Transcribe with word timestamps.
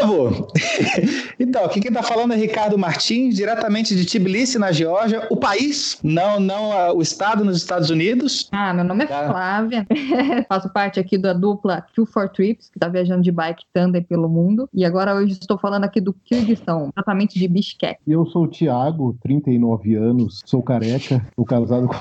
povo! 0.00 0.48
então, 1.38 1.64
aqui 1.64 1.80
quem 1.80 1.92
tá 1.92 2.02
falando 2.02 2.32
é 2.32 2.36
Ricardo 2.36 2.78
Martins, 2.78 3.36
diretamente 3.36 3.94
de 3.94 4.04
Tbilisi, 4.04 4.58
na 4.58 4.72
Geórgia, 4.72 5.26
o 5.30 5.36
país, 5.36 5.98
não, 6.02 6.40
não 6.40 6.70
uh, 6.70 6.96
o 6.96 7.02
estado 7.02 7.44
nos 7.44 7.56
Estados 7.56 7.90
Unidos. 7.90 8.48
Ah, 8.52 8.72
meu 8.72 8.84
nome 8.84 9.04
é 9.04 9.06
tá. 9.06 9.28
Flávia, 9.28 9.86
faço 10.48 10.68
parte 10.70 10.98
aqui 11.00 11.16
da 11.18 11.32
dupla 11.32 11.84
Q4 11.96 12.32
Trips, 12.32 12.70
que 12.70 12.78
tá 12.78 12.88
viajando 12.88 13.22
de 13.22 13.32
bike 13.32 13.64
tandem 13.72 14.02
pelo 14.02 14.28
mundo, 14.28 14.68
e 14.72 14.84
agora 14.84 15.14
hoje 15.14 15.32
estou 15.32 15.58
falando 15.58 15.84
aqui 15.84 16.00
do 16.00 16.12
Kirguistão, 16.12 16.90
exatamente 16.96 17.38
de 17.38 17.48
Bishkek. 17.48 17.98
Eu 18.06 18.26
sou 18.26 18.44
o 18.44 18.48
Thiago, 18.48 19.16
39 19.22 19.94
anos, 19.94 20.42
sou 20.44 20.62
careca, 20.62 21.26
sou 21.34 21.44
casado 21.44 21.88
com 21.88 21.94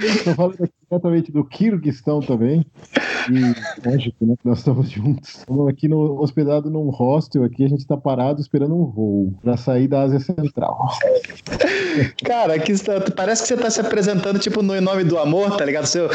Estou 0.00 0.34
falando 0.34 0.64
aqui 0.64 0.83
diretamente 0.88 1.32
do 1.32 1.44
Kirguistão 1.44 2.20
também. 2.20 2.64
E, 3.30 3.88
lógico, 3.88 4.26
né? 4.26 4.34
Nós 4.44 4.58
estamos 4.58 4.90
juntos. 4.90 5.38
Estamos 5.38 5.68
aqui 5.68 5.88
no, 5.88 6.20
hospedado 6.20 6.70
num 6.70 6.90
hostel 6.90 7.44
aqui, 7.44 7.64
a 7.64 7.68
gente 7.68 7.80
está 7.80 7.96
parado 7.96 8.40
esperando 8.40 8.74
um 8.74 8.84
voo 8.86 9.34
para 9.42 9.56
sair 9.56 9.88
da 9.88 10.02
Ásia 10.02 10.20
Central. 10.20 10.78
Cara, 12.24 12.54
aqui 12.54 12.72
está, 12.72 13.00
parece 13.16 13.42
que 13.42 13.48
você 13.48 13.54
está 13.54 13.70
se 13.70 13.80
apresentando 13.80 14.38
tipo 14.38 14.62
no 14.62 14.78
nome 14.80 15.04
do 15.04 15.18
amor, 15.18 15.56
tá 15.56 15.64
ligado? 15.64 15.86
Seu 15.86 16.08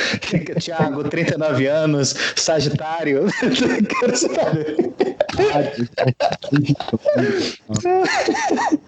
Thiago, 0.59 1.03
39 1.03 1.65
anos, 1.67 2.15
Sagitário. 2.35 3.25
Quero 3.99 4.15
saber. 4.15 4.93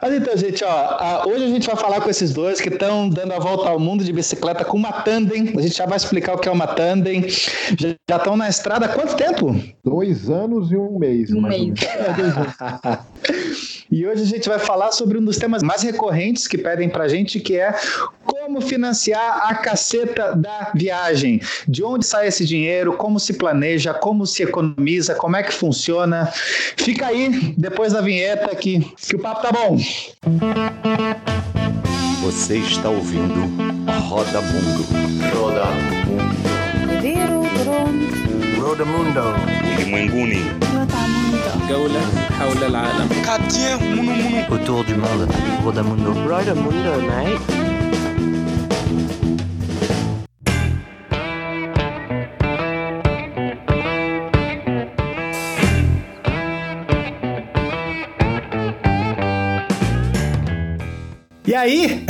Mas 0.01 0.13
então, 0.13 0.37
gente, 0.37 0.63
ó, 0.63 1.27
hoje 1.27 1.45
a 1.45 1.47
gente 1.47 1.65
vai 1.65 1.75
falar 1.75 1.99
com 1.99 2.09
esses 2.09 2.31
dois 2.31 2.61
que 2.61 2.69
estão 2.69 3.09
dando 3.09 3.33
a 3.33 3.39
volta 3.39 3.69
ao 3.69 3.79
mundo 3.79 4.03
de 4.03 4.13
bicicleta 4.13 4.63
com 4.63 4.77
uma 4.77 4.91
tandem. 4.91 5.53
A 5.57 5.61
gente 5.61 5.75
já 5.75 5.87
vai 5.87 5.97
explicar 5.97 6.35
o 6.35 6.37
que 6.37 6.47
é 6.47 6.51
uma 6.51 6.67
tandem. 6.67 7.25
Já 7.27 8.17
estão 8.17 8.37
na 8.37 8.47
estrada 8.47 8.85
há 8.85 8.89
quanto 8.89 9.15
tempo? 9.15 9.55
Dois 9.83 10.29
anos 10.29 10.71
e 10.71 10.77
um 10.77 10.99
mês. 10.99 11.31
Um 11.31 11.41
mês. 11.41 11.73
e 13.89 14.05
hoje 14.05 14.21
a 14.21 14.25
gente 14.25 14.47
vai 14.47 14.59
falar 14.59 14.91
sobre 14.91 15.17
um 15.17 15.25
dos 15.25 15.37
temas 15.37 15.63
mais 15.63 15.81
recorrentes 15.81 16.47
que 16.47 16.57
pedem 16.57 16.87
pra 16.87 17.07
gente, 17.07 17.39
que 17.39 17.57
é 17.57 17.73
como 18.23 18.61
financiar 18.61 19.49
a 19.49 19.55
caceta 19.55 20.35
da 20.35 20.71
viagem. 20.75 21.41
De 21.67 21.83
onde 21.83 22.05
sai 22.05 22.27
esse 22.27 22.45
dinheiro, 22.45 22.93
como 22.93 23.19
se 23.19 23.33
planeja, 23.33 23.91
como 23.91 24.25
se 24.27 24.43
economiza, 24.43 25.15
como 25.15 25.35
é 25.35 25.41
que 25.41 25.51
funciona. 25.51 26.31
Fica 26.77 27.07
aí, 27.07 27.53
depois 27.57 27.93
da 27.93 28.01
vinheta, 28.01 28.55
que, 28.55 28.79
que 28.79 29.15
o 29.15 29.19
papo 29.19 29.34
tá 29.34 29.50
bom. 29.52 29.76
Você 32.22 32.58
está 32.58 32.88
ouvindo 32.88 33.40
Roda 34.08 34.40
Mundo. 34.40 34.86
Roda 35.34 35.64
Mundo. 35.96 36.20
Roda 38.62 38.84
Mundo. 38.84 39.20
Ulimwenguni. 39.76 40.44
جولة 41.68 42.00
حول 42.38 42.64
العالم. 42.64 43.08
Autour 44.50 44.84
du 44.84 44.96
monde. 44.96 45.26
Roda 45.64 45.82
Mundo. 45.82 46.12
Roda 46.28 46.54
Mundo, 46.54 46.90
mate. 47.08 47.73
E 61.55 61.57
aí? 61.57 62.05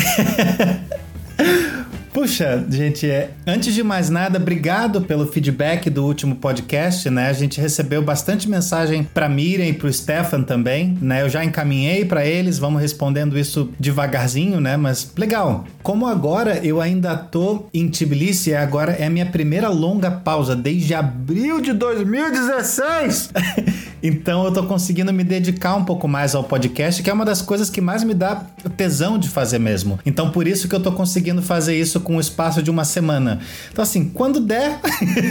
Puxa, 2.11 2.65
gente, 2.67 3.07
é, 3.07 3.29
antes 3.45 3.75
de 3.75 3.83
mais 3.83 4.09
nada, 4.09 4.39
obrigado 4.39 5.01
pelo 5.01 5.27
feedback 5.27 5.87
do 5.87 6.03
último 6.03 6.35
podcast, 6.37 7.07
né? 7.11 7.27
A 7.27 7.33
gente 7.33 7.61
recebeu 7.61 8.01
bastante 8.01 8.49
mensagem 8.49 9.03
para 9.03 9.29
Miriam 9.29 9.67
e 9.67 9.73
para 9.73 9.87
o 9.87 9.93
Stefan 9.93 10.41
também, 10.41 10.97
né? 10.99 11.21
Eu 11.21 11.29
já 11.29 11.45
encaminhei 11.45 12.05
para 12.05 12.25
eles, 12.25 12.57
vamos 12.57 12.81
respondendo 12.81 13.37
isso 13.37 13.69
devagarzinho, 13.79 14.59
né? 14.59 14.77
Mas 14.77 15.11
legal. 15.15 15.65
Como 15.83 16.07
agora 16.07 16.65
eu 16.65 16.81
ainda 16.81 17.15
tô 17.15 17.67
em 17.71 17.87
Tbilisi, 17.87 18.55
agora 18.55 18.93
é 18.93 19.05
a 19.05 19.09
minha 19.11 19.27
primeira 19.27 19.69
longa 19.69 20.09
pausa 20.09 20.55
desde 20.55 20.95
abril 20.95 21.61
de 21.61 21.71
2016. 21.71 23.29
então 24.07 24.45
eu 24.45 24.51
tô 24.51 24.63
conseguindo 24.63 25.11
me 25.11 25.23
dedicar 25.23 25.75
um 25.75 25.83
pouco 25.83 26.07
mais 26.07 26.35
ao 26.35 26.43
podcast, 26.43 27.01
que 27.01 27.09
é 27.09 27.13
uma 27.13 27.25
das 27.25 27.41
coisas 27.41 27.69
que 27.69 27.81
mais 27.81 28.03
me 28.03 28.13
dá 28.13 28.43
tesão 28.77 29.17
de 29.17 29.27
fazer 29.27 29.59
mesmo. 29.59 29.99
Então 30.05 30.29
por 30.29 30.47
isso 30.47 30.67
que 30.67 30.75
eu 30.75 30.79
tô 30.79 30.91
conseguindo 30.91 31.41
fazer 31.41 31.79
isso 31.79 31.99
com 31.99 32.17
o 32.17 32.19
espaço 32.19 32.61
de 32.61 32.69
uma 32.69 32.85
semana. 32.85 33.39
Então, 33.71 33.81
assim, 33.81 34.05
quando 34.09 34.39
der, 34.39 34.79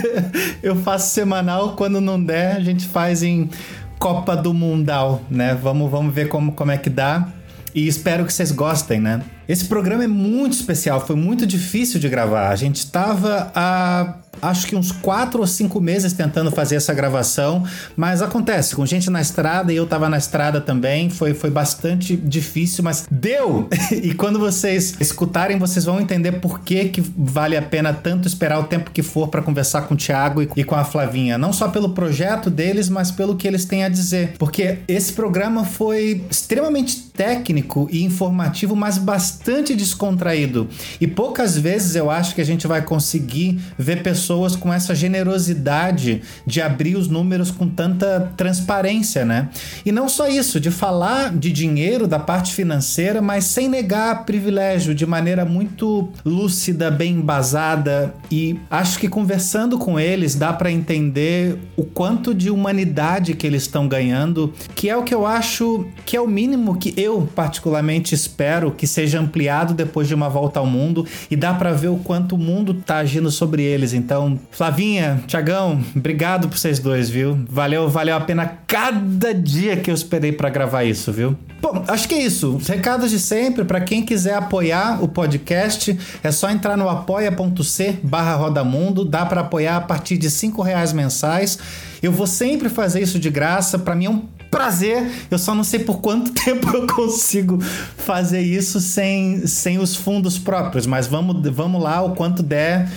eu 0.61 0.75
faço 0.75 1.13
semanal, 1.13 1.75
quando 1.75 2.01
não 2.01 2.21
der, 2.21 2.57
a 2.57 2.59
gente 2.59 2.85
faz 2.85 3.23
em 3.23 3.49
Copa 3.97 4.35
do 4.35 4.53
Mundal, 4.53 5.21
né? 5.29 5.57
Vamos, 5.61 5.89
vamos 5.89 6.13
ver 6.13 6.27
como, 6.27 6.51
como 6.51 6.71
é 6.71 6.77
que 6.77 6.89
dá. 6.89 7.29
E 7.73 7.87
espero 7.87 8.25
que 8.25 8.31
vocês 8.31 8.51
gostem, 8.51 9.01
né? 9.01 9.21
Esse 9.47 9.65
programa 9.65 10.03
é 10.03 10.07
muito 10.07 10.53
especial, 10.53 11.05
foi 11.05 11.15
muito 11.15 11.45
difícil 11.45 11.99
de 11.99 12.07
gravar. 12.07 12.49
A 12.49 12.55
gente 12.55 12.77
estava 12.77 13.51
a 13.53 14.15
acho 14.41 14.67
que 14.67 14.75
uns 14.75 14.91
quatro 14.91 15.41
ou 15.41 15.47
cinco 15.47 15.79
meses 15.79 16.13
tentando 16.13 16.51
fazer 16.51 16.75
essa 16.75 16.93
gravação, 16.93 17.63
mas 17.95 18.21
acontece, 18.21 18.75
com 18.75 18.85
gente 18.85 19.09
na 19.09 19.21
estrada 19.21 19.71
e 19.71 19.75
eu 19.75 19.85
tava 19.85 20.09
na 20.09 20.17
estrada 20.17 20.61
também, 20.61 21.09
foi, 21.09 21.33
foi 21.33 21.49
bastante 21.49 22.15
difícil, 22.15 22.83
mas 22.83 23.05
deu! 23.09 23.69
e 23.91 24.13
quando 24.13 24.39
vocês 24.39 24.95
escutarem, 24.99 25.57
vocês 25.57 25.85
vão 25.85 25.99
entender 25.99 26.33
por 26.33 26.59
que, 26.59 26.89
que 26.89 27.01
vale 27.17 27.57
a 27.57 27.61
pena 27.61 27.93
tanto 27.93 28.27
esperar 28.27 28.59
o 28.59 28.63
tempo 28.63 28.91
que 28.91 29.01
for 29.01 29.27
para 29.27 29.41
conversar 29.41 29.83
com 29.83 29.93
o 29.93 29.97
Thiago 29.97 30.41
e, 30.41 30.49
e 30.55 30.63
com 30.63 30.75
a 30.75 30.83
Flavinha, 30.83 31.37
não 31.37 31.53
só 31.53 31.67
pelo 31.67 31.89
projeto 31.89 32.49
deles, 32.49 32.89
mas 32.89 33.11
pelo 33.11 33.35
que 33.35 33.47
eles 33.47 33.65
têm 33.65 33.83
a 33.83 33.89
dizer, 33.89 34.35
porque 34.37 34.79
esse 34.87 35.13
programa 35.13 35.65
foi 35.65 36.23
extremamente 36.29 37.05
técnico 37.15 37.87
e 37.91 38.03
informativo, 38.03 38.75
mas 38.75 38.97
bastante 38.97 39.75
descontraído. 39.75 40.67
E 40.99 41.07
poucas 41.07 41.57
vezes 41.57 41.95
eu 41.95 42.11
acho 42.11 42.35
que 42.35 42.41
a 42.41 42.45
gente 42.45 42.67
vai 42.67 42.81
conseguir 42.81 43.59
ver 43.77 44.03
pessoas 44.03 44.34
pessoas 44.35 44.55
com 44.55 44.73
essa 44.73 44.93
generosidade 44.93 46.21
de 46.45 46.61
abrir 46.61 46.97
os 46.97 47.07
números 47.07 47.51
com 47.51 47.69
tanta 47.69 48.33
transparência, 48.35 49.23
né? 49.23 49.49
E 49.85 49.91
não 49.91 50.09
só 50.09 50.27
isso, 50.27 50.59
de 50.59 50.69
falar 50.69 51.33
de 51.33 51.51
dinheiro, 51.51 52.07
da 52.07 52.19
parte 52.19 52.53
financeira, 52.53 53.21
mas 53.21 53.45
sem 53.45 53.69
negar 53.69 54.25
privilégio, 54.25 54.93
de 54.93 55.05
maneira 55.05 55.45
muito 55.45 56.09
lúcida, 56.25 56.91
bem 56.91 57.13
embasada. 57.13 58.13
E 58.29 58.59
acho 58.69 58.99
que 58.99 59.07
conversando 59.07 59.77
com 59.77 59.99
eles 59.99 60.35
dá 60.35 60.51
para 60.51 60.71
entender 60.71 61.57
o 61.77 61.83
quanto 61.83 62.33
de 62.33 62.49
humanidade 62.49 63.35
que 63.35 63.47
eles 63.47 63.63
estão 63.63 63.87
ganhando, 63.87 64.53
que 64.75 64.89
é 64.89 64.97
o 64.97 65.03
que 65.03 65.15
eu 65.15 65.25
acho 65.25 65.85
que 66.05 66.17
é 66.17 66.21
o 66.21 66.27
mínimo 66.27 66.77
que 66.77 66.93
eu 66.97 67.29
particularmente 67.33 68.13
espero 68.13 68.71
que 68.71 68.85
seja 68.85 69.19
ampliado 69.19 69.73
depois 69.73 70.07
de 70.07 70.13
uma 70.13 70.27
volta 70.27 70.59
ao 70.59 70.65
mundo 70.65 71.05
e 71.31 71.35
dá 71.35 71.53
para 71.53 71.71
ver 71.71 71.87
o 71.87 71.97
quanto 71.97 72.35
o 72.35 72.37
mundo 72.37 72.73
tá 72.73 72.97
agindo 72.97 73.31
sobre 73.31 73.63
eles. 73.63 73.93
Então, 73.93 74.14
então, 74.15 74.39
Flavinha, 74.49 75.21
Tiagão, 75.27 75.83
obrigado 75.93 76.47
por 76.47 76.57
vocês 76.57 76.79
dois, 76.79 77.09
viu? 77.09 77.37
Valeu, 77.49 77.89
valeu 77.89 78.15
a 78.15 78.21
pena 78.21 78.59
cada 78.65 79.33
dia 79.33 79.75
que 79.75 79.91
eu 79.91 79.93
esperei 79.93 80.31
para 80.31 80.49
gravar 80.49 80.85
isso, 80.85 81.11
viu? 81.11 81.35
Bom, 81.61 81.83
acho 81.85 82.07
que 82.07 82.15
é 82.15 82.21
isso. 82.21 82.55
Os 82.55 82.69
recados 82.69 83.11
de 83.11 83.19
sempre, 83.19 83.65
para 83.65 83.81
quem 83.81 84.05
quiser 84.05 84.35
apoiar 84.35 85.03
o 85.03 85.09
podcast, 85.09 85.99
é 86.23 86.31
só 86.31 86.49
entrar 86.49 86.77
no 86.77 86.87
apoia.c 86.87 87.99
barra 88.03 88.35
Rodamundo, 88.35 89.03
dá 89.03 89.25
para 89.25 89.41
apoiar 89.41 89.75
a 89.75 89.81
partir 89.81 90.17
de 90.17 90.29
cinco 90.29 90.61
reais 90.61 90.93
mensais. 90.93 91.59
Eu 92.01 92.13
vou 92.13 92.25
sempre 92.25 92.69
fazer 92.69 93.01
isso 93.01 93.19
de 93.19 93.29
graça, 93.29 93.77
para 93.77 93.95
mim 93.95 94.05
é 94.05 94.09
um 94.09 94.21
prazer. 94.49 95.11
Eu 95.29 95.37
só 95.37 95.53
não 95.53 95.65
sei 95.65 95.79
por 95.79 95.99
quanto 95.99 96.31
tempo 96.41 96.69
eu 96.69 96.87
consigo 96.87 97.61
fazer 97.61 98.39
isso 98.39 98.79
sem, 98.79 99.45
sem 99.45 99.77
os 99.77 99.93
fundos 99.93 100.39
próprios, 100.39 100.87
mas 100.87 101.05
vamos, 101.05 101.49
vamos 101.51 101.83
lá, 101.83 102.01
o 102.01 102.15
quanto 102.15 102.41
der. 102.41 102.89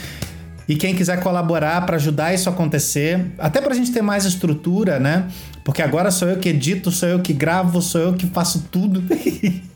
E 0.69 0.77
quem 0.77 0.95
quiser 0.95 1.23
colaborar 1.23 1.87
para 1.87 1.97
ajudar 1.97 2.35
isso 2.35 2.49
a 2.49 2.53
acontecer, 2.53 3.33
até 3.39 3.61
para 3.61 3.73
a 3.73 3.77
gente 3.77 3.91
ter 3.91 4.03
mais 4.03 4.27
estrutura, 4.27 5.01
né? 5.01 5.27
Porque 5.65 5.81
agora 5.81 6.11
sou 6.11 6.29
eu 6.29 6.37
que 6.37 6.51
edito, 6.51 6.91
sou 6.91 7.09
eu 7.09 7.21
que 7.21 7.33
gravo, 7.33 7.81
sou 7.81 8.01
eu 8.01 8.15
que 8.15 8.27
faço 8.27 8.67
tudo. 8.71 9.03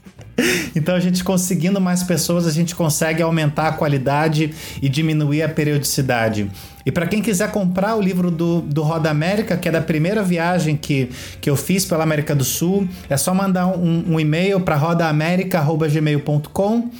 Então 0.74 0.94
a 0.94 1.00
gente 1.00 1.22
conseguindo 1.22 1.78
mais 1.80 2.02
pessoas, 2.02 2.46
a 2.46 2.50
gente 2.50 2.74
consegue 2.74 3.22
aumentar 3.22 3.68
a 3.68 3.72
qualidade 3.72 4.52
e 4.80 4.88
diminuir 4.88 5.42
a 5.42 5.48
periodicidade. 5.48 6.50
E 6.84 6.90
para 6.90 7.06
quem 7.06 7.22
quiser 7.22 7.52
comprar 7.52 7.94
o 7.96 8.00
livro 8.00 8.28
do, 8.30 8.62
do 8.62 8.82
Roda 8.82 9.10
América, 9.10 9.54
que 9.56 9.68
é 9.68 9.72
da 9.72 9.82
primeira 9.82 10.22
viagem 10.22 10.76
que, 10.76 11.10
que 11.40 11.48
eu 11.48 11.56
fiz 11.56 11.84
pela 11.84 12.02
América 12.02 12.34
do 12.34 12.42
Sul, 12.44 12.88
é 13.08 13.16
só 13.16 13.32
mandar 13.34 13.66
um, 13.66 14.14
um 14.14 14.18
e-mail 14.18 14.58
para 14.60 14.74
rodaamerica.gmail.com 14.76 16.90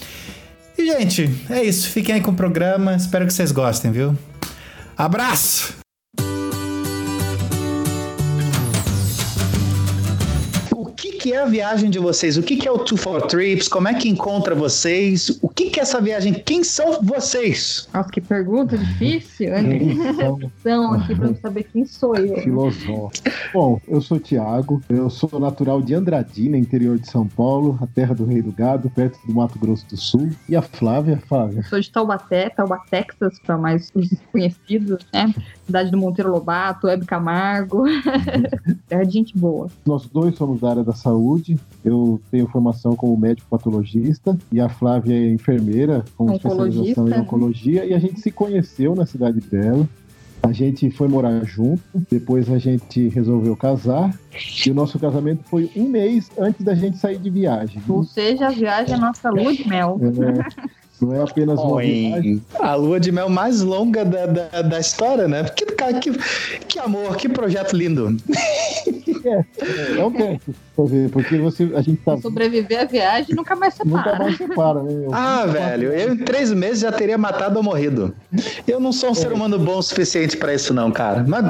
e, 0.77 0.87
gente, 0.87 1.31
é 1.51 1.63
isso. 1.63 1.91
Fiquem 1.91 2.17
aí 2.17 2.21
com 2.21 2.31
o 2.31 2.35
programa. 2.35 2.95
Espero 2.95 3.27
que 3.27 3.33
vocês 3.33 3.53
gostem, 3.53 3.91
viu? 3.91 4.17
Abraço! 4.97 5.82
Que 11.23 11.33
é 11.33 11.41
a 11.41 11.47
viagem 11.47 11.89
de 11.89 12.01
vocês? 12.01 12.37
O 12.37 12.43
que, 12.43 12.57
que 12.57 12.67
é 12.67 12.73
o 12.73 12.79
Two 12.79 12.99
for 12.99 13.23
Trips? 13.23 13.69
Como 13.69 13.87
é 13.87 13.95
que 13.95 14.09
encontra 14.09 14.57
vocês? 14.57 15.39
O 15.41 15.49
que, 15.49 15.71
que 15.71 15.79
é 15.79 15.85
essa 15.85 16.01
viagem? 16.01 16.35
Quem 16.35 16.65
são 16.65 17.01
vocês? 17.01 17.89
Nossa, 17.95 18.11
que 18.11 18.21
pergunta 18.21 18.77
difícil. 18.77 19.47
Então, 19.57 20.95
aqui 20.95 21.15
pra 21.15 21.29
eu 21.29 21.37
saber 21.37 21.63
quem 21.73 21.85
sou 21.85 22.17
eu. 22.17 22.39
Filosófico. 22.39 23.31
Bom, 23.55 23.81
eu 23.87 24.01
sou 24.01 24.19
Tiago, 24.19 24.83
eu 24.89 25.09
sou 25.09 25.39
natural 25.39 25.81
de 25.81 25.95
Andradina, 25.95 26.59
interior 26.59 26.99
de 26.99 27.09
São 27.09 27.25
Paulo, 27.29 27.79
a 27.81 27.87
terra 27.87 28.17
do 28.17 28.25
Rei 28.25 28.43
do 28.43 28.51
Gado, 28.51 28.91
perto 28.91 29.17
do 29.25 29.33
Mato 29.33 29.57
Grosso 29.61 29.87
do 29.89 29.97
Sul. 29.97 30.31
E 30.49 30.57
a 30.57 30.63
Flávia, 30.63 31.23
Flávia. 31.29 31.63
Sou 31.63 31.79
de 31.79 31.89
Taubaté, 31.89 32.51
Taubaté, 32.51 33.03
Texas, 33.05 33.39
para 33.47 33.57
mais 33.57 33.93
os 33.95 34.09
conhecidos, 34.33 35.07
né? 35.13 35.33
Cidade 35.73 35.91
do 35.91 35.97
Monteiro 35.97 36.31
Lobato, 36.31 36.87
Hebe 36.87 37.07
Camargo. 37.07 37.85
é 38.91 39.05
gente 39.07 39.37
boa. 39.39 39.69
Nós 39.87 40.07
dois 40.07 40.37
somos 40.37 40.61
da 40.61 40.69
área 40.69 40.85
da 40.85 40.93
saúde. 40.93 41.59
Eu 41.83 42.21
tenho 42.31 42.47
formação 42.47 42.95
como 42.95 43.17
médico 43.17 43.49
patologista 43.49 44.37
e 44.53 44.61
a 44.61 44.69
Flávia 44.69 45.15
é 45.15 45.33
enfermeira 45.33 46.05
com 46.15 46.31
especialização 46.35 47.09
em 47.09 47.15
oncologia. 47.15 47.87
E 47.87 47.95
a 47.95 47.99
gente 47.99 48.21
se 48.21 48.31
conheceu 48.31 48.95
na 48.95 49.07
cidade 49.07 49.41
dela. 49.41 49.89
A 50.43 50.53
gente 50.53 50.91
foi 50.91 51.09
morar 51.09 51.43
junto, 51.47 51.83
depois 52.11 52.51
a 52.51 52.59
gente 52.59 53.09
resolveu 53.09 53.57
casar, 53.57 54.13
e 54.67 54.71
o 54.71 54.75
nosso 54.75 54.99
casamento 54.99 55.45
foi 55.45 55.71
um 55.77 55.89
mês 55.89 56.31
antes 56.37 56.65
da 56.65 56.75
gente 56.75 56.99
sair 56.99 57.17
de 57.17 57.31
viagem. 57.31 57.81
Ou 57.89 58.03
seja, 58.03 58.49
a 58.49 58.51
viagem 58.51 58.97
é 58.97 58.99
nossa 58.99 59.31
lua 59.31 59.55
de 59.55 59.67
mel. 59.69 60.01
É, 60.03 60.67
não 61.03 61.15
é 61.15 61.23
apenas 61.23 61.59
uma 61.59 61.75
Oi. 61.75 61.87
viagem. 61.87 62.43
A 62.61 62.75
lua 62.75 63.01
de 63.01 63.11
mel 63.11 63.29
mais 63.29 63.61
longa 63.61 64.05
da, 64.05 64.27
da, 64.27 64.63
da 64.63 64.81
história, 64.81 65.27
né? 65.27 65.45
Cara, 65.77 65.95
que, 65.95 66.13
que 66.69 66.79
amor, 66.79 67.17
que 67.17 67.29
projeto 67.29 67.77
lindo. 67.77 68.17
É, 69.25 69.99
é 69.99 70.05
um 70.05 70.11
teste, 70.13 70.55
porque 71.13 71.39
você, 71.39 71.71
a 71.75 71.83
gente 71.83 72.01
tá. 72.03 72.17
Sobreviver 72.19 72.81
à 72.81 72.85
viagem 72.85 73.35
nunca 73.35 73.55
mais 73.57 73.75
Nunca 73.85 74.03
separa. 74.03 74.19
mais 74.25 74.37
separa, 74.37 74.83
né? 74.83 74.93
Eu- 75.07 75.11
Ah, 75.15 75.47
velho, 75.47 75.93
eu 75.93 76.13
em 76.15 76.17
três 76.17 76.53
meses 76.53 76.81
já 76.81 76.91
teria 76.93 77.17
matado 77.19 77.57
ou 77.59 77.63
morrido. 77.63 78.15
Eu 78.67 78.81
não 78.81 78.93
sou 78.93 79.11
um 79.11 79.15
ser 79.15 79.33
humano 79.33 79.59
bom 79.59 79.79
o 79.79 79.83
suficiente 79.83 80.37
pra 80.37 80.55
isso, 80.55 80.73
não, 80.75 80.91
cara. 80.91 81.25
Mas 81.27 81.45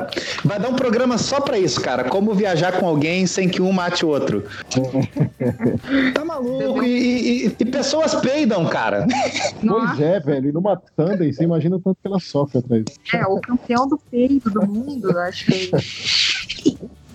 vai 0.45 0.59
dar 0.61 0.69
um 0.69 0.75
programa 0.77 1.17
só 1.19 1.41
pra 1.41 1.59
isso, 1.59 1.81
cara. 1.81 2.05
Como 2.05 2.35
viajar 2.35 2.73
com 2.79 2.87
alguém 2.87 3.27
sem 3.27 3.49
que 3.49 3.63
um 3.63 3.73
mate 3.73 4.05
o 4.05 4.09
outro. 4.09 4.45
Tá 6.15 6.25
maluco? 6.25 6.83
E, 6.85 7.47
e- 7.47 7.57
e 7.59 7.65
pessoas 7.65 8.15
peidam, 8.17 8.65
cara. 8.67 9.07
Pois 9.63 9.63
Nossa, 9.63 10.03
é, 10.05 10.21
velho. 10.21 10.49
E 10.49 10.53
numa 10.53 10.81
tandem, 10.97 11.33
você 11.33 11.45
imagina 11.45 11.77
o 11.77 11.81
tanto 11.81 11.97
que 12.03 12.07
ela 12.09 12.19
sofre 12.21 12.59
atrás. 12.59 12.85
é 13.15 13.27
o 13.27 13.41
campeão 13.41 13.87
do 13.89 13.99
peito 14.11 14.51
do 14.51 14.67
mundo, 14.67 15.11
eu 15.11 15.21
acho 15.21 15.47
que 15.47 15.71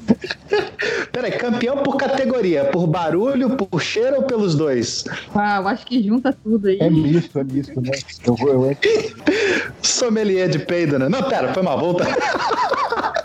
Peraí, 1.12 1.31
campeão 1.31 1.77
por 1.77 1.98
categoria, 1.98 2.65
por 2.65 2.88
barulho, 2.88 3.56
por 3.56 3.81
cheiro 3.81 4.18
ou 4.18 4.24
pelos 4.24 4.56
dois? 4.56 5.04
ah, 5.33 5.57
eu 5.57 5.68
acho 5.68 5.86
que 5.86 6.04
junta 6.04 6.36
tudo 6.44 6.68
aí. 6.68 6.77
É 6.80 6.89
misto, 6.89 7.39
é 7.39 7.44
misto, 7.44 7.81
né? 7.81 7.92
Eu 8.25 8.36
vou, 8.36 8.50
eu 8.50 8.71
entro. 8.71 8.89
Sommelier 9.81 10.50
de 10.50 10.59
peido, 10.59 11.00
né? 11.00 11.09
Não, 11.09 11.24
pera, 11.24 11.54
foi 11.54 11.63
mal, 11.63 11.80
volta. 11.80 12.06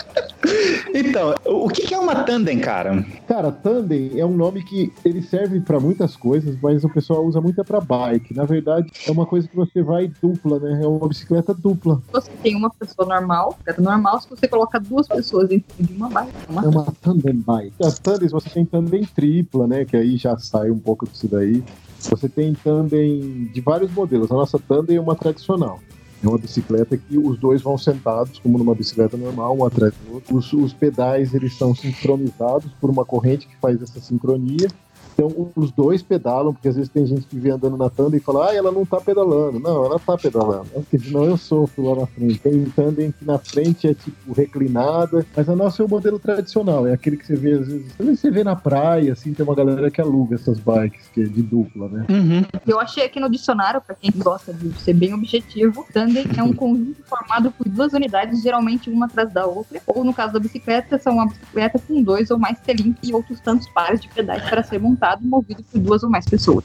Então, 0.94 1.34
o 1.46 1.68
que 1.68 1.92
é 1.92 1.98
uma 1.98 2.22
tandem, 2.24 2.58
cara? 2.58 3.04
Cara, 3.26 3.50
tandem 3.50 4.18
é 4.18 4.24
um 4.24 4.36
nome 4.36 4.62
que 4.64 4.92
ele 5.04 5.22
serve 5.22 5.60
pra 5.60 5.80
muitas 5.80 6.16
coisas, 6.16 6.56
mas 6.60 6.84
o 6.84 6.88
pessoal 6.88 7.24
usa 7.24 7.40
muito 7.40 7.62
pra 7.64 7.80
bike. 7.80 8.34
Na 8.34 8.44
verdade, 8.44 8.90
é 9.06 9.10
uma 9.10 9.26
coisa 9.26 9.48
que 9.48 9.56
você 9.56 9.82
vai 9.82 10.10
dupla, 10.20 10.58
né? 10.58 10.80
É 10.82 10.86
uma 10.86 11.08
bicicleta 11.08 11.54
dupla. 11.54 12.00
Você 12.12 12.30
tem 12.42 12.54
uma 12.54 12.70
pessoa 12.70 13.06
normal, 13.08 13.50
bicicleta 13.52 13.82
normal, 13.82 14.20
se 14.20 14.28
você 14.28 14.48
coloca 14.48 14.78
duas 14.78 15.06
pessoas 15.08 15.50
em 15.50 15.64
cima 15.76 15.88
de 15.88 15.94
uma 15.94 16.08
bike, 16.08 16.32
é 16.48 16.52
uma 16.52 16.64
É 16.64 16.68
uma 16.68 16.86
tandem 17.00 17.34
bike. 17.34 17.74
As 17.82 17.98
tandems 17.98 18.32
você 18.32 18.50
tem 18.50 18.64
tandem 18.64 19.04
tripla, 19.04 19.66
né? 19.66 19.84
Que 19.84 19.96
aí 19.96 20.16
já 20.16 20.36
sai 20.38 20.70
um 20.70 20.78
pouco 20.78 21.06
disso 21.08 21.28
daí. 21.28 21.62
Você 22.00 22.28
tem 22.28 22.54
tandem 22.54 23.50
de 23.52 23.60
vários 23.60 23.92
modelos. 23.92 24.30
A 24.30 24.34
nossa 24.34 24.58
tandem 24.58 24.96
é 24.96 25.00
uma 25.00 25.14
tradicional. 25.14 25.80
É 26.22 26.28
uma 26.28 26.38
bicicleta 26.38 26.96
que 26.96 27.18
os 27.18 27.38
dois 27.38 27.60
vão 27.62 27.76
sentados, 27.76 28.38
como 28.38 28.56
numa 28.56 28.74
bicicleta 28.74 29.16
normal, 29.16 29.56
um 29.56 29.64
atrás 29.64 29.92
do 29.94 30.14
outro. 30.14 30.36
Os, 30.36 30.52
os 30.52 30.72
pedais 30.72 31.34
eles 31.34 31.56
são 31.58 31.74
sincronizados 31.74 32.70
por 32.80 32.88
uma 32.88 33.04
corrente 33.04 33.48
que 33.48 33.56
faz 33.56 33.82
essa 33.82 34.00
sincronia. 34.00 34.68
Então 35.12 35.50
os 35.54 35.70
dois 35.70 36.02
pedalam, 36.02 36.52
porque 36.52 36.68
às 36.68 36.76
vezes 36.76 36.90
tem 36.90 37.06
gente 37.06 37.26
que 37.26 37.38
vem 37.38 37.52
andando 37.52 37.76
na 37.76 37.90
tandem 37.90 38.18
e 38.18 38.22
fala, 38.22 38.50
ah, 38.50 38.54
ela 38.54 38.72
não 38.72 38.84
tá 38.84 39.00
pedalando. 39.00 39.58
Não, 39.58 39.84
ela 39.84 39.98
tá 39.98 40.16
pedalando. 40.16 40.66
Porque 40.72 40.98
senão 40.98 41.24
eu 41.24 41.36
sofro 41.36 41.88
lá 41.88 42.00
na 42.00 42.06
frente. 42.06 42.38
Tem 42.38 42.64
tandem 42.64 43.12
que 43.12 43.24
na 43.24 43.38
frente 43.38 43.86
é 43.88 43.94
tipo 43.94 44.32
reclinada, 44.32 45.24
mas 45.36 45.48
a 45.48 45.56
nossa 45.56 45.82
é 45.82 45.86
o 45.86 45.88
modelo 45.88 46.18
tradicional, 46.18 46.86
é 46.86 46.92
aquele 46.92 47.16
que 47.16 47.26
você 47.26 47.36
vê 47.36 47.52
às 47.52 47.66
vezes. 47.66 47.92
Você 47.98 48.30
vê 48.30 48.44
na 48.44 48.56
praia, 48.56 49.12
assim, 49.12 49.32
tem 49.32 49.44
uma 49.44 49.54
galera 49.54 49.90
que 49.90 50.00
aluga 50.00 50.34
essas 50.34 50.58
bikes, 50.58 51.08
que 51.08 51.22
é 51.22 51.24
de 51.24 51.42
dupla, 51.42 51.88
né? 51.88 52.06
Uhum. 52.08 52.42
Eu 52.66 52.80
achei 52.80 53.04
aqui 53.04 53.20
no 53.20 53.30
dicionário, 53.30 53.80
para 53.80 53.94
quem 53.94 54.10
gosta 54.16 54.52
de 54.52 54.72
ser 54.80 54.94
bem 54.94 55.14
objetivo, 55.14 55.86
tandem 55.92 56.26
é 56.36 56.42
um 56.42 56.52
conjunto 56.52 57.02
formado 57.04 57.50
por 57.52 57.68
duas 57.68 57.92
unidades, 57.92 58.42
geralmente 58.42 58.90
uma 58.90 59.06
atrás 59.06 59.32
da 59.32 59.46
outra, 59.46 59.80
ou 59.86 60.04
no 60.04 60.14
caso 60.14 60.32
da 60.32 60.40
bicicleta, 60.40 60.98
são 60.98 61.14
uma 61.14 61.26
bicicleta 61.26 61.78
com 61.78 62.02
dois 62.02 62.30
ou 62.30 62.38
mais 62.38 62.58
selinhos 62.64 62.96
e 63.02 63.12
outros 63.12 63.40
tantos 63.40 63.68
pares 63.70 64.00
de 64.00 64.08
pedais 64.08 64.42
para 64.48 64.62
ser 64.62 64.78
montado, 65.12 65.24
movido 65.24 65.62
por 65.70 65.80
duas 65.80 66.02
ou 66.02 66.10
mais 66.10 66.24
pessoas. 66.24 66.64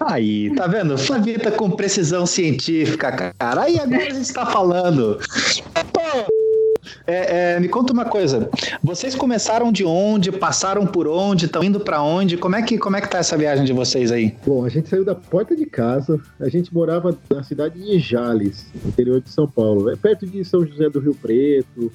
Aí, 0.00 0.54
tá 0.54 0.66
vendo? 0.66 0.98
Flavita 0.98 1.50
com 1.50 1.70
precisão 1.70 2.26
científica, 2.26 3.12
cara. 3.12 3.62
Aí 3.62 3.78
agora 3.78 4.06
a 4.06 4.10
gente 4.10 4.32
tá 4.32 4.44
falando. 4.46 5.18
Pô, 5.92 6.00
é, 7.06 7.54
é, 7.54 7.60
me 7.60 7.68
conta 7.68 7.92
uma 7.92 8.04
coisa. 8.04 8.50
Vocês 8.82 9.14
começaram 9.14 9.70
de 9.70 9.84
onde? 9.84 10.32
Passaram 10.32 10.86
por 10.86 11.06
onde? 11.06 11.46
Estão 11.46 11.62
indo 11.62 11.80
pra 11.80 12.02
onde? 12.02 12.36
Como 12.36 12.56
é 12.56 12.62
que 12.62 12.78
como 12.78 12.96
é 12.96 13.00
que 13.00 13.08
tá 13.08 13.18
essa 13.18 13.36
viagem 13.36 13.64
de 13.64 13.72
vocês 13.72 14.10
aí? 14.10 14.34
Bom, 14.44 14.64
a 14.64 14.68
gente 14.68 14.88
saiu 14.88 15.04
da 15.04 15.14
porta 15.14 15.54
de 15.54 15.66
casa, 15.66 16.20
a 16.40 16.48
gente 16.48 16.72
morava 16.74 17.16
na 17.30 17.42
cidade 17.42 17.80
de 17.80 17.98
Jales, 17.98 18.66
interior 18.84 19.20
de 19.20 19.30
São 19.30 19.46
Paulo, 19.46 19.90
é 19.90 19.96
perto 19.96 20.26
de 20.26 20.44
São 20.44 20.66
José 20.66 20.90
do 20.90 21.00
Rio 21.00 21.14
Preto. 21.14 21.92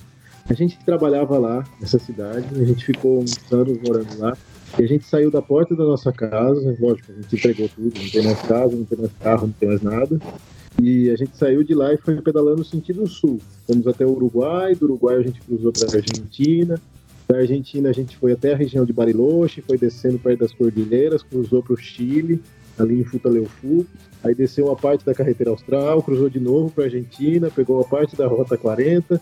A 0.49 0.53
gente 0.53 0.79
trabalhava 0.79 1.37
lá 1.37 1.65
nessa 1.79 1.99
cidade, 1.99 2.47
a 2.59 2.63
gente 2.63 2.85
ficou 2.85 3.19
uns 3.19 3.35
anos 3.51 3.77
morando 3.81 4.17
lá. 4.17 4.37
E 4.79 4.83
a 4.83 4.87
gente 4.87 5.05
saiu 5.05 5.29
da 5.29 5.41
porta 5.41 5.75
da 5.75 5.83
nossa 5.83 6.11
casa, 6.11 6.77
lógico, 6.79 7.11
a 7.11 7.21
gente 7.21 7.35
entregou 7.35 7.69
tudo, 7.69 7.99
não 7.99 8.09
tem 8.09 8.23
mais 8.23 8.41
casa, 8.41 8.75
não 8.75 8.85
tem 8.85 8.97
mais 8.97 9.11
carro, 9.19 9.47
não 9.47 9.53
tem 9.53 9.69
mais 9.69 9.81
nada. 9.81 10.19
E 10.81 11.09
a 11.09 11.15
gente 11.15 11.35
saiu 11.35 11.63
de 11.63 11.73
lá 11.73 11.93
e 11.93 11.97
foi 11.97 12.21
pedalando 12.21 12.57
no 12.57 12.65
sentido 12.65 13.07
sul. 13.07 13.39
Fomos 13.65 13.87
até 13.87 14.05
o 14.05 14.11
Uruguai, 14.11 14.75
do 14.75 14.85
Uruguai 14.85 15.15
a 15.15 15.21
gente 15.21 15.41
cruzou 15.41 15.71
para 15.73 15.87
a 15.87 15.95
Argentina. 15.95 16.79
Da 17.27 17.37
Argentina 17.37 17.89
a 17.89 17.93
gente 17.93 18.15
foi 18.15 18.31
até 18.31 18.53
a 18.53 18.55
região 18.55 18.85
de 18.85 18.93
Bariloche, 18.93 19.61
foi 19.61 19.77
descendo 19.77 20.19
perto 20.19 20.41
das 20.41 20.53
cordilheiras, 20.53 21.23
cruzou 21.23 21.61
para 21.61 21.73
o 21.73 21.77
Chile, 21.77 22.41
ali 22.77 23.01
em 23.01 23.03
Futaleufu. 23.03 23.85
Aí 24.23 24.35
desceu 24.35 24.67
uma 24.67 24.75
parte 24.75 25.03
da 25.03 25.13
carretera 25.13 25.49
austral, 25.49 26.01
cruzou 26.03 26.29
de 26.29 26.39
novo 26.39 26.69
para 26.69 26.83
a 26.83 26.87
Argentina, 26.87 27.49
pegou 27.49 27.77
uma 27.77 27.85
parte 27.85 28.15
da 28.15 28.27
Rota 28.27 28.57
40, 28.57 29.19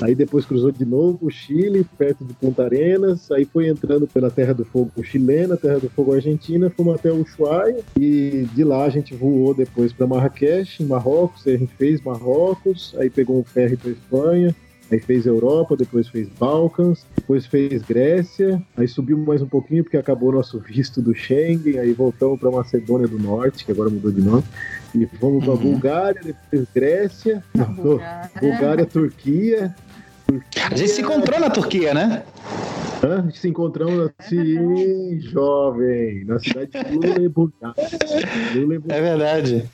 Aí 0.00 0.14
depois 0.14 0.44
cruzou 0.44 0.72
de 0.72 0.84
novo 0.84 1.18
o 1.22 1.30
Chile, 1.30 1.86
perto 1.96 2.24
de 2.24 2.32
Punta 2.34 2.64
Arenas, 2.64 3.30
aí 3.30 3.44
foi 3.44 3.68
entrando 3.68 4.06
pela 4.06 4.30
Terra 4.30 4.52
do 4.52 4.64
Fogo 4.64 4.90
chilena, 5.04 5.56
Terra 5.56 5.78
do 5.78 5.88
Fogo 5.90 6.14
argentina, 6.14 6.70
fomos 6.70 6.94
até 6.94 7.12
Ushuaia 7.12 7.78
e 7.96 8.48
de 8.54 8.64
lá 8.64 8.84
a 8.84 8.90
gente 8.90 9.14
voou 9.14 9.54
depois 9.54 9.92
para 9.92 10.06
Marrakech, 10.06 10.82
em 10.82 10.86
Marrocos, 10.86 11.46
aí 11.46 11.54
a 11.54 11.58
gente 11.58 11.74
fez 11.74 12.00
Marrocos, 12.00 12.94
aí 12.98 13.10
pegou 13.10 13.38
um 13.38 13.44
ferry 13.44 13.76
para 13.76 13.90
Espanha, 13.90 14.54
aí 14.90 14.98
fez 14.98 15.24
Europa, 15.24 15.76
depois 15.76 16.08
fez 16.08 16.28
Balcãs, 16.28 17.06
depois 17.16 17.46
fez 17.46 17.82
Grécia, 17.82 18.60
aí 18.76 18.88
subimos 18.88 19.26
mais 19.26 19.40
um 19.40 19.46
pouquinho 19.46 19.84
porque 19.84 19.96
acabou 19.96 20.32
nosso 20.32 20.58
visto 20.58 21.00
do 21.00 21.14
Schengen, 21.14 21.78
aí 21.78 21.92
voltamos 21.92 22.40
para 22.40 22.50
Macedônia 22.50 23.06
do 23.06 23.18
Norte, 23.18 23.64
que 23.64 23.72
agora 23.72 23.88
mudou 23.88 24.10
de 24.10 24.20
nome, 24.20 24.44
e 24.94 25.06
fomos 25.18 25.44
para 25.44 25.54
Uhum. 25.54 25.58
Bulgária, 25.72 26.20
depois 26.22 26.66
Grécia, 26.74 27.42
não, 27.54 27.72
Bulgária, 28.40 28.84
Turquia, 28.84 29.74
A 30.70 30.74
gente 30.76 30.90
se 30.90 31.00
encontrou 31.02 31.40
na 31.40 31.50
Turquia, 31.50 31.92
né? 31.94 32.22
Hã? 33.04 33.18
A 33.18 33.22
gente 33.22 33.38
se 33.38 33.48
encontramos 33.48 34.10
assim, 34.18 35.20
jovem, 35.20 36.24
na 36.24 36.38
cidade 36.38 36.70
de 36.70 36.96
Luleburgaz. 36.96 37.74
É 38.88 39.00
verdade. 39.00 39.64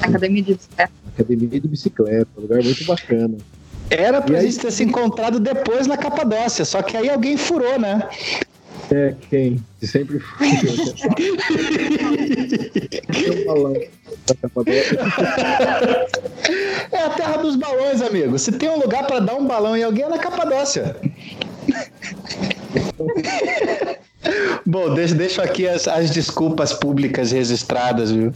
Academia 0.00 0.42
de 0.42 0.54
bicicleta. 0.54 0.92
academia 1.14 1.60
de 1.60 1.68
bicicleta, 1.68 2.28
um 2.38 2.42
lugar 2.42 2.62
muito 2.62 2.84
bacana. 2.84 3.36
Era 3.90 4.20
pra 4.22 4.36
E 4.36 4.38
aí- 4.40 4.46
gente 4.50 4.60
ter 4.60 4.70
se 4.70 4.82
encontrado 4.84 5.38
depois 5.40 5.86
na 5.86 5.96
Capadócia, 5.96 6.64
só 6.64 6.80
que 6.82 6.96
aí 6.96 7.08
alguém 7.10 7.36
furou, 7.36 7.78
né? 7.78 8.08
É, 8.90 9.14
quem? 9.30 9.64
Que 9.80 9.86
sempre 9.86 10.20
Capadócia. 14.40 14.98
É 16.92 16.98
a 17.04 17.10
terra 17.10 17.38
dos 17.38 17.56
balões, 17.56 18.02
amigo. 18.02 18.38
Se 18.38 18.52
tem 18.52 18.68
um 18.68 18.78
lugar 18.78 19.06
pra 19.06 19.18
dar 19.18 19.34
um 19.34 19.46
balão 19.46 19.76
em 19.76 19.82
alguém 19.82 20.04
é 20.04 20.08
na 20.08 20.18
Capadócia. 20.18 20.96
Bom, 24.64 24.94
deixa, 24.94 25.14
deixo 25.14 25.42
aqui 25.42 25.66
as, 25.68 25.88
as 25.88 26.10
desculpas 26.10 26.72
públicas 26.72 27.32
registradas, 27.32 28.10
viu? 28.10 28.32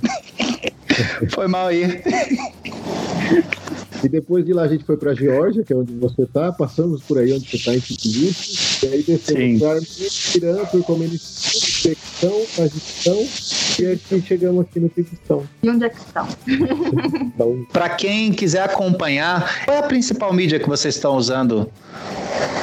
Foi 1.30 1.46
mal 1.46 1.68
aí. 1.68 2.02
E 4.02 4.08
depois 4.08 4.44
de 4.44 4.52
lá 4.52 4.62
a 4.62 4.68
gente 4.68 4.84
foi 4.84 4.96
para 4.96 5.12
Geórgia, 5.12 5.64
que 5.64 5.72
é 5.72 5.76
onde 5.76 5.92
você 5.94 6.22
está, 6.22 6.52
passamos 6.52 7.02
por 7.02 7.18
aí 7.18 7.32
onde 7.32 7.48
você 7.48 7.56
está 7.56 7.74
em 7.74 7.80
Tbilisi, 7.80 8.86
e 8.86 8.86
aí 8.86 9.02
descemos 9.02 9.60
para 9.60 9.78
Irã, 10.36 10.64
Turcomenistão, 10.66 12.46
Paquistão, 12.56 13.26
e 13.80 13.86
aí 13.86 14.22
chegamos 14.22 14.64
aqui 14.64 14.78
no 14.78 14.88
Paquistão. 14.88 15.44
E 15.62 15.70
onde 15.70 15.84
é 15.84 15.88
que 15.88 15.98
estão? 15.98 16.28
Então, 17.34 17.66
para 17.72 17.88
quem 17.90 18.32
quiser 18.32 18.62
acompanhar, 18.62 19.64
qual 19.64 19.76
é 19.76 19.80
a 19.80 19.82
principal 19.82 20.32
mídia 20.32 20.60
que 20.60 20.68
vocês 20.68 20.94
estão 20.94 21.16
usando 21.16 21.68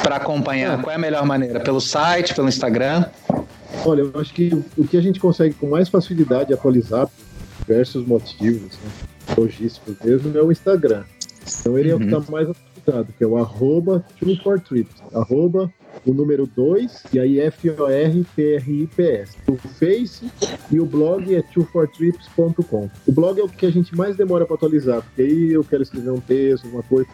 para 0.02 0.16
acompanhar? 0.16 0.80
Qual 0.80 0.90
é 0.90 0.96
a 0.96 0.98
melhor 0.98 1.26
maneira? 1.26 1.60
Pelo 1.60 1.80
site, 1.80 2.34
pelo 2.34 2.48
Instagram? 2.48 3.04
Olha, 3.84 4.00
eu 4.00 4.20
acho 4.20 4.32
que 4.32 4.50
o 4.76 4.86
que 4.86 4.96
a 4.96 5.02
gente 5.02 5.20
consegue 5.20 5.54
com 5.54 5.68
mais 5.68 5.88
facilidade 5.88 6.52
atualizar, 6.52 7.06
por 7.06 7.14
diversos 7.66 8.06
motivos 8.06 8.72
né, 8.72 8.90
logísticos 9.36 9.96
mesmo, 10.02 10.36
é 10.36 10.42
o 10.42 10.50
Instagram. 10.50 11.04
Então 11.60 11.78
ele 11.78 11.92
uhum. 11.92 11.94
é 11.94 11.96
o 11.96 11.98
que 11.98 12.04
está 12.06 12.18
uhum. 12.18 12.24
mais 12.30 12.48
atualizado, 12.50 13.12
que 13.16 13.24
é 13.24 13.26
o 13.26 13.36
arroba 13.36 14.04
trips 14.68 15.02
arroba 15.12 15.72
o 16.04 16.12
número 16.12 16.46
2, 16.46 17.04
e 17.12 17.18
aí 17.18 17.40
F-O-R-T-R-I-P-S. 17.40 19.36
O 19.48 19.56
Face 19.56 20.30
e 20.70 20.78
o 20.78 20.86
blog 20.86 21.34
é 21.34 21.42
24trips.com. 21.42 22.90
O 23.06 23.12
blog 23.12 23.40
é 23.40 23.44
o 23.44 23.48
que 23.48 23.66
a 23.66 23.70
gente 23.70 23.96
mais 23.96 24.16
demora 24.16 24.44
para 24.46 24.54
atualizar, 24.54 25.02
porque 25.02 25.22
aí 25.22 25.52
eu 25.52 25.64
quero 25.64 25.82
escrever 25.82 26.10
um 26.10 26.20
texto, 26.20 26.68
uma 26.68 26.82
coisa 26.82 27.08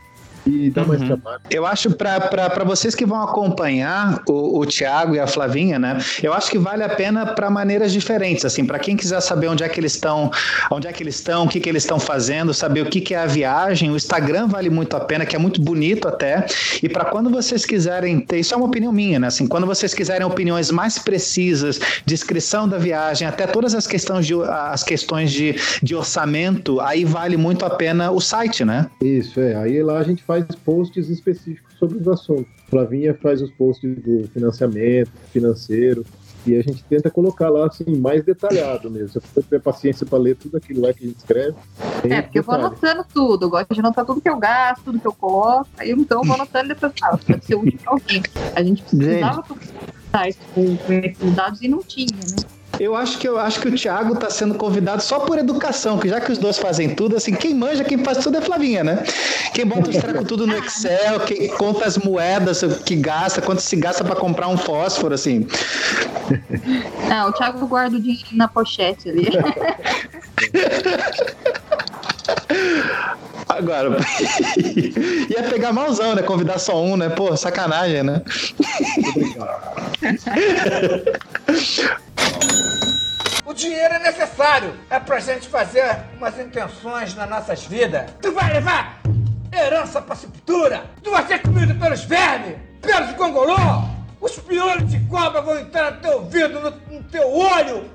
e 0.46 0.70
dá 0.70 0.84
mais 0.84 1.00
uhum. 1.00 1.06
trabalho. 1.08 1.40
Eu 1.50 1.66
acho 1.66 1.90
para 1.90 2.64
vocês 2.64 2.94
que 2.94 3.04
vão 3.04 3.22
acompanhar 3.22 4.22
o, 4.28 4.58
o 4.58 4.66
Tiago 4.66 5.14
e 5.14 5.20
a 5.20 5.26
Flavinha, 5.26 5.78
né? 5.78 5.98
Eu 6.22 6.32
acho 6.32 6.50
que 6.50 6.58
vale 6.58 6.82
a 6.82 6.88
pena 6.88 7.26
para 7.26 7.48
maneiras 7.50 7.92
diferentes, 7.92 8.44
assim, 8.44 8.64
para 8.64 8.78
quem 8.78 8.96
quiser 8.96 9.20
saber 9.20 9.48
onde 9.48 9.62
é 9.62 9.68
que 9.68 9.78
eles 9.78 9.94
estão, 9.94 10.30
onde 10.70 10.86
é 10.86 10.92
que 10.92 11.02
eles 11.02 11.16
estão, 11.16 11.44
o 11.44 11.48
que 11.48 11.60
que 11.60 11.68
eles 11.68 11.82
estão 11.82 11.98
fazendo, 11.98 12.52
saber 12.52 12.82
o 12.82 12.86
que 12.86 13.00
que 13.00 13.14
é 13.14 13.18
a 13.18 13.26
viagem, 13.26 13.90
o 13.90 13.96
Instagram 13.96 14.48
vale 14.48 14.70
muito 14.70 14.96
a 14.96 15.00
pena, 15.00 15.24
que 15.24 15.36
é 15.36 15.38
muito 15.38 15.60
bonito 15.60 16.08
até. 16.08 16.46
E 16.82 16.88
para 16.88 17.04
quando 17.04 17.30
vocês 17.30 17.64
quiserem 17.64 18.20
ter, 18.20 18.38
isso 18.38 18.54
é 18.54 18.56
uma 18.56 18.66
opinião 18.66 18.92
minha, 18.92 19.18
né? 19.18 19.28
Assim, 19.28 19.46
quando 19.46 19.66
vocês 19.66 19.94
quiserem 19.94 20.26
opiniões 20.26 20.70
mais 20.70 20.98
precisas, 20.98 21.80
descrição 22.04 22.68
da 22.68 22.78
viagem, 22.78 23.26
até 23.26 23.46
todas 23.46 23.74
as 23.74 23.86
questões 23.86 24.26
de 24.26 24.32
as 24.42 24.82
questões 24.82 25.30
de, 25.30 25.54
de 25.82 25.94
orçamento, 25.94 26.80
aí 26.80 27.04
vale 27.04 27.36
muito 27.36 27.64
a 27.64 27.70
pena 27.70 28.10
o 28.10 28.20
site, 28.20 28.64
né? 28.64 28.86
Isso 29.00 29.40
é. 29.40 29.54
Aí 29.56 29.82
lá 29.82 29.98
a 29.98 30.02
gente 30.02 30.22
faz 30.22 30.31
posts 30.64 31.08
específicos 31.08 31.74
sobre 31.78 31.98
os 31.98 32.08
assuntos. 32.08 32.46
Flavinha 32.68 33.14
faz 33.14 33.42
os 33.42 33.50
posts 33.52 33.94
do 34.02 34.28
financiamento, 34.28 35.10
financeiro, 35.32 36.04
e 36.46 36.56
a 36.56 36.62
gente 36.62 36.82
tenta 36.84 37.10
colocar 37.10 37.48
lá 37.48 37.66
assim, 37.66 37.96
mais 37.96 38.24
detalhado 38.24 38.90
mesmo. 38.90 39.08
Se 39.08 39.20
você 39.20 39.42
tiver 39.42 39.60
paciência 39.60 40.04
para 40.04 40.18
ler 40.18 40.36
tudo 40.36 40.56
aquilo 40.56 40.82
lá 40.82 40.92
que 40.92 41.04
a 41.04 41.08
gente 41.08 41.18
escreve. 41.18 41.54
É, 42.08 42.22
porque 42.22 42.38
eu 42.38 42.42
vou 42.42 42.54
anotando 42.54 43.04
tudo, 43.12 43.46
eu 43.46 43.50
gosto 43.50 43.74
de 43.74 43.80
anotar 43.80 44.04
tudo 44.04 44.20
que 44.20 44.28
eu 44.28 44.38
gasto, 44.38 44.84
tudo 44.84 44.98
que 44.98 45.06
eu 45.06 45.12
coloco, 45.12 45.68
aí 45.78 45.90
então 45.90 46.20
eu 46.20 46.26
vou 46.26 46.34
anotando 46.34 46.66
e 46.66 46.68
depois 46.74 46.92
falo, 46.98 47.18
pode 47.18 47.44
ser 47.44 47.54
útil 47.54 47.78
para 47.82 47.92
alguém. 47.92 48.22
A 48.56 48.62
gente 48.62 48.82
precisava 48.82 49.42
com, 49.42 49.54
com 50.76 50.92
esses 50.92 51.34
dados 51.34 51.62
e 51.62 51.68
não 51.68 51.82
tinha, 51.82 52.16
né? 52.16 52.61
Eu 52.80 52.96
acho 52.96 53.18
que 53.18 53.28
eu 53.28 53.38
acho 53.38 53.60
que 53.60 53.68
o 53.68 53.74
Thiago 53.74 54.14
está 54.14 54.30
sendo 54.30 54.54
convidado 54.54 55.02
só 55.02 55.20
por 55.20 55.38
educação, 55.38 55.98
que 55.98 56.08
já 56.08 56.20
que 56.20 56.32
os 56.32 56.38
dois 56.38 56.58
fazem 56.58 56.94
tudo, 56.94 57.16
assim, 57.16 57.34
quem 57.34 57.54
manja, 57.54 57.84
quem 57.84 57.98
faz 57.98 58.18
tudo 58.18 58.38
é 58.38 58.40
Flavinha, 58.40 58.82
né? 58.82 59.04
Quem 59.54 59.66
bota 59.66 59.90
os 59.90 59.96
trecos 59.96 60.26
tudo 60.26 60.46
no 60.46 60.56
Excel, 60.56 61.20
quem 61.20 61.48
conta 61.48 61.86
as 61.86 61.98
moedas 61.98 62.62
que 62.84 62.96
gasta, 62.96 63.42
quanto 63.42 63.60
se 63.60 63.76
gasta 63.76 64.02
para 64.04 64.16
comprar 64.16 64.48
um 64.48 64.56
fósforo, 64.56 65.14
assim. 65.14 65.46
Não, 67.08 67.28
o 67.28 67.32
Thiago 67.32 67.66
guarda 67.66 67.96
o 67.96 68.00
dinheiro 68.00 68.24
na 68.32 68.48
pochete 68.48 69.10
ali. 69.10 69.28
Agora, 73.48 73.90
ia 75.28 75.42
pegar 75.42 75.72
malzão, 75.72 76.14
né? 76.14 76.22
Convidar 76.22 76.58
só 76.58 76.82
um, 76.82 76.96
né? 76.96 77.10
Pô, 77.10 77.36
sacanagem, 77.36 78.02
né? 78.02 78.22
O 83.44 83.54
dinheiro 83.54 83.94
é 83.94 83.98
necessário. 83.98 84.72
É 84.88 84.98
pra 84.98 85.20
gente 85.20 85.46
fazer 85.46 85.98
umas 86.16 86.38
intenções 86.38 87.14
nas 87.14 87.28
nossas 87.28 87.64
vidas. 87.66 88.10
Tu 88.22 88.32
vai 88.32 88.50
levar 88.50 89.02
herança 89.52 90.00
pra 90.00 90.16
sepultura. 90.16 90.84
Tu 91.02 91.10
vai 91.10 91.26
ser 91.26 91.40
comido 91.40 91.74
pelos 91.74 92.02
vermes, 92.04 92.56
pelos 92.80 93.12
gongolô. 93.12 93.56
Os 94.20 94.38
piolhos 94.38 94.90
de 94.90 95.00
cobra 95.00 95.42
vão 95.42 95.58
entrar 95.58 95.92
no 95.92 96.00
teu 96.00 96.12
ouvido, 96.12 96.60
no, 96.60 96.70
no 96.70 97.02
teu 97.04 97.28
olho. 97.28 97.90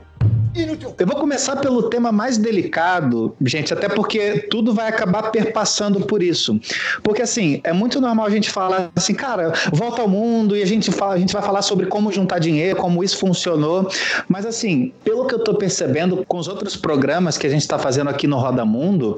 Eu 0.97 1.05
vou 1.05 1.17
começar 1.17 1.57
pelo 1.57 1.83
tema 1.83 2.11
mais 2.11 2.37
delicado, 2.37 3.35
gente, 3.45 3.71
até 3.71 3.87
porque 3.87 4.47
tudo 4.49 4.73
vai 4.73 4.87
acabar 4.87 5.29
perpassando 5.31 6.01
por 6.01 6.23
isso. 6.23 6.59
Porque 7.03 7.21
assim, 7.21 7.61
é 7.63 7.71
muito 7.71 8.01
normal 8.01 8.25
a 8.25 8.29
gente 8.29 8.49
falar 8.49 8.89
assim, 8.95 9.13
cara, 9.13 9.53
volta 9.71 10.01
ao 10.01 10.07
mundo 10.07 10.57
e 10.57 10.63
a 10.63 10.65
gente 10.65 10.91
fala, 10.91 11.13
a 11.13 11.19
gente 11.19 11.31
vai 11.31 11.43
falar 11.43 11.61
sobre 11.61 11.85
como 11.85 12.11
juntar 12.11 12.39
dinheiro, 12.39 12.77
como 12.77 13.03
isso 13.03 13.17
funcionou. 13.17 13.87
Mas 14.27 14.45
assim, 14.45 14.91
pelo 15.03 15.27
que 15.27 15.35
eu 15.35 15.43
tô 15.43 15.53
percebendo 15.53 16.25
com 16.27 16.37
os 16.39 16.47
outros 16.47 16.75
programas 16.75 17.37
que 17.37 17.45
a 17.45 17.49
gente 17.49 17.61
está 17.61 17.77
fazendo 17.77 18.09
aqui 18.09 18.25
no 18.25 18.37
Roda 18.37 18.65
Mundo, 18.65 19.17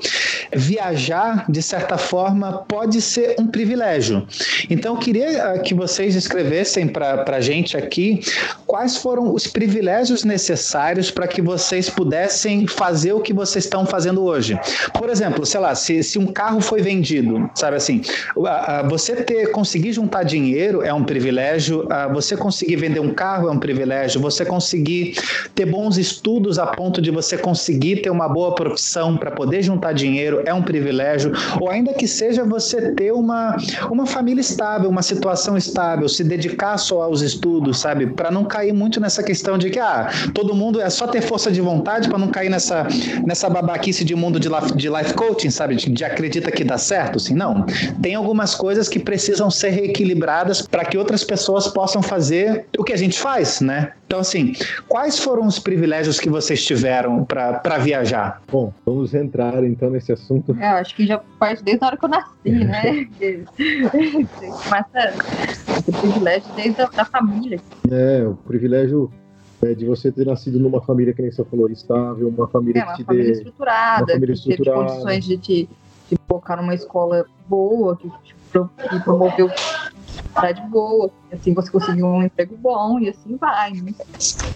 viajar, 0.53 1.45
de 1.49 1.61
certa 1.61 1.97
forma, 1.97 2.65
pode 2.67 2.99
ser 3.01 3.35
um 3.39 3.47
privilégio. 3.47 4.27
Então, 4.69 4.95
eu 4.95 4.99
queria 4.99 5.43
ah, 5.43 5.59
que 5.59 5.73
vocês 5.73 6.15
escrevessem 6.15 6.87
para 6.87 7.23
a 7.25 7.41
gente 7.41 7.77
aqui 7.77 8.19
quais 8.65 8.97
foram 8.97 9.33
os 9.33 9.47
privilégios 9.47 10.23
necessários 10.23 11.09
para 11.09 11.28
que 11.29 11.41
vocês 11.41 11.89
pudessem 11.89 12.67
fazer 12.67 13.13
o 13.13 13.21
que 13.21 13.33
vocês 13.33 13.65
estão 13.65 13.85
fazendo 13.85 14.23
hoje. 14.23 14.59
Por 14.93 15.09
exemplo, 15.09 15.45
sei 15.45 15.59
lá, 15.59 15.73
se, 15.75 16.03
se 16.03 16.19
um 16.19 16.27
carro 16.27 16.59
foi 16.59 16.81
vendido, 16.81 17.49
sabe 17.55 17.77
assim, 17.77 18.01
você 18.89 19.15
ter 19.15 19.51
conseguir 19.51 19.93
juntar 19.93 20.23
dinheiro 20.23 20.81
é 20.81 20.93
um 20.93 21.03
privilégio, 21.03 21.87
você 22.13 22.35
conseguir 22.35 22.75
vender 22.75 22.99
um 22.99 23.13
carro 23.13 23.47
é 23.47 23.51
um 23.51 23.59
privilégio, 23.59 24.19
você 24.19 24.45
conseguir 24.45 25.15
ter 25.55 25.65
bons 25.65 25.97
estudos 25.97 26.59
a 26.59 26.67
ponto 26.67 27.01
de 27.01 27.11
você 27.11 27.37
conseguir 27.37 28.01
ter 28.01 28.09
uma 28.09 28.27
boa 28.27 28.55
profissão 28.55 29.17
para 29.17 29.31
poder 29.31 29.61
juntar 29.61 29.93
dinheiro 29.93 30.41
é 30.45 30.53
um 30.53 30.61
privilégio, 30.61 31.31
ou 31.59 31.69
ainda 31.69 31.93
que 31.93 32.07
seja 32.07 32.43
você 32.43 32.91
ter 32.93 33.11
uma, 33.11 33.55
uma 33.89 34.05
família 34.05 34.41
estável, 34.41 34.89
uma 34.89 35.01
situação 35.01 35.57
estável, 35.57 36.07
se 36.09 36.23
dedicar 36.23 36.77
só 36.77 37.01
aos 37.01 37.21
estudos, 37.21 37.79
sabe, 37.79 38.07
para 38.07 38.31
não 38.31 38.45
cair 38.45 38.73
muito 38.73 38.99
nessa 38.99 39.23
questão 39.23 39.57
de 39.57 39.69
que 39.69 39.79
ah, 39.79 40.09
todo 40.33 40.55
mundo 40.55 40.81
é 40.81 40.89
só 40.89 41.07
ter 41.07 41.18
força 41.21 41.51
de 41.51 41.61
vontade 41.61 42.07
para 42.07 42.17
não 42.17 42.29
cair 42.29 42.49
nessa, 42.49 42.87
nessa 43.25 43.49
babaquice 43.49 44.03
de 44.03 44.15
mundo 44.15 44.39
de 44.39 44.49
life, 44.49 44.75
de 44.75 44.89
life 44.89 45.13
coaching, 45.13 45.49
sabe? 45.49 45.75
De, 45.75 45.89
de 45.89 46.03
acredita 46.03 46.51
que 46.51 46.63
dá 46.63 46.77
certo, 46.77 47.17
assim, 47.17 47.33
não. 47.33 47.65
Tem 48.01 48.15
algumas 48.15 48.55
coisas 48.55 48.87
que 48.87 48.99
precisam 48.99 49.49
ser 49.49 49.69
reequilibradas 49.69 50.61
para 50.61 50.85
que 50.85 50.97
outras 50.97 51.23
pessoas 51.23 51.67
possam 51.67 52.01
fazer 52.01 52.65
o 52.77 52.83
que 52.83 52.93
a 52.93 52.97
gente 52.97 53.19
faz, 53.19 53.61
né? 53.61 53.93
Então, 54.09 54.19
assim, 54.19 54.53
quais 54.87 55.19
foram 55.19 55.45
os 55.45 55.59
privilégios 55.59 56.19
que 56.19 56.29
vocês 56.29 56.65
tiveram 56.65 57.23
para 57.23 57.77
viajar? 57.77 58.41
Bom, 58.51 58.73
vamos 58.83 59.13
entrar 59.13 59.63
então 59.63 59.91
nesse 59.91 60.11
assunto. 60.11 60.57
É, 60.59 60.67
acho 60.67 60.95
que 60.95 61.05
já 61.05 61.19
parte 61.37 61.63
desde 61.63 61.83
a 61.83 61.87
hora 61.87 61.97
que 61.97 62.05
eu 62.05 62.09
nasci, 62.09 62.49
né? 62.49 63.07
Começa 64.63 65.13
o 65.87 65.91
privilégio 65.91 66.49
desde 66.55 66.81
a 66.81 66.85
da 66.85 67.05
família. 67.05 67.59
É, 67.91 68.23
o 68.25 68.33
privilégio 68.33 69.11
é, 69.61 69.73
de 69.73 69.85
você 69.85 70.11
ter 70.11 70.25
nascido 70.25 70.59
numa 70.59 70.81
família 70.81 71.13
que 71.13 71.21
nem 71.21 71.31
você 71.31 71.43
falou, 71.43 71.69
estável, 71.69 72.27
uma 72.29 72.47
família 72.47 72.81
é, 72.81 72.83
uma 72.83 72.91
que 72.93 73.03
te 73.03 73.05
família 73.05 73.25
dê, 73.25 73.31
estruturada, 73.31 74.01
uma 74.03 74.07
família 74.07 74.35
que 74.35 74.39
estruturada. 74.39 74.79
teve 74.79 74.89
condições 74.89 75.25
de 75.25 75.37
te, 75.37 75.69
te 76.07 76.15
colocar 76.27 76.55
numa 76.57 76.73
escola 76.73 77.25
boa, 77.47 77.97
que, 77.97 78.09
que 78.09 79.03
promoveu 79.03 79.49
cidade 80.33 80.61
boa, 80.69 81.11
assim 81.31 81.53
você 81.53 81.71
conseguiu 81.71 82.05
um 82.05 82.23
emprego 82.23 82.55
bom 82.57 82.99
e 82.99 83.09
assim 83.09 83.35
vai. 83.35 83.73
Né? 83.73 83.93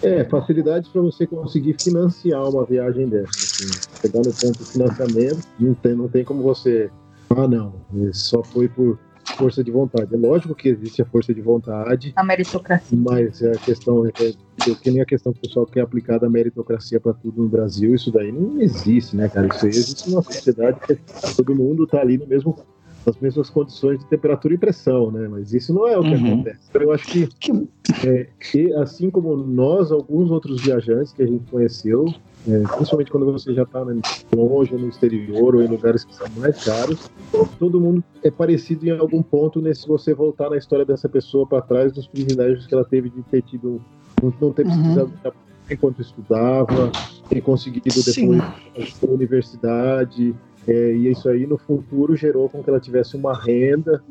É, 0.02 0.24
facilidades 0.26 0.90
para 0.90 1.02
você 1.02 1.28
conseguir 1.28 1.74
financiar 1.74 2.50
uma 2.50 2.64
viagem 2.66 3.08
dessa. 3.08 3.32
Assim, 3.32 3.70
chegar 4.02 4.20
no 4.20 4.34
ponto 4.34 4.64
de 4.64 4.72
financiamento, 4.72 5.44
não 5.60 5.74
tem, 5.74 5.96
não 5.96 6.08
tem 6.08 6.24
como 6.24 6.44
você. 6.44 6.90
Ah, 7.30 7.48
não, 7.48 7.74
só 8.12 8.44
foi 8.44 8.68
por 8.68 9.00
força 9.38 9.64
de 9.64 9.72
vontade. 9.72 10.14
É 10.14 10.18
lógico 10.18 10.54
que 10.54 10.70
existe 10.70 11.02
a 11.02 11.06
força 11.06 11.34
de 11.34 11.42
vontade. 11.42 12.14
A 12.16 12.24
meritocracia. 12.24 12.98
Mas 12.98 13.42
é 13.42 13.52
a 13.52 13.58
questão, 13.58 14.06
é, 14.06 14.10
é, 14.10 14.76
que 14.76 14.92
nem 14.92 15.02
a 15.02 15.06
questão 15.06 15.34
que 15.34 15.40
o 15.40 15.42
pessoal 15.42 15.66
quer 15.66 15.82
aplicar 15.82 16.20
da 16.20 16.30
meritocracia 16.30 17.00
para 17.00 17.14
tudo 17.14 17.44
no 17.44 17.50
Brasil, 17.50 17.96
isso 17.96 18.12
daí 18.12 18.32
não 18.32 18.62
existe, 18.62 19.16
né, 19.16 19.30
cara? 19.30 19.48
Isso 19.48 19.66
aí 19.66 19.72
existe 19.72 20.10
numa 20.10 20.22
sociedade 20.22 20.80
que 20.82 20.98
todo 21.36 21.56
mundo 21.56 21.84
está 21.86 22.02
ali 22.02 22.18
no 22.18 22.28
mesmo 22.28 22.56
nas 23.06 23.18
mesmas 23.18 23.50
condições 23.50 24.00
de 24.00 24.06
temperatura 24.06 24.54
e 24.54 24.58
pressão, 24.58 25.12
né? 25.12 25.28
Mas 25.28 25.54
isso 25.54 25.74
não 25.74 25.88
é 25.88 25.98
o 25.98 26.02
que 26.02 26.16
uhum. 26.16 26.34
acontece. 26.34 26.60
Então, 26.70 26.82
eu 26.82 26.92
acho 26.92 27.06
que, 27.06 27.28
é, 28.08 28.28
que, 28.40 28.74
assim 28.76 29.10
como 29.10 29.36
nós, 29.36 29.92
alguns 29.92 30.32
outros 30.32 30.62
viajantes 30.62 31.12
que 31.12 31.22
a 31.22 31.28
gente 31.28 31.44
conheceu, 31.50 32.06
é, 32.48 32.60
principalmente 32.76 33.10
quando 33.10 33.32
você 33.32 33.54
já 33.54 33.64
está 33.64 33.86
né, 33.86 34.02
longe, 34.36 34.74
no 34.76 34.90
exterior 34.90 35.56
ou 35.56 35.62
em 35.62 35.68
lugares 35.68 36.04
que 36.04 36.14
são 36.14 36.28
mais 36.38 36.64
caros, 36.64 37.10
todo 37.58 37.80
mundo 37.80 38.04
é 38.22 38.30
parecido 38.30 38.86
em 38.86 38.92
algum 38.92 39.24
ponto 39.24 39.62
nesse 39.62 39.88
você 39.88 40.14
voltar 40.14 40.50
na 40.50 40.58
história 40.58 40.86
dessa 40.86 41.08
pessoa 41.08 41.48
para 41.48 41.62
trás 41.62 41.94
dos 41.94 42.06
privilégios 42.08 42.68
que 42.68 42.74
ela 42.74 42.84
teve 42.84 43.10
de 43.10 43.22
ter 43.24 43.42
tido, 43.44 43.82
não 44.22 44.52
ter 44.52 44.66
uhum. 44.66 44.72
precisado 44.72 45.14
uhum. 45.24 45.32
enquanto 45.70 46.02
estudava, 46.02 46.92
ter 47.30 47.42
conseguido 47.42 47.86
depois 47.86 49.00
a 49.02 49.12
universidade, 49.12 50.36
e 50.68 51.10
isso 51.10 51.28
aí 51.30 51.46
no 51.46 51.58
futuro 51.58 52.16
gerou 52.16 52.48
com 52.50 52.64
que 52.64 52.70
ela 52.70 52.80
tivesse 52.80 53.16
uma 53.16 53.34
renda 53.34 54.02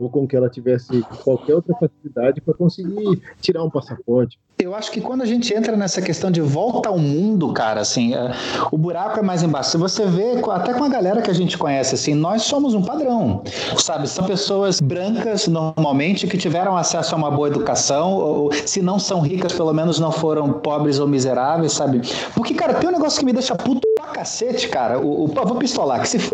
ou 0.00 0.08
com 0.08 0.26
que 0.26 0.36
ela 0.36 0.48
tivesse 0.48 1.02
qualquer 1.22 1.54
outra 1.54 1.74
facilidade 1.74 2.40
para 2.40 2.54
conseguir 2.54 3.20
tirar 3.40 3.62
um 3.64 3.70
passaporte. 3.70 4.38
Eu 4.60 4.74
acho 4.74 4.90
que 4.90 5.00
quando 5.00 5.22
a 5.22 5.24
gente 5.24 5.54
entra 5.54 5.76
nessa 5.76 6.02
questão 6.02 6.32
de 6.32 6.40
volta 6.40 6.88
ao 6.88 6.98
mundo, 6.98 7.52
cara, 7.52 7.80
assim, 7.80 8.14
é, 8.14 8.32
o 8.72 8.76
buraco 8.76 9.20
é 9.20 9.22
mais 9.22 9.40
embaixo. 9.40 9.70
Se 9.70 9.76
você 9.76 10.04
vê, 10.04 10.32
até 10.50 10.74
com 10.74 10.82
a 10.82 10.88
galera 10.88 11.22
que 11.22 11.30
a 11.30 11.34
gente 11.34 11.56
conhece, 11.56 11.94
assim, 11.94 12.12
nós 12.12 12.42
somos 12.42 12.74
um 12.74 12.82
padrão, 12.82 13.44
sabe? 13.76 14.08
São 14.08 14.26
pessoas 14.26 14.80
brancas, 14.80 15.46
normalmente, 15.46 16.26
que 16.26 16.36
tiveram 16.36 16.76
acesso 16.76 17.14
a 17.14 17.18
uma 17.18 17.30
boa 17.30 17.46
educação, 17.46 18.14
ou 18.14 18.52
se 18.52 18.82
não 18.82 18.98
são 18.98 19.20
ricas, 19.20 19.52
pelo 19.52 19.72
menos 19.72 20.00
não 20.00 20.10
foram 20.10 20.52
pobres 20.52 20.98
ou 20.98 21.06
miseráveis, 21.06 21.72
sabe? 21.72 22.00
Porque, 22.34 22.52
cara, 22.52 22.74
tem 22.74 22.88
um 22.88 22.92
negócio 22.92 23.20
que 23.20 23.26
me 23.26 23.32
deixa 23.32 23.54
puto 23.54 23.87
cacete, 24.12 24.68
cara. 24.68 24.98
O, 24.98 25.24
o, 25.24 25.28
pistolar, 25.58 26.00
que 26.00 26.08
se 26.08 26.16
f... 26.18 26.30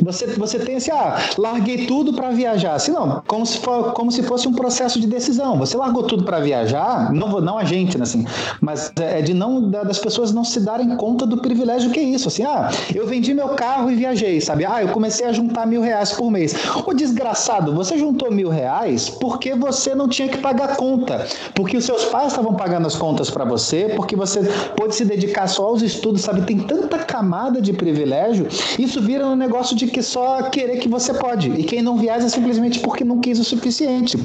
Você, 0.00 0.26
você 0.26 0.58
tem 0.58 0.76
assim, 0.76 0.90
ah, 0.90 1.18
larguei 1.38 1.86
tudo 1.86 2.12
para 2.12 2.30
viajar. 2.30 2.74
Assim, 2.74 2.92
não, 2.92 3.22
como 3.26 3.44
se, 3.44 3.58
for, 3.58 3.92
como 3.92 4.10
se 4.10 4.22
fosse 4.22 4.48
um 4.48 4.52
processo 4.52 5.00
de 5.00 5.06
decisão. 5.06 5.58
Você 5.58 5.76
largou 5.76 6.04
tudo 6.04 6.24
para 6.24 6.40
viajar, 6.40 7.12
não, 7.12 7.40
não 7.40 7.58
a 7.58 7.64
gente, 7.64 7.96
né, 7.96 8.04
assim, 8.04 8.24
mas 8.60 8.92
é 8.98 9.20
de 9.22 9.34
não 9.34 9.70
das 9.70 9.98
pessoas 9.98 10.32
não 10.32 10.44
se 10.44 10.60
darem 10.60 10.96
conta 10.96 11.26
do 11.26 11.38
privilégio 11.38 11.90
que 11.90 12.00
é 12.00 12.02
isso. 12.02 12.28
Assim, 12.28 12.44
ah, 12.44 12.70
eu 12.94 13.06
vendi 13.06 13.34
meu 13.34 13.50
carro 13.50 13.90
e 13.90 13.94
viajei, 13.94 14.40
sabe? 14.40 14.64
Ah, 14.64 14.82
eu 14.82 14.88
comecei 14.88 15.26
a 15.26 15.32
juntar 15.32 15.66
mil 15.66 15.82
reais 15.82 16.12
por 16.12 16.30
mês. 16.30 16.54
Ô 16.84 16.92
desgraçado, 16.92 17.74
você 17.74 17.98
juntou 17.98 18.30
mil 18.30 18.48
reais 18.48 19.08
porque 19.08 19.54
você 19.54 19.94
não 19.94 20.08
tinha 20.08 20.28
que 20.28 20.38
pagar 20.38 20.76
conta, 20.76 21.26
porque 21.54 21.76
os 21.76 21.84
seus 21.84 22.04
pais 22.06 22.28
estavam 22.28 22.54
pagando 22.54 22.86
as 22.86 22.96
contas 22.96 23.30
para 23.30 23.44
você, 23.44 23.92
porque 23.96 24.16
você 24.16 24.42
pôde 24.76 24.94
se 24.94 25.04
dedicar 25.04 25.46
só 25.46 25.66
aos 25.66 25.82
estudos, 25.82 26.22
sabe? 26.22 26.42
Tem 26.42 26.58
tanta 26.58 26.98
camada 26.98 27.60
de 27.60 27.72
privilégio. 27.72 28.46
Isso 28.78 29.00
vira 29.00 29.26
um 29.32 29.36
negócio 29.36 29.76
de 29.76 29.86
que 29.86 30.02
só 30.02 30.42
querer 30.50 30.78
que 30.78 30.88
você 30.88 31.12
pode. 31.14 31.50
E 31.50 31.64
quem 31.64 31.82
não 31.82 31.96
viaja 31.96 32.26
é 32.26 32.28
simplesmente 32.28 32.80
porque 32.80 33.04
não 33.04 33.20
quis 33.20 33.38
o 33.38 33.44
suficiente. 33.44 34.18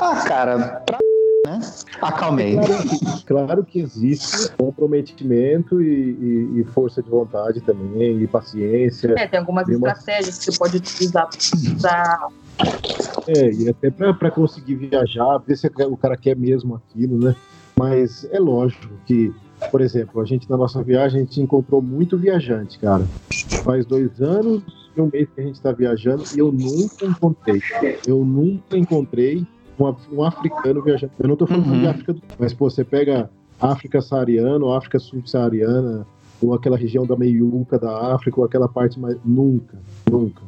Ah, 0.00 0.16
cara, 0.26 0.82
pra 0.86 0.98
né? 1.44 1.60
Acalmei. 2.00 2.56
Claro 2.56 2.88
que, 2.88 3.24
claro 3.24 3.64
que 3.64 3.80
existe 3.80 4.50
comprometimento 4.56 5.80
e, 5.82 5.86
e, 5.86 6.60
e, 6.60 6.64
força 6.64 7.02
de 7.02 7.10
vontade 7.10 7.60
também, 7.60 8.22
e 8.22 8.26
paciência. 8.26 9.14
É, 9.16 9.26
tem 9.26 9.38
algumas 9.38 9.68
estratégias 9.68 10.38
que 10.38 10.44
você 10.46 10.58
pode 10.58 10.76
utilizar 10.78 11.28
para. 11.80 12.28
É, 13.28 13.50
e 13.52 13.68
até 13.68 13.90
para 13.90 14.30
conseguir 14.30 14.74
viajar, 14.76 15.38
ver 15.38 15.56
se 15.56 15.66
o 15.66 15.96
cara 15.96 16.16
quer 16.16 16.36
mesmo 16.36 16.76
aquilo, 16.76 17.18
né? 17.18 17.34
Mas 17.76 18.26
é 18.30 18.38
lógico 18.38 18.88
que 19.06 19.34
por 19.74 19.80
exemplo, 19.80 20.20
a 20.20 20.24
gente 20.24 20.48
na 20.48 20.56
nossa 20.56 20.80
viagem 20.84 21.20
a 21.20 21.24
gente 21.24 21.40
encontrou 21.40 21.82
muito 21.82 22.16
viajante, 22.16 22.78
cara. 22.78 23.08
Faz 23.64 23.84
dois 23.84 24.22
anos 24.22 24.62
e 24.96 25.00
um 25.00 25.10
mês 25.12 25.28
que 25.34 25.40
a 25.40 25.44
gente 25.44 25.56
está 25.56 25.72
viajando 25.72 26.22
e 26.32 26.38
eu 26.38 26.52
nunca 26.52 27.04
encontrei. 27.04 27.60
Eu 28.06 28.24
nunca 28.24 28.78
encontrei 28.78 29.44
um, 29.76 29.92
um 30.12 30.22
africano 30.22 30.80
viajando. 30.80 31.12
Eu 31.18 31.26
não 31.26 31.32
estou 31.32 31.48
falando 31.48 31.66
uhum. 31.66 31.80
de 31.80 31.88
África 31.88 32.12
do 32.12 32.22
mas 32.38 32.54
pô, 32.54 32.70
você 32.70 32.84
pega 32.84 33.28
África 33.60 34.00
saariana, 34.00 34.64
ou 34.64 34.72
África 34.72 35.00
subsaariana, 35.00 36.06
ou 36.40 36.54
aquela 36.54 36.76
região 36.76 37.04
da 37.04 37.16
meiuca 37.16 37.76
da 37.76 38.14
África, 38.14 38.38
ou 38.38 38.46
aquela 38.46 38.68
parte 38.68 39.00
mais. 39.00 39.16
Nunca, 39.24 39.76
nunca, 40.08 40.42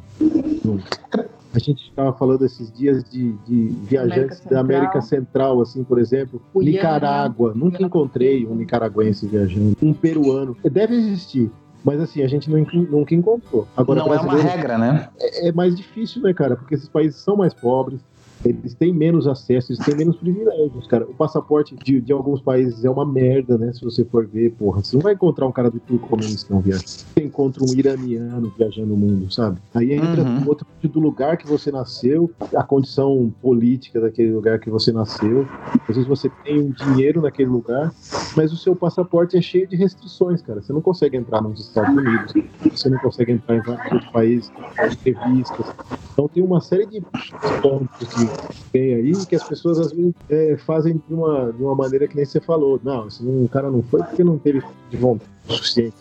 nunca. 0.63 1.29
A 1.57 1.59
gente 1.59 1.89
estava 1.89 2.13
falando 2.13 2.45
esses 2.45 2.71
dias 2.71 3.03
de, 3.03 3.31
de 3.47 3.69
viajantes 3.81 4.41
América 4.41 4.49
da 4.51 4.59
América 4.59 5.01
Central, 5.01 5.59
assim, 5.59 5.83
por 5.83 5.97
exemplo, 5.97 6.39
o 6.53 6.61
Nicarágua. 6.61 7.49
Iana. 7.49 7.65
Nunca 7.65 7.81
encontrei 7.81 8.45
um 8.45 8.53
nicaragüense 8.53 9.25
viajando. 9.25 9.75
Um 9.81 9.91
peruano. 9.91 10.55
Deve 10.63 10.93
existir. 10.93 11.49
Mas 11.83 11.99
assim, 11.99 12.21
a 12.21 12.27
gente 12.27 12.47
nunca 12.47 13.15
encontrou. 13.15 13.67
Agora, 13.75 14.01
não 14.01 14.13
é 14.13 14.19
uma 14.19 14.35
regra, 14.35 14.77
né? 14.77 15.09
É, 15.19 15.47
é 15.47 15.51
mais 15.51 15.75
difícil, 15.75 16.21
né, 16.21 16.31
cara? 16.31 16.55
Porque 16.55 16.75
esses 16.75 16.89
países 16.89 17.19
são 17.19 17.35
mais 17.35 17.55
pobres, 17.55 18.01
eles 18.45 18.73
têm 18.73 18.93
menos 18.93 19.27
acesso, 19.27 19.71
eles 19.71 19.83
têm 19.83 19.95
menos 19.95 20.15
privilégios, 20.17 20.87
cara. 20.87 21.05
O 21.05 21.13
passaporte 21.13 21.75
de, 21.75 21.99
de 22.01 22.13
alguns 22.13 22.41
países 22.41 22.85
é 22.85 22.89
uma 22.89 23.05
merda, 23.05 23.57
né? 23.57 23.71
Se 23.73 23.83
você 23.83 24.05
for 24.05 24.27
ver, 24.27 24.51
porra. 24.51 24.83
Você 24.83 24.95
não 24.95 25.03
vai 25.03 25.13
encontrar 25.13 25.47
um 25.47 25.51
cara 25.51 25.69
do 25.69 25.79
Turcomenistão 25.79 26.59
viajando. 26.59 26.87
Você 26.87 27.21
encontra 27.21 27.63
um 27.63 27.73
iraniano 27.73 28.53
viajando 28.57 28.93
o 28.93 28.97
mundo, 28.97 29.31
sabe? 29.31 29.59
Aí 29.73 29.93
entra 29.93 30.23
uhum. 30.23 30.47
outro 30.47 30.65
do 30.83 30.99
lugar 30.99 31.37
que 31.37 31.45
você 31.45 31.71
nasceu, 31.71 32.31
a 32.55 32.63
condição 32.63 33.33
política 33.41 33.99
daquele 33.99 34.31
lugar 34.31 34.59
que 34.59 34.69
você 34.69 34.91
nasceu. 34.91 35.45
Às 35.87 35.95
vezes 35.95 36.07
você 36.07 36.29
tem 36.43 36.59
um 36.59 36.71
dinheiro 36.71 37.21
naquele 37.21 37.49
lugar, 37.49 37.93
mas 38.35 38.53
o 38.53 38.57
seu 38.57 38.75
passaporte 38.75 39.37
é 39.37 39.41
cheio 39.41 39.67
de 39.67 39.75
restrições, 39.75 40.41
cara. 40.41 40.61
Você 40.61 40.71
não 40.71 40.81
consegue 40.81 41.17
entrar 41.17 41.41
nos 41.41 41.59
Estados 41.59 41.95
Unidos, 41.95 42.33
você 42.71 42.89
não 42.89 42.99
consegue 42.99 43.33
entrar 43.33 43.55
em 43.55 43.69
outros 43.69 44.11
países, 44.11 44.51
entrevistas. 44.91 45.65
Então 46.13 46.27
tem 46.27 46.43
uma 46.43 46.61
série 46.61 46.85
de 46.85 47.01
pontos 47.61 48.07
que 48.07 48.26
tem 48.71 48.95
aí 48.95 49.25
que 49.25 49.35
as 49.35 49.43
pessoas 49.43 49.79
às 49.79 49.91
vezes 49.91 50.13
é, 50.29 50.57
fazem 50.57 51.01
de 51.07 51.13
uma, 51.13 51.51
de 51.51 51.63
uma 51.63 51.75
maneira 51.75 52.07
que 52.07 52.15
nem 52.15 52.25
você 52.25 52.39
falou. 52.39 52.79
Não, 52.83 53.09
se 53.09 53.23
um 53.23 53.47
cara 53.47 53.69
não 53.69 53.81
foi 53.81 54.01
porque 54.03 54.23
não 54.23 54.37
teve 54.37 54.61
de 54.89 54.97
vontade 54.97 55.36
suficiente. 55.47 55.95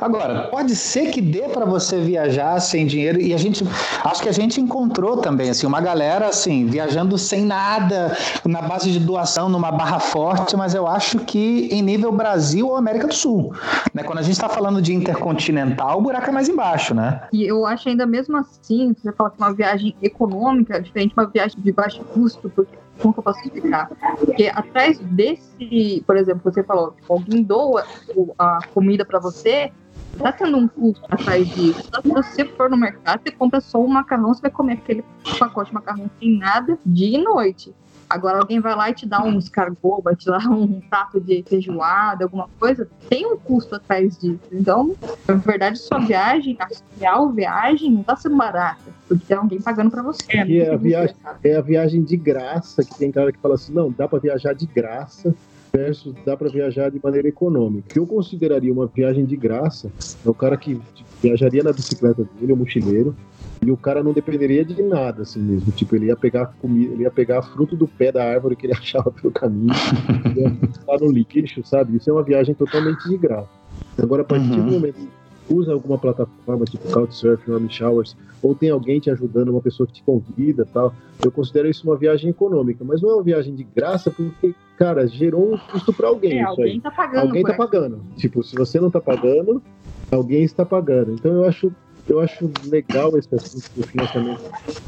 Agora, 0.00 0.48
pode 0.48 0.74
ser 0.74 1.10
que 1.10 1.20
dê 1.20 1.42
para 1.42 1.64
você 1.64 1.98
viajar 2.00 2.58
sem 2.60 2.86
dinheiro 2.86 3.20
e 3.20 3.34
a 3.34 3.36
gente 3.36 3.64
acho 4.04 4.22
que 4.22 4.28
a 4.28 4.32
gente 4.32 4.60
encontrou 4.60 5.18
também 5.18 5.50
assim 5.50 5.66
uma 5.66 5.80
galera 5.80 6.28
assim 6.28 6.66
viajando 6.66 7.16
sem 7.18 7.44
nada 7.44 8.16
na 8.44 8.62
base 8.62 8.90
de 8.90 9.00
doação 9.00 9.48
numa 9.48 9.72
barra 9.72 9.98
forte, 9.98 10.56
mas 10.56 10.74
eu 10.74 10.86
acho 10.86 11.20
que 11.20 11.68
em 11.70 11.82
nível 11.82 12.12
Brasil 12.12 12.68
ou 12.68 12.76
América 12.76 13.06
do 13.06 13.14
Sul, 13.14 13.52
né? 13.92 14.02
Quando 14.02 14.18
a 14.18 14.22
gente 14.22 14.34
está 14.34 14.48
falando 14.48 14.80
de 14.80 14.94
intercontinental, 14.94 15.98
o 15.98 16.02
buraco 16.02 16.28
é 16.28 16.32
mais 16.32 16.48
embaixo, 16.48 16.94
né? 16.94 17.22
E 17.32 17.44
eu 17.44 17.66
acho 17.66 17.88
ainda 17.88 18.06
mesmo 18.06 18.36
assim, 18.36 18.94
você 18.94 19.12
fala 19.12 19.30
que 19.30 19.38
uma 19.38 19.52
viagem 19.52 19.94
econômica 20.02 20.80
diferente 20.80 21.10
de 21.10 21.20
uma 21.20 21.26
viagem 21.26 21.60
de 21.60 21.72
baixo 21.72 22.02
custo, 22.04 22.50
porque 22.50 22.76
como 23.00 23.12
que 23.14 23.20
eu 23.20 23.24
posso 23.24 23.40
explicar? 23.40 23.88
Porque 24.18 24.50
atrás 24.54 24.98
desse, 24.98 26.02
por 26.06 26.16
exemplo, 26.16 26.42
você 26.44 26.62
falou, 26.62 26.94
alguém 27.08 27.42
doa 27.42 27.86
a 28.38 28.58
comida 28.72 29.04
para 29.04 29.18
você, 29.18 29.72
tá 30.18 30.32
tendo 30.32 30.56
um 30.56 30.68
custo 30.68 31.04
atrás 31.10 31.48
disso. 31.48 31.82
Se 32.02 32.08
você 32.08 32.44
for 32.44 32.68
no 32.68 32.76
mercado, 32.76 33.20
você 33.22 33.30
compra 33.30 33.60
só 33.60 33.78
um 33.80 33.88
macarrão, 33.88 34.34
você 34.34 34.42
vai 34.42 34.50
comer 34.50 34.74
aquele 34.74 35.04
pacote 35.38 35.70
de 35.70 35.74
macarrão 35.74 36.10
sem 36.18 36.38
nada 36.38 36.78
dia 36.84 37.18
e 37.18 37.22
noite. 37.22 37.74
Agora 38.08 38.38
alguém 38.38 38.60
vai 38.60 38.74
lá 38.74 38.90
e 38.90 38.94
te 38.94 39.06
dá 39.06 39.22
um 39.22 39.38
escargot, 39.38 40.02
vai 40.02 40.16
te 40.16 40.26
dar 40.26 40.48
um 40.48 40.80
prato 40.80 41.20
de 41.20 41.42
feijoada, 41.46 42.24
alguma 42.24 42.48
coisa, 42.58 42.88
tem 43.08 43.26
um 43.26 43.36
custo 43.36 43.74
atrás 43.74 44.16
disso. 44.18 44.40
Então, 44.50 44.94
na 45.26 45.34
verdade, 45.34 45.78
sua 45.78 45.98
viagem, 45.98 46.56
a 46.58 46.68
real 46.98 47.30
viagem, 47.30 47.90
não 47.90 48.00
está 48.00 48.16
sendo 48.16 48.36
barata, 48.36 48.90
porque 49.06 49.24
tem 49.26 49.36
alguém 49.36 49.60
pagando 49.60 49.90
para 49.90 50.02
você. 50.02 50.24
É, 50.30 50.72
a 50.72 50.76
viagem, 50.76 51.16
é 51.44 51.56
a 51.56 51.60
viagem 51.60 52.02
de 52.02 52.16
graça, 52.16 52.82
que 52.82 52.96
tem 52.96 53.12
cara 53.12 53.30
que 53.30 53.38
fala 53.38 53.54
assim, 53.54 53.72
não, 53.72 53.90
dá 53.90 54.08
para 54.08 54.18
viajar 54.18 54.54
de 54.54 54.66
graça, 54.66 55.34
versus 55.72 56.14
dá 56.24 56.36
para 56.36 56.48
viajar 56.48 56.90
de 56.90 57.00
maneira 57.02 57.28
econômica. 57.28 57.88
O 57.88 57.92
que 57.92 57.98
eu 57.98 58.06
consideraria 58.06 58.72
uma 58.72 58.86
viagem 58.86 59.24
de 59.24 59.36
graça 59.36 59.90
é 60.24 60.28
o 60.28 60.34
cara 60.34 60.56
que 60.56 60.80
viajaria 61.22 61.62
na 61.62 61.72
bicicleta 61.72 62.26
dele, 62.38 62.52
o 62.52 62.56
mochileiro, 62.56 63.14
e 63.64 63.70
o 63.70 63.76
cara 63.76 64.02
não 64.02 64.12
dependeria 64.12 64.64
de 64.64 64.82
nada, 64.82 65.22
assim 65.22 65.40
mesmo. 65.40 65.72
Tipo, 65.72 65.96
ele 65.96 66.06
ia 66.06 66.16
pegar 66.16 66.46
comida, 66.60 66.92
ele 66.92 67.02
ia 67.02 67.10
pegar 67.10 67.42
fruto 67.42 67.76
do 67.76 67.88
pé 67.88 68.12
da 68.12 68.24
árvore 68.24 68.56
que 68.56 68.66
ele 68.66 68.74
achava 68.78 69.10
pelo 69.10 69.32
caminho, 69.32 69.72
ia 70.36 70.56
lá 70.86 70.98
no 70.98 71.10
lixo, 71.10 71.62
sabe? 71.64 71.96
Isso 71.96 72.08
é 72.08 72.12
uma 72.12 72.22
viagem 72.22 72.54
totalmente 72.54 73.08
de 73.08 73.16
graça. 73.16 73.48
Agora, 74.00 74.22
a 74.22 74.24
partir 74.24 74.50
uhum. 74.50 74.66
do 74.66 74.72
momento 74.72 74.94
que 74.94 75.08
usa 75.54 75.72
alguma 75.72 75.98
plataforma 75.98 76.64
tipo 76.64 76.90
Couchsurfing, 76.92 77.50
Home 77.50 77.70
Showers, 77.70 78.16
ou 78.42 78.54
tem 78.54 78.70
alguém 78.70 79.00
te 79.00 79.10
ajudando, 79.10 79.48
uma 79.48 79.60
pessoa 79.60 79.86
que 79.86 79.94
te 79.94 80.02
convida 80.02 80.66
tal, 80.72 80.94
eu 81.24 81.32
considero 81.32 81.68
isso 81.68 81.88
uma 81.88 81.96
viagem 81.96 82.30
econômica, 82.30 82.84
mas 82.84 83.02
não 83.02 83.10
é 83.10 83.14
uma 83.14 83.22
viagem 83.22 83.54
de 83.54 83.64
graça 83.64 84.10
porque, 84.10 84.54
cara, 84.76 85.06
gerou 85.06 85.54
um 85.54 85.58
custo 85.58 85.92
para 85.92 86.08
alguém. 86.08 86.38
É, 86.38 86.44
alguém 86.44 86.74
aí. 86.74 86.80
tá 86.80 86.90
pagando. 86.90 87.20
Alguém 87.22 87.42
tá 87.42 87.54
pagando. 87.54 88.00
Tipo, 88.16 88.42
se 88.42 88.54
você 88.54 88.78
não 88.78 88.90
tá 88.90 89.00
pagando, 89.00 89.60
alguém 90.10 90.44
está 90.44 90.64
pagando. 90.64 91.12
Então 91.12 91.32
eu 91.32 91.44
acho 91.44 91.72
eu 92.08 92.20
acho 92.20 92.50
legal 92.66 93.16
esse 93.18 93.32
assunto 93.34 93.70
do 93.76 93.86
financiamento 93.86 94.42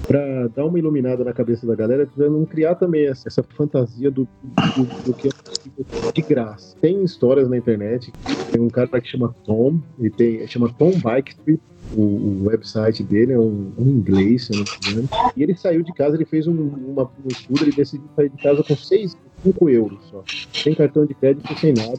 para 0.06 0.48
dar 0.48 0.64
uma 0.64 0.78
iluminada 0.78 1.22
na 1.22 1.32
cabeça 1.32 1.66
da 1.66 1.74
galera, 1.74 2.06
para 2.06 2.28
não 2.28 2.44
criar 2.44 2.74
também 2.74 3.06
essa, 3.06 3.28
essa 3.28 3.42
fantasia 3.42 4.10
do, 4.10 4.26
do, 4.42 5.04
do, 5.04 5.14
que 5.14 5.28
é 5.28 6.12
de 6.12 6.22
graça. 6.22 6.76
Tem 6.80 7.04
histórias 7.04 7.48
na 7.48 7.56
internet, 7.56 8.12
tem 8.50 8.60
um 8.60 8.68
cara 8.68 9.00
que 9.00 9.08
chama 9.08 9.34
Tom, 9.44 9.80
ele 9.98 10.10
tem, 10.10 10.46
chama 10.46 10.72
Tom 10.72 10.92
Bike 10.98 11.32
Street, 11.32 11.60
o, 11.94 12.02
o, 12.02 12.44
website 12.46 13.02
dele 13.02 13.32
é 13.32 13.38
um, 13.38 13.72
um 13.76 13.86
inglês, 13.86 14.46
se 14.46 14.52
não 14.52 14.60
me 14.60 14.92
engano. 14.92 15.08
E 15.36 15.42
ele 15.42 15.56
saiu 15.56 15.82
de 15.82 15.92
casa, 15.92 16.16
ele 16.16 16.24
fez 16.24 16.46
um, 16.46 16.52
uma, 16.52 17.04
um 17.04 17.28
estudo, 17.28 17.64
ele 17.64 17.72
decidiu 17.72 18.08
sair 18.14 18.28
de 18.28 18.42
casa 18.42 18.62
com 18.62 18.76
6, 18.76 19.16
5 19.42 19.68
euros 19.68 19.98
só. 20.10 20.22
Sem 20.52 20.74
cartão 20.74 21.06
de 21.06 21.14
crédito, 21.14 21.58
sem 21.58 21.72
nada. 21.72 21.98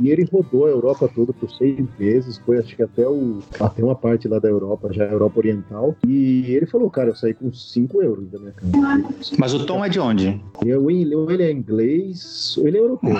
E 0.00 0.10
ele 0.10 0.24
rodou 0.24 0.66
a 0.66 0.70
Europa 0.70 1.08
toda 1.14 1.32
por 1.32 1.50
seis 1.50 1.78
vezes, 1.98 2.38
foi 2.38 2.58
acho 2.58 2.74
que 2.74 2.82
até, 2.82 3.06
o, 3.06 3.38
até 3.60 3.82
uma 3.82 3.94
parte 3.94 4.26
lá 4.26 4.38
da 4.38 4.48
Europa, 4.48 4.92
já 4.92 5.04
a 5.04 5.12
Europa 5.12 5.38
Oriental. 5.38 5.96
E 6.06 6.54
ele 6.54 6.66
falou, 6.66 6.90
cara, 6.90 7.10
eu 7.10 7.16
saí 7.16 7.34
com 7.34 7.52
5 7.52 8.02
euros 8.02 8.28
da 8.30 8.38
minha 8.38 8.52
casa. 8.52 8.72
Mas 9.38 9.54
o 9.54 9.64
Tom 9.66 9.84
é 9.84 9.88
de 9.88 10.00
onde? 10.00 10.40
Eu, 10.64 10.90
ele 10.90 11.42
é 11.42 11.50
inglês, 11.50 12.56
ele 12.58 12.78
é 12.78 12.80
europeu. 12.80 13.16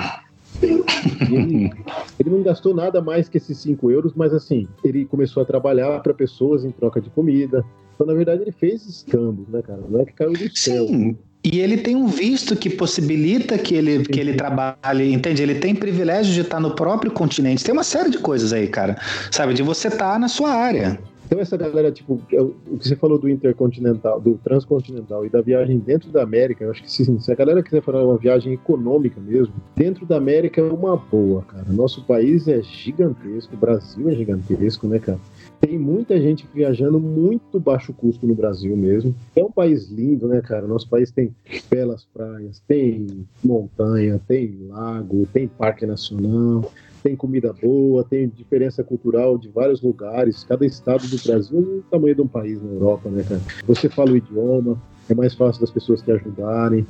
Ele, 0.61 1.71
ele, 2.19 2.29
não 2.29 2.41
gastou 2.41 2.73
nada 2.73 3.01
mais 3.01 3.27
que 3.27 3.37
esses 3.37 3.57
5 3.59 3.91
euros, 3.91 4.13
mas 4.15 4.33
assim, 4.33 4.67
ele 4.83 5.05
começou 5.05 5.43
a 5.43 5.45
trabalhar 5.45 5.99
para 6.01 6.13
pessoas 6.13 6.63
em 6.63 6.71
troca 6.71 7.01
de 7.01 7.09
comida. 7.09 7.63
Então, 7.93 8.07
na 8.07 8.13
verdade, 8.13 8.41
ele 8.41 8.51
fez 8.51 8.85
escambos, 8.85 9.47
né, 9.47 9.61
cara? 9.61 9.81
Não 9.87 9.99
é 9.99 10.05
que 10.05 10.13
caiu 10.13 10.33
do 10.33 10.57
céu. 10.57 10.87
Sim. 10.87 11.17
E 11.45 11.59
ele 11.59 11.77
tem 11.77 11.95
um 11.95 12.07
visto 12.07 12.55
que 12.55 12.71
possibilita 12.71 13.55
que 13.55 13.75
ele, 13.75 14.03
que 14.03 14.19
ele 14.19 14.33
trabalhe, 14.33 15.13
entende? 15.13 15.43
Ele 15.43 15.53
tem 15.53 15.75
privilégio 15.75 16.33
de 16.33 16.41
estar 16.41 16.59
no 16.59 16.71
próprio 16.71 17.11
continente. 17.11 17.63
Tem 17.63 17.71
uma 17.71 17.83
série 17.83 18.09
de 18.09 18.17
coisas 18.17 18.51
aí, 18.51 18.67
cara. 18.67 18.97
Sabe? 19.29 19.53
De 19.53 19.61
você 19.61 19.89
estar 19.89 20.19
na 20.19 20.27
sua 20.27 20.49
área. 20.49 20.99
Então 21.25 21.39
essa 21.39 21.55
galera, 21.55 21.91
tipo, 21.91 22.19
é 22.31 22.41
o 22.41 22.77
que 22.79 22.87
você 22.87 22.95
falou 22.95 23.19
do 23.19 23.29
intercontinental, 23.29 24.19
do 24.19 24.39
transcontinental 24.43 25.25
e 25.25 25.29
da 25.29 25.41
viagem 25.41 25.79
dentro 25.79 26.09
da 26.09 26.23
América, 26.23 26.63
eu 26.63 26.71
acho 26.71 26.83
que 26.83 26.91
sim, 26.91 27.19
se 27.19 27.31
a 27.31 27.35
galera 27.35 27.63
quiser 27.63 27.81
fazer 27.81 27.97
uma 27.97 28.17
viagem 28.17 28.53
econômica 28.53 29.19
mesmo, 29.19 29.53
dentro 29.75 30.05
da 30.05 30.17
América 30.17 30.61
é 30.61 30.63
uma 30.63 30.95
boa, 30.95 31.41
cara. 31.43 31.65
Nosso 31.67 32.03
país 32.05 32.47
é 32.47 32.61
gigantesco, 32.61 33.55
o 33.55 33.57
Brasil 33.57 34.09
é 34.09 34.15
gigantesco, 34.15 34.87
né, 34.87 34.99
cara? 34.99 35.19
Tem 35.59 35.77
muita 35.77 36.19
gente 36.19 36.47
viajando 36.53 36.99
muito 36.99 37.59
baixo 37.59 37.93
custo 37.93 38.27
no 38.27 38.35
Brasil 38.35 38.75
mesmo. 38.75 39.15
É 39.35 39.43
um 39.43 39.51
país 39.51 39.89
lindo, 39.89 40.27
né, 40.27 40.41
cara? 40.41 40.67
Nosso 40.67 40.89
país 40.89 41.11
tem 41.11 41.35
belas 41.69 42.05
praias, 42.13 42.61
tem 42.67 43.25
montanha, 43.43 44.21
tem 44.27 44.57
lago, 44.67 45.27
tem 45.33 45.47
parque 45.47 45.85
nacional, 45.85 46.71
tem 47.01 47.15
comida 47.15 47.53
boa, 47.53 48.03
tem 48.03 48.27
diferença 48.27 48.83
cultural 48.83 49.37
de 49.37 49.47
vários 49.49 49.81
lugares. 49.81 50.43
Cada 50.43 50.65
estado 50.65 51.07
do 51.07 51.23
Brasil 51.23 51.59
é 51.59 51.79
o 51.79 51.83
tamanho 51.83 52.15
de 52.15 52.21
um 52.21 52.27
país 52.27 52.61
na 52.61 52.71
Europa, 52.71 53.09
né, 53.09 53.23
cara? 53.23 53.41
Você 53.67 53.87
fala 53.89 54.11
o 54.11 54.17
idioma, 54.17 54.81
é 55.09 55.13
mais 55.13 55.33
fácil 55.33 55.61
das 55.61 55.71
pessoas 55.71 56.01
te 56.01 56.11
ajudarem, 56.11 56.85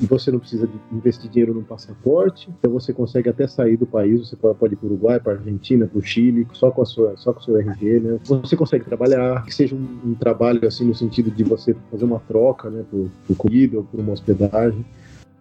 e 0.00 0.06
você 0.06 0.30
não 0.30 0.38
precisa 0.38 0.68
investir 0.92 1.30
dinheiro 1.30 1.54
num 1.54 1.62
passaporte, 1.62 2.48
então 2.58 2.70
você 2.70 2.92
consegue 2.92 3.28
até 3.28 3.46
sair 3.46 3.76
do 3.76 3.86
país, 3.86 4.28
você 4.28 4.36
pode 4.36 4.74
ir 4.74 4.76
para 4.76 4.86
o 4.86 4.90
Uruguai, 4.90 5.20
para 5.20 5.32
a 5.32 5.36
Argentina, 5.36 5.86
para 5.86 5.98
o 5.98 6.02
Chile, 6.02 6.46
só 6.52 6.70
com, 6.70 6.82
a 6.82 6.86
sua, 6.86 7.16
só 7.16 7.32
com 7.32 7.40
o 7.40 7.42
seu 7.42 7.56
RG, 7.56 8.00
né? 8.00 8.18
Você 8.24 8.56
consegue 8.56 8.84
trabalhar, 8.84 9.44
que 9.44 9.54
seja 9.54 9.74
um, 9.74 10.10
um 10.10 10.14
trabalho 10.14 10.66
assim 10.66 10.84
no 10.84 10.94
sentido 10.94 11.30
de 11.30 11.44
você 11.44 11.74
fazer 11.90 12.04
uma 12.04 12.20
troca, 12.20 12.70
né, 12.70 12.84
por, 12.90 13.08
por 13.26 13.36
comida 13.36 13.78
ou 13.78 13.84
por 13.84 14.00
uma 14.00 14.12
hospedagem. 14.12 14.84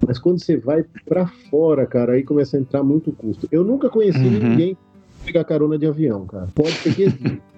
Mas 0.05 0.19
quando 0.19 0.39
você 0.39 0.57
vai 0.57 0.83
para 1.05 1.27
fora, 1.49 1.85
cara, 1.85 2.13
aí 2.13 2.23
começa 2.23 2.57
a 2.57 2.59
entrar 2.59 2.83
muito 2.83 3.11
custo. 3.11 3.47
Eu 3.51 3.63
nunca 3.63 3.89
conheci 3.89 4.19
uhum. 4.19 4.49
ninguém 4.49 4.77
pegar 5.25 5.43
carona 5.43 5.77
de 5.77 5.87
avião, 5.87 6.25
cara. 6.25 6.47
Pode 6.53 6.71
ser 6.71 6.93
que 6.93 7.03
exista. 7.03 7.54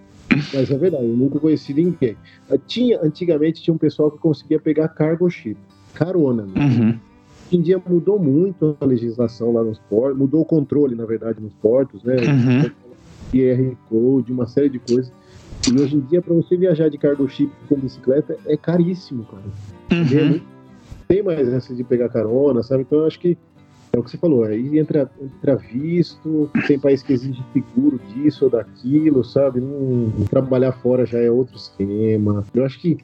Mas 0.53 0.69
é 0.69 0.77
verdade, 0.77 1.03
eu 1.05 1.15
nunca 1.15 1.39
conheci 1.39 1.73
ninguém. 1.73 2.15
Tinha, 2.65 2.99
antigamente 3.01 3.61
tinha 3.61 3.73
um 3.73 3.77
pessoal 3.77 4.11
que 4.11 4.17
conseguia 4.17 4.59
pegar 4.59 4.87
cargo 4.89 5.29
ship, 5.29 5.57
carona. 5.93 6.43
Né? 6.43 6.53
Uhum. 6.55 6.89
Hoje 6.89 7.57
em 7.57 7.61
dia 7.61 7.81
mudou 7.85 8.19
muito 8.19 8.75
a 8.79 8.85
legislação 8.85 9.53
lá 9.53 9.63
nos 9.63 9.79
portos, 9.79 10.17
mudou 10.17 10.41
o 10.41 10.45
controle, 10.45 10.95
na 10.95 11.05
verdade, 11.05 11.41
nos 11.41 11.53
portos, 11.53 12.03
né? 12.03 12.15
Uhum. 12.15 12.71
QR 13.31 13.75
Code, 13.89 14.31
uma 14.31 14.47
série 14.47 14.69
de 14.69 14.79
coisas. 14.79 15.11
E 15.67 15.81
hoje 15.81 15.95
em 15.95 16.01
dia, 16.01 16.21
para 16.21 16.33
você 16.33 16.55
viajar 16.55 16.89
de 16.89 16.97
cargo 16.97 17.27
ship 17.27 17.51
com 17.67 17.75
bicicleta, 17.75 18.37
é 18.45 18.55
caríssimo, 18.55 19.25
cara. 19.25 19.43
Uhum. 19.91 20.41
Tem 21.07 21.23
mais 21.23 21.47
essa 21.47 21.73
de 21.73 21.83
pegar 21.83 22.09
carona, 22.09 22.61
sabe? 22.63 22.83
Então 22.83 22.99
eu 22.99 23.07
acho 23.07 23.19
que 23.19 23.37
é 23.97 23.99
o 23.99 24.03
que 24.03 24.12
você 24.12 24.17
falou, 24.17 24.43
aí 24.43 24.77
entra, 24.77 25.10
entra 25.19 25.55
visto, 25.55 26.49
tem 26.67 26.79
país 26.79 27.01
que 27.01 27.13
exige 27.13 27.43
seguro 27.51 27.99
disso 28.13 28.45
ou 28.45 28.51
daquilo, 28.51 29.23
sabe? 29.23 29.60
Não, 29.60 30.25
trabalhar 30.29 30.71
fora 30.71 31.05
já 31.05 31.19
é 31.19 31.31
outro 31.31 31.57
esquema. 31.57 32.45
Eu 32.53 32.63
acho 32.63 32.79
que 32.79 32.97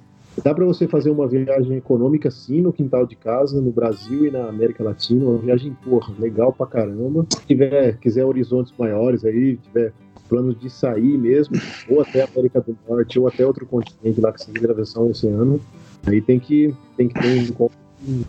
dá 0.43 0.53
para 0.53 0.65
você 0.65 0.87
fazer 0.87 1.09
uma 1.09 1.27
viagem 1.27 1.77
econômica 1.77 2.29
sim 2.29 2.61
no 2.61 2.71
quintal 2.71 3.05
de 3.05 3.15
casa, 3.15 3.59
no 3.59 3.71
Brasil 3.71 4.27
e 4.27 4.31
na 4.31 4.47
América 4.47 4.83
Latina, 4.83 5.25
uma 5.25 5.39
viagem, 5.39 5.75
porra, 5.83 6.13
legal 6.19 6.53
pra 6.53 6.67
caramba. 6.67 7.25
Se 7.29 7.45
tiver, 7.47 7.97
quiser 7.97 8.23
horizontes 8.23 8.73
maiores 8.77 9.25
aí, 9.25 9.57
tiver 9.57 9.93
planos 10.29 10.59
de 10.59 10.69
sair 10.69 11.17
mesmo, 11.17 11.55
ou 11.89 12.01
até 12.01 12.23
América 12.23 12.61
do 12.61 12.77
Norte, 12.87 13.19
ou 13.19 13.27
até 13.27 13.45
outro 13.45 13.65
continente 13.65 14.21
lá 14.21 14.31
que 14.31 14.43
seja 14.43 14.57
atravessar 14.59 15.01
o 15.01 15.09
oceano, 15.09 15.59
aí 16.05 16.21
tem 16.21 16.39
que, 16.39 16.73
tem 16.97 17.07
que 17.07 17.19
ter 17.19 17.27
um 17.27 17.69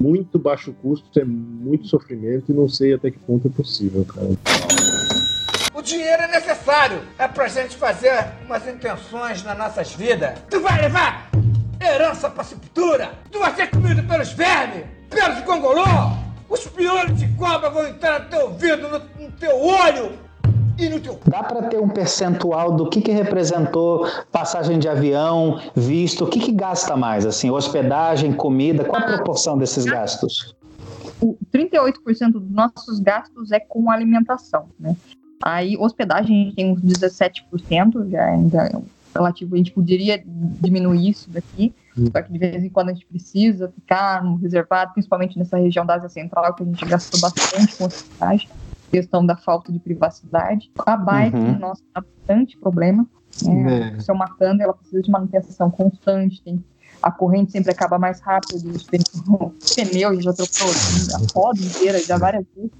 muito 0.00 0.38
baixo 0.38 0.72
custo, 0.80 1.18
é 1.18 1.24
muito 1.24 1.86
sofrimento 1.88 2.50
e 2.50 2.54
não 2.54 2.68
sei 2.68 2.94
até 2.94 3.10
que 3.10 3.18
ponto 3.18 3.48
é 3.48 3.50
possível, 3.50 4.04
cara. 4.04 4.28
O 5.74 5.82
dinheiro 5.82 6.22
é 6.22 6.28
necessário, 6.28 7.00
é 7.18 7.26
pra 7.26 7.48
gente 7.48 7.76
fazer 7.76 8.12
umas 8.46 8.66
intenções 8.66 9.42
nas 9.42 9.58
nossas 9.58 9.92
vidas. 9.92 10.38
Tu 10.48 10.60
vai 10.60 10.80
levar 10.80 11.30
herança 11.80 12.30
pra 12.30 12.44
sepultura, 12.44 13.12
tu 13.30 13.38
vai 13.38 13.54
ser 13.54 13.68
comido 13.68 14.02
pelos 14.04 14.32
vermes, 14.32 14.84
pelos 15.10 15.40
gongolô, 15.44 15.84
os 16.48 16.66
piolhos 16.68 17.18
de 17.18 17.28
cobra 17.36 17.68
vão 17.68 17.86
entrar 17.86 18.20
no 18.20 18.30
teu 18.30 18.40
ouvido, 18.46 18.88
no, 18.88 18.98
no 18.98 19.32
teu 19.32 19.60
olho, 19.60 20.12
Dá 21.26 21.42
para 21.42 21.62
ter 21.68 21.78
um 21.80 21.88
percentual 21.88 22.72
do 22.72 22.88
que, 22.88 23.00
que 23.00 23.12
representou 23.12 24.08
passagem 24.32 24.78
de 24.78 24.88
avião, 24.88 25.60
visto, 25.74 26.24
o 26.24 26.26
que, 26.28 26.40
que 26.40 26.52
gasta 26.52 26.96
mais? 26.96 27.24
Assim, 27.24 27.50
hospedagem, 27.50 28.32
comida, 28.32 28.84
qual 28.84 29.00
a 29.00 29.06
proporção 29.06 29.56
desses 29.56 29.84
gastos? 29.84 30.54
38% 31.52 32.32
dos 32.32 32.50
nossos 32.50 32.98
gastos 32.98 33.52
é 33.52 33.60
com 33.60 33.90
alimentação, 33.90 34.68
né? 34.78 34.96
Aí, 35.42 35.76
hospedagem, 35.76 36.40
a 36.40 36.44
gente 36.44 36.56
tem 36.56 36.72
uns 36.72 36.80
17%, 36.80 38.10
já 38.10 38.24
ainda 38.24 38.66
é 38.66 38.72
relativo, 39.14 39.54
a 39.54 39.58
gente 39.58 39.70
poderia 39.70 40.22
diminuir 40.26 41.10
isso 41.10 41.30
daqui, 41.30 41.72
hum. 41.96 42.06
só 42.10 42.22
que 42.22 42.32
de 42.32 42.38
vez 42.38 42.64
em 42.64 42.68
quando 42.68 42.88
a 42.88 42.92
gente 42.92 43.06
precisa 43.06 43.68
ficar 43.68 44.24
no 44.24 44.36
reservado, 44.36 44.92
principalmente 44.92 45.38
nessa 45.38 45.56
região 45.56 45.86
da 45.86 45.94
Ásia 45.94 46.08
Central, 46.08 46.54
que 46.54 46.62
a 46.62 46.66
gente 46.66 46.84
gastou 46.84 47.20
bastante 47.20 47.76
com 47.76 47.84
hospedagem 47.84 48.48
questão 48.94 49.26
da 49.26 49.36
falta 49.36 49.72
de 49.72 49.78
privacidade. 49.78 50.70
A 50.86 50.96
bike, 50.96 51.36
uhum. 51.36 51.58
nossa, 51.58 51.82
dá 51.94 52.00
bastante 52.00 52.56
problema. 52.58 53.06
Né? 53.42 53.94
É. 53.96 54.00
Se 54.00 54.10
eu 54.10 54.14
matando, 54.14 54.62
ela 54.62 54.72
precisa 54.72 55.02
de 55.02 55.10
manutenção 55.10 55.70
constante, 55.70 56.42
tem 56.42 56.62
a 57.02 57.10
corrente 57.10 57.52
sempre 57.52 57.70
acaba 57.70 57.98
mais 57.98 58.20
rápido, 58.20 58.62
tem 58.86 59.00
um 59.28 59.50
pneu, 59.74 60.22
já 60.22 60.32
trocou 60.32 60.68
a 61.12 61.38
roda 61.38 61.60
inteira 61.60 61.98
já 61.98 62.16
várias 62.16 62.46
vezes. 62.56 62.70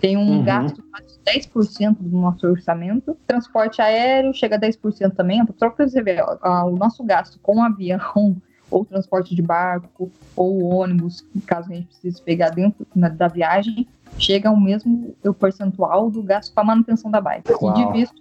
Tem 0.00 0.16
um 0.16 0.38
uhum. 0.38 0.44
gasto 0.44 0.76
de 0.76 1.40
10% 1.40 1.96
do 2.00 2.16
nosso 2.16 2.46
orçamento. 2.46 3.14
Transporte 3.26 3.82
aéreo 3.82 4.32
chega 4.32 4.56
a 4.56 4.58
10% 4.58 5.14
também. 5.14 5.44
Só 5.58 5.68
para 5.68 5.86
você 5.86 6.02
ver, 6.02 6.24
ó, 6.42 6.70
o 6.70 6.76
nosso 6.76 7.04
gasto 7.04 7.38
com 7.42 7.62
avião, 7.62 8.40
ou 8.70 8.84
transporte 8.84 9.34
de 9.34 9.42
barco, 9.42 10.10
ou 10.34 10.64
ônibus, 10.64 11.24
caso 11.46 11.70
a 11.70 11.74
gente 11.74 11.86
precise 11.86 12.20
pegar 12.22 12.50
dentro 12.50 12.86
da 12.94 13.28
viagem, 13.28 13.86
chega 14.18 14.48
ao 14.48 14.56
mesmo 14.58 15.14
o 15.24 15.34
percentual 15.34 16.10
do 16.10 16.22
gasto 16.22 16.52
com 16.52 16.60
a 16.60 16.64
manutenção 16.64 17.10
da 17.10 17.20
bike. 17.20 17.52
Uau. 17.52 17.76
E 17.76 17.84
de 17.86 17.92
visto 17.92 18.16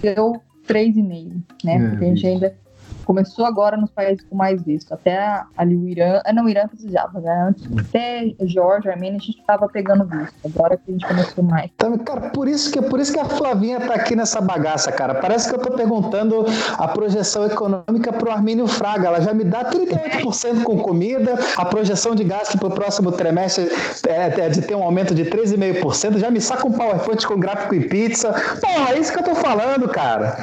deu 0.00 0.40
3,5, 0.66 1.42
né? 1.62 1.76
É, 1.76 1.88
Porque 1.90 2.04
a 2.04 2.08
gente 2.08 2.26
ainda 2.26 2.56
Começou 3.04 3.44
agora 3.44 3.76
nos 3.76 3.90
países 3.90 4.24
com 4.28 4.36
mais 4.36 4.62
visto. 4.62 4.92
Até 4.92 5.42
ali 5.56 5.76
o 5.76 5.88
Irã. 5.88 6.20
Ah, 6.24 6.32
não, 6.32 6.44
o 6.44 6.48
Irã 6.48 6.66
precisava, 6.66 7.20
né? 7.20 7.48
Antes, 7.48 7.66
até 7.78 8.34
Georgia, 8.42 8.92
Armênia, 8.92 9.18
a 9.18 9.20
gente 9.20 9.40
estava 9.40 9.68
pegando 9.68 10.04
visto. 10.04 10.34
Agora 10.44 10.76
que 10.76 10.82
a 10.88 10.92
gente 10.92 11.06
começou 11.06 11.44
mais. 11.44 11.70
Então, 11.74 11.96
cara, 11.98 12.30
por 12.30 12.48
isso, 12.48 12.72
que, 12.72 12.80
por 12.82 13.00
isso 13.00 13.12
que 13.12 13.20
a 13.20 13.24
Flavinha 13.24 13.80
tá 13.80 13.94
aqui 13.94 14.16
nessa 14.16 14.40
bagaça, 14.40 14.90
cara. 14.92 15.14
Parece 15.14 15.48
que 15.48 15.54
eu 15.54 15.60
tô 15.60 15.72
perguntando 15.72 16.44
a 16.78 16.88
projeção 16.88 17.44
econômica 17.46 18.12
pro 18.12 18.30
Armínio 18.30 18.66
Fraga. 18.66 19.08
Ela 19.08 19.20
já 19.20 19.32
me 19.32 19.44
dá 19.44 19.64
38% 19.64 20.62
com 20.62 20.78
comida, 20.78 21.38
a 21.56 21.64
projeção 21.64 22.14
de 22.14 22.24
gasto 22.24 22.58
pro 22.58 22.70
próximo 22.70 23.12
trimestre 23.12 23.68
é, 24.08 24.40
é 24.40 24.48
de 24.48 24.62
ter 24.62 24.74
um 24.74 24.82
aumento 24.82 25.14
de 25.14 25.24
13,5%. 25.24 26.18
Já 26.18 26.30
me 26.30 26.40
saca 26.40 26.66
um 26.66 26.72
PowerPoint 26.72 27.26
com 27.26 27.38
gráfico 27.38 27.74
e 27.74 27.88
pizza. 27.88 28.32
Porra, 28.60 28.94
é 28.94 28.98
isso 28.98 29.12
que 29.12 29.18
eu 29.18 29.24
tô 29.24 29.34
falando, 29.34 29.88
cara. 29.88 30.36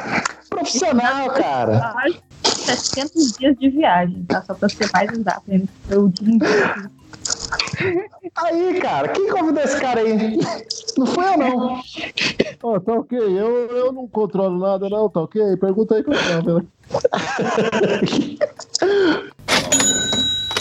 Profissional, 0.49 1.29
cara. 1.31 1.93
700 2.43 3.31
dias 3.33 3.57
de 3.57 3.69
viagem, 3.69 4.23
tá? 4.23 4.41
Só 4.43 4.53
pra 4.53 4.69
ser 4.69 4.89
mais 4.91 5.11
exato. 5.11 5.43
Eu 5.89 6.07
digo 6.09 6.45
Aí, 8.35 8.79
cara, 8.79 9.09
quem 9.09 9.29
convidou 9.29 9.63
esse 9.63 9.79
cara 9.79 10.01
aí? 10.01 10.39
Não 10.97 11.05
foi 11.05 11.25
eu, 11.25 11.37
não. 11.37 11.81
Oh, 12.63 12.79
tá 12.79 12.93
ok, 12.93 13.17
eu, 13.17 13.67
eu 13.67 13.91
não 13.91 14.07
controlo 14.07 14.59
nada, 14.59 14.89
não, 14.89 15.09
tá 15.09 15.21
ok? 15.21 15.57
Pergunta 15.57 15.95
aí 15.95 16.03
com 16.03 16.11
a 16.11 16.15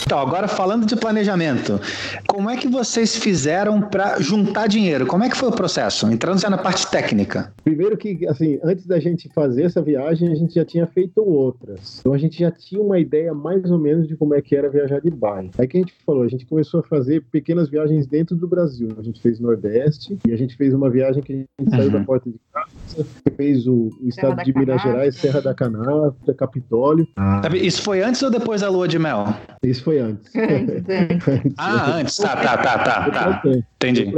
Então, 0.04 0.18
agora 0.18 0.48
falando 0.48 0.86
de 0.86 0.96
planejamento, 0.96 1.80
como 2.26 2.50
é 2.50 2.56
que 2.56 2.66
vocês 2.66 3.16
fizeram 3.16 3.80
para 3.80 4.20
juntar 4.20 4.66
dinheiro? 4.66 5.06
Como 5.06 5.22
é 5.22 5.28
que 5.28 5.36
foi 5.36 5.48
o 5.48 5.52
processo? 5.52 6.10
Entrando 6.10 6.40
já 6.40 6.50
na 6.50 6.58
parte 6.58 6.86
técnica. 6.88 7.52
Primeiro 7.64 7.96
que, 7.96 8.26
assim, 8.26 8.58
antes 8.62 8.86
da 8.86 8.98
gente 8.98 9.28
fazer 9.28 9.64
essa 9.64 9.82
viagem, 9.82 10.30
a 10.32 10.34
gente 10.34 10.54
já 10.54 10.64
tinha 10.64 10.86
feito 10.86 11.22
outras. 11.22 12.00
Então 12.00 12.12
a 12.12 12.18
gente 12.18 12.38
já 12.38 12.50
tinha 12.50 12.80
uma 12.80 12.98
ideia 12.98 13.34
mais 13.34 13.70
ou 13.70 13.78
menos 13.78 14.08
de 14.08 14.16
como 14.16 14.34
é 14.34 14.42
que 14.42 14.56
era 14.56 14.70
viajar 14.70 15.00
de 15.00 15.10
bike. 15.10 15.50
Aí 15.58 15.66
que 15.66 15.76
a 15.76 15.80
gente 15.80 15.94
falou, 16.04 16.22
a 16.22 16.28
gente 16.28 16.46
começou 16.46 16.80
a 16.80 16.82
fazer 16.82 17.22
pequenas 17.30 17.68
viagens 17.68 18.06
dentro 18.06 18.36
do 18.36 18.48
Brasil. 18.48 18.88
A 18.98 19.02
gente 19.02 19.20
fez 19.20 19.38
Nordeste 19.38 20.18
e 20.26 20.32
a 20.32 20.36
gente 20.36 20.56
fez 20.56 20.74
uma 20.74 20.90
viagem 20.90 21.22
que 21.22 21.32
a 21.32 21.36
gente 21.36 21.48
uhum. 21.60 21.70
saiu 21.70 21.90
da 21.90 22.04
porta 22.04 22.30
de 22.30 22.40
casa, 22.52 23.06
fez 23.36 23.66
o, 23.66 23.90
estado 24.02 24.42
de 24.42 24.56
Minas 24.56 24.82
Gerais, 24.82 25.16
Serra 25.16 25.40
da 25.40 25.54
Canastra, 25.54 26.34
Capitólio. 26.34 27.06
Ah. 27.16 27.42
Isso 27.54 27.82
foi 27.82 28.02
antes 28.02 28.22
ou 28.22 28.30
depois 28.30 28.60
da 28.60 28.68
lua 28.68 28.88
de 28.88 28.98
mel? 28.98 29.26
Isso 29.62 29.82
foi 29.82 29.98
antes. 29.98 30.32
ah, 31.58 31.96
antes. 31.96 32.16
Tá, 32.16 32.36
tá, 32.36 32.56
tá, 32.58 32.78
tá. 32.78 33.10
tá. 33.10 33.42
Entendi. 33.76 34.12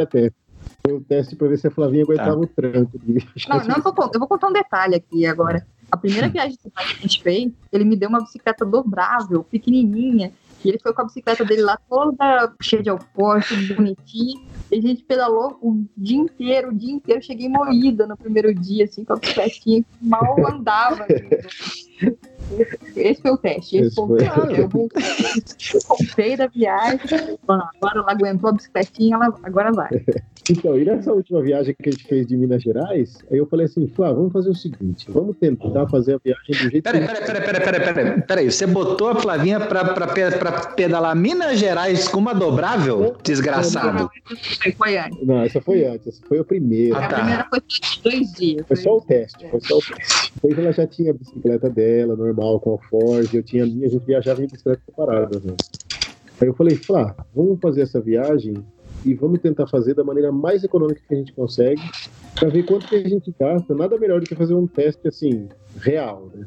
Foi 0.85 0.97
o 0.97 1.01
teste 1.01 1.37
pra 1.37 1.49
ver 1.49 1.59
se 1.59 1.67
a 1.69 1.71
Flavinha 1.71 2.03
aguentava 2.03 2.39
o 2.41 2.47
tranco. 2.47 2.93
Não, 3.49 3.57
não, 3.65 3.77
eu 3.77 3.83
vou, 3.83 4.11
eu 4.13 4.19
vou 4.19 4.29
contar 4.29 4.49
um 4.49 4.53
detalhe 4.53 4.97
aqui 4.97 5.25
agora. 5.27 5.65
A 5.91 5.97
primeira 5.97 6.29
viagem 6.29 6.57
que 6.57 6.71
a 6.75 6.83
gente 6.83 7.23
fez, 7.23 7.53
ele 7.71 7.85
me 7.85 7.97
deu 7.97 8.09
uma 8.09 8.23
bicicleta 8.23 8.65
dobrável, 8.65 9.45
pequenininha, 9.45 10.33
e 10.65 10.69
ele 10.69 10.79
foi 10.79 10.93
com 10.93 11.03
a 11.03 11.05
bicicleta 11.05 11.45
dele 11.45 11.63
lá 11.63 11.79
toda 11.89 12.53
cheia 12.61 12.83
de 12.83 12.89
alforce, 12.89 13.75
bonitinha. 13.75 14.41
E 14.71 14.79
a 14.79 14.81
gente 14.81 15.03
pedalou 15.03 15.59
o 15.61 15.85
dia 15.97 16.19
inteiro, 16.19 16.71
o 16.71 16.75
dia 16.75 16.93
inteiro. 16.93 17.23
Cheguei 17.23 17.49
moída 17.49 18.07
no 18.07 18.17
primeiro 18.17 18.55
dia, 18.55 18.85
assim, 18.85 19.05
com 19.05 19.13
a 19.13 19.17
bicicletinha, 19.17 19.85
mal 20.01 20.37
andava. 20.47 21.05
Assim. 21.13 21.92
Esse 22.97 23.23
foi 23.23 23.31
o 23.31 23.37
teste. 23.37 23.77
Esse, 23.77 23.87
Esse 23.87 23.97
foi 23.97 24.05
o 24.05 24.17
teste. 24.17 25.75
Eu 25.75 25.81
voltei, 25.89 26.37
da 26.37 26.47
viagem. 26.47 26.99
Agora 27.49 28.01
ela 28.01 28.13
aguentou 28.13 28.51
a 28.51 28.53
bicicletinha, 28.53 29.17
ela 29.17 29.35
agora 29.43 29.73
vai. 29.73 29.91
Então, 30.51 30.77
e 30.79 30.85
nessa 30.85 31.13
última 31.13 31.41
viagem 31.41 31.75
que 31.81 31.89
a 31.89 31.93
gente 31.93 32.05
fez 32.05 32.27
de 32.27 32.37
Minas 32.37 32.63
Gerais, 32.63 33.19
aí 33.31 33.39
eu 33.39 33.47
falei 33.47 33.67
assim, 33.67 33.87
Flá, 33.87 34.13
vamos 34.13 34.33
fazer 34.33 34.51
o 34.51 34.55
seguinte, 34.55 35.07
vamos 35.09 35.37
tentar 35.37 35.87
fazer 35.87 36.15
a 36.15 36.21
viagem 36.23 36.51
do 36.51 36.71
jeito 36.71 36.83
peraí, 36.83 37.01
que... 37.01 37.07
Peraí, 37.07 37.25
peraí, 37.25 37.43
peraí, 37.43 37.61
peraí, 37.61 37.95
peraí, 37.95 38.23
peraí, 38.23 38.51
você 38.51 38.67
botou 38.67 39.09
a 39.09 39.15
Flavinha 39.15 39.61
pra, 39.61 39.85
pra, 39.85 40.09
pra 40.09 40.53
pedalar 40.73 41.15
Minas 41.15 41.61
Gerais 41.61 42.09
com 42.09 42.19
uma 42.19 42.35
dobrável? 42.35 43.17
Desgraçado. 43.23 44.11
Não, 44.11 44.73
foi 44.77 44.99
antes. 44.99 45.27
Não, 45.27 45.43
essa 45.43 45.61
foi 45.61 45.85
antes, 45.85 46.09
essa 46.09 46.27
foi 46.27 46.41
a 46.41 46.45
primeira. 46.45 46.99
Ah, 46.99 47.09
tá. 47.09 47.17
A 47.17 47.21
primeira 47.21 47.47
foi 47.49 47.61
dois 48.03 48.33
dias. 48.33 48.67
Foi 48.67 48.77
só 48.77 48.97
o 48.97 49.01
teste, 49.01 49.49
foi 49.49 49.61
só 49.61 49.77
o 49.77 49.81
teste. 49.81 50.33
Depois 50.35 50.59
ela 50.59 50.73
já 50.73 50.87
tinha 50.89 51.11
a 51.13 51.15
bicicleta 51.15 51.71
dela, 51.71 51.92
normal, 52.07 52.61
com 52.61 52.75
a 52.75 52.79
Ford, 52.89 53.33
eu 53.33 53.43
tinha 53.43 53.65
a 53.65 53.67
minha, 53.67 53.87
a 53.87 53.91
gente 53.91 54.05
viajava 54.05 54.43
em 54.43 54.47
bicicleta 54.47 54.83
separada. 54.85 55.41
Né? 55.41 55.55
Aí 56.41 56.49
eu 56.49 56.55
falei, 56.55 56.77
Flá, 56.77 57.15
vamos 57.35 57.61
fazer 57.61 57.83
essa 57.83 58.01
viagem 58.01 58.55
e 59.05 59.15
vamos 59.15 59.41
tentar 59.41 59.67
fazer 59.67 59.95
da 59.95 60.05
maneira 60.05 60.31
mais 60.31 60.65
econômica 60.65 61.01
que 61.07 61.15
a 61.15 61.19
gente 61.19 61.33
consegue 61.33 61.83
para 62.35 62.49
ver 62.49 62.65
quanto 62.65 62.87
que 62.89 62.97
a 62.97 63.09
gente 63.09 63.35
gasta. 63.39 63.75
Nada 63.75 63.99
melhor 63.99 64.21
do 64.21 64.27
que 64.27 64.35
fazer 64.35 64.55
um 64.55 64.67
teste 64.67 65.07
assim 65.09 65.49
real, 65.81 66.31
né? 66.35 66.47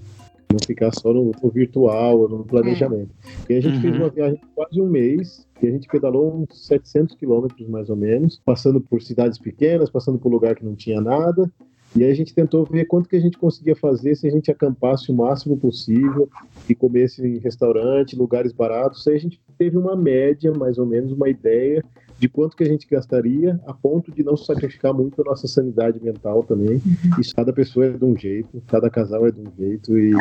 Não 0.51 0.60
ficar 0.65 0.91
só 0.93 1.13
no, 1.13 1.31
no 1.41 1.49
virtual, 1.49 2.29
no 2.29 2.43
planejamento. 2.45 3.12
É. 3.49 3.53
E 3.53 3.58
a 3.58 3.62
gente 3.62 3.75
uhum. 3.75 3.81
fez 3.81 3.95
uma 3.95 4.10
viagem 4.10 4.36
de 4.36 4.45
quase 4.53 4.81
um 4.81 4.88
mês, 4.88 5.45
e 5.62 5.67
a 5.67 5.71
gente 5.71 5.88
pedalou 5.88 6.34
uns 6.36 6.67
700 6.67 7.15
quilômetros 7.15 7.67
mais 7.67 7.89
ou 7.89 7.95
menos, 7.95 8.41
passando 8.45 8.79
por 8.79 9.01
cidades 9.01 9.38
pequenas, 9.38 9.89
passando 9.89 10.17
por 10.19 10.31
lugar 10.31 10.55
que 10.55 10.63
não 10.63 10.75
tinha 10.75 11.01
nada, 11.01 11.51
e 11.95 12.03
aí 12.03 12.12
a 12.12 12.15
gente 12.15 12.34
tentou 12.34 12.65
ver 12.65 12.86
quanto 12.86 13.08
que 13.08 13.15
a 13.15 13.19
gente 13.19 13.38
conseguia 13.38 13.75
fazer 13.75 14.15
se 14.15 14.27
a 14.27 14.31
gente 14.31 14.51
acampasse 14.51 15.12
o 15.12 15.15
máximo 15.15 15.55
possível 15.55 16.29
e 16.67 16.75
comesse 16.75 17.25
em 17.25 17.38
restaurante, 17.38 18.17
lugares 18.17 18.51
baratos. 18.51 19.08
Aí 19.08 19.15
a 19.15 19.19
gente 19.19 19.39
teve 19.58 19.77
uma 19.77 19.95
média, 19.95 20.51
mais 20.51 20.77
ou 20.77 20.86
menos, 20.86 21.13
uma 21.13 21.29
ideia 21.29 21.84
de 22.17 22.29
quanto 22.29 22.55
que 22.55 22.63
a 22.63 22.67
gente 22.67 22.88
gastaria, 22.88 23.60
a 23.65 23.73
ponto 23.73 24.12
de 24.12 24.23
não 24.23 24.38
sacrificar 24.38 24.93
muito 24.93 25.21
a 25.21 25.25
nossa 25.25 25.47
sanidade 25.47 26.01
mental 26.01 26.43
também. 26.43 26.81
Uhum. 26.86 27.19
Isso 27.19 27.36
cada 27.36 27.53
pessoa 27.53 27.86
é 27.86 27.89
de 27.91 28.05
um 28.05 28.17
jeito, 28.17 28.62
cada 28.67 28.89
casal 28.89 29.25
é 29.27 29.31
de 29.31 29.41
um 29.41 29.51
jeito 29.58 29.97
e 29.97 30.12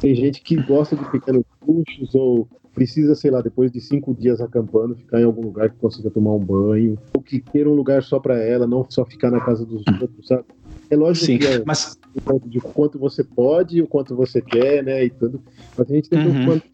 tem 0.00 0.14
gente 0.14 0.40
que 0.42 0.56
gosta 0.56 0.96
de 0.96 1.08
pequenos 1.10 1.44
luxos 1.66 2.14
ou 2.14 2.48
precisa, 2.74 3.14
sei 3.14 3.30
lá, 3.30 3.40
depois 3.40 3.72
de 3.72 3.80
cinco 3.80 4.14
dias 4.14 4.40
acampando, 4.40 4.94
ficar 4.94 5.20
em 5.20 5.24
algum 5.24 5.42
lugar 5.42 5.70
que 5.70 5.76
consiga 5.76 6.10
tomar 6.10 6.34
um 6.34 6.44
banho, 6.44 6.98
ou 7.14 7.22
que 7.22 7.40
queira 7.40 7.70
um 7.70 7.74
lugar 7.74 8.02
só 8.02 8.20
para 8.20 8.38
ela, 8.38 8.66
não 8.66 8.84
só 8.88 9.02
ficar 9.04 9.30
na 9.30 9.40
casa 9.40 9.64
dos 9.64 9.82
outros, 10.00 10.26
sabe? 10.26 10.44
É 10.90 10.96
lógico 10.96 11.26
Sim, 11.26 11.38
que 11.38 11.46
é 11.46 11.62
mas... 11.64 11.98
de 12.46 12.60
quanto 12.60 12.98
você 12.98 13.24
pode, 13.24 13.82
o 13.82 13.86
quanto 13.86 14.14
você 14.14 14.40
quer, 14.40 14.82
né, 14.82 15.04
e 15.04 15.10
tudo. 15.10 15.42
Mas 15.76 15.90
a 15.90 15.94
gente 15.94 16.08
tem 16.08 16.26
uhum. 16.26 16.46
quanto, 16.46 16.64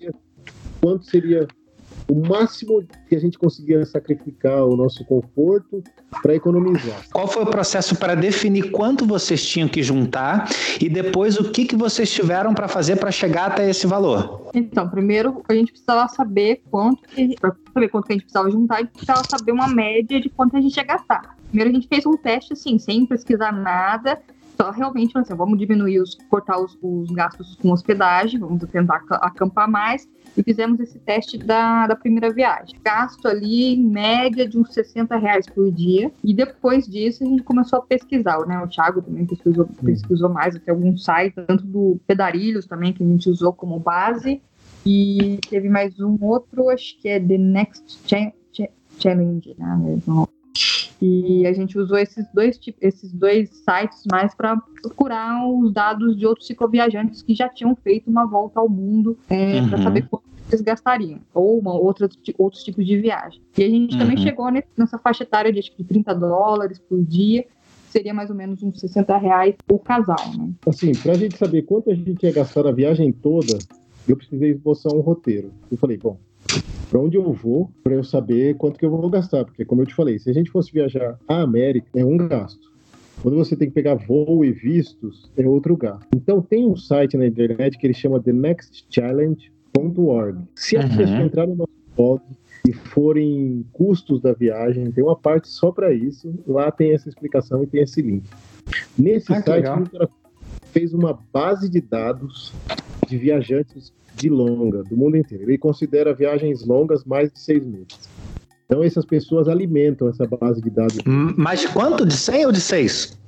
quanto 0.80 1.04
seria 1.04 1.46
o 2.08 2.28
máximo 2.28 2.84
que 3.08 3.14
a 3.14 3.18
gente 3.18 3.38
conseguia 3.38 3.84
sacrificar 3.84 4.64
o 4.64 4.76
nosso 4.76 5.04
conforto 5.04 5.82
para 6.22 6.34
economizar. 6.34 7.06
Qual 7.12 7.26
foi 7.26 7.42
o 7.42 7.46
processo 7.46 7.96
para 7.96 8.14
definir 8.14 8.70
quanto 8.70 9.06
vocês 9.06 9.46
tinham 9.46 9.68
que 9.68 9.82
juntar 9.82 10.48
e 10.80 10.88
depois 10.88 11.38
o 11.38 11.50
que, 11.50 11.64
que 11.64 11.76
vocês 11.76 12.12
tiveram 12.12 12.54
para 12.54 12.68
fazer 12.68 12.96
para 12.96 13.10
chegar 13.10 13.46
até 13.46 13.68
esse 13.68 13.86
valor? 13.86 14.50
Então, 14.54 14.88
primeiro 14.88 15.42
a 15.48 15.54
gente 15.54 15.72
precisava 15.72 16.08
saber 16.08 16.62
quanto 16.70 17.02
que, 17.02 17.34
para 17.40 17.54
saber 17.72 17.88
quanto 17.88 18.06
que 18.06 18.12
a 18.12 18.16
gente 18.16 18.24
precisava 18.24 18.50
juntar, 18.50 18.74
a 18.76 18.80
gente 18.80 18.90
precisava 18.90 19.22
saber 19.28 19.52
uma 19.52 19.68
média 19.68 20.20
de 20.20 20.28
quanto 20.28 20.56
a 20.56 20.60
gente 20.60 20.76
ia 20.76 20.84
gastar. 20.84 21.36
Primeiro 21.52 21.70
a 21.70 21.74
gente 21.74 21.86
fez 21.86 22.06
um 22.06 22.16
teste 22.16 22.54
assim, 22.54 22.78
sem 22.78 23.04
pesquisar 23.04 23.52
nada, 23.52 24.18
só 24.56 24.70
realmente 24.70 25.16
assim, 25.18 25.34
vamos 25.34 25.58
diminuir 25.58 26.00
os, 26.00 26.14
cortar 26.30 26.58
os, 26.58 26.78
os 26.80 27.10
gastos 27.10 27.56
com 27.56 27.70
hospedagem, 27.70 28.40
vamos 28.40 28.64
tentar 28.70 29.04
acampar 29.20 29.68
mais 29.68 30.08
e 30.34 30.42
fizemos 30.42 30.80
esse 30.80 30.98
teste 30.98 31.36
da, 31.36 31.86
da 31.86 31.94
primeira 31.94 32.32
viagem. 32.32 32.74
Gasto 32.82 33.28
ali 33.28 33.74
em 33.74 33.84
média 33.84 34.48
de 34.48 34.58
uns 34.58 34.72
60 34.72 35.14
reais 35.18 35.46
por 35.46 35.70
dia. 35.70 36.10
E 36.24 36.32
depois 36.32 36.86
disso 36.86 37.22
a 37.22 37.26
gente 37.26 37.42
começou 37.42 37.80
a 37.80 37.82
pesquisar, 37.82 38.38
né? 38.46 38.58
O 38.58 38.66
Thiago 38.66 39.02
também 39.02 39.26
pesquisou, 39.26 39.68
pesquisou 39.84 40.30
mais, 40.30 40.56
até 40.56 40.70
alguns 40.70 41.04
sites, 41.04 41.44
tanto 41.46 41.66
do 41.66 42.00
Pedarilhos 42.06 42.64
também, 42.64 42.94
que 42.94 43.04
a 43.04 43.06
gente 43.06 43.28
usou 43.28 43.52
como 43.52 43.78
base. 43.78 44.40
E 44.86 45.38
teve 45.50 45.68
mais 45.68 46.00
um 46.00 46.16
outro, 46.22 46.70
acho 46.70 46.98
que 46.98 47.10
é 47.10 47.20
The 47.20 47.36
Next 47.36 48.00
Challenge, 48.98 49.54
né? 49.58 49.98
E 51.04 51.44
a 51.48 51.52
gente 51.52 51.76
usou 51.76 51.98
esses 51.98 52.24
dois, 52.32 52.60
esses 52.80 53.12
dois 53.12 53.50
sites 53.50 54.04
mais 54.08 54.32
para 54.36 54.56
procurar 54.80 55.44
os 55.48 55.72
dados 55.72 56.16
de 56.16 56.24
outros 56.24 56.46
cicloviajantes 56.46 57.22
que 57.22 57.34
já 57.34 57.48
tinham 57.48 57.74
feito 57.74 58.08
uma 58.08 58.24
volta 58.24 58.60
ao 58.60 58.68
mundo 58.68 59.18
é, 59.28 59.60
uhum. 59.60 59.68
para 59.68 59.82
saber 59.82 60.08
quanto 60.08 60.22
eles 60.48 60.60
gastariam, 60.60 61.18
ou 61.34 61.58
uma, 61.58 61.72
outra, 61.74 62.08
outros 62.38 62.62
tipos 62.62 62.86
de 62.86 62.98
viagem. 62.98 63.40
E 63.58 63.64
a 63.64 63.68
gente 63.68 63.94
uhum. 63.94 63.98
também 63.98 64.16
chegou 64.16 64.46
nessa 64.76 64.96
faixa 64.96 65.24
etária 65.24 65.52
de 65.52 65.58
acho 65.58 65.72
que 65.72 65.82
30 65.82 66.14
dólares 66.14 66.78
por 66.78 67.02
dia, 67.02 67.46
seria 67.88 68.14
mais 68.14 68.30
ou 68.30 68.36
menos 68.36 68.62
uns 68.62 68.78
60 68.78 69.16
reais 69.18 69.56
por 69.66 69.80
casal, 69.80 70.36
né? 70.38 70.50
Assim, 70.66 70.92
para 70.92 71.12
a 71.12 71.16
gente 71.16 71.36
saber 71.36 71.62
quanto 71.62 71.90
a 71.90 71.94
gente 71.94 72.22
ia 72.22 72.32
gastar 72.32 72.64
a 72.66 72.72
viagem 72.72 73.10
toda, 73.10 73.58
eu 74.06 74.16
precisei 74.16 74.52
esboçar 74.52 74.94
um 74.94 75.00
roteiro. 75.00 75.52
Eu 75.70 75.76
falei, 75.76 75.98
bom, 75.98 76.16
para 76.90 77.00
onde 77.00 77.16
eu 77.16 77.32
vou 77.32 77.70
para 77.82 77.94
eu 77.94 78.04
saber 78.04 78.54
quanto 78.56 78.78
que 78.78 78.84
eu 78.84 78.90
vou 78.90 79.08
gastar, 79.08 79.46
porque 79.46 79.64
como 79.64 79.80
eu 79.80 79.86
te 79.86 79.94
falei, 79.94 80.18
se 80.18 80.28
a 80.28 80.34
gente 80.34 80.50
fosse 80.50 80.70
viajar 80.70 81.18
à 81.26 81.40
América, 81.40 81.88
é 81.94 82.04
um 82.04 82.18
gasto. 82.18 82.70
Quando 83.22 83.36
você 83.36 83.56
tem 83.56 83.68
que 83.68 83.74
pegar 83.74 83.94
voo 83.94 84.44
e 84.44 84.52
vistos, 84.52 85.30
é 85.36 85.46
outro 85.46 85.76
gasto. 85.76 86.08
Então 86.14 86.42
tem 86.42 86.66
um 86.66 86.76
site 86.76 87.16
na 87.16 87.26
internet 87.26 87.78
que 87.78 87.86
ele 87.86 87.94
chama 87.94 88.20
thenextchallenge.org. 88.20 90.40
Se 90.54 90.76
a 90.76 90.82
uhum. 90.82 90.96
pessoa 90.96 91.22
entrar 91.22 91.46
no 91.46 91.54
nosso 91.54 91.72
blog 91.96 92.20
e 92.68 92.72
forem 92.72 93.64
custos 93.72 94.20
da 94.20 94.32
viagem, 94.32 94.90
tem 94.90 95.04
uma 95.04 95.16
parte 95.16 95.48
só 95.48 95.70
para 95.70 95.92
isso. 95.92 96.34
Lá 96.46 96.70
tem 96.70 96.92
essa 96.92 97.08
explicação 97.08 97.62
e 97.62 97.66
tem 97.66 97.82
esse 97.82 98.02
link. 98.02 98.28
Nesse 98.98 99.32
ah, 99.32 99.42
site, 99.42 99.68
o 99.68 99.90
cara 99.90 100.10
fez 100.72 100.92
uma 100.92 101.18
base 101.32 101.70
de 101.70 101.80
dados 101.80 102.52
de 103.12 103.18
viajantes 103.18 103.92
de 104.14 104.30
longa, 104.30 104.82
do 104.84 104.96
mundo 104.96 105.16
inteiro. 105.16 105.44
Ele 105.44 105.58
considera 105.58 106.14
viagens 106.14 106.64
longas 106.64 107.04
mais 107.04 107.30
de 107.30 107.38
seis 107.38 107.62
meses. 107.64 108.08
Então, 108.64 108.82
essas 108.82 109.04
pessoas 109.04 109.48
alimentam 109.48 110.08
essa 110.08 110.26
base 110.26 110.62
de 110.62 110.70
dados. 110.70 110.98
Mas 111.04 111.66
quanto? 111.66 112.06
De 112.06 112.14
100 112.14 112.46
ou 112.46 112.52
de 112.52 112.60
seis? 112.60 113.18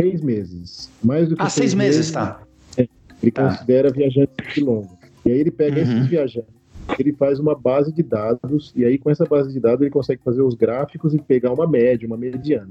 Seis 0.00 0.22
meses. 0.22 0.90
Mais 1.02 1.28
do 1.28 1.36
que 1.36 1.42
ah, 1.42 1.50
seis, 1.50 1.70
seis 1.70 1.74
meses, 1.74 1.96
meses, 1.96 2.12
tá. 2.12 2.42
É, 2.78 2.88
ele 3.22 3.30
tá. 3.30 3.50
considera 3.50 3.92
viajantes 3.92 4.54
de 4.54 4.60
longa. 4.60 4.88
E 5.26 5.30
aí 5.30 5.38
ele 5.38 5.50
pega 5.50 5.76
uhum. 5.76 5.82
esses 5.82 6.06
viajantes, 6.06 6.54
ele 6.98 7.12
faz 7.12 7.38
uma 7.38 7.54
base 7.54 7.92
de 7.92 8.02
dados, 8.02 8.72
e 8.74 8.84
aí 8.84 8.98
com 8.98 9.10
essa 9.10 9.26
base 9.26 9.52
de 9.52 9.60
dados 9.60 9.82
ele 9.82 9.90
consegue 9.90 10.22
fazer 10.22 10.42
os 10.42 10.54
gráficos 10.54 11.14
e 11.14 11.18
pegar 11.18 11.52
uma 11.52 11.66
média, 11.66 12.06
uma 12.06 12.16
mediana. 12.16 12.70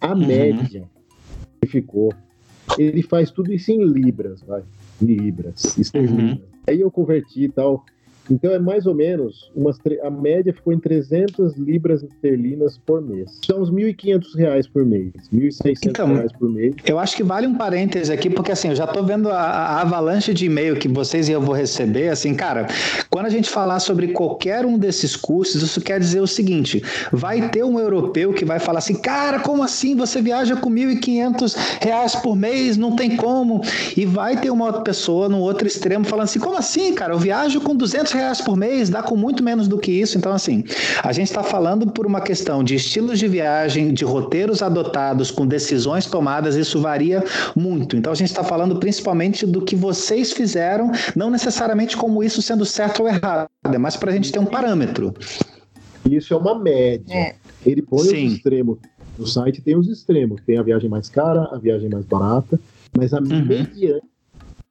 A 0.00 0.12
uhum. 0.12 0.26
média 0.26 0.84
que 1.60 1.68
ficou, 1.68 2.12
ele 2.78 3.02
faz 3.02 3.30
tudo 3.30 3.52
isso 3.52 3.72
em 3.72 3.84
libras, 3.84 4.42
vai. 4.42 4.62
Libras, 5.00 5.76
esterlinas. 5.78 6.38
Uhum. 6.38 6.42
Aí 6.66 6.80
eu 6.80 6.90
converti 6.90 7.44
e 7.44 7.48
tal. 7.48 7.84
Então 8.30 8.52
é 8.52 8.58
mais 8.58 8.86
ou 8.86 8.94
menos, 8.94 9.50
umas 9.54 9.78
a 10.02 10.10
média 10.10 10.52
ficou 10.52 10.72
em 10.72 10.78
300 10.78 11.56
libras 11.56 12.02
esterlinas 12.02 12.78
por 12.78 13.02
mês. 13.02 13.38
São 13.44 13.60
uns 13.60 13.70
1.500 13.70 14.36
reais 14.36 14.66
por 14.66 14.84
mês, 14.84 15.12
1.600 15.32 15.78
então, 15.84 16.14
reais 16.14 16.32
por 16.32 16.50
mês. 16.50 16.74
Eu 16.86 16.98
acho 16.98 17.16
que 17.16 17.22
vale 17.22 17.46
um 17.46 17.54
parêntese 17.54 18.12
aqui, 18.12 18.30
porque 18.30 18.52
assim, 18.52 18.68
eu 18.68 18.76
já 18.76 18.84
estou 18.84 19.04
vendo 19.04 19.28
a, 19.28 19.40
a, 19.40 19.80
avalanche 19.82 20.32
de 20.32 20.46
e-mail 20.46 20.76
que 20.76 20.88
vocês 20.88 21.28
e 21.28 21.32
eu 21.32 21.40
vou 21.40 21.54
receber, 21.54 22.08
assim, 22.08 22.34
cara, 22.34 22.66
quando 23.10 23.26
a 23.26 23.30
gente 23.30 23.50
falar 23.50 23.78
sobre 23.80 24.08
qualquer 24.08 24.64
um 24.64 24.78
desses 24.78 25.14
cursos, 25.16 25.62
isso 25.62 25.80
quer 25.80 26.00
dizer 26.00 26.20
o 26.20 26.26
seguinte, 26.26 26.82
vai 27.12 27.50
ter 27.50 27.64
um 27.64 27.78
europeu 27.78 28.32
que 28.32 28.44
vai 28.44 28.58
falar 28.58 28.78
assim, 28.78 28.94
cara, 28.94 29.40
como 29.40 29.62
assim 29.62 29.94
você 29.94 30.22
viaja 30.22 30.56
com 30.56 30.70
1.500 30.70 31.56
reais 31.82 32.14
por 32.16 32.34
mês, 32.34 32.76
não 32.76 32.96
tem 32.96 33.16
como, 33.16 33.60
e 33.96 34.06
vai 34.06 34.40
ter 34.40 34.50
uma 34.50 34.66
outra 34.66 34.80
pessoa 34.80 35.28
no 35.28 35.40
outro 35.40 35.66
extremo 35.66 36.04
falando 36.04 36.24
assim, 36.24 36.38
como 36.38 36.56
assim, 36.56 36.94
cara, 36.94 37.12
eu 37.12 37.18
viajo 37.18 37.60
com 37.60 37.76
200 37.76 38.13
reais 38.14 38.40
por 38.40 38.56
mês, 38.56 38.88
dá 38.88 39.02
com 39.02 39.16
muito 39.16 39.42
menos 39.42 39.68
do 39.68 39.78
que 39.78 39.90
isso. 39.92 40.16
Então, 40.16 40.32
assim, 40.32 40.64
a 41.02 41.12
gente 41.12 41.26
está 41.28 41.42
falando 41.42 41.86
por 41.90 42.06
uma 42.06 42.20
questão 42.20 42.64
de 42.64 42.74
estilos 42.74 43.18
de 43.18 43.28
viagem, 43.28 43.92
de 43.92 44.04
roteiros 44.04 44.62
adotados, 44.62 45.30
com 45.30 45.46
decisões 45.46 46.06
tomadas, 46.06 46.54
isso 46.56 46.80
varia 46.80 47.22
muito. 47.54 47.96
Então, 47.96 48.12
a 48.12 48.16
gente 48.16 48.28
está 48.30 48.42
falando 48.44 48.76
principalmente 48.76 49.44
do 49.44 49.60
que 49.60 49.76
vocês 49.76 50.32
fizeram, 50.32 50.90
não 51.14 51.30
necessariamente 51.30 51.96
como 51.96 52.22
isso 52.22 52.40
sendo 52.40 52.64
certo 52.64 53.02
ou 53.02 53.08
errado, 53.08 53.48
é 53.64 53.78
mais 53.78 53.96
para 53.96 54.10
a 54.10 54.14
gente 54.14 54.32
ter 54.32 54.38
um 54.38 54.46
parâmetro. 54.46 55.14
Isso 56.10 56.32
é 56.32 56.36
uma 56.36 56.58
média. 56.58 57.14
É. 57.14 57.34
Ele 57.64 57.82
põe 57.82 58.04
Sim. 58.04 58.26
os 58.26 58.32
extremos. 58.34 58.78
No 59.18 59.26
site 59.26 59.62
tem 59.62 59.76
os 59.76 59.88
extremos, 59.88 60.40
tem 60.44 60.58
a 60.58 60.62
viagem 60.62 60.88
mais 60.90 61.08
cara, 61.08 61.48
a 61.52 61.58
viagem 61.58 61.88
mais 61.88 62.04
barata, 62.04 62.58
mas 62.96 63.14
a 63.14 63.18
Uhum. 63.18 63.44
mediana 63.46 64.00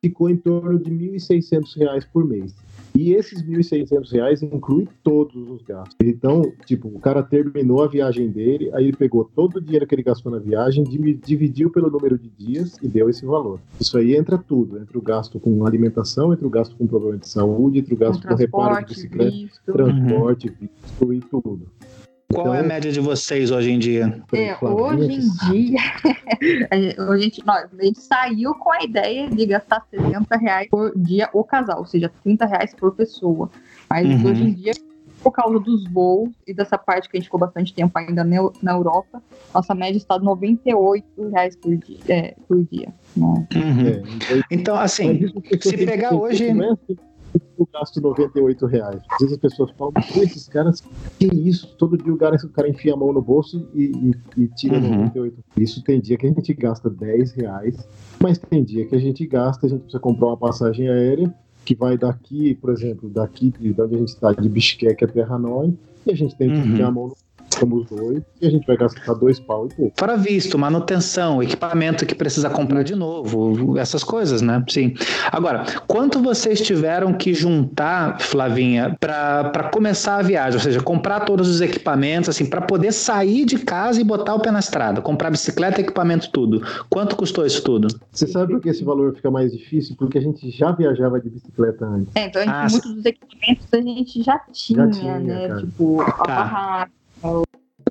ficou 0.02 0.30
em 0.30 0.36
torno 0.36 0.78
de 0.78 0.92
1.600 0.92 1.78
reais 1.78 2.06
por 2.12 2.26
mês. 2.26 2.54
E 2.96 3.14
esses 3.14 3.42
1.600 3.42 4.12
reais 4.12 4.44
inclui 4.44 4.88
todos 5.04 5.50
os 5.50 5.62
gastos. 5.64 5.96
Então, 6.04 6.44
tipo, 6.66 6.88
o 6.88 7.00
cara 7.00 7.24
terminou 7.24 7.84
a 7.84 7.88
viagem 7.88 8.30
dele, 8.30 8.70
aí 8.74 8.86
ele 8.88 8.96
pegou 8.98 9.24
todo 9.36 9.58
o 9.58 9.62
dinheiro 9.62 9.88
que 9.88 9.96
ele 9.96 10.04
gastou 10.04 10.32
na 10.32 10.38
viagem, 10.38 10.84
divi- 10.84 11.16
dividiu 11.26 11.72
pelo 11.72 11.90
número 11.90 12.18
de 12.20 12.30
dias 12.30 12.78
e 12.84 12.88
deu 12.88 13.10
esse 13.10 13.26
valor. 13.26 13.60
Isso 13.82 13.98
aí 13.98 14.16
entra 14.16 14.38
tudo, 14.38 14.78
entra 14.78 14.98
o 14.98 15.02
gasto 15.02 15.40
com 15.40 15.66
alimentação, 15.66 16.32
entra 16.34 16.46
o 16.46 16.50
gasto 16.52 16.76
com 16.76 16.86
problema 16.86 17.18
de 17.18 17.28
saúde, 17.28 17.80
entra 17.80 17.94
o 17.94 17.98
Com 17.98 18.06
gasto 18.06 18.28
com 18.28 18.36
reparo 18.36 18.86
de 18.86 18.94
bicicleta, 18.94 19.32
visto. 19.32 19.72
transporte, 19.74 20.50
visto 20.60 21.14
e 21.14 21.20
tudo. 21.20 21.62
Qual 22.34 22.48
é 22.48 22.58
a 22.58 22.60
Então, 22.60 22.68
média 22.68 22.92
de 22.92 23.00
vocês 23.00 23.52
hoje 23.52 23.72
em 23.72 23.80
dia? 23.80 24.24
É, 24.34 24.58
hoje 24.66 25.12
em 25.14 25.50
dia, 25.50 25.80
a 26.72 27.18
gente, 27.18 27.46
nós- 27.46 27.70
a 27.78 27.84
gente 27.84 28.00
saiu 28.02 28.54
com 28.56 28.72
a 28.72 28.84
ideia 28.84 29.30
de 29.30 29.46
gastar 29.46 29.82
60 29.90 30.38
reais 30.38 30.68
por 30.70 30.92
dia 30.98 31.30
o 31.34 31.44
casal, 31.44 31.80
ou 31.80 31.86
seja, 31.86 32.12
30 32.24 32.46
reais 32.46 32.74
por 32.74 32.94
pessoa. 32.96 33.50
Mas 33.90 34.08
Uhum. 34.08 34.30
hoje 34.32 34.44
em 34.44 34.54
dia, 34.54 34.74
por 35.22 35.32
causa 35.32 35.60
dos 35.60 35.88
voos 35.90 36.32
e 36.48 36.54
dessa 36.54 36.78
parte 36.78 37.08
que 37.10 37.16
a 37.16 37.20
gente 37.20 37.28
ficou 37.28 37.40
bastante 37.40 37.74
tempo 37.74 37.98
ainda 37.98 38.24
na, 38.24 38.36
Eu- 38.36 38.54
na 38.62 38.72
Europa, 38.74 39.22
nossa 39.54 39.74
média 39.76 39.98
está 39.98 40.18
de 40.18 40.26
98 40.26 41.06
reais 41.30 41.56
por 41.56 41.76
dia. 41.78 42.00
é, 42.10 42.36
por 42.48 42.64
dia 42.66 42.88
né? 43.16 43.48
Uhum. 43.56 43.88
É, 43.88 44.02
então, 44.16 44.44
Então, 44.52 44.76
assim, 44.76 45.28
se 45.62 45.78
pegar 45.86 46.16
hoje- 46.16 46.52
eu 47.58 47.68
gasto 47.74 48.00
98 48.02 48.66
reais. 48.66 49.02
Às 49.12 49.18
vezes 49.20 49.34
as 49.34 49.40
pessoas 49.40 49.72
falam, 49.72 49.94
"Pô, 49.94 50.22
esses 50.22 50.48
caras, 50.48 50.82
que 51.20 51.28
isso? 51.28 51.76
Todo 51.78 51.98
dia 51.98 52.14
o 52.14 52.18
cara, 52.18 52.36
o 52.36 52.50
cara 52.50 52.70
enfia 52.70 52.94
a 52.94 52.98
mão 52.98 53.12
no 53.14 53.22
bolso 53.22 53.68
e, 53.74 53.86
e- 54.38 54.44
e 54.44 54.48
tira 54.50 54.78
Uhum. 54.80 54.90
98. 54.90 55.38
Isso 55.58 55.84
tem 55.84 56.00
dia 56.00 56.18
que 56.18 56.26
a 56.26 56.30
gente 56.30 56.54
gasta 56.54 56.90
10 56.90 57.32
reais, 57.34 57.88
mas 58.22 58.38
tem 58.38 58.64
dia 58.64 58.86
que 58.86 58.96
a 58.96 59.00
gente 59.00 59.26
gasta, 59.26 59.66
a 59.66 59.70
gente 59.70 59.82
precisa 59.82 60.00
comprar 60.00 60.28
uma 60.28 60.38
passagem 60.38 60.88
aérea 60.90 61.34
que 61.66 61.76
vai 61.76 61.98
daqui, 61.98 62.56
por 62.56 62.72
exemplo, 62.72 63.10
daqui 63.10 63.50
de 63.58 63.70
onde 63.82 63.96
a 63.96 63.98
gente 64.00 64.10
está, 64.10 64.34
de 64.34 64.50
Bishkek 64.50 65.04
até 65.06 65.22
Hanoi, 65.24 65.74
e 66.06 66.12
a 66.12 66.16
gente 66.16 66.36
tem 66.38 66.52
que 66.52 66.58
Uhum. 66.60 66.74
enfiar 66.74 66.88
a 66.88 66.92
mão 66.92 67.08
no 67.08 67.16
somos 67.54 67.88
dois, 67.88 68.22
e 68.42 68.48
a 68.48 68.50
gente 68.50 68.66
vai 68.66 68.78
gastar 68.78 69.14
dois 69.14 69.40
pau 69.40 69.68
e 69.68 69.74
pouco. 69.74 69.94
Fora 69.98 70.18
visto, 70.18 70.58
manutenção, 70.58 71.42
equipamento 71.42 72.06
que 72.06 72.16
precisa 72.16 72.50
comprar 72.50 72.84
de 72.84 72.96
novo, 72.96 73.78
essas 73.78 74.04
coisas, 74.04 74.42
né? 74.42 74.64
Sim. 74.70 74.94
Agora, 75.32 75.66
quanto 75.88 76.22
vocês 76.22 76.62
tiveram 76.62 77.14
que 77.14 77.34
juntar, 77.34 78.20
Flavinha, 78.22 78.96
para 79.00 79.70
começar 79.72 80.18
a 80.18 80.22
viagem? 80.22 80.56
Ou 80.58 80.64
seja, 80.64 80.82
comprar 80.82 81.22
todos 81.22 81.48
os 81.50 81.62
equipamentos, 81.62 82.30
assim, 82.30 82.46
para 82.46 82.62
poder 82.62 82.92
sair 82.92 83.46
de 83.46 83.58
casa 83.60 84.00
e 84.00 84.04
botar 84.04 84.36
o 84.36 84.40
pé 84.40 84.52
na 84.52 84.60
estrada, 84.60 85.02
comprar 85.02 85.30
bicicleta, 85.30 85.82
equipamento, 85.82 86.30
tudo. 86.32 86.62
Quanto 86.90 87.16
custou 87.16 87.46
isso 87.46 87.64
tudo? 87.64 87.88
Você 88.12 88.28
sabe 88.28 88.54
por 88.54 88.62
que 88.62 88.70
esse 88.70 88.84
valor 88.84 89.14
fica 89.16 89.30
mais 89.32 89.52
difícil? 89.52 89.96
Porque 89.98 90.18
a 90.18 90.22
gente 90.22 90.50
já 90.52 90.72
viajava 90.72 91.20
de 91.20 91.30
bicicleta 91.30 91.86
antes. 91.86 92.16
É, 92.16 92.28
então 92.28 92.42
a 92.42 92.46
gente, 92.46 92.54
Ah, 92.54 92.68
muitos 92.70 92.94
dos 92.94 93.06
equipamentos 93.06 93.68
a 93.74 93.78
gente 93.82 94.24
já 94.24 94.40
tinha, 94.52 94.88
tinha, 94.90 95.20
né? 95.20 95.48
cara. 95.48 95.60
Tipo, 95.62 96.02
a 96.02 96.12
Tá. 96.12 96.24
barraca, 96.26 96.92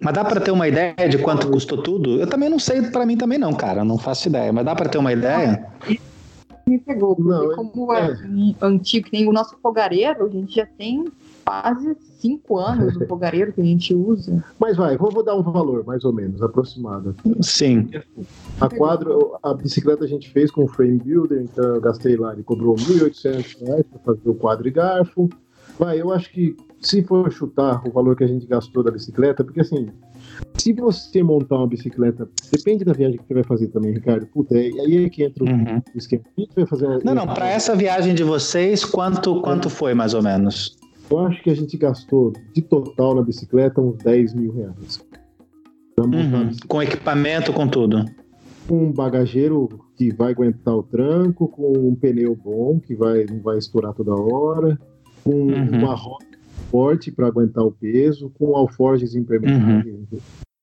Mas 0.01 0.15
dá 0.15 0.25
para 0.25 0.41
ter 0.41 0.51
uma 0.51 0.67
ideia 0.67 1.09
de 1.09 1.19
quanto 1.19 1.49
custou 1.49 1.83
tudo? 1.83 2.19
Eu 2.19 2.27
também 2.27 2.49
não 2.49 2.59
sei, 2.59 2.83
para 2.83 3.07
mim 3.07 3.17
também 3.17 3.39
não, 3.39 3.53
cara, 3.53 3.85
não 3.85 3.99
faço 3.99 4.29
ideia. 4.29 4.53
Mas 4.53 4.65
dá 4.65 4.75
para 4.75 4.89
ter 4.89 4.99
uma 4.99 5.13
ideia? 5.13 5.65
me 6.67 6.79
pegou. 6.79 7.17
Porque 7.17 7.31
Não, 7.31 7.53
é- 7.53 7.55
como 7.55 7.93
é, 7.93 8.13
um 8.25 8.55
antigo, 8.61 9.09
que 9.09 9.13
nem 9.13 9.29
o 9.29 9.33
nosso 9.33 9.57
fogareiro, 9.63 10.27
a 10.27 10.29
gente 10.29 10.55
já 10.55 10.67
tem 10.67 11.05
quase 11.45 11.97
cinco 12.19 12.59
anos 12.59 12.95
do 12.95 13.07
fogareiro 13.07 13.53
que 13.53 13.61
a 13.61 13.65
gente 13.65 13.95
usa. 13.95 14.45
Mas 14.59 14.77
vai, 14.77 14.97
vou, 14.97 15.11
vou 15.11 15.25
dar 15.25 15.35
um 15.35 15.43
valor, 15.43 15.85
mais 15.85 16.05
ou 16.05 16.13
menos, 16.13 16.41
aproximado. 16.41 17.15
Sim. 17.41 17.91
A 18.61 18.69
quadro, 18.69 19.37
a 19.43 19.53
bicicleta 19.53 20.05
a 20.05 20.09
gente 20.09 20.31
fez 20.31 20.51
com 20.51 20.65
o 20.65 20.69
frame 20.69 20.99
builder, 20.99 21.43
então 21.43 21.65
eu 21.75 21.81
gastei 21.81 22.17
lá, 22.17 22.33
ele 22.33 22.43
cobrou 22.43 22.77
1.800 22.77 23.61
reais 23.61 23.85
para 23.87 23.99
fazer 24.05 24.29
o 24.29 24.35
quadro 24.35 24.69
e 24.69 24.71
garfo. 24.71 25.29
Vai, 25.79 26.01
eu 26.01 26.13
acho 26.13 26.31
que 26.31 26.57
se 26.83 27.03
for 27.03 27.31
chutar 27.33 27.83
o 27.87 27.91
valor 27.93 28.17
que 28.17 28.25
a 28.25 28.27
gente 28.27 28.47
gastou 28.47 28.83
da 28.83 28.91
bicicleta, 28.91 29.45
porque 29.45 29.61
assim, 29.61 29.89
se 30.59 30.73
você 30.73 31.23
montar 31.23 31.57
uma 31.59 31.67
bicicleta, 31.67 32.29
depende 32.53 32.85
da 32.85 32.93
viagem 32.93 33.19
que 33.19 33.25
você 33.27 33.35
vai 33.35 33.45
fazer 33.45 33.69
também, 33.69 33.93
Ricardo. 33.93 34.27
Puta, 34.27 34.57
é- 34.57 34.71
aí 34.81 35.05
é 35.05 35.09
que 35.09 35.23
entra 35.25 35.45
o 35.45 35.49
Uhum. 35.49 35.83
esquema. 35.95 36.23
A 36.37 36.41
gente 36.41 36.55
vai 36.55 36.67
fazer 36.67 36.87
uma- 36.87 36.99
Não, 37.05 37.15
não, 37.15 37.27
para 37.27 37.49
essa 37.49 37.75
viagem 37.77 38.15
de 38.15 38.25
vocês, 38.25 38.85
quanto, 38.85 39.41
quanto 39.43 39.71
foi 39.71 39.95
mais 39.95 40.13
ou 40.15 40.23
menos? 40.23 40.77
Eu 41.11 41.19
acho 41.21 41.43
que 41.43 41.51
a 41.51 41.55
gente 41.57 41.77
gastou 41.77 42.33
de 42.55 42.63
total 42.63 43.15
na 43.15 43.23
bicicleta 43.23 43.81
uns 43.81 43.99
10 43.99 44.35
mil 44.35 44.53
reais. 44.53 45.01
Uhum. 45.99 46.51
Com 46.67 46.83
equipamento, 46.83 47.53
com 47.53 47.69
tudo. 47.69 48.05
com 48.69 48.85
um 48.87 48.93
bagageiro 48.93 49.69
que 49.97 50.15
vai 50.15 50.31
aguentar 50.31 50.75
o 50.77 50.85
tranco, 50.85 51.49
com 51.49 51.73
um 51.77 51.97
pneu 51.97 52.35
bom 52.37 52.79
que 52.79 52.95
vai, 52.95 53.27
não 53.29 53.41
vai 53.41 53.59
estourar 53.59 53.93
toda 53.93 54.15
hora, 54.15 54.79
com 55.25 55.33
Uhum. 55.33 55.79
uma 55.81 55.95
roda 55.97 56.25
forte 56.63 57.11
para 57.13 57.27
aguentar 57.27 57.65
o 57.65 57.73
peso, 57.73 58.31
com 58.39 58.57
alforjes 58.57 59.15
impermeáveis. 59.15 59.97
Uhum. 60.13 60.19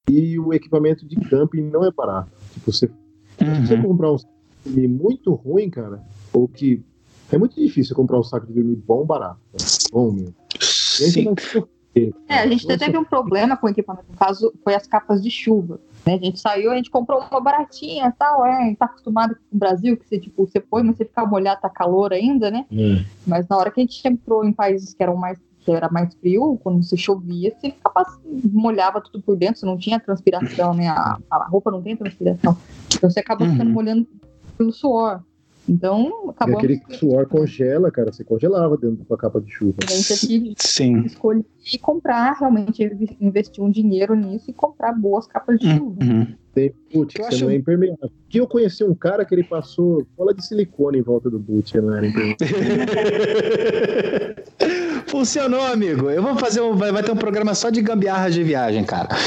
E 0.10 0.40
o 0.40 0.54
equipamento 0.54 1.06
de 1.08 1.16
camping 1.18 1.62
não 1.70 1.86
é 1.86 1.92
barato. 1.92 2.32
Tipo, 2.54 2.72
você, 2.72 2.88
se 2.88 3.68
você 3.68 3.74
Uhum. 3.76 3.84
comprar 3.84 4.12
um 4.14 4.18
saco 4.18 4.34
de 4.66 4.72
dormir 4.72 4.88
muito 4.88 5.34
ruim, 5.34 5.70
cara, 5.70 6.02
ou 6.34 6.48
que. 6.48 6.82
É 7.32 7.38
muito 7.38 7.56
difícil 7.56 7.96
comprar 7.96 8.18
um 8.20 8.24
saco 8.24 8.48
de 8.48 8.54
dormir 8.54 8.76
bom 8.78 9.06
barato. 9.06 9.40
cara. 9.52 9.64
Bom 9.92 10.12
mesmo. 10.12 10.34
E 11.00 11.04
aí 11.04 11.12
Sim. 11.12 11.36
É, 12.28 12.40
a 12.40 12.48
gente 12.48 12.66
cara. 12.66 12.80
teve 12.80 12.98
um 12.98 13.04
problema 13.04 13.58
com 13.58 13.68
o 13.68 13.70
equipamento, 13.70 14.06
no 14.10 14.18
caso, 14.18 14.54
foi 14.64 14.74
as 14.74 14.88
capas 14.88 15.22
de 15.22 15.30
chuva. 15.30 15.80
né? 16.06 16.14
A 16.16 16.18
gente 16.18 16.40
saiu, 16.40 16.72
a 16.72 16.76
gente 16.76 16.90
comprou 16.90 17.20
uma 17.30 17.42
baratinha 17.42 18.08
e 18.08 18.12
tal, 18.18 18.46
é, 18.46 18.56
a 18.58 18.66
gente 18.66 18.78
tá 18.78 18.86
acostumado 18.86 19.36
com 19.36 19.56
o 19.56 19.60
Brasil, 19.60 19.98
que 19.98 20.08
você, 20.08 20.20
tipo, 20.20 20.46
você 20.48 20.60
põe, 20.60 20.82
mas 20.84 20.98
você 20.98 21.06
fica 21.06 21.26
molhado, 21.26 21.62
tá 21.62 21.70
calor 21.70 22.14
ainda, 22.14 22.50
né? 22.50 22.66
É. 22.72 23.04
Mas 23.28 23.48
na 23.48 23.58
hora 23.58 23.70
que 23.72 23.80
a 23.82 23.84
gente 23.84 24.08
entrou 24.08 24.46
em 24.46 24.54
países 24.54 24.94
que 24.94 25.04
eram 25.04 25.16
mais 25.16 25.38
que 25.69 25.75
era 25.75 25.89
mais 25.91 26.13
frio, 26.15 26.60
quando 26.63 26.84
você 26.84 26.97
chovia, 26.97 27.53
você 27.60 27.71
ficava 27.71 28.05
molhava 28.51 29.01
tudo 29.01 29.21
por 29.21 29.36
dentro, 29.38 29.60
você 29.60 29.65
não 29.65 29.77
tinha 29.77 29.99
transpiração, 29.99 30.73
né? 30.73 30.88
A, 30.88 31.17
a 31.29 31.47
roupa 31.47 31.69
não 31.69 31.82
tem 31.82 31.95
transpiração. 31.95 32.58
Então 32.95 33.10
você 33.10 33.19
acaba 33.19 33.45
ficando 33.45 33.67
Uhum. 33.67 33.73
molhando 33.73 34.08
pelo 34.58 34.71
suor. 34.71 35.21
Então, 35.67 36.29
acabou. 36.29 36.58
aquele 36.58 36.82
suor 36.89 37.27
congela, 37.27 37.91
cara. 37.91 38.12
Você 38.12 38.23
congelava 38.23 38.75
dentro 38.75 39.05
da 39.08 39.15
capa 39.15 39.39
de 39.39 39.51
chuva. 39.51 39.75
A 39.88 39.91
gente 39.91 40.27
teve 40.27 40.53
Sim. 40.58 41.01
que 41.01 41.08
escolher 41.08 41.45
e 41.71 41.77
comprar, 41.77 42.34
realmente 42.39 42.84
investir 43.21 43.63
um 43.63 43.69
dinheiro 43.69 44.15
nisso 44.15 44.49
e 44.49 44.53
comprar 44.53 44.93
boas 44.93 45.27
capas 45.27 45.60
de 45.60 45.67
chuva. 45.77 45.97
Tem 46.60 46.74
boot, 46.93 47.13
que 47.13 47.22
você 47.24 47.28
acho- 47.36 47.45
não 47.45 47.52
é 47.52 47.56
impermeável. 47.56 48.12
Que 48.30 48.39
eu 48.39 48.48
conheci 48.48 48.84
um 48.84 48.93
cara 48.95 49.24
que 49.26 49.34
ele 49.34 49.43
passou 49.43 50.06
bola 50.17 50.34
de 50.34 50.45
silicone 50.45 51.00
em 51.00 51.02
volta 51.02 51.30
do 51.30 51.39
boot, 51.39 51.76
não 51.80 51.95
era 51.95 52.06
impermeável. 52.08 52.38
Funcionou, 55.08 55.62
amigo. 55.62 56.10
Eu 56.10 56.22
vou 56.22 56.36
fazer 56.38 56.62
um. 56.62 56.76
Vai 56.76 57.02
ter 57.04 57.12
um 57.12 57.15
programa 57.15 57.54
só 57.56 57.69
de 57.69 57.82
gambiarra 57.82 58.30
de 58.30 58.43
viagem, 58.43 58.84
cara. 58.84 59.10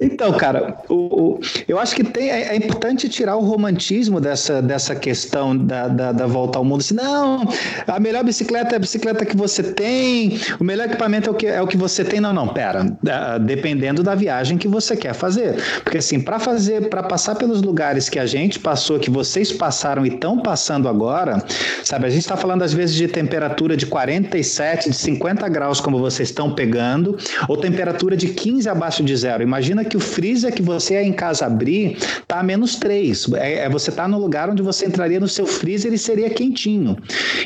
Então, 0.00 0.32
cara, 0.32 0.76
o, 0.88 0.94
o- 0.94 1.40
eu 1.66 1.78
acho 1.78 1.94
que 1.94 2.04
tem, 2.04 2.30
é, 2.30 2.48
é 2.48 2.56
importante 2.56 3.08
tirar 3.08 3.36
o 3.36 3.40
romantismo 3.40 4.20
dessa, 4.20 4.60
dessa 4.62 4.94
questão 4.94 5.56
da, 5.56 5.88
da, 5.88 6.12
da 6.12 6.26
volta 6.26 6.58
ao 6.58 6.64
mundo. 6.64 6.80
Assim, 6.80 6.94
não, 6.94 7.42
a 7.86 8.00
melhor 8.00 8.24
bicicleta 8.24 8.74
é 8.74 8.76
a 8.76 8.78
bicicleta 8.80 9.24
que 9.24 9.36
você 9.36 9.62
tem, 9.62 10.38
o 10.60 10.64
melhor 10.64 10.86
equipamento 10.86 11.28
é 11.28 11.32
o 11.32 11.34
que, 11.34 11.46
é 11.46 11.62
o 11.62 11.66
que 11.66 11.76
você 11.76 12.04
tem. 12.04 12.20
Não, 12.20 12.32
não, 12.32 12.48
pera. 12.48 12.96
Ah, 13.08 13.38
Dependendo 13.38 14.02
da 14.02 14.14
viagem 14.14 14.58
que 14.58 14.68
você 14.68 14.96
quer 14.96 15.14
fazer. 15.14 15.56
Porque, 15.82 15.98
assim, 15.98 16.20
para 16.20 16.38
fazer, 16.38 16.88
para 16.88 17.02
passar 17.02 17.34
pelos 17.36 17.62
lugares 17.62 18.08
que 18.08 18.18
a 18.18 18.26
gente 18.26 18.58
passou, 18.58 18.98
que 18.98 19.10
vocês 19.10 19.52
passaram 19.52 20.04
e 20.04 20.08
estão 20.08 20.38
passando 20.40 20.88
agora, 20.88 21.42
sabe, 21.84 22.06
a 22.06 22.10
gente 22.10 22.20
está 22.22 22.36
falando 22.36 22.62
às 22.62 22.72
vezes 22.72 22.94
de 22.94 23.06
temperatura 23.08 23.76
de 23.76 23.86
47, 23.86 24.90
de 24.90 24.96
50 24.96 25.48
graus, 25.48 25.80
como 25.80 25.98
vocês 25.98 26.28
estão 26.28 26.54
pegando, 26.54 27.16
ou 27.48 27.56
temperatura 27.56 28.16
de 28.16 28.28
15 28.28 28.68
abaixo 28.68 29.02
de 29.02 29.16
zero. 29.16 29.27
Imagina 29.42 29.84
que 29.84 29.96
o 29.96 30.00
freezer 30.00 30.52
que 30.52 30.62
você 30.62 30.94
é 30.94 31.02
em 31.04 31.12
casa 31.12 31.46
abrir 31.46 31.96
tá 32.26 32.40
a 32.40 32.42
menos 32.42 32.76
3. 32.76 33.26
É, 33.34 33.64
é- 33.64 33.68
você 33.68 33.90
tá 33.90 34.06
no 34.08 34.18
lugar 34.18 34.48
onde 34.50 34.62
você 34.62 34.86
entraria 34.86 35.20
no 35.20 35.28
seu 35.28 35.46
freezer 35.46 35.92
e 35.92 35.98
seria 35.98 36.30
quentinho. 36.30 36.96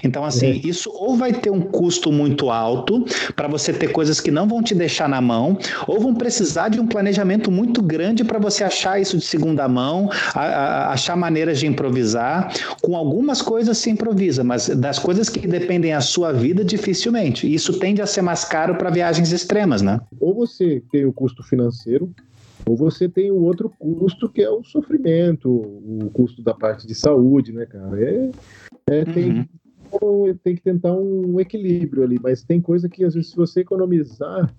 Então, 0.05 0.25
assim, 0.25 0.61
isso 0.65 0.91
ou 0.95 1.17
vai 1.17 1.33
ter 1.33 1.51
um 1.51 1.61
custo 1.61 2.11
muito 2.13 2.51
alto 2.51 3.05
para 3.35 3.49
você 3.49 3.73
ter 3.73 3.89
coisas 3.89 4.21
que 4.21 4.31
não 4.31 4.47
vão 4.49 4.63
te 4.63 4.75
deixar 4.75 5.09
na 5.09 5.21
mão, 5.21 5.59
ou 5.87 6.01
vão 6.01 6.15
precisar 6.15 6.69
de 6.69 6.81
um 6.81 6.87
planejamento 6.87 7.51
muito 7.51 7.83
grande 7.83 8.25
para 8.25 8.39
você 8.39 8.65
achar 8.65 9.01
isso 9.01 9.17
de 9.19 9.25
segunda 9.25 9.67
mão, 9.69 10.11
a- 10.35 10.41
a- 10.41 10.93
achar 10.93 11.17
maneiras 11.17 11.59
de 11.59 11.67
improvisar. 11.67 12.53
Com 12.81 12.97
algumas 12.97 13.41
coisas 13.43 13.79
se 13.79 13.91
improvisa, 13.91 14.43
mas 14.45 14.69
das 14.69 14.99
coisas 14.99 15.29
que 15.29 15.47
dependem 15.47 15.93
da 15.93 16.01
sua 16.01 16.33
vida, 16.33 16.65
dificilmente. 16.65 17.53
Isso 17.53 17.79
tende 17.79 18.01
a 18.03 18.07
ser 18.07 18.23
mais 18.23 18.45
caro 18.45 18.75
para 18.77 18.91
viagens 18.91 19.33
extremas, 19.33 19.83
né? 19.83 20.01
ou 20.21 20.35
você 20.35 20.83
tem 20.91 21.05
o 21.05 21.13
custo 21.13 21.43
financeiro, 21.43 21.72
ou 22.67 22.77
você 22.77 23.09
tem 23.09 23.31
o 23.31 23.43
outro 23.43 23.71
custo 23.79 24.29
que 24.29 24.43
é 24.43 24.51
o 24.51 24.63
sofrimento, 24.63 25.51
o 25.51 26.11
custo 26.13 26.43
da 26.43 26.55
parte 26.55 26.87
de 26.87 26.95
saúde, 26.95 27.53
né, 27.53 27.67
cara? 27.67 28.01
É, 28.01 28.31
é, 28.89 29.05
tem, 29.05 29.47
Uhum. 29.93 30.35
tem 30.43 30.55
que 30.55 30.63
tentar 30.63 30.95
um 30.95 31.39
equilíbrio 31.41 32.03
ali, 32.03 32.19
mas 32.23 32.43
tem 32.43 32.61
coisa 32.61 32.89
que 32.89 33.05
às 33.05 33.15
vezes 33.15 33.31
se 33.31 33.37
você 33.37 33.61
economizar, 33.61 34.53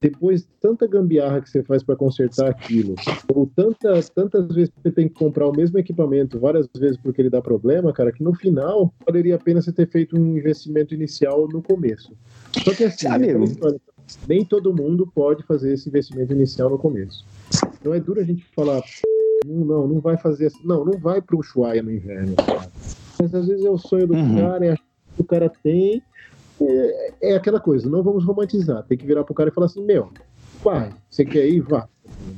depois 0.00 0.48
tanta 0.60 0.86
gambiarra 0.86 1.40
que 1.40 1.48
você 1.48 1.62
faz 1.62 1.82
para 1.84 1.94
consertar 1.94 2.48
aquilo, 2.50 2.94
ou 3.32 3.46
tantas, 3.54 4.10
tantas 4.10 4.48
vezes 4.52 4.70
que 4.70 4.82
você 4.82 4.90
tem 4.90 5.08
que 5.08 5.14
comprar 5.14 5.46
o 5.46 5.54
mesmo 5.54 5.78
equipamento 5.78 6.40
várias 6.40 6.66
vezes 6.76 6.96
porque 6.96 7.22
ele 7.22 7.30
dá 7.30 7.40
problema, 7.40 7.92
cara, 7.92 8.10
que 8.10 8.24
no 8.24 8.34
final 8.34 8.92
valeria 9.06 9.36
a 9.36 9.38
pena 9.38 9.62
você 9.62 9.72
ter 9.72 9.88
feito 9.88 10.18
um 10.18 10.36
investimento 10.36 10.92
inicial 10.92 11.46
no 11.48 11.62
começo. 11.62 12.12
Só 12.58 12.74
que 12.74 12.84
assim, 12.84 13.06
Amigo. 13.06 13.46
Nem 14.28 14.44
todo 14.44 14.74
mundo 14.74 15.10
pode 15.14 15.42
fazer 15.44 15.72
esse 15.72 15.88
investimento 15.88 16.32
inicial 16.32 16.70
no 16.70 16.78
começo. 16.78 17.24
Não 17.84 17.92
é 17.94 18.00
duro 18.00 18.20
a 18.20 18.24
gente 18.24 18.44
falar, 18.54 18.82
não, 19.44 19.64
não, 19.64 19.88
não 19.88 20.00
vai 20.00 20.16
fazer 20.16 20.46
assim. 20.46 20.64
Não, 20.64 20.84
não 20.84 20.98
vai 20.98 21.20
pro 21.20 21.38
Ushuaia 21.38 21.82
no 21.82 21.90
inverno. 21.90 22.34
Cara. 22.36 22.70
Mas 23.20 23.34
às 23.34 23.46
vezes 23.46 23.64
é 23.64 23.70
o 23.70 23.78
sonho 23.78 24.06
do 24.06 24.14
Uhum. 24.14 24.36
cara, 24.36 24.66
é 24.66 24.72
a 24.72 24.76
que 24.76 25.20
o 25.20 25.24
cara 25.24 25.50
tem. 25.62 26.02
É, 26.60 27.12
é 27.32 27.36
aquela 27.36 27.58
coisa, 27.60 27.88
não 27.90 28.02
vamos 28.02 28.24
romantizar. 28.24 28.84
Tem 28.84 28.96
que 28.96 29.04
virar 29.06 29.24
pro 29.24 29.34
cara 29.34 29.50
e 29.50 29.52
falar 29.52 29.66
assim, 29.66 29.84
meu, 29.84 30.10
vai, 30.62 30.90
você 31.10 31.24
quer 31.24 31.46
ir? 31.48 31.60
Vá. 31.60 31.88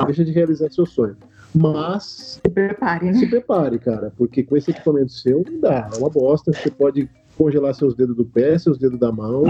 Deixa 0.07 0.25
de 0.25 0.33
realizar 0.33 0.70
seu 0.70 0.87
sonho. 0.87 1.16
Mas 1.55 2.41
Se 2.45 2.51
prepare, 2.51 3.07
né? 3.07 3.14
se 3.14 3.27
prepare, 3.29 3.79
cara, 3.79 4.12
porque 4.16 4.43
com 4.43 4.57
esse 4.57 4.70
equipamento 4.72 5.12
seu 5.12 5.45
não 5.49 5.61
dá, 5.61 5.89
é 5.95 5.99
uma 5.99 6.11
bosta. 6.11 6.53
Você 6.53 6.70
pode 6.70 7.09
congelar 7.39 7.75
seus 7.75 7.95
dedos 7.95 8.16
do 8.16 8.25
pé, 8.25 8.59
seus 8.59 8.77
dedos 8.79 8.99
da 8.99 9.12
mão. 9.12 9.45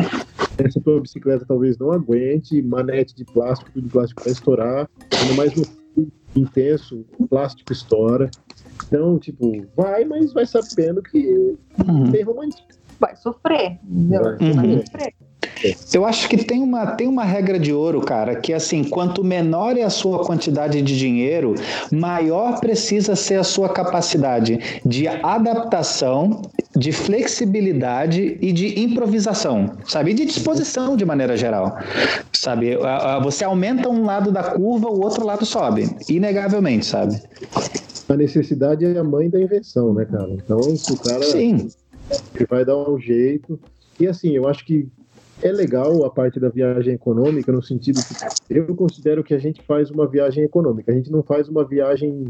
Essa 0.58 0.80
tua 0.80 1.00
bicicleta 1.00 1.44
talvez 1.46 1.76
não 1.78 1.90
aguente, 1.90 2.62
manete 2.62 3.14
de 3.14 3.24
plástico, 3.24 3.70
tudo 3.72 3.84
de 3.84 3.90
plástico 3.90 4.22
vai 4.22 4.32
estourar. 4.32 4.88
Ainda 5.20 5.34
mais 5.34 5.54
no 5.54 5.66
frio 5.94 6.08
intenso, 6.36 7.04
o 7.18 7.26
plástico 7.26 7.72
estoura. 7.72 8.32
Então, 8.86 9.18
tipo, 9.18 9.66
vai, 9.76 10.04
mas 10.04 10.32
vai 10.32 10.46
sabendo 10.46 11.02
que 11.02 11.56
Uhum. 11.86 12.10
tem 12.12 12.22
romantismo. 12.22 12.66
Vai 13.00 13.16
sofrer, 13.16 13.78
entendeu? 13.82 14.22
Vai. 14.22 14.38
Você 14.38 14.52
vai 14.52 14.66
Uhum. 14.66 14.82
sofrer. 14.82 15.14
Eu 15.94 16.04
acho 16.04 16.28
que 16.28 16.36
tem 16.36 16.62
uma, 16.62 16.94
tem 16.94 17.08
uma 17.08 17.24
regra 17.24 17.58
de 17.58 17.72
ouro, 17.72 18.00
cara, 18.00 18.36
que 18.36 18.52
assim, 18.52 18.84
quanto 18.84 19.24
menor 19.24 19.76
é 19.76 19.82
a 19.82 19.90
sua 19.90 20.24
quantidade 20.24 20.82
de 20.82 20.98
dinheiro, 20.98 21.54
maior 21.92 22.60
precisa 22.60 23.16
ser 23.16 23.36
a 23.36 23.44
sua 23.44 23.68
capacidade 23.68 24.58
de 24.84 25.06
adaptação, 25.08 26.42
de 26.76 26.92
flexibilidade 26.92 28.36
e 28.40 28.52
de 28.52 28.80
improvisação, 28.80 29.76
sabe? 29.86 30.10
E 30.10 30.14
de 30.14 30.24
disposição 30.24 30.96
de 30.96 31.04
maneira 31.04 31.36
geral, 31.36 31.78
sabe? 32.32 32.76
Você 33.22 33.44
aumenta 33.44 33.88
um 33.88 34.04
lado 34.04 34.32
da 34.32 34.42
curva, 34.42 34.88
o 34.88 35.00
outro 35.00 35.24
lado 35.24 35.46
sobe, 35.46 35.88
inegavelmente, 36.08 36.86
sabe? 36.86 37.20
A 38.08 38.16
necessidade 38.16 38.84
é 38.84 38.98
a 38.98 39.04
mãe 39.04 39.30
da 39.30 39.40
invenção, 39.40 39.94
né, 39.94 40.04
cara? 40.04 40.30
Então, 40.30 40.60
se 40.76 40.92
o 40.92 40.96
cara 40.96 41.22
Sim. 41.22 41.68
que 42.36 42.44
vai 42.46 42.64
dar 42.64 42.76
um 42.76 42.98
jeito. 42.98 43.58
E 43.98 44.06
assim, 44.06 44.32
eu 44.32 44.48
acho 44.48 44.64
que 44.66 44.88
é 45.42 45.52
legal 45.52 46.04
a 46.04 46.10
parte 46.10 46.40
da 46.40 46.48
viagem 46.48 46.94
econômica, 46.94 47.52
no 47.52 47.62
sentido 47.62 48.00
que 48.02 48.58
eu 48.58 48.74
considero 48.74 49.22
que 49.22 49.34
a 49.34 49.38
gente 49.38 49.62
faz 49.62 49.90
uma 49.90 50.06
viagem 50.06 50.44
econômica, 50.44 50.90
a 50.90 50.94
gente 50.94 51.10
não 51.10 51.22
faz 51.22 51.48
uma 51.48 51.64
viagem 51.64 52.26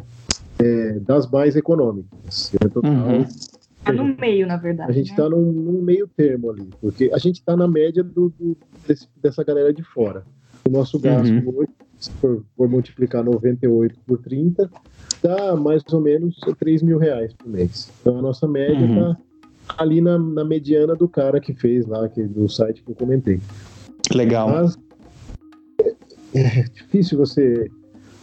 é, 0.58 0.98
das 1.00 1.28
mais 1.30 1.56
econômicas. 1.56 2.52
É 2.62 2.68
total, 2.68 2.90
Uhum. 2.90 3.26
Tá 3.84 3.92
no 3.92 4.04
meio, 4.18 4.46
na 4.46 4.56
verdade. 4.56 4.90
A 4.90 4.94
gente 4.94 5.08
né? 5.08 5.12
está 5.14 5.28
num, 5.28 5.52
num 5.52 5.82
meio 5.82 6.08
termo 6.16 6.50
ali, 6.50 6.68
porque 6.80 7.10
a 7.12 7.18
gente 7.18 7.36
está 7.36 7.56
na 7.56 7.68
média 7.68 8.02
do, 8.02 8.30
do- 8.38 8.56
desse- 8.86 9.08
dessa 9.22 9.44
galera 9.44 9.72
de 9.72 9.82
fora. 9.82 10.24
O 10.66 10.70
nosso 10.70 10.98
gasto, 10.98 11.30
Uhum. 11.32 11.52
hoje, 11.58 11.68
se 11.98 12.10
for, 12.12 12.42
for 12.56 12.68
multiplicar 12.68 13.22
98 13.22 13.98
por 14.06 14.18
30, 14.18 14.70
dá 15.22 15.54
mais 15.56 15.82
ou 15.92 16.00
menos 16.00 16.36
3 16.58 16.82
mil 16.82 16.98
reais 16.98 17.32
por 17.34 17.48
mês. 17.48 17.90
Então 18.00 18.18
a 18.18 18.22
nossa 18.22 18.48
média 18.48 18.78
Uhum. 18.86 19.10
está 19.10 19.16
ali 19.78 20.00
na, 20.00 20.18
na 20.18 20.44
mediana 20.44 20.94
do 20.94 21.08
cara 21.08 21.40
que 21.40 21.52
fez 21.54 21.86
lá, 21.86 22.08
que, 22.08 22.22
do 22.22 22.48
site 22.48 22.82
que 22.82 22.90
eu 22.90 22.94
comentei. 22.94 23.40
Legal. 24.14 24.48
Mas 24.48 24.78
é, 26.34 26.60
é 26.60 26.62
difícil 26.64 27.18
você, 27.18 27.70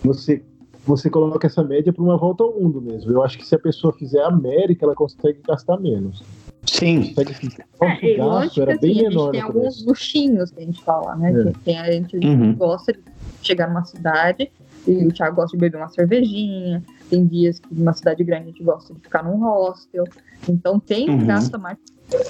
você, 0.04 0.42
você 0.86 1.10
coloca 1.10 1.48
essa 1.48 1.64
média 1.64 1.92
para 1.94 2.04
uma 2.04 2.18
volta 2.18 2.44
ao 2.44 2.54
mundo 2.54 2.82
mesmo. 2.82 3.12
Eu 3.12 3.24
acho 3.24 3.38
que 3.38 3.46
se 3.46 3.56
a 3.56 3.60
pessoa 3.60 3.94
fizer 3.94 4.22
a 4.22 4.28
América, 4.28 4.86
ela 4.86 4.96
consegue 4.96 5.40
gastar 5.48 5.78
menos. 5.80 6.24
Sim. 6.66 7.14
Consegue, 7.14 7.34
nosso 7.80 8.06
É, 8.06 8.16
gasto 8.16 8.62
era 8.62 8.72
assim, 8.74 8.82
bem 8.82 8.92
a 8.92 8.94
gente 8.96 9.10
menor 9.10 9.32
tem 9.32 9.42
alguns 9.42 9.86
luxinhos 9.86 10.52
que 10.52 10.60
a 10.60 10.64
gente 10.64 10.84
fala, 10.84 11.16
né? 11.16 11.32
É. 11.32 11.52
Que 11.52 11.60
tem, 11.60 11.80
a 11.80 11.92
gente 11.92 12.18
Uhum. 12.18 12.54
gosta 12.56 12.94
de 12.94 13.00
chegar 13.42 13.68
numa 13.68 13.84
cidade 13.84 14.52
e 14.88 15.06
o 15.06 15.12
Thiago 15.12 15.36
gosta 15.36 15.56
de 15.58 15.62
beber 15.62 15.78
uma 15.78 15.90
cervejinha. 15.90 16.84
Tem 17.10 17.26
dias 17.26 17.60
que 17.60 17.74
numa 17.74 17.94
cidade 17.94 18.24
grande 18.24 18.44
a 18.44 18.48
gente 18.48 18.64
gosta 18.64 18.94
de 18.94 19.00
ficar 19.02 19.24
num 19.24 19.38
hostel. 19.40 20.04
Então 20.48 20.80
tem 20.80 21.10
um 21.10 21.18
Uhum. 21.20 21.26
gasto 21.28 21.60
mais 21.60 21.78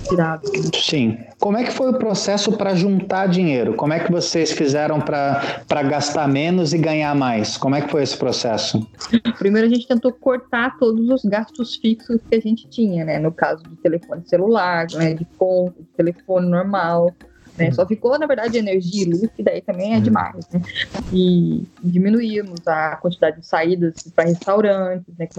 tirado. 0.07 0.49
Sim. 0.75 1.17
Como 1.39 1.57
é 1.57 1.63
que 1.63 1.71
foi 1.71 1.89
o 1.89 1.97
processo 1.97 2.51
para 2.53 2.75
juntar 2.75 3.27
dinheiro? 3.27 3.73
Como 3.73 3.93
é 3.93 3.99
que 3.99 4.11
vocês 4.11 4.51
fizeram 4.51 4.99
para 4.99 5.83
gastar 5.83 6.27
menos 6.27 6.73
e 6.73 6.77
ganhar 6.77 7.15
mais? 7.15 7.57
Como 7.57 7.75
é 7.75 7.81
que 7.81 7.89
foi 7.89 8.03
esse 8.03 8.17
processo? 8.17 8.87
Primeiro 9.37 9.67
a 9.67 9.69
gente 9.69 9.87
tentou 9.87 10.11
cortar 10.11 10.77
todos 10.77 11.09
os 11.09 11.23
gastos 11.23 11.75
fixos 11.75 12.19
que 12.29 12.35
a 12.35 12.39
gente 12.39 12.67
tinha, 12.69 13.05
né? 13.05 13.19
No 13.19 13.31
caso 13.31 13.63
de 13.63 13.75
telefone 13.77 14.23
celular, 14.25 14.87
né? 14.93 15.13
de 15.13 15.25
conta, 15.37 15.75
de 15.79 15.87
telefone 15.97 16.47
normal. 16.47 17.13
Né? 17.57 17.71
Só 17.71 17.85
ficou, 17.85 18.17
na 18.17 18.25
verdade, 18.25 18.57
energia 18.57 19.03
e 19.03 19.09
luz, 19.09 19.29
que 19.35 19.43
daí 19.43 19.61
também 19.61 19.93
é 19.95 19.99
demais, 19.99 20.47
né? 20.51 20.61
E 21.11 21.67
diminuímos 21.83 22.65
a 22.67 22.95
quantidade 22.95 23.41
de 23.41 23.45
saídas 23.45 23.93
para 24.15 24.25
restaurantes, 24.25 25.13
né? 25.17 25.29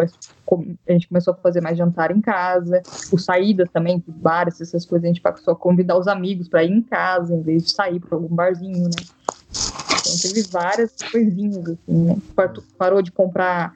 A 0.87 0.93
gente 0.93 1.09
começou 1.09 1.33
a 1.33 1.37
fazer 1.37 1.61
mais 1.61 1.79
jantar 1.79 2.11
em 2.11 2.21
casa, 2.21 2.85
os 3.11 3.25
saídas 3.25 3.71
também, 3.71 3.99
de 3.99 4.11
bares, 4.11 4.61
essas 4.61 4.85
coisas, 4.85 5.05
a 5.05 5.09
gente 5.09 5.21
passou 5.21 5.55
a 5.55 5.57
convidar 5.57 5.99
os 5.99 6.07
amigos 6.07 6.49
para 6.49 6.65
ir 6.65 6.71
em 6.71 6.83
casa, 6.83 7.35
em 7.35 7.43
vez 7.43 7.65
de 7.65 7.71
sair 7.71 8.01
para 8.01 8.17
algum 8.17 8.35
barzinho, 8.35 8.89
né? 8.89 9.01
Então 10.01 10.19
teve 10.19 10.43
várias 10.43 10.93
coisinhas, 11.11 11.69
assim, 11.69 12.05
né? 12.05 12.17
Parou 12.77 13.01
de 13.01 13.13
comprar 13.13 13.73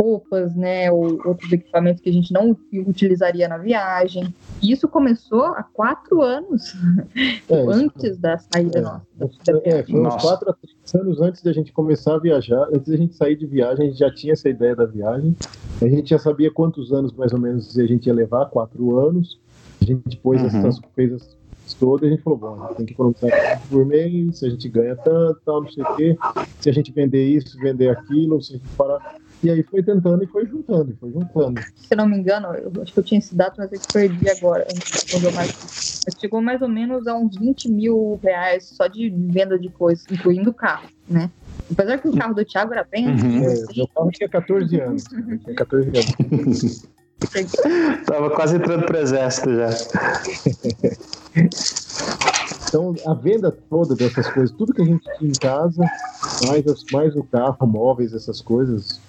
roupas, 0.00 0.54
né, 0.54 0.90
ou 0.90 1.20
outros 1.26 1.52
equipamentos 1.52 2.00
que 2.02 2.08
a 2.08 2.12
gente 2.12 2.32
não 2.32 2.56
utilizaria 2.86 3.46
na 3.48 3.58
viagem. 3.58 4.34
E 4.62 4.72
isso 4.72 4.88
começou 4.88 5.44
há 5.44 5.62
quatro 5.62 6.22
anos 6.22 6.74
É, 7.48 7.60
isso- 7.60 7.70
antes 7.70 8.16
da 8.18 8.38
saída 8.38 8.78
É. 8.78 8.82
nossa. 8.82 9.02
É, 9.64 9.82
foi 9.82 9.94
uns 10.00 10.02
Nossa. 10.04 10.26
4 10.26 10.50
a 10.50 10.54
3 10.54 10.94
anos 10.94 11.20
antes 11.20 11.42
da 11.42 11.52
gente 11.52 11.72
começar 11.72 12.14
a 12.14 12.18
viajar, 12.18 12.66
antes 12.72 12.88
da 12.88 12.96
gente 12.96 13.14
sair 13.14 13.36
de 13.36 13.46
viagem, 13.46 13.86
a 13.86 13.88
gente 13.90 13.98
já 13.98 14.12
tinha 14.12 14.32
essa 14.32 14.48
ideia 14.48 14.74
da 14.74 14.86
viagem. 14.86 15.36
A 15.82 15.86
gente 15.88 16.08
já 16.10 16.18
sabia 16.18 16.50
quantos 16.50 16.92
anos 16.92 17.12
mais 17.12 17.32
ou 17.32 17.38
menos 17.38 17.78
a 17.78 17.86
gente 17.86 18.06
ia 18.06 18.14
levar, 18.14 18.46
quatro 18.46 18.98
anos. 18.98 19.38
A 19.80 19.84
gente 19.84 20.16
pôs 20.18 20.40
Uhum. 20.40 20.46
essas 20.48 20.78
coisas 20.94 21.36
todas 21.78 22.02
e 22.02 22.06
a 22.06 22.10
gente 22.10 22.22
falou, 22.22 22.38
bom, 22.38 22.62
a 22.64 22.66
gente 22.68 22.76
tem 22.78 22.86
que 22.86 22.92
economizar 22.94 23.30
tanto 23.30 23.68
por 23.68 23.86
mês, 23.86 24.42
a 24.42 24.48
gente 24.50 24.68
ganha 24.68 24.96
tanto, 24.96 25.40
tal, 25.44 25.62
não 25.62 25.70
sei 25.70 25.84
o 25.84 25.96
quê. 25.96 26.16
Se 26.60 26.68
a 26.68 26.72
gente 26.72 26.90
vender 26.90 27.24
isso, 27.28 27.56
vender 27.58 27.88
aquilo, 27.90 28.42
se 28.42 28.54
a 28.54 28.56
gente 28.58 28.68
parar. 28.76 29.16
E 29.42 29.50
aí 29.50 29.62
foi 29.64 29.82
tentando 29.82 30.22
e 30.22 30.26
foi 30.26 30.46
juntando, 30.46 30.92
e 30.92 30.96
foi 30.96 31.10
juntando. 31.12 31.60
Se 31.76 31.96
não 31.96 32.06
me 32.06 32.16
engano, 32.18 32.48
eu 32.54 32.70
acho 32.82 32.92
que 32.92 32.98
eu 32.98 33.04
tinha 33.04 33.18
esse 33.18 33.34
dado, 33.34 33.54
mas 33.56 33.72
eu 33.72 33.80
perdi 33.92 34.28
agora. 34.28 34.66
Mas 35.32 35.50
chegou 36.18 36.42
mais 36.42 36.60
ou 36.60 36.68
menos 36.68 37.06
a 37.06 37.14
uns 37.16 37.36
20 37.38 37.70
mil 37.70 38.20
reais 38.22 38.68
só 38.76 38.86
de 38.86 39.08
venda 39.10 39.58
de 39.58 39.70
coisas, 39.70 40.06
incluindo 40.10 40.50
o 40.50 40.54
carro, 40.54 40.88
né? 41.08 41.30
Apesar 41.70 41.98
que 41.98 42.08
o 42.08 42.12
carro 42.16 42.34
do 42.34 42.44
Thiago 42.44 42.72
era 42.72 42.86
bem 42.90 43.06
Uhum. 43.06 43.12
antigo, 43.14 43.44
É, 43.44 43.52
assim, 43.54 43.76
meu 43.78 43.88
carro 43.94 44.10
tinha 44.10 44.28
14 44.28 44.80
anos. 44.80 45.12
Eu 45.12 45.38
tinha 45.38 45.54
14 45.56 45.90
anos. 45.96 46.90
Tava 48.06 48.30
quase 48.34 48.56
entrando 48.56 48.86
pro 48.86 48.98
exército 48.98 49.54
já. 49.54 49.86
Então, 52.68 52.94
a 53.06 53.14
venda 53.14 53.50
toda 53.70 53.94
dessas 53.96 54.28
coisas, 54.30 54.54
tudo 54.56 54.72
que 54.74 54.82
a 54.82 54.84
gente 54.84 55.08
tinha 55.18 55.30
em 55.30 55.34
casa, 55.36 55.84
mais, 56.40 56.66
as- 56.66 56.84
mais 56.90 57.14
o 57.16 57.24
carro, 57.24 57.66
móveis, 57.66 58.12
essas 58.14 58.40
coisas, 58.40 59.00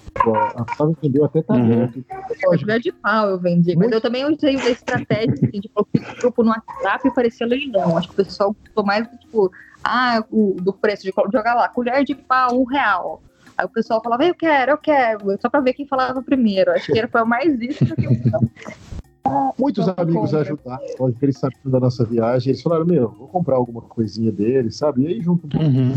a 0.55 0.65
Flávia 0.75 0.95
vendeu 1.01 1.25
até 1.25 1.41
talento. 1.41 2.03
Lógico, 2.45 2.65
colher 2.65 2.79
de 2.79 2.91
pau 2.91 3.29
eu 3.29 3.39
vendi. 3.39 3.69
Mas 3.75 3.83
Muito. 3.83 3.93
eu 3.93 4.01
também 4.01 4.25
usei 4.25 4.55
da 4.57 4.69
estratégia 4.69 5.33
assim, 5.33 5.59
de 5.59 5.69
colocar 5.69 6.13
o 6.13 6.21
grupo 6.21 6.43
no 6.43 6.49
WhatsApp 6.49 7.07
e 7.07 7.11
parecia 7.11 7.47
leilão. 7.47 7.97
Acho 7.97 8.09
que 8.09 8.21
o 8.21 8.25
pessoal 8.25 8.55
gostou 8.59 8.85
mais 8.85 9.07
do 9.07 9.17
tipo, 9.17 9.51
ah, 9.83 10.23
o, 10.29 10.55
do 10.61 10.73
preço 10.73 11.03
de 11.03 11.13
jogar 11.31 11.55
lá, 11.55 11.67
colher 11.69 12.03
de 12.03 12.15
pau, 12.15 12.59
um 12.59 12.65
real. 12.65 13.21
Aí 13.57 13.65
o 13.65 13.69
pessoal 13.69 14.01
falava, 14.01 14.25
eu 14.25 14.35
quero, 14.35 14.71
eu 14.71 14.77
quero, 14.77 15.37
só 15.41 15.49
pra 15.49 15.59
ver 15.59 15.73
quem 15.73 15.85
falava 15.85 16.21
primeiro. 16.21 16.71
Acho 16.71 16.91
que 16.91 16.97
era 16.97 17.07
foi 17.07 17.23
mais 17.23 17.59
isso 17.61 17.85
do 17.85 17.95
que 17.95 18.07
o 18.07 18.11
muitos 19.57 19.87
Então, 19.87 20.03
amigos 20.03 20.31
compra. 20.31 20.41
ajudaram, 20.41 20.83
lógico, 20.99 21.25
eles 21.25 21.37
sabiam 21.37 21.71
da 21.71 21.79
nossa 21.79 22.03
viagem, 22.03 22.49
eles 22.51 22.61
falaram, 22.61 22.85
meu, 22.85 23.09
vou 23.09 23.27
comprar 23.27 23.55
alguma 23.55 23.81
coisinha 23.81 24.31
deles, 24.31 24.77
sabe? 24.77 25.03
E 25.03 25.07
aí 25.07 25.21
junto. 25.21 25.45
Uhum. 25.57 25.93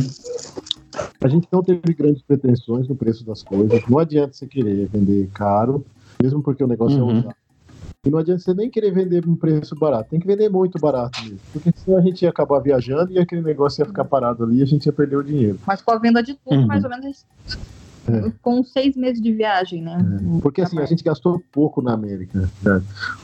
A 1.20 1.28
gente 1.28 1.48
não 1.50 1.62
teve 1.62 1.80
grandes 1.94 2.22
pretensões 2.22 2.86
no 2.88 2.94
preço 2.94 3.24
das 3.24 3.42
coisas, 3.42 3.80
não 3.88 3.98
adianta 3.98 4.32
você 4.32 4.46
querer 4.46 4.86
vender 4.88 5.28
caro, 5.34 5.84
mesmo 6.22 6.42
porque 6.42 6.62
o 6.62 6.66
negócio 6.66 7.02
Uhum. 7.02 7.10
é 7.10 7.18
usado. 7.20 7.34
E 8.06 8.10
não 8.10 8.18
adianta 8.18 8.40
você 8.42 8.52
nem 8.52 8.68
querer 8.68 8.92
vender 8.92 9.26
um 9.26 9.34
preço 9.34 9.74
barato, 9.74 10.10
tem 10.10 10.20
que 10.20 10.26
vender 10.26 10.50
muito 10.50 10.78
barato 10.78 11.22
mesmo, 11.22 11.38
porque 11.52 11.72
senão 11.74 11.98
a 11.98 12.02
gente 12.02 12.20
ia 12.22 12.28
acabar 12.28 12.58
viajando 12.60 13.10
e 13.12 13.18
aquele 13.18 13.40
negócio 13.40 13.80
ia 13.80 13.86
ficar 13.86 14.04
parado 14.04 14.44
ali 14.44 14.58
e 14.58 14.62
a 14.62 14.66
gente 14.66 14.84
ia 14.86 14.92
perder 14.92 15.16
o 15.16 15.22
dinheiro. 15.24 15.58
Mas 15.66 15.80
com 15.80 15.90
a 15.90 15.98
venda 15.98 16.22
de 16.22 16.34
tudo, 16.34 16.56
Uhum. 16.60 16.66
mais 16.66 16.84
ou 16.84 16.90
menos 16.90 17.24
É. 18.06 18.30
com 18.42 18.62
seis 18.62 18.94
meses 18.94 19.22
de 19.22 19.32
viagem, 19.32 19.80
né? 19.82 19.96
Porque 20.42 20.60
assim, 20.60 20.78
a 20.78 20.84
gente 20.84 21.02
gastou 21.02 21.42
pouco 21.50 21.80
na 21.80 21.94
América. 21.94 22.50
né? 22.62 22.82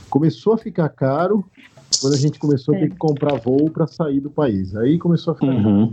Começou 0.09 0.53
a 0.53 0.57
ficar 0.57 0.89
caro 0.89 1.45
quando 2.01 2.13
a 2.13 2.17
gente 2.17 2.39
começou 2.39 2.73
a 2.73 2.79
ter 2.79 2.89
que 2.89 2.95
comprar 2.97 3.35
voo 3.35 3.69
para 3.69 3.85
sair 3.85 4.19
do 4.19 4.31
país. 4.31 4.75
Aí 4.75 4.97
começou 4.97 5.33
a 5.33 5.35
ficar 5.35 5.53
caro. 5.53 5.69
Uhum. 5.69 5.91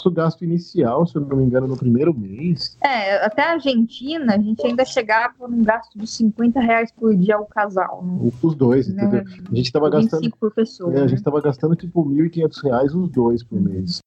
Nosso 0.00 0.10
gasto 0.10 0.42
inicial, 0.42 1.06
se 1.06 1.16
eu 1.16 1.20
não 1.20 1.36
me 1.36 1.44
engano, 1.44 1.66
no 1.66 1.76
primeiro 1.76 2.14
mês. 2.14 2.76
É, 2.82 3.24
até 3.24 3.42
a 3.42 3.52
Argentina, 3.52 4.34
a 4.34 4.38
gente 4.38 4.66
ainda 4.66 4.84
chegava 4.84 5.46
num 5.46 5.62
gasto 5.62 5.98
de 5.98 6.06
50 6.06 6.60
reais 6.60 6.90
por 6.92 7.14
dia 7.14 7.36
ao 7.36 7.44
casal. 7.44 8.02
Né? 8.04 8.30
Os 8.42 8.54
dois, 8.54 8.88
Né? 8.88 9.04
entendeu? 9.04 9.24
A 9.50 9.54
gente 9.54 9.72
tava 9.72 9.90
25 9.90 10.10
gastando. 10.10 10.36
por 10.38 10.50
pessoa. 10.52 10.94
É, 10.94 10.98
a 10.98 11.00
né? 11.02 11.08
gente 11.08 11.22
tava 11.22 11.40
gastando 11.40 11.76
tipo 11.76 12.04
1.500 12.04 12.62
reais 12.64 12.94
os 12.94 13.08
dois 13.10 13.42
por 13.42 13.60
mês. 13.60 14.00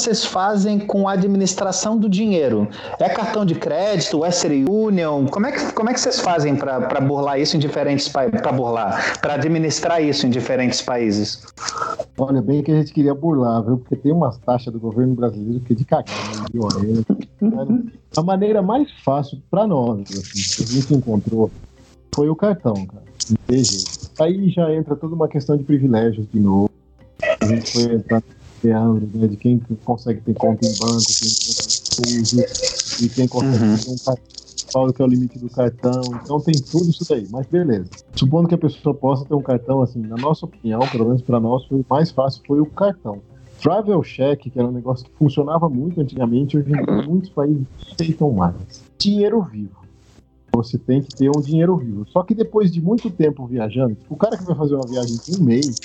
Vocês 0.00 0.24
fazem 0.24 0.78
com 0.78 1.08
a 1.08 1.12
administração 1.12 1.96
do 1.98 2.08
dinheiro? 2.08 2.68
É 2.98 3.08
cartão 3.08 3.44
de 3.44 3.54
crédito, 3.54 4.20
Western 4.20 4.64
Union? 4.68 5.26
Como 5.26 5.46
é 5.46 5.52
que, 5.52 5.72
como 5.72 5.90
é 5.90 5.92
que 5.92 6.00
vocês 6.00 6.20
fazem 6.20 6.56
para 6.56 7.00
burlar 7.00 7.38
isso 7.38 7.56
em 7.56 7.60
diferentes 7.60 8.08
países? 8.08 8.40
Para 8.40 8.52
burlar, 8.52 9.20
para 9.20 9.34
administrar 9.34 10.02
isso 10.02 10.26
em 10.26 10.30
diferentes 10.30 10.80
países? 10.80 11.44
Olha, 12.18 12.40
bem 12.40 12.62
que 12.62 12.70
a 12.70 12.74
gente 12.76 12.92
queria 12.92 13.14
burlar, 13.14 13.62
viu? 13.62 13.78
Porque 13.78 13.96
tem 13.96 14.12
umas 14.12 14.38
taxas 14.38 14.72
do 14.72 14.80
governo 14.80 15.14
brasileiro 15.14 15.60
que 15.60 15.72
é 15.72 15.76
de 15.76 15.84
cagar, 15.84 16.16
né? 16.52 17.04
A 18.16 18.22
maneira 18.22 18.62
mais 18.62 18.90
fácil 19.04 19.38
para 19.50 19.66
nós, 19.66 20.00
assim, 20.10 20.56
que 20.56 20.62
a 20.62 20.80
gente 20.80 20.94
encontrou, 20.94 21.50
foi 22.14 22.28
o 22.28 22.36
cartão, 22.36 22.74
cara. 22.86 23.04
Aí 24.18 24.48
já 24.50 24.72
entra 24.74 24.96
toda 24.96 25.14
uma 25.14 25.28
questão 25.28 25.56
de 25.56 25.64
privilégios 25.64 26.26
de 26.32 26.40
novo. 26.40 26.70
A 27.40 27.44
gente 27.46 27.72
foi 27.72 27.94
entrar 27.94 28.22
né, 28.68 29.26
de 29.28 29.36
quem 29.36 29.60
consegue 29.84 30.20
ter 30.20 30.34
conta 30.34 30.64
em 30.64 30.72
banco, 30.78 31.02
quem 31.06 31.28
consegue 31.28 32.20
uso, 32.20 33.04
e 33.04 33.08
quem 33.08 33.28
consegue 33.28 33.64
Uhum. 33.64 33.76
ter 33.76 33.90
um 33.90 33.96
cartão, 33.98 34.24
qual 34.72 34.92
que 34.92 35.02
é 35.02 35.04
o 35.04 35.08
limite 35.08 35.38
do 35.38 35.48
cartão. 35.50 36.00
Então 36.22 36.40
tem 36.40 36.54
tudo 36.54 36.90
isso 36.90 37.04
daí, 37.08 37.26
mas 37.30 37.46
beleza. 37.46 37.88
Supondo 38.14 38.48
que 38.48 38.54
a 38.54 38.58
pessoa 38.58 38.94
possa 38.94 39.24
ter 39.24 39.34
um 39.34 39.42
cartão, 39.42 39.82
assim, 39.82 40.00
na 40.00 40.16
nossa 40.16 40.46
opinião, 40.46 40.80
pelo 40.80 41.06
menos 41.06 41.22
para 41.22 41.40
nós, 41.40 41.64
foi 41.66 41.80
o 41.80 41.86
mais 41.88 42.10
fácil 42.10 42.42
foi 42.46 42.60
o 42.60 42.66
cartão. 42.66 43.18
Travel 43.60 44.02
Check, 44.02 44.40
que 44.50 44.58
era 44.58 44.66
um 44.66 44.72
negócio 44.72 45.04
que 45.04 45.10
funcionava 45.18 45.68
muito 45.68 46.00
antigamente, 46.00 46.56
hoje 46.56 46.70
em 46.72 46.84
dia 46.84 47.02
muitos 47.06 47.28
países 47.30 47.66
aceitam 47.92 48.32
mais. 48.32 48.54
Dinheiro 48.98 49.42
vivo. 49.42 49.76
Você 50.54 50.78
tem 50.78 51.02
que 51.02 51.14
ter 51.14 51.30
um 51.30 51.40
dinheiro 51.40 51.76
vivo. 51.76 52.06
Só 52.08 52.22
que 52.22 52.34
depois 52.34 52.72
de 52.72 52.80
muito 52.80 53.10
tempo 53.10 53.46
viajando, 53.46 53.96
o 54.08 54.16
cara 54.16 54.36
que 54.36 54.44
vai 54.44 54.56
fazer 54.56 54.74
uma 54.74 54.86
viagem 54.86 55.16
de 55.16 55.34
um 55.36 55.44
mês, 55.44 55.78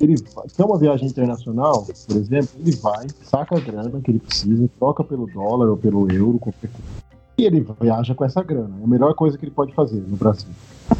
ele 0.00 0.16
vai- 0.34 0.46
tem 0.56 0.64
uma 0.66 0.78
viagem 0.78 1.08
internacional, 1.08 1.86
por 2.06 2.16
exemplo, 2.16 2.48
ele 2.58 2.72
vai, 2.72 3.06
saca 3.22 3.56
a 3.56 3.60
grana 3.60 4.00
que 4.00 4.10
ele 4.10 4.18
precisa, 4.18 4.68
troca 4.78 5.04
pelo 5.04 5.26
dólar 5.26 5.68
ou 5.68 5.76
pelo 5.76 6.10
euro, 6.10 6.38
qualquer 6.38 6.68
coisa. 6.70 7.00
E 7.38 7.44
ele 7.44 7.66
viaja 7.80 8.14
com 8.14 8.24
essa 8.24 8.42
grana. 8.42 8.74
É 8.80 8.84
a 8.84 8.86
melhor 8.86 9.14
coisa 9.14 9.38
que 9.38 9.44
ele 9.44 9.50
pode 9.52 9.74
fazer 9.74 10.02
no 10.06 10.16
Brasil. 10.16 10.48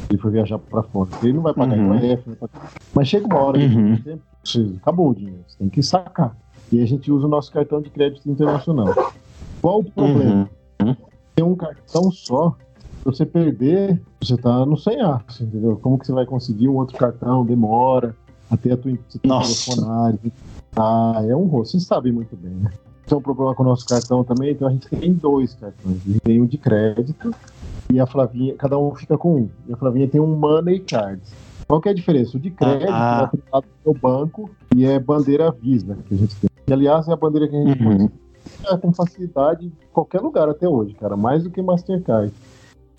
Ele 0.08 0.18
for 0.18 0.30
viajar 0.30 0.58
para 0.58 0.82
fora. 0.82 1.10
Ele 1.22 1.34
não 1.34 1.42
vai 1.42 1.52
pagar 1.52 1.76
Uhum. 1.78 1.94
IOF, 1.98 2.22
vai 2.26 2.36
pagar- 2.36 2.72
mas 2.94 3.08
chega 3.08 3.26
uma 3.26 3.38
hora 3.40 3.58
que 3.58 3.64
Uhum. 3.66 3.96
você- 3.96 4.18
você- 4.42 4.74
acabou 4.80 5.10
o 5.10 5.14
dinheiro, 5.14 5.40
você 5.46 5.58
tem 5.58 5.68
que 5.68 5.82
sacar. 5.82 6.36
E 6.72 6.80
a 6.80 6.86
gente 6.86 7.10
usa 7.10 7.26
o 7.26 7.28
nosso 7.28 7.52
cartão 7.52 7.80
de 7.82 7.90
crédito 7.90 8.30
internacional. 8.30 8.94
Qual 9.60 9.80
o 9.80 9.84
problema? 9.84 10.48
Uhum. 10.82 10.96
Tem 11.34 11.44
um 11.44 11.54
cartão 11.54 12.10
só. 12.10 12.54
Se 12.98 13.04
você 13.04 13.26
perder, 13.26 14.00
você 14.22 14.36
tá 14.36 14.64
no 14.64 14.76
sem 14.76 15.00
aço, 15.00 15.42
entendeu? 15.42 15.78
Como 15.82 15.98
que 15.98 16.06
você 16.06 16.12
vai 16.12 16.24
conseguir 16.26 16.68
um 16.68 16.76
outro 16.76 16.96
cartão? 16.96 17.44
Demora 17.44 18.14
até 18.50 18.72
a 18.72 18.76
tua 18.76 18.92
que 18.92 19.18
telefonar. 19.18 20.14
Ah, 20.76 21.22
é 21.26 21.34
um 21.34 21.44
rosto. 21.46 21.72
Vocês 21.72 21.84
sabem 21.84 22.12
muito 22.12 22.36
bem, 22.36 22.52
né? 22.52 22.70
Tem 23.06 23.16
um 23.18 23.20
problema 23.22 23.54
com 23.54 23.62
o 23.62 23.66
nosso 23.66 23.86
cartão 23.86 24.22
também, 24.22 24.52
então 24.52 24.68
a 24.68 24.70
gente 24.70 24.88
tem 24.88 25.12
dois 25.12 25.54
cartões. 25.54 25.96
A 26.04 26.08
gente 26.08 26.20
tem 26.20 26.40
um 26.40 26.46
de 26.46 26.56
crédito 26.58 27.34
e 27.92 27.98
a 27.98 28.06
Flavinha, 28.06 28.54
cada 28.54 28.78
um 28.78 28.94
fica 28.94 29.18
com 29.18 29.36
um. 29.36 29.48
E 29.68 29.72
a 29.72 29.76
Flavinha 29.76 30.06
tem 30.08 30.20
um 30.20 30.36
Money 30.36 30.80
Card. 30.80 31.20
Qual 31.66 31.80
que 31.80 31.88
é 31.88 31.92
a 31.92 31.94
diferença? 31.94 32.36
O 32.36 32.40
de 32.40 32.50
crédito 32.50 32.90
Ah. 32.92 33.20
é 33.22 33.24
aplicado 33.24 33.66
no 33.84 33.94
banco 33.94 34.50
e 34.74 34.84
é 34.84 34.98
bandeira 34.98 35.50
Visa 35.50 35.96
que 36.06 36.14
a 36.14 36.18
gente 36.18 36.36
tem. 36.36 36.50
E, 36.68 36.72
aliás, 36.72 37.08
é 37.08 37.12
a 37.12 37.16
bandeira 37.16 37.48
que 37.48 37.56
a 37.56 37.64
gente 37.64 37.82
Uhum. 37.82 37.96
usa. 38.04 38.78
Com 38.78 38.92
facilidade 38.92 39.66
em 39.66 39.72
qualquer 39.92 40.20
lugar 40.20 40.48
até 40.48 40.68
hoje, 40.68 40.94
cara. 40.94 41.16
Mais 41.16 41.42
do 41.42 41.50
que 41.50 41.60
Mastercard. 41.60 42.32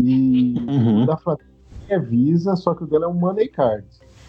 E 0.04 0.56
Uhum. 0.68 1.04
o 1.04 1.06
da 1.06 1.16
Flavinha 1.18 1.48
é 1.90 2.00
Visa, 2.00 2.56
só 2.56 2.74
que 2.74 2.84
o 2.84 2.88
dela 2.88 3.06
é 3.06 3.08
um 3.08 3.14
Money 3.14 3.48
Card. 3.48 3.86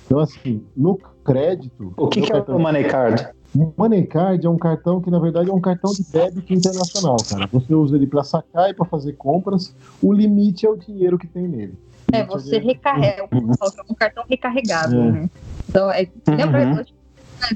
Então, 0.06 0.18
assim, 0.20 0.62
no 0.76 0.98
crédito. 1.24 1.92
O 1.96 2.08
que, 2.08 2.20
que 2.22 2.32
é 2.32 2.36
o 2.36 2.58
Money 2.58 2.84
Card? 2.84 3.28
o 3.54 3.72
Money 3.76 4.06
Card 4.06 4.46
é 4.46 4.50
um 4.50 4.56
cartão 4.56 5.00
que, 5.00 5.10
na 5.10 5.18
verdade, 5.18 5.50
é 5.50 5.52
um 5.52 5.60
cartão 5.60 5.92
de 5.92 6.02
débito 6.10 6.52
internacional, 6.52 7.16
cara. 7.28 7.46
Você 7.52 7.74
usa 7.74 7.96
ele 7.96 8.06
para 8.06 8.24
sacar 8.24 8.70
e 8.70 8.74
para 8.74 8.84
fazer 8.86 9.12
compras. 9.14 9.74
O 10.02 10.12
limite 10.12 10.66
é 10.66 10.70
o 10.70 10.76
dinheiro 10.76 11.18
que 11.18 11.26
tem 11.26 11.46
nele. 11.48 11.74
É, 12.12 12.24
o 12.24 12.26
você 12.26 12.58
recarrega, 12.58 13.26
um 13.88 13.94
cartão 13.94 14.24
recarregável, 14.28 15.00
É. 15.02 15.12
né? 15.12 15.30
Então, 15.68 15.90
é, 15.90 16.06
lembra, 16.28 16.64
Uhum. 16.66 16.74
né, 16.76 16.84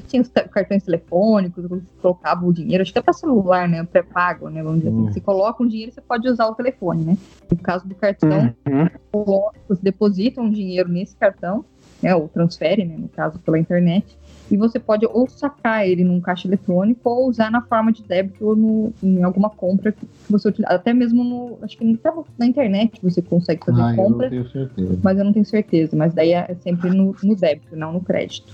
tinha 0.07 0.21
os 0.21 0.29
cartões 0.29 0.83
telefônicos, 0.83 1.63
você 1.67 1.83
colocava 2.01 2.45
o 2.45 2.51
dinheiro, 2.53 2.81
acho 2.81 2.91
que 2.91 2.97
é 2.97 3.01
para 3.01 3.13
celular, 3.13 3.67
né? 3.69 3.83
Pré-pago, 3.83 4.49
né? 4.49 4.63
Vamos 4.63 4.79
dizer 4.79 4.89
assim. 4.89 4.99
Hum. 5.01 5.11
Você 5.13 5.21
coloca 5.21 5.63
um 5.63 5.67
dinheiro, 5.67 5.91
você 5.91 6.01
pode 6.01 6.27
usar 6.27 6.47
o 6.47 6.55
telefone, 6.55 7.03
né? 7.05 7.17
No 7.51 7.57
caso 7.57 7.87
do 7.87 7.93
cartão, 7.95 8.53
Uhum. 8.67 8.87
coloca- 9.11 9.59
você 9.69 9.81
deposita 9.83 10.41
um 10.41 10.49
dinheiro 10.49 10.89
nesse 10.89 11.15
cartão, 11.15 11.63
né? 12.01 12.15
Ou 12.15 12.27
transfere, 12.27 12.85
né? 12.85 12.95
No 12.97 13.07
caso, 13.09 13.39
pela 13.39 13.57
internet. 13.59 14.17
E 14.49 14.55
você 14.55 14.79
pode 14.79 15.05
ou 15.05 15.27
sacar 15.27 15.85
ele 15.85 16.05
num 16.05 16.21
caixa 16.21 16.47
eletrônico 16.47 17.01
ou 17.09 17.27
usar 17.27 17.51
na 17.51 17.61
forma 17.61 17.91
de 17.91 18.01
débito 18.01 18.45
ou 18.47 18.55
no, 18.55 18.93
em 19.03 19.21
alguma 19.23 19.49
compra 19.49 19.91
que 19.91 20.07
você 20.29 20.47
utiliza. 20.47 20.71
Até 20.73 20.93
mesmo 20.93 21.23
no. 21.23 21.57
Acho 21.61 21.77
que 21.77 21.99
até 22.01 22.17
na 22.37 22.45
internet 22.45 22.97
você 23.03 23.21
consegue 23.21 23.65
fazer 23.65 23.81
Ah, 23.81 23.91
eu 23.91 23.95
compra 23.97 24.23
não 24.23 24.29
tenho 24.29 24.49
certeza. 24.49 24.99
mas 25.03 25.17
eu 25.17 25.25
não 25.25 25.33
tenho 25.33 25.45
certeza. 25.45 25.97
Mas 25.97 26.13
daí 26.13 26.31
é 26.31 26.55
sempre 26.63 26.89
no, 26.89 27.13
no 27.21 27.35
débito, 27.35 27.75
não 27.75 27.91
no 27.91 28.01
crédito. 28.01 28.53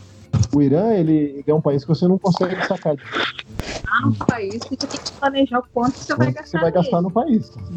O 0.56 0.62
Irã, 0.64 0.92
ele, 0.94 1.14
ele 1.14 1.44
é 1.46 1.54
um 1.54 1.62
país 1.62 1.84
que 1.84 1.90
você 1.90 2.08
não 2.08 2.18
consegue 2.18 2.56
sacar 2.66 2.96
de 2.96 3.04
Ah, 3.88 4.08
no 4.08 4.16
país 4.26 4.56
você 4.68 4.76
tem 4.76 5.00
que 5.00 5.12
planejar 5.20 5.60
o 5.60 5.64
quanto 5.72 5.96
você 5.96 6.16
vai 6.16 6.32
gastar. 6.32 6.46
você 6.46 6.58
vai 6.60 6.72
gastar 6.72 6.98
nele. 6.98 7.04
no 7.08 7.12
país. 7.12 7.50
cara. 7.52 7.68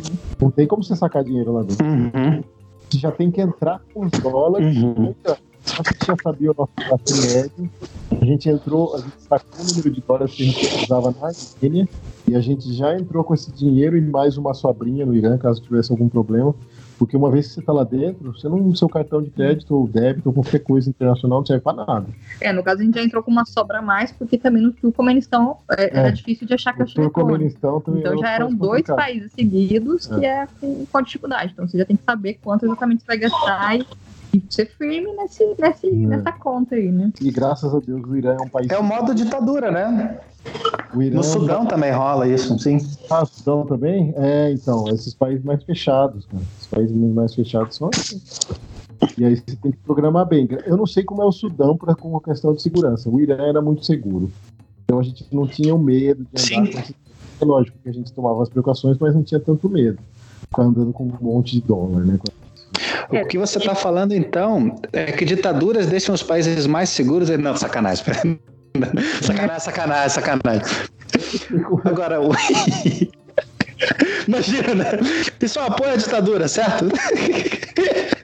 Não 0.40 0.50
tem 0.50 0.66
como 0.66 0.82
você 0.82 0.96
sacar 0.96 1.22
dinheiro 1.22 1.52
lá 1.52 1.62
dentro. 1.62 1.84
Uhum. 1.86 2.42
Você 2.88 2.98
já 2.98 3.10
tem 3.10 3.30
que 3.30 3.40
entrar 3.42 3.80
com 3.92 4.06
os 4.06 4.10
dólares. 4.12 4.74
Uhum. 4.82 5.14
A 5.72 5.82
gente 5.82 6.06
já 6.06 6.16
sabia 6.22 6.50
o 6.50 6.54
nosso 6.56 6.72
gasto 6.76 7.26
médio. 7.34 7.70
A 8.20 8.24
gente 8.24 8.48
entrou, 8.48 8.94
a 8.94 8.98
gente 8.98 9.12
sacou 9.20 9.60
o 9.60 9.68
número 9.68 9.90
de 9.90 10.00
dólares 10.00 10.34
que 10.34 10.42
a 10.42 10.46
gente 10.46 10.84
usava 10.84 11.14
na 11.20 11.32
Quênia. 11.60 11.88
E 12.28 12.34
a 12.34 12.40
gente 12.40 12.72
já 12.72 12.94
entrou 12.96 13.22
com 13.24 13.34
esse 13.34 13.50
dinheiro 13.52 13.96
e 13.96 14.00
mais 14.00 14.36
uma 14.36 14.54
sobrinha 14.54 15.04
no 15.06 15.14
Irã, 15.14 15.36
caso 15.38 15.60
tivesse 15.62 15.90
algum 15.92 16.08
problema. 16.08 16.54
Porque 16.98 17.14
uma 17.14 17.30
vez 17.30 17.48
que 17.48 17.52
você 17.54 17.60
está 17.60 17.74
lá 17.74 17.84
dentro, 17.84 18.32
você 18.32 18.48
não, 18.48 18.74
seu 18.74 18.88
cartão 18.88 19.20
de 19.22 19.28
crédito 19.28 19.76
ou 19.76 19.86
débito 19.86 20.30
ou 20.30 20.32
qualquer 20.32 20.60
coisa 20.60 20.88
internacional 20.88 21.40
não 21.40 21.46
serve 21.46 21.62
para 21.62 21.84
nada. 21.84 22.06
É, 22.40 22.50
no 22.54 22.62
caso 22.62 22.80
a 22.80 22.84
gente 22.84 22.94
já 22.94 23.02
entrou 23.02 23.22
com 23.22 23.30
uma 23.30 23.44
sobra 23.44 23.80
a 23.80 23.82
mais, 23.82 24.10
porque 24.12 24.38
também 24.38 24.62
no 24.62 24.72
Turcomenistão 24.72 25.58
é, 25.76 25.90
era 25.98 26.08
É. 26.08 26.10
difícil 26.12 26.46
de 26.46 26.54
achar 26.54 26.72
O 26.74 26.78
caixa 26.78 26.98
eletrônica. 26.98 27.20
Turcomenistão 27.20 27.80
também 27.82 28.00
Então 28.00 28.16
já 28.16 28.30
eram 28.30 28.48
dois 28.54 28.80
complicado. 28.80 28.96
países 28.96 29.30
seguidos 29.32 30.06
que 30.06 30.24
é 30.24 30.46
com, 30.58 30.86
com 30.90 31.02
dificuldade. 31.02 31.52
Então 31.52 31.68
você 31.68 31.76
já 31.76 31.84
tem 31.84 31.96
que 31.96 32.02
saber 32.02 32.38
quanto 32.42 32.64
exatamente 32.64 33.00
você 33.02 33.06
vai 33.08 33.18
gastar 33.18 33.76
e 33.78 33.86
ser 34.50 34.66
firme 34.76 35.12
nesse, 35.14 35.44
nesse, 35.58 35.88
É. 35.88 35.92
nessa 35.92 36.32
conta 36.32 36.74
aí, 36.74 36.90
né? 36.90 37.12
E 37.20 37.30
graças 37.30 37.74
a 37.74 37.78
Deus 37.78 38.02
o 38.06 38.16
Irã 38.16 38.36
é 38.38 38.42
um 38.42 38.48
país. 38.48 38.70
É 38.70 38.78
o 38.78 38.84
modo 38.84 39.14
ditadura, 39.14 39.70
né? 39.70 40.18
O 40.94 41.02
Irã 41.02 41.16
No 41.16 41.20
é 41.20 41.24
Sudão 41.24 41.66
também 41.66 41.92
rola 41.92 42.28
isso, 42.28 42.58
sim. 42.58 42.78
Ah, 43.10 43.24
Sudão 43.24 43.66
também? 43.66 44.14
É, 44.16 44.52
então, 44.52 44.86
esses 44.88 45.14
países 45.14 45.44
mais 45.44 45.62
fechados, 45.64 46.24
cara. 46.26 46.42
Os 46.60 46.66
países 46.66 46.96
mais 46.96 47.34
fechados 47.34 47.76
são 47.76 47.90
assim. 47.94 48.20
E 49.18 49.24
aí 49.24 49.36
você 49.36 49.56
tem 49.56 49.72
que 49.72 49.78
programar 49.78 50.26
bem. 50.26 50.48
Eu 50.64 50.76
não 50.76 50.86
sei 50.86 51.02
como 51.02 51.22
é 51.22 51.24
o 51.24 51.32
Sudão 51.32 51.76
pra, 51.76 51.94
com 51.94 52.16
a 52.16 52.20
questão 52.20 52.54
de 52.54 52.62
segurança. 52.62 53.10
O 53.10 53.20
Irã 53.20 53.36
era 53.46 53.60
muito 53.60 53.84
seguro. 53.84 54.30
Então 54.84 55.00
a 55.00 55.02
gente 55.02 55.26
não 55.32 55.46
tinha 55.46 55.74
o 55.74 55.78
medo 55.78 56.24
de 56.32 56.54
andar 56.54 56.66
Sim. 56.66 56.72
com 56.72 56.78
esse... 56.78 56.94
É 57.38 57.44
lógico 57.44 57.76
que 57.82 57.88
a 57.88 57.92
gente 57.92 58.12
tomava 58.12 58.42
as 58.42 58.48
precauções, 58.48 58.96
mas 58.98 59.14
não 59.14 59.22
tinha 59.22 59.40
tanto 59.40 59.68
medo. 59.68 59.98
Ficar 60.40 60.62
andando 60.62 60.92
com 60.92 61.04
um 61.04 61.12
monte 61.20 61.52
de 61.52 61.60
dólar, 61.60 62.04
né? 62.04 62.18
O 63.10 63.26
que 63.26 63.38
você 63.38 63.58
está 63.58 63.74
falando, 63.74 64.12
então, 64.12 64.76
é 64.92 65.12
que 65.12 65.24
ditaduras 65.24 65.86
deixam 65.86 66.14
os 66.14 66.22
países 66.22 66.66
mais 66.66 66.88
seguros. 66.88 67.30
Não, 67.30 67.56
sacanagem. 67.56 68.04
Sacanagem, 69.22 69.60
sacanagem, 69.60 70.10
sacanagem. 70.10 70.62
Agora, 71.84 72.20
o... 72.20 72.30
Imagina, 74.28 74.74
né? 74.74 74.90
Isso 75.40 75.60
apoia 75.60 75.92
a 75.92 75.96
ditadura, 75.96 76.48
certo? 76.48 76.86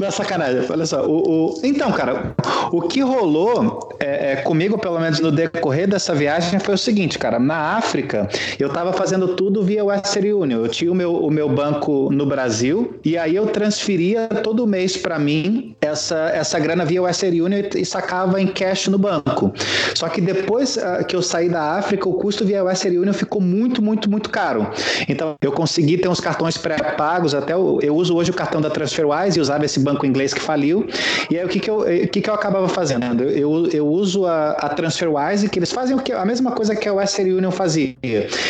Não 0.00 0.06
é 0.06 0.10
sacanagem, 0.10 0.64
olha 0.70 0.86
só. 0.86 1.04
O, 1.06 1.50
o, 1.50 1.60
Então, 1.62 1.92
cara, 1.92 2.34
o 2.72 2.80
que 2.80 3.02
rolou 3.02 3.90
é, 4.00 4.32
é, 4.32 4.36
comigo, 4.36 4.78
pelo 4.78 4.98
menos 4.98 5.20
no 5.20 5.30
decorrer 5.30 5.86
dessa 5.86 6.14
viagem, 6.14 6.58
foi 6.58 6.74
o 6.74 6.78
seguinte, 6.78 7.18
cara. 7.18 7.38
Na 7.38 7.76
África, 7.76 8.26
eu 8.58 8.70
tava 8.70 8.94
fazendo 8.94 9.36
tudo 9.36 9.62
via 9.62 9.84
Western 9.84 10.32
Union. 10.32 10.64
Eu 10.64 10.68
tinha 10.68 10.90
o 10.90 10.94
meu, 10.94 11.14
o 11.16 11.30
meu 11.30 11.50
banco 11.50 12.08
no 12.10 12.24
Brasil 12.24 12.98
e 13.04 13.18
aí 13.18 13.36
eu 13.36 13.46
transferia 13.48 14.26
todo 14.42 14.66
mês 14.66 14.96
para 14.96 15.18
mim 15.18 15.76
essa, 15.82 16.30
essa 16.30 16.58
grana 16.58 16.86
via 16.86 17.02
Western 17.02 17.42
Union 17.42 17.62
e 17.74 17.84
sacava 17.84 18.40
em 18.40 18.46
cash 18.46 18.88
no 18.88 18.96
banco. 18.96 19.52
Só 19.94 20.08
que 20.08 20.22
depois 20.22 20.78
uh, 20.78 21.04
que 21.06 21.14
eu 21.14 21.20
saí 21.20 21.50
da 21.50 21.76
África, 21.76 22.08
o 22.08 22.14
custo 22.14 22.42
via 22.42 22.64
Western 22.64 23.00
Union 23.00 23.12
ficou 23.12 23.40
muito, 23.40 23.82
muito, 23.82 24.08
muito 24.08 24.30
caro. 24.30 24.66
Então, 25.06 25.34
eu 25.42 25.52
consegui 25.52 25.98
ter 25.98 26.08
uns 26.08 26.20
cartões 26.20 26.56
pré-pagos, 26.56 27.34
até 27.34 27.52
eu, 27.52 27.78
eu 27.82 27.94
uso 27.94 28.16
hoje 28.16 28.29
o 28.30 28.34
cartão 28.34 28.60
da 28.60 28.70
TransferWise 28.70 29.38
e 29.38 29.40
usava 29.40 29.64
esse 29.64 29.80
banco 29.80 30.06
inglês 30.06 30.32
que 30.32 30.40
faliu. 30.40 30.86
E 31.30 31.38
aí 31.38 31.44
o 31.44 31.48
que, 31.48 31.60
que, 31.60 31.70
eu, 31.70 31.80
o 31.80 32.08
que, 32.08 32.20
que 32.20 32.30
eu 32.30 32.34
acabava 32.34 32.68
fazendo? 32.68 33.24
Eu, 33.24 33.66
eu 33.68 33.86
uso 33.86 34.26
a, 34.26 34.50
a 34.52 34.68
TransferWise, 34.68 35.48
que 35.48 35.58
eles 35.58 35.72
fazem 35.72 35.96
o 35.96 36.00
que, 36.00 36.12
a 36.12 36.24
mesma 36.24 36.52
coisa 36.52 36.74
que 36.74 36.88
a 36.88 36.92
Western 36.92 37.32
Union 37.32 37.50
fazia. 37.50 37.94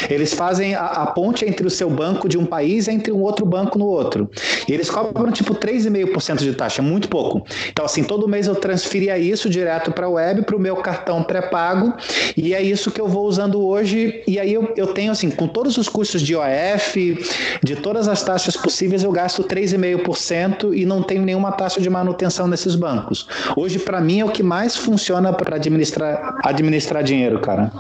Eles 0.09 0.35
fazem 0.35 0.75
a, 0.75 0.87
a 0.87 1.07
ponte 1.07 1.45
entre 1.45 1.67
o 1.67 1.71
seu 1.71 1.91
banco 1.91 2.29
de 2.29 2.39
um 2.39 2.45
país 2.45 2.87
e 2.87 2.93
entre 2.93 3.13
um 3.13 3.23
outro 3.23 3.45
banco 3.47 3.79
no 3.79 3.87
outro. 3.87 4.31
E 4.69 4.73
eles 4.73 4.91
cobram 4.91 5.31
tipo 5.33 5.55
3,5% 5.55 6.39
de 6.39 6.53
taxa, 6.55 6.83
muito 6.83 7.09
pouco. 7.09 7.45
Então, 7.71 7.85
assim, 7.85 8.03
todo 8.03 8.29
mês 8.29 8.47
eu 8.47 8.55
transferia 8.55 9.19
isso 9.19 9.49
direto 9.49 9.93
para 9.93 10.07
a 10.07 10.11
web, 10.11 10.43
para 10.43 10.57
o 10.57 10.59
meu 10.59 10.77
cartão 10.77 11.23
pré-pago, 11.23 11.95
e 12.37 12.55
é 12.55 12.63
isso 12.63 12.91
que 12.91 13.01
eu 13.01 13.09
vou 13.09 13.27
usando 13.27 13.61
hoje. 13.65 14.23
E 14.27 14.39
aí 14.39 14.53
eu, 14.53 14.73
eu 14.77 14.89
tenho, 14.89 15.13
assim, 15.13 15.31
com 15.31 15.47
todos 15.47 15.77
os 15.77 15.89
custos 15.89 16.23
de 16.23 16.35
OF, 16.37 17.19
de 17.63 17.77
todas 17.77 18.09
as 18.09 18.23
taxas 18.23 18.57
possíveis, 18.57 19.03
eu 19.03 19.13
gasto 19.13 19.43
3,5% 19.77 20.75
e 20.77 20.85
não 20.85 21.03
tenho 21.03 21.23
nenhuma 21.23 21.53
taxa 21.53 21.81
de 21.81 21.89
manutenção 21.91 22.47
nesses 22.47 22.75
bancos. 22.75 23.27
Hoje, 23.57 23.79
para 23.79 24.01
mim, 24.01 24.21
é 24.21 24.25
o 24.25 24.31
que 24.31 24.43
mais 24.43 24.77
funciona 24.77 25.33
para 25.33 25.57
administrar, 25.57 26.37
administrar 26.45 27.03
dinheiro, 27.03 27.41
cara. 27.41 27.73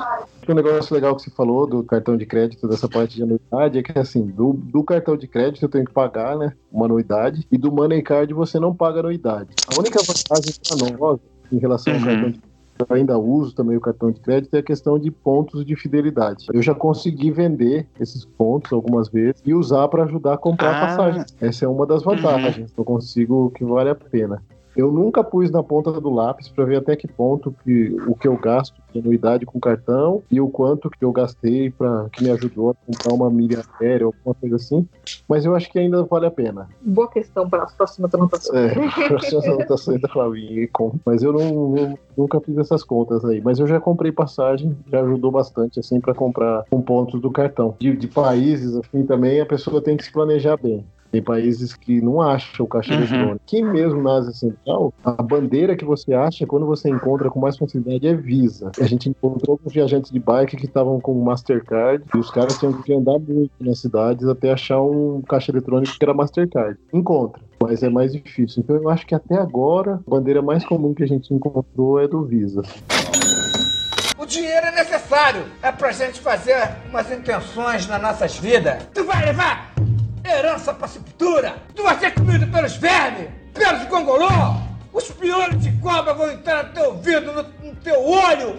Um 0.49 0.55
negócio 0.55 0.93
legal 0.95 1.14
que 1.14 1.22
você 1.22 1.30
falou 1.30 1.66
do 1.66 1.82
cartão 1.84 2.16
de 2.16 2.26
crédito, 2.26 2.66
dessa 2.66 2.88
parte 2.88 3.14
de 3.14 3.22
anuidade, 3.22 3.78
é 3.78 3.82
que 3.82 3.97
assim, 3.97 4.26
do, 4.26 4.55
do 4.55 4.82
cartão 4.82 5.16
de 5.16 5.28
crédito 5.28 5.62
eu 5.64 5.68
tenho 5.68 5.84
que 5.84 5.93
pagar, 5.93 6.36
né, 6.36 6.53
uma 6.72 6.86
anuidade, 6.86 7.47
e 7.53 7.57
do 7.57 7.70
Money 7.70 8.03
Card 8.03 8.34
você 8.34 8.59
não 8.59 8.74
paga 8.74 8.99
anuidade. 9.01 9.51
A 9.68 9.78
única 9.78 10.01
vantagem 10.03 10.53
para 10.66 10.76
nós, 10.99 11.20
em 11.53 11.59
relação 11.59 11.93
ao 11.93 12.01
Uhum. 12.01 12.05
cartão 12.07 12.30
de 12.30 12.41
ainda 12.89 13.18
uso 13.18 13.55
também 13.55 13.76
o 13.76 13.81
cartão 13.81 14.11
de 14.11 14.20
crédito, 14.20 14.55
é 14.55 14.59
a 14.59 14.62
questão 14.62 14.99
de 14.99 15.11
pontos 15.11 15.64
de 15.64 15.76
fidelidade. 15.76 16.47
Eu 16.53 16.62
já 16.62 16.74
consegui 16.74 17.31
vender 17.31 17.87
esses 17.99 18.24
pontos 18.24 18.72
algumas 18.72 19.09
vezes 19.09 19.43
e 19.45 19.53
usar 19.55 19.89
para 19.89 20.05
ajudar 20.05 20.35
a 20.35 20.39
comprar 20.39 20.70
Ah. 20.76 20.87
passagem. 20.87 21.24
Essa 21.41 21.64
é 21.64 21.68
uma 21.68 21.87
das 21.87 22.03
vantagens. 22.03 22.72
Eu 22.76 22.85
consigo 22.85 23.51
que 23.51 23.64
vale 23.64 23.91
a 23.91 23.95
pena. 23.95 24.43
Eu 24.76 24.90
nunca 24.92 25.22
pus 25.24 25.50
na 25.50 25.62
ponta 25.62 25.90
do 25.92 26.10
lápis 26.10 26.48
para 26.48 26.64
ver 26.64 26.76
até 26.76 26.94
que 26.96 27.08
ponto 27.08 27.54
que 27.64 27.96
o 28.06 28.14
que 28.14 28.28
eu 28.28 28.36
gasto 28.36 28.74
de 28.92 29.00
anuidade 29.00 29.44
com 29.44 29.58
cartão 29.58 30.22
e 30.30 30.40
o 30.40 30.48
quanto 30.48 30.88
que 30.88 31.04
eu 31.04 31.12
gastei 31.12 31.70
para 31.70 32.06
que 32.12 32.22
me 32.22 32.30
ajudou 32.30 32.70
a 32.70 32.74
comprar 32.86 33.12
uma 33.12 33.30
milha 33.30 33.60
aérea 33.80 34.06
ou 34.06 34.14
alguma 34.16 34.34
coisa 34.34 34.56
assim. 34.56 34.86
Mas 35.28 35.44
eu 35.44 35.54
acho 35.54 35.70
que 35.70 35.78
ainda 35.78 36.02
vale 36.04 36.26
a 36.26 36.30
pena. 36.30 36.68
Boa 36.80 37.08
questão 37.08 37.48
para 37.48 37.62
as 37.64 37.72
próximas 37.72 38.12
anotações. 38.14 38.72
É, 38.72 39.08
próximas 39.08 39.46
anotações 39.46 40.00
da 40.00 40.08
Flavinha. 40.08 40.68
Mas 41.06 41.22
eu 41.22 41.32
não, 41.32 41.68
não- 41.68 41.98
nunca 42.16 42.40
fiz 42.40 42.56
essas 42.58 42.82
contas 42.82 43.24
aí. 43.24 43.40
Mas 43.40 43.58
eu 43.60 43.66
já 43.66 43.78
comprei 43.80 44.10
passagem, 44.10 44.76
já 44.90 45.00
ajudou 45.02 45.30
bastante, 45.30 45.78
assim, 45.78 46.00
para 46.00 46.14
comprar 46.14 46.64
com 46.70 46.80
pontos 46.82 47.20
do 47.20 47.30
cartão. 47.30 47.76
De, 47.80 47.96
de 47.96 48.08
países, 48.08 48.74
assim, 48.76 49.04
também 49.06 49.40
a 49.40 49.46
pessoa 49.46 49.80
tem 49.80 49.96
que 49.96 50.04
se 50.04 50.12
planejar 50.12 50.56
bem. 50.56 50.84
Tem 51.11 51.22
países 51.22 51.74
que 51.74 52.00
não 52.00 52.20
acham 52.20 52.64
o 52.64 52.68
caixa 52.68 52.92
Uhum. 52.92 52.98
eletrônico. 53.00 53.40
Aqui 53.46 53.62
mesmo 53.62 54.02
na 54.02 54.12
Ásia 54.18 54.32
Central, 54.32 54.92
a 55.04 55.11
bandeira 55.22 55.76
que 55.76 55.84
você 55.84 56.14
acha, 56.14 56.46
quando 56.46 56.66
você 56.66 56.88
encontra 56.88 57.28
com 57.30 57.40
mais 57.40 57.56
facilidade, 57.58 58.06
é 58.06 58.14
Visa. 58.14 58.70
A 58.80 58.84
gente 58.86 59.08
encontrou 59.08 59.54
alguns 59.54 59.72
viajantes 59.72 60.11
de 60.11 60.20
bike 60.20 60.56
que 60.56 60.66
estavam 60.66 61.00
com 61.00 61.14
Mastercard 61.22 62.04
e 62.14 62.18
os 62.18 62.30
caras 62.30 62.58
tinham 62.58 62.72
que 62.82 62.92
andar 62.92 63.18
muito 63.18 63.50
nas 63.61 63.80
cidades 63.80 64.26
até 64.28 64.52
achar 64.52 64.80
um 64.80 65.20
caixa 65.22 65.50
eletrônico 65.50 65.96
que 65.98 66.04
era 66.04 66.14
Mastercard. 66.14 66.78
Encontra 66.92 67.42
mas 67.62 67.82
é 67.82 67.90
mais 67.90 68.12
difícil. 68.12 68.62
Então 68.62 68.74
eu 68.76 68.88
acho 68.88 69.06
que 69.06 69.14
até 69.14 69.36
agora 69.36 70.00
a 70.06 70.11
bandeira 70.11 70.40
mais 70.40 70.64
comum 70.64 70.94
que 70.94 71.02
a 71.02 71.06
gente 71.06 71.32
encontrou 71.34 72.00
é 72.00 72.08
do 72.08 72.24
Visa. 72.24 72.62
O 74.18 74.24
dinheiro 74.24 74.66
é 74.66 74.70
necessário. 74.72 75.42
É 75.62 75.70
pra 75.70 75.92
gente 75.92 76.20
fazer 76.20 76.56
umas 76.88 77.11
intenções 77.12 77.86
nas 77.86 78.00
nossas 78.00 78.38
vidas. 78.38 78.82
Tu 78.94 79.04
vai 79.04 79.26
levar 79.26 79.72
herança 80.24 80.72
pra 80.74 80.88
sepultura. 80.88 81.56
Tu 81.74 81.82
vai 81.82 81.98
ser 81.98 82.14
comido 82.14 82.46
pelos 82.48 82.76
vermes, 82.76 83.28
pelos 83.54 83.84
gongolô. 83.86 84.28
Os 84.92 85.10
piolhos 85.10 85.62
de 85.62 85.72
cobra 85.80 86.12
vão 86.14 86.30
entrar 86.30 86.64
no 86.64 86.72
teu 86.72 86.84
ouvido, 86.84 87.32
no, 87.32 87.42
no 87.42 87.74
teu 87.76 88.04
olho 88.04 88.56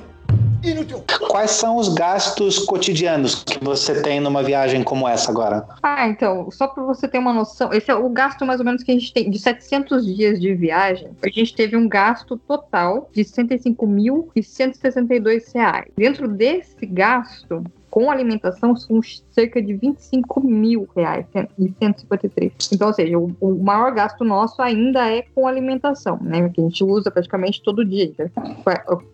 e 0.63 0.73
no 0.73 0.85
teu... 0.85 1.03
Quais 1.29 1.51
são 1.51 1.75
os 1.77 1.89
gastos 1.89 2.57
cotidianos 2.59 3.43
que 3.43 3.61
você 3.63 4.01
tem 4.01 4.19
numa 4.19 4.41
viagem 4.43 4.83
como 4.83 5.07
essa 5.07 5.31
agora? 5.31 5.65
Ah, 5.83 6.07
então, 6.07 6.49
só 6.51 6.67
para 6.67 6.83
você 6.83 7.07
ter 7.07 7.17
uma 7.17 7.33
noção, 7.33 7.73
esse 7.73 7.89
é 7.91 7.95
o 7.95 8.09
gasto 8.09 8.45
mais 8.45 8.59
ou 8.59 8.65
menos 8.65 8.83
que 8.83 8.91
a 8.91 8.93
gente 8.93 9.13
tem 9.13 9.29
de 9.29 9.39
700 9.39 10.05
dias 10.05 10.39
de 10.39 10.53
viagem. 10.53 11.09
A 11.23 11.29
gente 11.29 11.55
teve 11.55 11.75
um 11.75 11.89
gasto 11.89 12.37
total 12.37 13.09
de 13.11 13.23
65.162 13.23 15.53
reais. 15.53 15.87
Dentro 15.97 16.27
desse 16.27 16.85
gasto, 16.85 17.63
com 17.91 18.09
alimentação, 18.09 18.73
são 18.75 19.01
cerca 19.31 19.61
de 19.61 19.73
25 19.73 20.39
mil 20.39 20.87
reais 20.95 21.25
e 21.59 21.71
153. 21.77 22.53
Então, 22.71 22.87
ou 22.87 22.93
seja, 22.93 23.19
o, 23.19 23.35
o 23.41 23.61
maior 23.61 23.93
gasto 23.93 24.23
nosso 24.23 24.61
ainda 24.61 25.11
é 25.11 25.23
com 25.35 25.45
alimentação, 25.45 26.17
né? 26.21 26.49
Que 26.49 26.61
a 26.61 26.63
gente 26.63 26.83
usa 26.85 27.11
praticamente 27.11 27.61
todo 27.61 27.83
dia. 27.85 28.13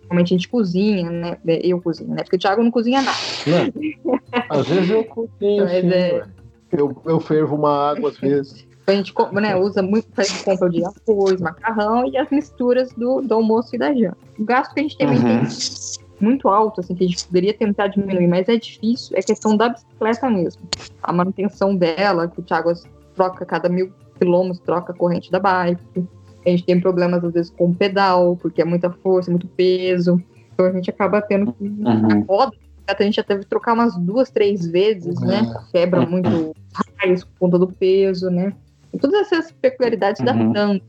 Normalmente 0.08 0.34
a 0.34 0.38
gente 0.38 0.48
cozinha, 0.48 1.10
né? 1.10 1.38
Eu 1.44 1.82
cozinho, 1.82 2.12
né? 2.12 2.22
Porque 2.24 2.36
o 2.36 2.40
Thiago 2.40 2.64
não 2.64 2.70
cozinha 2.70 3.02
nada. 3.02 3.18
Não. 3.48 4.20
Às 4.48 4.68
vezes 4.68 4.90
eu 4.92 5.04
cozinho, 5.04 5.64
Mas 5.64 5.72
sim, 5.72 5.90
é- 5.92 6.24
eu, 6.72 6.96
eu 7.06 7.20
fervo 7.20 7.56
uma 7.56 7.90
água 7.92 8.10
às 8.10 8.18
vezes. 8.20 8.68
A 8.86 8.94
gente 8.94 9.14
né, 9.34 9.56
usa 9.56 9.82
muito, 9.82 10.08
faz 10.14 10.42
compra 10.44 10.70
de 10.70 10.82
arroz, 10.86 11.42
macarrão 11.42 12.06
e 12.08 12.16
as 12.16 12.30
misturas 12.30 12.94
do, 12.94 13.22
do 13.22 13.34
almoço 13.34 13.76
e 13.76 13.80
da 13.80 13.94
janta. 13.94 14.18
O 14.40 14.46
gasto 14.46 14.74
que 14.74 14.80
a 14.80 14.84
gente 14.84 14.98
também 14.98 15.18
Uhum. 15.18 15.40
tem 15.40 16.07
muito 16.20 16.48
alto, 16.48 16.82
assim, 16.82 16.96
que 16.96 17.04
a 17.04 17.08
gente 17.08 17.26
poderia 17.26 17.54
tentar 17.54 17.88
diminuir, 17.88 18.28
mas 18.28 18.48
é 18.50 18.58
difícil, 18.58 19.16
é 19.18 19.22
questão 19.22 19.56
da 19.56 19.70
bicicleta 19.70 20.30
mesmo. 20.30 20.62
A 21.04 21.14
manutenção 21.14 21.76
dela, 21.76 22.28
que 22.28 22.40
o 22.40 22.44
Thiago 22.44 22.72
troca 23.16 23.46
cada 23.46 23.70
mil 23.70 23.92
quilômetros, 24.20 24.60
troca 24.66 24.92
a 24.94 24.96
corrente 24.96 25.32
da 25.32 25.40
bike. 25.40 26.06
A 26.46 26.50
gente 26.50 26.64
tem 26.66 26.80
problemas, 26.80 27.24
às 27.24 27.34
vezes, 27.34 27.52
com 27.52 27.66
o 27.72 27.76
pedal, 27.76 28.36
porque 28.38 28.62
é 28.62 28.66
muita 28.66 28.90
força, 28.90 29.30
muito 29.30 29.48
peso. 29.48 30.22
Então 30.54 30.66
a 30.66 30.72
gente 30.72 30.90
acaba 30.90 31.22
tendo 31.22 31.52
que. 31.54 31.64
Uhum. 31.64 31.86
A 31.86 32.26
roda, 32.28 32.52
a 32.88 33.04
gente 33.04 33.16
já 33.18 33.24
teve 33.24 33.42
que 33.42 33.48
trocar 33.48 33.74
umas 33.74 33.96
duas, 33.98 34.30
três 34.32 34.66
vezes, 34.66 35.20
né? 35.20 35.42
Quebra 35.72 36.06
muito 36.06 36.56
raios 36.98 37.24
por 37.24 37.32
conta 37.40 37.60
do 37.60 37.68
peso, 37.68 38.30
né? 38.30 38.54
E 38.94 38.98
todas 38.98 39.22
essas 39.32 39.52
peculiaridades 39.52 40.24
da 40.24 40.34
Uhum. 40.34 40.54
tango. 40.54 40.82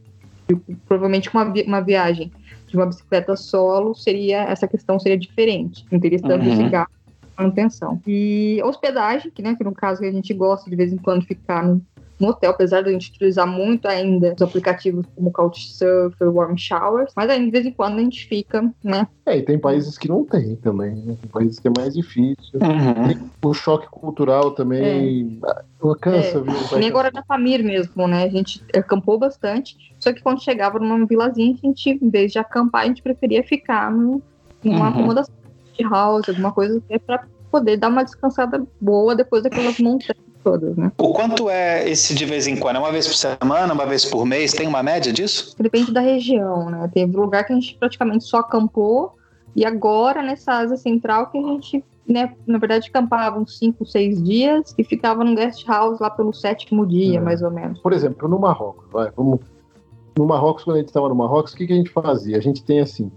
Provavelmente 0.86 1.28
uma, 1.34 1.44
vi- 1.52 1.64
uma 1.66 1.80
viagem 1.80 2.32
de 2.68 2.76
uma 2.76 2.86
bicicleta 2.86 3.34
solo 3.36 3.94
seria 3.94 4.42
essa 4.44 4.68
questão 4.68 4.98
seria 4.98 5.18
diferente. 5.18 5.84
Não 5.90 5.98
teria 5.98 6.20
tanto 6.20 6.44
Uhum. 6.46 6.52
esse 6.52 6.68
gasto 6.68 6.92
manutenção. 7.38 8.00
E 8.06 8.60
hospedagem, 8.64 9.30
que, 9.30 9.40
né, 9.42 9.54
que 9.54 9.62
no 9.62 9.72
caso 9.72 10.04
a 10.04 10.10
gente 10.10 10.34
gosta 10.34 10.68
de 10.68 10.74
vez 10.74 10.92
em 10.92 10.96
quando 10.98 11.24
ficar 11.24 11.64
no, 11.64 11.80
no 12.18 12.28
hotel, 12.28 12.50
apesar 12.50 12.82
de 12.82 12.88
a 12.88 12.92
gente 12.92 13.10
utilizar 13.10 13.46
muito 13.46 13.86
ainda 13.86 14.34
os 14.34 14.42
aplicativos 14.42 15.06
como 15.14 15.32
Couchsurfer, 15.32 16.30
Warm 16.30 16.56
Showers, 16.56 17.12
mas 17.16 17.30
ainda 17.30 17.44
de 17.46 17.50
vez 17.50 17.66
em 17.66 17.72
quando 17.72 17.98
a 17.98 18.02
gente 18.02 18.26
fica, 18.26 18.68
né? 18.82 19.06
É, 19.24 19.38
e 19.38 19.42
tem 19.42 19.58
países 19.58 19.96
que 19.96 20.08
não 20.08 20.24
tem 20.24 20.56
também. 20.56 20.94
Né? 20.96 21.16
Tem 21.20 21.30
países 21.30 21.58
que 21.58 21.68
é 21.68 21.72
mais 21.76 21.94
difícil. 21.94 22.60
Uhum. 22.60 23.28
O 23.42 23.54
choque 23.54 23.88
cultural 23.88 24.52
também 24.52 25.38
ah, 25.44 25.62
cansa, 26.00 26.38
É, 26.38 26.40
viu? 26.40 26.78
Nem 26.78 26.88
agora 26.88 27.10
na 27.12 27.22
Pamir 27.22 27.62
mesmo, 27.62 28.08
né? 28.08 28.24
A 28.24 28.28
gente 28.28 28.64
acampou 28.74 29.18
bastante, 29.18 29.76
só 30.00 30.12
que 30.12 30.22
quando 30.22 30.42
chegava 30.42 30.78
numa 30.78 31.06
vilazinha, 31.06 31.54
a 31.54 31.66
gente, 31.66 31.90
em 31.90 32.10
vez 32.10 32.32
de 32.32 32.38
acampar, 32.38 32.82
a 32.82 32.86
gente 32.86 33.02
preferia 33.02 33.44
ficar 33.44 33.90
no, 33.92 34.22
numa 34.62 34.80
Uhum. 34.80 34.88
acomodação 34.88 35.34
de 35.76 35.84
house, 35.84 36.28
alguma 36.28 36.52
coisa 36.52 36.82
é 36.88 36.98
pra 36.98 37.24
poder 37.50 37.76
dar 37.76 37.88
uma 37.88 38.04
descansada 38.04 38.62
boa 38.80 39.14
depois 39.14 39.42
daquelas 39.42 39.78
montanhas 39.78 40.27
todas, 40.50 40.76
né? 40.76 40.90
O 40.98 41.12
quanto 41.12 41.50
é 41.50 41.88
esse 41.88 42.14
de 42.14 42.24
vez 42.24 42.46
em 42.46 42.56
quando? 42.56 42.76
É 42.76 42.78
uma 42.78 42.92
vez 42.92 43.06
por 43.06 43.14
semana, 43.14 43.72
uma 43.72 43.86
vez 43.86 44.04
por 44.04 44.24
mês? 44.24 44.52
Tem 44.52 44.66
uma 44.66 44.82
média 44.82 45.12
disso? 45.12 45.54
Depende 45.58 45.92
da 45.92 46.00
região, 46.00 46.70
né? 46.70 46.90
Teve 46.92 47.16
lugar 47.16 47.44
que 47.44 47.52
a 47.52 47.56
gente 47.56 47.76
praticamente 47.78 48.24
só 48.24 48.38
acampou, 48.38 49.14
e 49.54 49.64
agora 49.64 50.22
nessa 50.22 50.52
Ásia 50.52 50.76
Central 50.76 51.30
que 51.30 51.38
a 51.38 51.42
gente, 51.42 51.84
né, 52.06 52.32
na 52.46 52.58
verdade, 52.58 52.88
acampava 52.88 53.38
uns 53.38 53.58
5, 53.58 53.84
6 53.84 54.22
dias 54.22 54.74
e 54.78 54.84
ficava 54.84 55.24
num 55.24 55.34
guest 55.34 55.66
house 55.66 55.98
lá 56.00 56.08
pelo 56.10 56.32
sétimo 56.32 56.86
dia, 56.86 57.18
É. 57.18 57.20
mais 57.20 57.42
ou 57.42 57.50
menos. 57.50 57.80
Por 57.80 57.92
exemplo, 57.92 58.28
no 58.28 58.38
Marrocos, 58.38 58.86
vai, 58.90 59.10
vamos. 59.16 59.40
No 60.16 60.26
Marrocos, 60.26 60.64
quando 60.64 60.76
a 60.76 60.78
gente 60.80 60.88
estava 60.88 61.08
no 61.08 61.14
Marrocos, 61.14 61.52
o 61.52 61.56
que, 61.56 61.66
que 61.66 61.72
a 61.72 61.76
gente 61.76 61.90
fazia? 61.90 62.36
A 62.38 62.40
gente 62.40 62.64
tem 62.64 62.80
assim. 62.80 63.10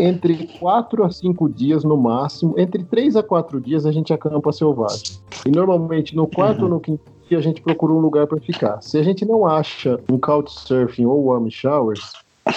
Entre 0.00 0.46
4 0.58 1.04
a 1.04 1.10
5 1.10 1.48
dias 1.48 1.84
no 1.84 1.96
máximo, 1.96 2.58
entre 2.58 2.84
3 2.84 3.16
a 3.16 3.22
4 3.22 3.60
dias 3.60 3.84
a 3.86 3.92
gente 3.92 4.12
acampa 4.12 4.52
selvagem. 4.52 5.10
E 5.46 5.50
normalmente 5.50 6.14
no 6.14 6.26
quarto 6.26 6.64
ou 6.64 6.68
no 6.68 6.80
quinto 6.80 7.02
dia 7.28 7.38
a 7.38 7.42
gente 7.42 7.60
procura 7.60 7.92
um 7.92 7.98
lugar 8.00 8.26
para 8.26 8.40
ficar. 8.40 8.80
Se 8.80 8.98
a 8.98 9.02
gente 9.02 9.24
não 9.24 9.46
acha 9.46 9.98
um 10.10 10.18
couchsurfing 10.18 11.04
ou 11.06 11.24
warm 11.26 11.48
showers, 11.50 12.00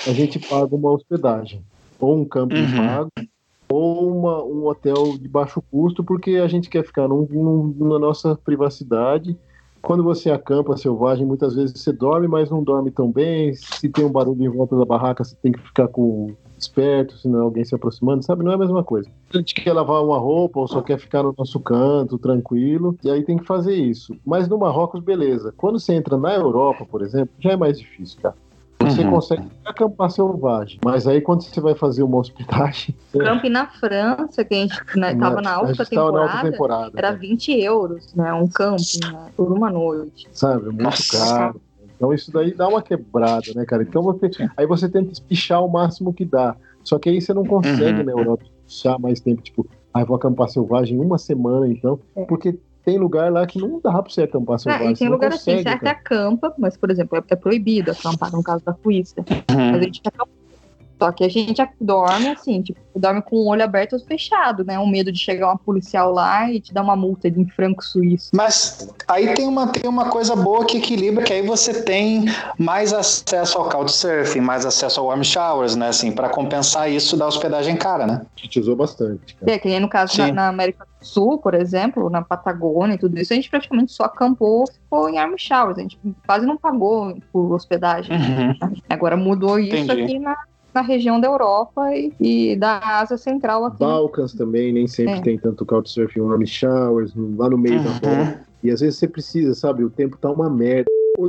a 0.07 0.13
gente 0.13 0.39
paga 0.39 0.75
uma 0.75 0.91
hospedagem, 0.91 1.61
ou 1.99 2.17
um 2.17 2.25
camping 2.25 2.55
Uhum. 2.55 2.87
pago, 2.87 3.09
ou 3.71 4.17
uma, 4.17 4.43
um 4.43 4.65
hotel 4.67 5.17
de 5.17 5.27
baixo 5.27 5.61
custo, 5.71 6.03
porque 6.03 6.31
a 6.31 6.47
gente 6.47 6.69
quer 6.69 6.83
ficar 6.85 7.07
num- 7.07 7.27
num- 7.29 7.87
na 7.89 7.99
nossa 7.99 8.37
privacidade. 8.43 9.37
Quando 9.81 10.03
você 10.03 10.29
acampa 10.29 10.77
selvagem, 10.77 11.25
muitas 11.25 11.55
vezes 11.55 11.73
você 11.81 11.91
dorme, 11.91 12.27
mas 12.27 12.49
não 12.49 12.63
dorme 12.63 12.91
tão 12.91 13.11
bem. 13.11 13.53
Se 13.53 13.89
tem 13.89 14.05
um 14.05 14.11
barulho 14.11 14.43
em 14.43 14.49
volta 14.49 14.77
da 14.77 14.85
barraca, 14.85 15.23
você 15.23 15.35
tem 15.41 15.51
que 15.51 15.59
ficar 15.59 15.87
com 15.87 16.35
esperto, 16.61 17.17
senão 17.17 17.39
é 17.39 17.43
alguém 17.43 17.63
se 17.65 17.73
aproximando, 17.75 18.23
sabe? 18.23 18.43
Não 18.43 18.51
é 18.51 18.55
a 18.55 18.57
mesma 18.57 18.83
coisa. 18.83 19.09
A 19.33 19.37
gente 19.37 19.53
quer 19.55 19.73
lavar 19.73 20.03
uma 20.03 20.17
roupa 20.17 20.59
ou 20.59 20.67
só 20.67 20.81
quer 20.81 20.97
ficar 20.99 21.23
no 21.23 21.33
nosso 21.37 21.59
canto, 21.59 22.17
tranquilo, 22.17 22.95
e 23.03 23.09
aí 23.09 23.23
tem 23.23 23.37
que 23.37 23.45
fazer 23.45 23.75
isso. 23.75 24.15
Mas 24.25 24.47
no 24.47 24.57
Marrocos, 24.57 25.01
beleza. 25.01 25.53
Quando 25.57 25.79
você 25.79 25.93
entra 25.93 26.17
na 26.17 26.33
Europa, 26.33 26.85
por 26.85 27.01
exemplo, 27.01 27.33
já 27.39 27.51
é 27.51 27.57
mais 27.57 27.77
difícil, 27.79 28.19
cara. 28.21 28.35
Você 28.81 29.03
Uhum. 29.03 29.11
consegue 29.11 29.43
acampar 29.63 30.09
selvagem, 30.09 30.79
mas 30.83 31.05
aí 31.07 31.21
quando 31.21 31.43
você 31.43 31.61
vai 31.61 31.75
fazer 31.75 32.01
uma 32.01 32.17
hospedagem, 32.17 32.95
Camping 33.13 33.49
na 33.49 33.67
França, 33.67 34.43
que 34.43 34.55
a 34.55 34.57
gente 34.57 34.75
né, 34.95 35.13
tava 35.13 35.39
na 35.39 35.53
alta 35.53 35.85
tava 35.85 36.11
na 36.11 36.21
alta 36.21 36.31
temporada, 36.41 36.51
temporada, 36.51 36.91
era 36.95 37.11
né? 37.11 37.17
20 37.19 37.51
euros, 37.61 38.11
né? 38.15 38.33
Um 38.33 38.47
camping, 38.47 38.99
né, 39.11 39.29
por 39.37 39.51
uma 39.51 39.69
noite. 39.69 40.27
sabe? 40.33 40.65
Muito 40.65 40.81
Nossa. 40.81 41.17
caro. 41.17 41.61
Então 42.01 42.11
isso 42.11 42.31
daí 42.31 42.51
dá 42.51 42.67
uma 42.67 42.81
quebrada, 42.81 43.53
né, 43.55 43.63
cara? 43.63 43.83
Então 43.83 44.01
você, 44.01 44.31
aí 44.57 44.65
você 44.65 44.89
tenta 44.89 45.11
espichar 45.11 45.63
o 45.63 45.71
máximo 45.71 46.11
que 46.11 46.25
dá. 46.25 46.55
Só 46.83 46.97
que 46.97 47.07
aí 47.07 47.21
você 47.21 47.31
não 47.31 47.45
consegue 47.45 47.99
Uhum. 47.99 48.05
na 48.07 48.11
Europa 48.11 48.43
espichar 48.65 48.99
mais 48.99 49.19
tempo, 49.21 49.39
tipo, 49.43 49.69
ah, 49.93 50.03
vou 50.03 50.15
acampar 50.15 50.49
selvagem 50.49 50.99
uma 50.99 51.19
semana 51.19 51.67
então, 51.67 51.99
É. 52.15 52.25
porque 52.25 52.57
tem 52.83 52.97
lugar 52.97 53.31
lá 53.31 53.45
que 53.45 53.59
não 53.59 53.79
dá 53.79 54.01
pra 54.01 54.11
você 54.11 54.23
acampar 54.23 54.55
Ah, 54.55 54.57
selvagem. 54.57 54.91
e 54.93 54.95
você 54.95 55.03
tem 55.03 55.09
lugar 55.09 55.27
assim, 55.31 55.51
consegue, 55.51 55.61
você 55.69 55.75
até 55.75 55.89
acampa, 55.91 56.51
mas, 56.57 56.75
por 56.75 56.89
exemplo, 56.89 57.19
é, 57.19 57.23
é 57.27 57.35
proibido 57.35 57.91
acampar 57.91 58.31
no 58.31 58.41
caso 58.41 58.65
da 58.65 58.73
Suíça. 58.81 59.23
Mas 59.27 59.55
a 59.59 59.75
Uhum. 59.75 59.83
gente 59.83 60.01
acampa. 60.03 60.31
Só 61.01 61.11
que 61.11 61.23
a 61.23 61.29
gente 61.29 61.67
dorme 61.79 62.27
assim, 62.27 62.61
tipo, 62.61 62.79
dorme 62.95 63.23
com 63.23 63.37
o 63.37 63.47
olho 63.47 63.63
aberto 63.63 63.93
ou 63.93 63.99
fechado, 63.99 64.63
né? 64.63 64.77
Um 64.77 64.87
medo 64.87 65.11
de 65.11 65.17
chegar 65.17 65.47
uma 65.47 65.57
policial 65.57 66.13
lá 66.13 66.51
e 66.51 66.61
te 66.61 66.71
dar 66.71 66.83
uma 66.83 66.95
multa 66.95 67.27
em 67.27 67.47
franco 67.49 67.83
suíço. 67.83 68.29
Mas 68.35 68.87
aí 69.07 69.33
tem 69.33 69.47
uma, 69.47 69.65
tem 69.65 69.89
uma 69.89 70.11
coisa 70.11 70.35
boa 70.35 70.63
que 70.63 70.77
equilibra, 70.77 71.23
que 71.23 71.33
aí 71.33 71.41
você 71.41 71.81
tem 71.81 72.25
mais 72.55 72.93
acesso 72.93 73.57
ao 73.57 73.67
couchsurfing, 73.67 74.41
mais 74.41 74.63
acesso 74.63 74.99
ao 74.99 75.07
warm 75.07 75.23
showers, 75.23 75.75
né? 75.75 75.87
Assim, 75.87 76.11
para 76.11 76.29
compensar 76.29 76.87
isso 76.87 77.17
da 77.17 77.25
hospedagem 77.25 77.75
cara, 77.75 78.05
né? 78.05 78.21
A 78.37 78.39
gente 78.39 78.59
usou 78.59 78.75
bastante, 78.75 79.33
cara. 79.33 79.53
É, 79.53 79.57
que 79.57 79.67
nem 79.67 79.79
no 79.79 79.89
caso 79.89 80.15
na, 80.19 80.31
na 80.31 80.47
América 80.49 80.85
do 80.85 81.03
Sul, 81.03 81.39
por 81.39 81.55
exemplo, 81.55 82.11
na 82.11 82.21
Patagônia 82.21 82.93
e 82.93 82.99
tudo 82.99 83.19
isso, 83.19 83.33
a 83.33 83.35
gente 83.35 83.49
praticamente 83.49 83.91
só 83.91 84.03
acampou, 84.03 84.65
ficou 84.71 85.09
em 85.09 85.17
arm 85.17 85.33
showers, 85.35 85.79
a 85.79 85.81
gente 85.81 85.97
quase 86.27 86.45
não 86.45 86.57
pagou 86.57 87.17
por 87.33 87.51
hospedagem. 87.53 88.15
Uhum. 88.15 88.75
Agora 88.87 89.17
mudou 89.17 89.57
isso 89.57 89.75
Entendi. 89.75 90.03
aqui 90.03 90.19
na, 90.19 90.37
na 90.73 90.81
região 90.81 91.19
da 91.19 91.27
Europa 91.27 91.93
e, 91.95 92.11
e 92.19 92.55
da 92.55 92.79
Ásia 92.99 93.17
Central 93.17 93.65
aqui. 93.65 93.77
Balcãs 93.79 94.33
também, 94.33 94.71
nem 94.73 94.87
sempre 94.87 95.13
É. 95.15 95.21
tem 95.21 95.37
tanto 95.37 95.65
couchsurfing, 95.65 96.21
warm 96.21 96.45
showers, 96.45 97.13
lá 97.37 97.49
no 97.49 97.57
meio 97.57 97.83
da 97.83 97.89
rua. 97.91 98.23
Uhum. 98.23 98.35
E 98.63 98.69
às 98.71 98.79
vezes 98.79 98.99
você 98.99 99.07
precisa, 99.07 99.53
sabe? 99.55 99.83
O 99.83 99.89
tempo 99.89 100.17
tá 100.17 100.29
uma 100.29 100.49
merda. 100.49 100.85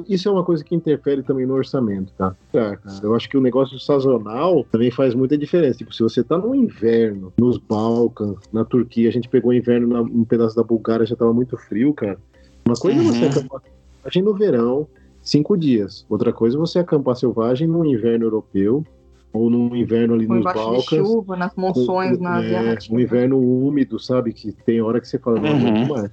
Isso 0.09 0.29
é 0.29 0.33
uma 0.33 0.45
coisa 0.45 0.63
que 0.65 0.75
interfere 0.75 1.23
também 1.23 1.45
no 1.45 1.55
orçamento, 1.55 2.13
tá? 2.17 2.35
É, 2.55 2.77
cara, 2.77 3.01
eu 3.03 3.15
acho 3.15 3.29
que 3.29 3.37
o 3.37 3.41
negócio 3.41 3.79
sazonal 3.81 4.65
também 4.71 4.91
faz 4.91 5.15
muita 5.15 5.37
diferença. 5.37 5.79
Tipo, 5.79 5.93
se 5.95 6.03
você 6.03 6.23
tá 6.23 6.39
no 6.39 6.55
inverno, 6.55 7.33
nos 7.37 7.59
Balcãs, 7.59 8.37
na 8.53 8.65
Turquia, 8.65 9.09
a 9.09 9.13
gente 9.13 9.29
pegou 9.29 9.53
inverno 9.53 9.89
na, 9.89 10.01
um 10.03 10.25
pedaço 10.25 10.55
da 10.57 10.63
Bulgária, 10.63 11.05
já 11.05 11.17
tava 11.17 11.33
muito 11.33 11.57
frio, 11.57 11.93
cara. 11.93 12.17
Uma 12.65 12.77
coisa 12.77 13.01
é 13.01 13.03
você 13.05 13.25
Uhum. 13.25 13.31
acampar 13.31 13.61
selvagem 13.63 14.23
no 14.23 14.35
verão, 14.35 14.87
cinco 15.21 15.57
dias. 15.59 16.07
Outra 16.09 16.33
coisa 16.33 16.57
é 16.57 16.61
você 16.61 16.79
acampar 16.79 17.17
selvagem 17.17 17.67
no 17.67 17.85
inverno 17.85 18.27
europeu, 18.27 18.85
ou 19.33 19.49
num 19.51 19.75
inverno 19.75 20.15
ali 20.15 20.27
Ou 20.27 20.35
nos 20.35 20.41
embaixo 20.41 20.61
de 20.61 20.71
Balcãs. 20.71 21.09
chuva, 21.09 21.37
nas 21.37 21.55
monções, 21.57 22.19
Com- 22.19 22.25
na 22.25 22.41
é, 22.43 22.79
um 22.91 23.01
inverno 23.01 23.39
úmido, 23.39 23.99
sabe? 23.99 24.33
Que 24.33 24.53
tem 24.53 24.81
hora 24.83 25.01
que 25.01 25.09
você 25.09 25.19
fala, 25.19 25.39
não, 25.39 25.59
Uhum. 25.59 25.87
mais. 25.87 26.11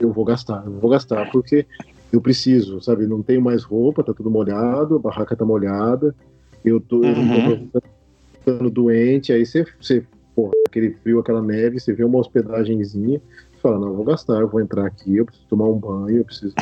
Eu 0.00 0.12
vou 0.12 0.24
gastar, 0.24 0.64
eu 0.66 0.72
vou 0.80 0.90
gastar, 0.90 1.24
porque 1.26 1.66
eu 2.12 2.20
preciso, 2.20 2.80
sabe? 2.80 3.06
Não 3.06 3.22
tenho 3.22 3.42
mais 3.42 3.62
roupa, 3.64 4.02
tá 4.02 4.12
tudo 4.14 4.30
molhado, 4.30 4.96
a 4.96 4.98
barraca 4.98 5.36
tá 5.36 5.44
molhada, 5.44 6.14
eu 6.64 6.80
tô, 6.80 7.02
eu 7.04 7.16
não 7.16 7.24
Uhum. 7.28 7.70
tô 7.72 7.80
ficando 8.46 8.70
doente, 8.70 9.32
aí 9.32 9.44
você, 9.46 9.64
você, 9.80 10.06
porra, 10.34 10.52
aquele 10.66 10.92
frio, 10.94 11.18
aquela 11.20 11.42
neve, 11.42 11.78
você 11.80 11.92
vê 11.92 12.04
uma 12.04 12.18
hospedagenzinha, 12.18 13.20
você 13.20 13.60
fala, 13.62 13.78
não, 13.78 13.88
eu 13.88 13.96
vou 13.96 14.04
gastar, 14.04 14.40
eu 14.40 14.48
vou 14.48 14.60
entrar 14.60 14.86
aqui, 14.86 15.16
eu 15.16 15.24
preciso 15.26 15.46
tomar 15.48 15.68
um 15.68 15.78
banho, 15.78 16.18
eu 16.18 16.24
preciso. 16.24 16.56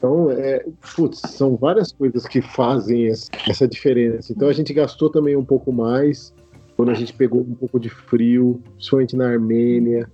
Então, 0.00 0.30
é, 0.30 0.64
putz, 0.96 1.20
são 1.20 1.56
várias 1.56 1.92
coisas 1.92 2.26
que 2.26 2.40
fazem 2.40 3.08
essa, 3.46 3.68
diferença. 3.68 4.32
Então 4.32 4.48
a 4.48 4.52
gente 4.52 4.72
gastou 4.72 5.10
também 5.10 5.36
um 5.36 5.44
pouco 5.44 5.70
mais 5.70 6.32
quando 6.74 6.90
a 6.90 6.94
gente 6.94 7.12
pegou 7.12 7.42
um 7.42 7.54
pouco 7.54 7.78
de 7.78 7.90
frio, 7.90 8.62
principalmente 8.76 9.14
na 9.14 9.28
Armênia. 9.28 10.10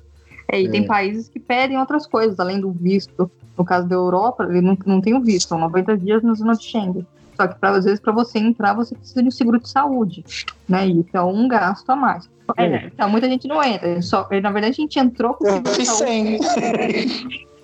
É, 0.51 0.61
e 0.61 0.69
tem 0.69 0.85
países 0.85 1.29
que 1.29 1.39
pedem 1.39 1.79
outras 1.79 2.05
coisas, 2.05 2.41
além 2.41 2.61
do 2.61 2.73
visto. 2.73 3.31
No 3.57 3.65
caso 3.65 3.87
da 3.87 3.95
Europa, 3.95 4.45
ele 4.51 4.61
não, 4.61 4.77
não 4.85 5.01
tem 5.01 5.15
o 5.15 5.21
visto, 5.23 5.49
são 5.49 5.59
90 5.59 5.97
dias 5.99 6.21
na 6.21 6.35
zona 6.35 6.55
de 6.55 6.65
Schengen. 6.65 7.07
Só 7.37 7.47
que, 7.47 7.55
pra, 7.55 7.71
às 7.71 7.85
vezes, 7.85 8.01
para 8.01 8.13
você 8.13 8.41
entrar, 8.41 8.75
você 8.75 8.95
precisa 8.95 9.23
de 9.23 9.29
um 9.29 9.31
seguro 9.31 9.61
de 9.61 9.69
saúde, 9.69 10.25
né? 10.69 10.89
E 10.89 11.01
isso 11.01 11.17
é 11.17 11.23
um 11.23 11.47
gasto 11.47 11.89
a 11.91 11.95
mais. 11.95 12.29
É, 12.57 12.87
então, 12.87 13.09
muita 13.09 13.29
gente 13.29 13.47
não 13.47 13.63
entra. 13.63 14.03
Só, 14.03 14.29
na 14.43 14.51
verdade, 14.51 14.67
a 14.67 14.73
gente 14.73 14.99
entrou 14.99 15.35
com 15.35 15.45
o 15.45 15.49
Eu 15.49 15.55
seguro 15.55 15.79
de 15.79 15.87
saúde, 15.87 16.39
100. 17.09 17.47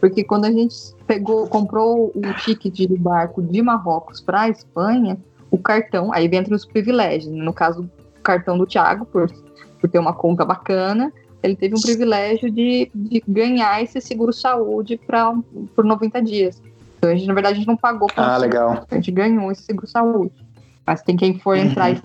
porque 0.00 0.24
quando 0.24 0.44
a 0.44 0.50
gente 0.50 0.74
pegou, 1.06 1.46
comprou 1.46 2.12
o 2.14 2.34
ticket 2.44 2.74
de 2.74 2.96
barco 2.96 3.42
de 3.42 3.62
Marrocos 3.62 4.20
para 4.20 4.42
a 4.42 4.48
Espanha, 4.48 5.16
o 5.50 5.58
cartão, 5.58 6.12
aí 6.12 6.26
entra 6.32 6.54
os 6.54 6.64
privilégios. 6.64 7.32
né? 7.32 7.42
No 7.42 7.52
caso, 7.52 7.88
o 8.18 8.20
cartão 8.22 8.58
do 8.58 8.66
Thiago, 8.66 9.06
por, 9.06 9.30
por 9.80 9.88
ter 9.88 9.98
uma 9.98 10.12
conta 10.12 10.44
bacana, 10.44 11.12
ele 11.42 11.54
teve 11.54 11.74
um 11.76 11.80
privilégio 11.80 12.50
de, 12.50 12.90
de 12.94 13.22
ganhar 13.26 13.82
esse 13.82 14.00
seguro 14.00 14.32
saúde 14.32 14.98
pra, 15.06 15.32
por 15.74 15.84
90 15.84 16.20
dias. 16.22 16.60
Então, 16.98 17.10
a 17.10 17.14
gente, 17.14 17.26
na 17.28 17.34
verdade, 17.34 17.54
a 17.54 17.58
gente 17.58 17.68
não 17.68 17.76
pagou 17.76 18.08
Ah, 18.16 18.36
legal. 18.36 18.84
a 18.90 18.94
gente 18.96 19.12
ganhou 19.12 19.52
esse 19.52 19.62
seguro 19.62 19.86
saúde. 19.86 20.32
Mas 20.84 21.02
tem 21.02 21.16
quem 21.16 21.38
for 21.38 21.56
entrar 21.56 21.90
e, 21.92 22.00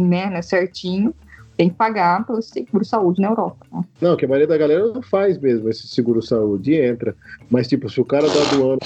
né, 0.00 0.26
né, 0.26 0.42
certinho, 0.42 1.14
tem 1.58 1.68
que 1.68 1.74
pagar 1.74 2.24
pelo 2.24 2.40
seguro 2.40 2.84
saúde 2.84 3.20
na 3.20 3.28
Europa. 3.28 3.66
né? 3.72 3.82
Não, 4.00 4.16
que 4.16 4.24
a 4.24 4.28
maioria 4.28 4.46
da 4.46 4.56
galera 4.56 4.86
não 4.86 5.02
faz 5.02 5.36
mesmo 5.36 5.68
esse 5.68 5.88
seguro 5.88 6.22
saúde 6.22 6.70
e 6.70 6.80
entra. 6.80 7.16
Mas, 7.50 7.66
tipo, 7.66 7.90
se 7.90 8.00
o 8.00 8.04
cara 8.04 8.28
da 8.28 8.42
aduana 8.42 8.78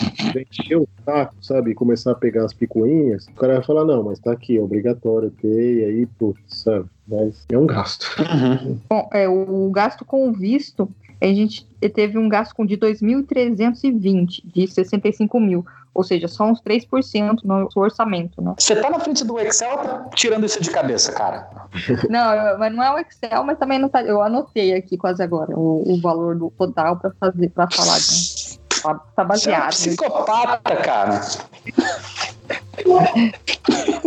encher 0.50 0.78
o 0.78 0.88
saco, 1.04 1.34
sabe, 1.42 1.72
e 1.72 1.74
começar 1.74 2.12
a 2.12 2.14
pegar 2.14 2.46
as 2.46 2.54
picuinhas, 2.54 3.26
o 3.28 3.34
cara 3.34 3.56
vai 3.56 3.62
falar, 3.62 3.84
não, 3.84 4.02
mas 4.02 4.18
tá 4.18 4.32
aqui, 4.32 4.56
é 4.56 4.60
obrigatório 4.60 5.30
ter, 5.30 5.80
e 5.80 5.84
aí, 5.84 6.06
putz, 6.18 6.40
sabe? 6.48 6.86
Mas 7.06 7.44
é 7.50 7.58
um 7.58 7.66
gasto. 7.66 8.06
Uhum. 8.18 8.78
Bom, 8.88 9.10
é, 9.12 9.28
o 9.28 9.70
gasto 9.70 10.02
com 10.02 10.30
o 10.30 10.32
visto, 10.32 10.88
a 11.20 11.26
gente 11.26 11.66
teve 11.94 12.16
um 12.16 12.26
gasto 12.26 12.54
com 12.54 12.64
de 12.64 12.78
2.320, 12.78 14.44
de 14.46 14.66
65 14.66 15.38
mil. 15.38 15.66
Ou 15.94 16.02
seja, 16.02 16.26
só 16.26 16.44
uns 16.44 16.60
3% 16.62 17.40
no 17.44 17.70
seu 17.70 17.82
orçamento, 17.82 18.40
né? 18.40 18.54
Você 18.58 18.76
tá 18.76 18.88
na 18.88 18.98
frente 18.98 19.24
do 19.24 19.38
Excel 19.38 19.76
tá 19.76 20.06
tirando 20.14 20.46
isso 20.46 20.62
de 20.62 20.70
cabeça, 20.70 21.12
cara? 21.12 21.50
Não, 22.08 22.58
mas 22.58 22.74
não 22.74 22.82
é 22.82 22.90
o 22.94 22.98
Excel, 22.98 23.44
mas 23.44 23.58
também 23.58 23.78
não 23.78 23.88
tá. 23.88 24.02
Eu 24.02 24.22
anotei 24.22 24.74
aqui 24.74 24.96
quase 24.96 25.22
agora 25.22 25.54
o, 25.56 25.92
o 25.92 26.00
valor 26.00 26.36
do 26.36 26.50
total 26.50 26.96
para 26.96 27.10
fazer, 27.18 27.48
para 27.50 27.68
falar. 27.70 27.96
Né? 27.96 28.52
Tá, 28.82 28.94
tá 28.94 29.24
Você 29.24 29.50
é 29.50 29.54
um 29.54 29.60
baseado. 29.60 29.70
psicopata, 29.70 30.76
cara. 30.76 31.20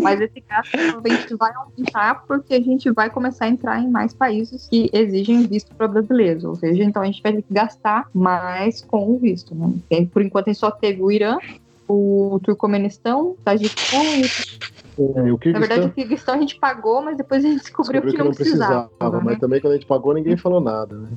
Mas 0.01 0.21
esse 0.21 0.43
gasto 0.47 0.71
provavelmente 0.71 1.35
vai 1.35 1.53
aumentar 1.53 2.23
porque 2.27 2.53
a 2.55 2.61
gente 2.61 2.91
vai 2.91 3.09
começar 3.09 3.45
a 3.45 3.47
entrar 3.47 3.79
em 3.79 3.89
mais 3.89 4.13
países 4.13 4.67
que 4.67 4.89
exigem 4.93 5.47
visto 5.47 5.73
para 5.75 5.87
brasileiros. 5.87 6.43
Ou 6.43 6.55
seja, 6.55 6.83
então 6.83 7.01
a 7.01 7.05
gente 7.05 7.21
vai 7.21 7.33
ter 7.33 7.41
que 7.41 7.53
gastar 7.53 8.07
mais 8.13 8.81
com 8.81 9.11
o 9.11 9.17
visto. 9.17 9.55
Né? 9.55 10.07
Por 10.11 10.21
enquanto 10.21 10.47
a 10.47 10.51
gente 10.51 10.59
só 10.59 10.71
teve 10.71 11.01
o 11.01 11.11
Irã, 11.11 11.37
o 11.87 12.39
Turcomenistão, 12.43 13.31
o 13.31 13.37
Tajiquistão 13.43 14.13
e 14.13 14.29
É, 14.97 15.01
o 15.31 15.39
Na 15.53 15.59
verdade, 15.59 15.87
o 15.87 15.91
Kirguistão 15.91 16.35
a 16.35 16.37
gente 16.39 16.57
pagou, 16.59 17.01
mas 17.01 17.17
depois 17.17 17.43
a 17.43 17.47
gente 17.47 17.61
descobriu, 17.61 18.01
descobriu 18.01 18.23
que, 18.23 18.29
não 18.29 18.35
precisava. 18.35 18.89
né? 19.01 19.21
mas 19.23 19.39
também 19.39 19.59
quando 19.59 19.73
a 19.73 19.75
gente 19.75 19.85
pagou, 19.87 20.13
ninguém 20.13 20.37
falou 20.37 20.61
nada, 20.61 20.95
né? 20.95 21.09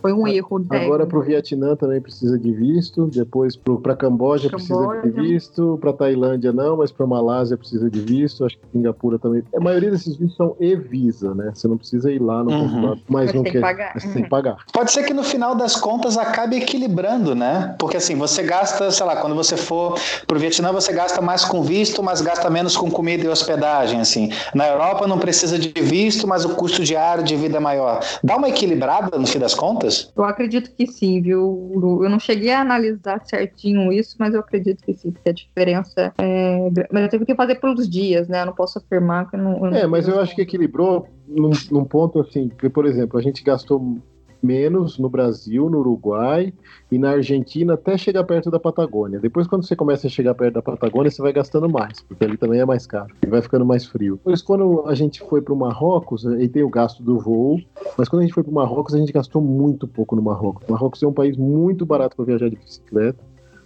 Foi 0.00 0.12
um 0.12 0.28
erro. 0.28 0.64
Agora 0.70 1.06
pro 1.06 1.22
Vietnã 1.22 1.74
também 1.74 2.00
precisa 2.00 2.38
de 2.38 2.52
visto, 2.52 3.06
depois 3.06 3.56
pro, 3.56 3.80
pra 3.80 3.96
Camboja, 3.96 4.50
precisa 4.50 4.74
de 4.74 5.10
Camboja. 5.10 5.22
visto, 5.22 5.78
pra 5.80 5.92
Tailândia 5.92 6.52
não, 6.52 6.76
mas 6.76 6.92
pra 6.92 7.06
Malásia 7.06 7.56
precisa 7.56 7.90
de 7.90 8.00
visto, 8.00 8.44
acho 8.44 8.56
que 8.56 8.62
Singapura 8.72 9.18
também. 9.18 9.42
A 9.56 9.60
maioria 9.60 9.90
desses 9.90 10.16
vistos 10.16 10.36
são 10.36 10.54
e-visa, 10.60 11.34
né? 11.34 11.52
Você 11.54 11.66
não 11.66 11.78
precisa 11.78 12.10
ir 12.12 12.20
lá 12.20 12.44
no 12.44 12.50
Uhum. 12.50 12.58
consulado, 12.58 13.00
mas 13.08 13.32
não 13.32 13.42
tem 13.42 13.52
que 13.52 13.58
quer. 13.58 13.60
pagar. 13.60 13.92
Mas 13.94 14.02
você 14.02 14.12
tem 14.12 14.22
que 14.24 14.28
pagar. 14.28 14.56
Pode 14.72 14.92
ser 14.92 15.04
que 15.04 15.14
no 15.14 15.22
final 15.24 15.54
das 15.54 15.76
contas 15.76 16.16
acabe 16.18 16.56
equilibrando, 16.56 17.34
né? 17.34 17.74
Porque 17.78 17.96
assim, 17.96 18.16
você 18.16 18.42
gasta, 18.42 18.90
sei 18.90 19.06
lá, 19.06 19.16
quando 19.16 19.34
você 19.34 19.56
for 19.56 19.98
pro 20.26 20.38
Vietnã, 20.38 20.72
você 20.72 20.92
gasta 20.92 21.20
mais 21.20 21.44
com 21.44 21.62
visto, 21.62 22.02
mas 22.02 22.20
gasta 22.20 22.50
menos 22.50 22.76
com 22.76 22.90
comida 22.98 23.24
e 23.24 23.28
hospedagem, 23.28 24.00
assim. 24.00 24.28
Na 24.52 24.66
Europa 24.66 25.06
não 25.06 25.20
precisa 25.20 25.56
de 25.56 25.68
visto, 25.80 26.26
mas 26.26 26.44
o 26.44 26.56
custo 26.56 26.82
diário 26.82 27.22
de 27.22 27.36
vida 27.36 27.58
é 27.58 27.60
maior. 27.60 28.00
Dá 28.24 28.36
uma 28.36 28.48
equilibrada 28.48 29.16
no 29.16 29.24
fim 29.24 29.38
das 29.38 29.54
contas? 29.54 30.12
Eu 30.16 30.24
acredito 30.24 30.72
que 30.74 30.84
sim, 30.84 31.22
viu? 31.22 31.70
Lu? 31.76 32.02
Eu 32.02 32.10
não 32.10 32.18
cheguei 32.18 32.50
a 32.50 32.60
analisar 32.60 33.24
certinho 33.24 33.92
isso, 33.92 34.16
mas 34.18 34.34
eu 34.34 34.40
acredito 34.40 34.82
que 34.82 34.92
sim, 34.94 35.12
que 35.12 35.28
a 35.28 35.32
diferença 35.32 36.12
é. 36.18 36.70
Mas 36.90 37.04
eu 37.04 37.08
tive 37.08 37.24
que 37.24 37.36
fazer 37.36 37.54
pelos 37.60 37.88
dias, 37.88 38.26
né? 38.26 38.42
Eu 38.42 38.46
não 38.46 38.52
posso 38.52 38.78
afirmar 38.78 39.30
que 39.30 39.36
eu 39.36 39.40
não. 39.40 39.52
eu 39.64 39.70
não 39.70 39.78
É, 39.78 39.86
mas 39.86 40.08
eu 40.08 40.18
acho 40.20 40.34
que 40.34 40.42
equilibrou 40.42 41.06
num, 41.28 41.52
num 41.70 41.84
ponto 41.84 42.18
assim, 42.20 42.48
que, 42.48 42.68
por 42.68 42.84
exemplo, 42.84 43.16
a 43.16 43.22
gente 43.22 43.44
gastou 43.44 43.98
menos 44.42 44.98
no 44.98 45.08
Brasil, 45.08 45.68
no 45.68 45.78
Uruguai 45.78 46.52
e 46.90 46.98
na 46.98 47.10
Argentina 47.10 47.74
até 47.74 47.96
chegar 47.96 48.24
perto 48.24 48.50
da 48.50 48.58
Patagônia. 48.58 49.18
Depois, 49.18 49.46
quando 49.46 49.66
você 49.66 49.74
começa 49.74 50.06
a 50.06 50.10
chegar 50.10 50.34
perto 50.34 50.54
da 50.54 50.62
Patagônia, 50.62 51.10
você 51.10 51.22
vai 51.22 51.32
gastando 51.32 51.68
mais, 51.68 52.00
porque 52.02 52.24
ali 52.24 52.36
também 52.36 52.60
é 52.60 52.64
mais 52.64 52.86
caro 52.86 53.14
e 53.22 53.26
vai 53.26 53.42
ficando 53.42 53.64
mais 53.64 53.84
frio. 53.84 54.16
Depois, 54.16 54.42
quando 54.42 54.84
a 54.86 54.94
gente 54.94 55.20
foi 55.20 55.42
para 55.42 55.54
o 55.54 55.56
Marrocos, 55.56 56.26
aí 56.26 56.48
tem 56.48 56.62
o 56.62 56.70
gasto 56.70 57.02
do 57.02 57.18
voo, 57.18 57.60
mas 57.96 58.08
quando 58.08 58.20
a 58.20 58.24
gente 58.24 58.34
foi 58.34 58.42
para 58.42 58.50
o 58.50 58.54
Marrocos, 58.54 58.94
a 58.94 58.98
gente 58.98 59.12
gastou 59.12 59.42
muito 59.42 59.86
pouco 59.86 60.14
no 60.16 60.22
Marrocos. 60.22 60.66
O 60.68 60.72
Marrocos 60.72 61.02
é 61.02 61.06
um 61.06 61.12
país 61.12 61.36
muito 61.36 61.84
barato 61.84 62.16
para 62.16 62.24
viajar 62.24 62.48
de 62.48 62.56
bicicleta. 62.56 63.18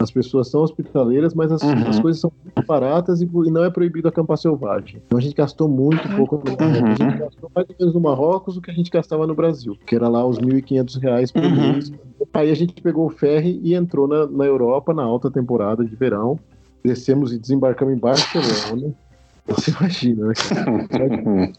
As 0.03 0.11
pessoas 0.11 0.51
são 0.51 0.63
hospitaleiras, 0.63 1.35
mas 1.35 1.53
as, 1.53 1.63
Uhum. 1.63 1.89
as 1.89 2.01
coisas 2.01 2.21
são 2.21 2.33
muito 2.45 2.67
baratas 2.67 3.21
e, 3.21 3.25
e 3.25 3.51
não 3.51 3.65
é 3.65 3.71
proibido 3.71 4.09
acampar 4.09 4.37
selvagem. 4.39 5.01
Então 5.07 5.19
a 5.19 5.23
gente 5.23 5.35
gastou 5.35 5.69
muito 5.69 6.09
pouco 6.15 6.37
no 6.37 6.45
Marrocos. 6.57 7.01
A 7.01 7.05
gente 7.05 7.19
gastou 7.19 7.51
mais 7.55 7.69
ou 7.69 7.77
menos 7.79 7.95
no 7.95 8.01
Marrocos 8.01 8.57
o 8.57 8.61
que 8.61 8.71
a 8.71 8.75
gente 8.75 8.91
gastava 8.91 9.27
no 9.27 9.35
Brasil, 9.35 9.77
que 9.87 9.95
era 9.95 10.09
lá 10.09 10.27
os 10.27 10.39
1.500 10.39 10.97
reais 10.97 11.31
por 11.31 11.45
Uhum. 11.45 11.73
mês. 11.73 11.91
Aí 12.35 12.51
a 12.51 12.55
gente 12.55 12.75
pegou 12.83 13.07
o 13.07 13.11
ferry 13.11 13.61
e 13.63 13.75
entrou 13.75 14.09
na, 14.09 14.27
na 14.27 14.45
Europa 14.45 14.93
na 14.95 15.03
alta 15.05 15.31
temporada 15.31 15.85
de 15.85 15.95
verão. 15.97 16.39
Descemos 16.85 17.33
e 17.33 17.39
desembarcamos 17.39 17.95
em 17.95 17.99
Barcelona. 17.99 18.93
Você 19.49 19.71
imagina, 19.73 20.27
né? 20.29 20.35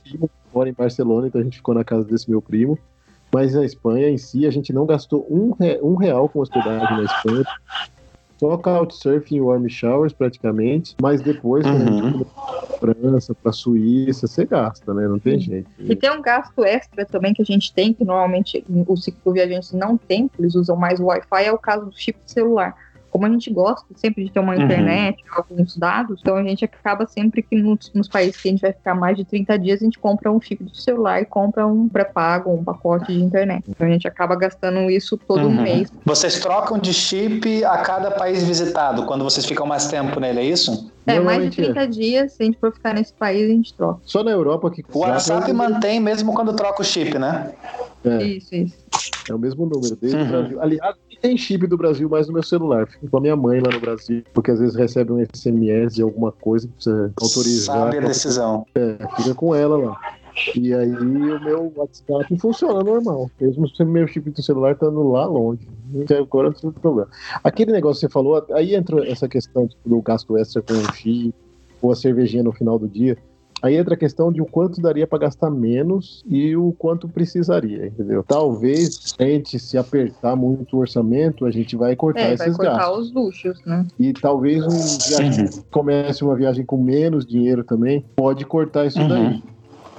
mora 0.53 0.69
em 0.69 0.73
Barcelona, 0.73 1.27
então 1.27 1.41
a 1.41 1.43
gente 1.43 1.57
ficou 1.57 1.73
na 1.75 1.83
casa 1.83 2.05
desse 2.05 2.29
meu 2.29 2.41
primo. 2.41 2.77
Mas 3.33 3.55
a 3.55 3.65
Espanha 3.65 4.09
em 4.09 4.17
si, 4.17 4.45
a 4.45 4.51
gente 4.51 4.71
não 4.71 4.85
gastou 4.85 5.25
um, 5.29 5.53
re- 5.59 5.79
um 5.81 5.95
real 5.95 6.29
com 6.29 6.39
hospedagem 6.39 6.97
na 6.97 7.03
Espanha. 7.03 7.43
Só 8.43 8.57
couchsurfing 8.57 9.37
e 9.37 9.41
warm 9.41 9.69
showers, 9.69 10.11
praticamente. 10.11 10.97
Mas 11.01 11.21
depois, 11.21 11.65
quando 11.65 11.81
a 11.81 11.85
gente 11.85 12.03
Uhum. 12.03 12.25
pra 12.77 12.93
França, 12.93 13.33
pra 13.33 13.53
Suíça, 13.53 14.27
você 14.27 14.43
gasta, 14.43 14.93
né? 14.93 15.07
Não 15.07 15.17
tem 15.17 15.39
jeito. 15.39 15.69
E 15.79 15.95
tem 15.95 16.11
um 16.11 16.21
gasto 16.21 16.65
extra 16.65 17.05
também 17.05 17.33
que 17.33 17.41
a 17.41 17.45
gente 17.45 17.73
tem, 17.73 17.93
que 17.93 18.03
normalmente 18.03 18.61
os 18.85 19.05
cicloviajantes 19.05 19.71
não 19.71 19.97
têm, 19.97 20.27
porque 20.27 20.41
eles 20.41 20.55
usam 20.55 20.75
mais 20.75 20.99
o 20.99 21.05
Wi-Fi, 21.05 21.45
é 21.45 21.53
o 21.53 21.57
caso 21.57 21.85
do 21.85 21.97
chip 21.97 22.19
de 22.25 22.33
celular. 22.33 22.75
Como 23.13 23.27
a 23.27 23.29
gente 23.29 23.53
gosta 23.53 23.85
sempre 23.95 24.23
de 24.25 24.31
ter 24.31 24.39
uma 24.39 24.55
Uhum. 24.55 24.63
internet, 24.63 25.21
alguns 25.37 25.77
dados, 25.77 26.19
então 26.19 26.35
a 26.35 26.43
gente 26.43 26.65
acaba 26.65 27.05
sempre 27.05 27.43
que 27.43 27.55
nos, 27.55 27.91
nos 27.93 28.07
países 28.07 28.39
que 28.41 28.47
a 28.47 28.51
gente 28.51 28.61
vai 28.61 28.73
ficar 28.73 28.95
mais 28.95 29.15
de 29.15 29.23
30 29.23 29.55
dias, 29.59 29.79
a 29.81 29.85
gente 29.85 29.99
compra 29.99 30.31
um 30.31 30.41
chip 30.41 30.63
de 30.63 30.81
celular 30.81 31.21
e 31.21 31.25
compra 31.25 31.67
um 31.67 31.87
pré-pago, 31.87 32.51
um 32.51 32.63
pacote 32.63 33.13
de 33.13 33.21
internet. 33.21 33.63
Então 33.67 33.85
a 33.87 33.91
gente 33.91 34.07
acaba 34.07 34.35
gastando 34.35 34.89
isso 34.89 35.15
todo 35.27 35.45
Uhum. 35.47 35.61
mês. 35.61 35.91
Vocês 36.03 36.39
trocam 36.39 36.79
de 36.79 36.91
chip 36.91 37.63
a 37.65 37.77
cada 37.83 38.09
país 38.09 38.43
visitado, 38.43 39.05
quando 39.05 39.23
vocês 39.23 39.45
ficam 39.45 39.67
mais 39.67 39.87
tempo 39.87 40.19
nele, 40.19 40.39
é 40.39 40.45
isso? 40.45 40.91
É, 41.05 41.19
mais 41.19 41.51
de 41.51 41.59
Normalmente 41.59 41.61
é. 41.61 41.63
30 41.65 41.87
dias, 41.87 42.33
se 42.33 42.41
a 42.41 42.45
gente 42.47 42.57
for 42.59 42.73
ficar 42.73 42.95
nesse 42.95 43.13
país, 43.13 43.47
a 43.47 43.53
gente 43.53 43.75
troca. 43.75 44.01
Só 44.05 44.23
na 44.23 44.31
Europa 44.31 44.71
que 44.71 44.83
O 44.91 44.99
WhatsApp 45.01 45.53
mantém 45.53 45.99
mesmo 45.99 46.33
quando 46.33 46.55
troca 46.55 46.81
o 46.81 46.83
chip, 46.83 47.19
né? 47.19 47.53
É. 48.03 48.23
Isso, 48.23 48.55
isso. 48.55 48.77
É 49.29 49.33
o 49.35 49.39
mesmo 49.39 49.65
número, 49.67 49.95
desde 49.95 50.17
Uhum. 50.17 50.59
Aliás, 50.59 50.95
tem 51.23 51.37
chip 51.37 51.65
do 51.67 51.77
Brasil 51.77 52.09
mais 52.09 52.27
no 52.27 52.33
meu 52.33 52.43
celular. 52.43 52.85
Fico 52.85 53.07
com 53.07 53.17
a 53.17 53.21
minha 53.21 53.35
mãe 53.35 53.61
lá 53.61 53.71
no 53.71 53.79
Brasil, 53.79 54.21
porque 54.33 54.51
às 54.51 54.59
vezes 54.59 54.75
recebe 54.75 55.13
um 55.13 55.25
SMS 55.33 55.95
de 55.95 56.01
alguma 56.01 56.33
coisa 56.33 56.67
que 56.67 56.73
precisa 56.73 57.13
autorizar. 57.19 57.77
Sabe 57.77 57.97
a 57.97 58.01
decisão. 58.01 58.65
É, 58.75 58.97
fica 59.15 59.33
com 59.33 59.55
ela 59.55 59.77
lá. 59.77 59.97
E 60.53 60.73
aí 60.73 60.91
o 60.91 61.39
meu 61.39 61.71
WhatsApp 61.77 62.37
funciona 62.39 62.83
normal. 62.83 63.31
Mesmo 63.39 63.69
se 63.69 63.81
o 63.81 63.85
meu 63.85 64.05
chip 64.05 64.29
do 64.31 64.43
celular 64.43 64.73
estando 64.73 65.01
lá 65.09 65.25
longe. 65.25 65.65
Até 66.03 66.17
Agora 66.17 66.49
não 66.49 66.71
tem 66.71 66.81
problema. 66.81 67.09
Aquele 67.41 67.71
negócio 67.71 68.01
que 68.01 68.07
você 68.07 68.11
falou, 68.11 68.45
aí 68.51 68.75
entra 68.75 69.07
essa 69.09 69.29
questão 69.29 69.69
do 69.85 70.01
gasto 70.01 70.37
extra 70.37 70.61
com 70.61 70.73
o 70.73 70.93
chip, 70.93 71.33
ou 71.81 71.91
a 71.91 71.95
cervejinha 71.95 72.43
no 72.43 72.51
final 72.51 72.77
do 72.77 72.87
dia. 72.87 73.17
Aí 73.63 73.77
entra 73.77 73.93
a 73.93 73.97
questão 73.97 74.29
de 74.29 74.41
o 74.41 74.45
quanto 74.45 74.81
daria 74.81 75.07
para 75.07 75.19
gastar 75.19 75.49
menos 75.49 76.21
e 76.27 76.53
o 76.53 76.73
quanto 76.73 77.07
precisaria, 77.07 77.87
entendeu? 77.87 78.21
Talvez 78.27 79.15
a 79.17 79.23
gente 79.23 79.57
se 79.57 79.77
apertar 79.77 80.35
muito 80.35 80.75
o 80.75 80.79
orçamento, 80.81 81.45
a 81.45 81.51
gente 81.51 81.77
vai 81.77 81.95
cortar 81.95 82.19
É, 82.19 82.35
vai 82.35 82.47
esses 82.47 82.57
cortar 82.57 82.77
gastos. 82.79 82.99
os 83.07 83.13
luxos, 83.13 83.61
né? 83.65 83.87
E 83.97 84.11
talvez 84.11 84.67
um 84.67 84.97
viagem 85.07 85.47
que 85.49 85.61
comece 85.71 86.25
uma 86.25 86.35
viagem 86.35 86.65
com 86.65 86.75
menos 86.83 87.25
dinheiro 87.25 87.63
também, 87.63 88.03
pode 88.17 88.45
cortar 88.45 88.85
isso 88.85 88.99
Uhum. 88.99 89.07
daí. 89.07 89.41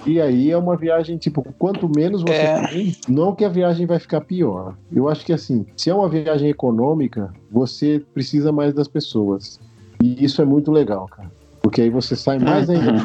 E 0.06 0.20
aí 0.20 0.50
é 0.50 0.56
uma 0.58 0.76
viagem, 0.76 1.16
tipo, 1.16 1.42
quanto 1.58 1.88
menos 1.88 2.20
você 2.20 2.42
É. 2.42 2.66
tem, 2.66 2.92
não 3.08 3.34
que 3.34 3.46
a 3.46 3.48
viagem 3.48 3.86
vai 3.86 3.98
ficar 3.98 4.20
pior. 4.20 4.76
Eu 4.92 5.08
acho 5.08 5.24
que 5.24 5.32
assim, 5.32 5.64
se 5.74 5.88
é 5.88 5.94
uma 5.94 6.06
viagem 6.10 6.50
econômica, 6.50 7.32
você 7.50 8.02
precisa 8.12 8.52
mais 8.52 8.74
das 8.74 8.88
pessoas. 8.88 9.58
E 10.02 10.22
isso 10.22 10.42
é 10.42 10.44
muito 10.44 10.70
legal, 10.70 11.08
cara. 11.08 11.32
Porque 11.62 11.80
aí 11.80 11.88
você 11.88 12.14
sai 12.14 12.38
mais 12.38 12.68
ainda. 12.68 13.02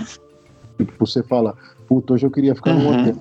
Tipo, 0.79 1.05
você 1.05 1.21
fala, 1.21 1.55
puta, 1.87 2.13
hoje 2.13 2.25
eu 2.25 2.31
queria 2.31 2.55
ficar 2.55 2.71
num 2.73 2.85
Uhum. 2.87 2.99
hotel. 2.99 3.15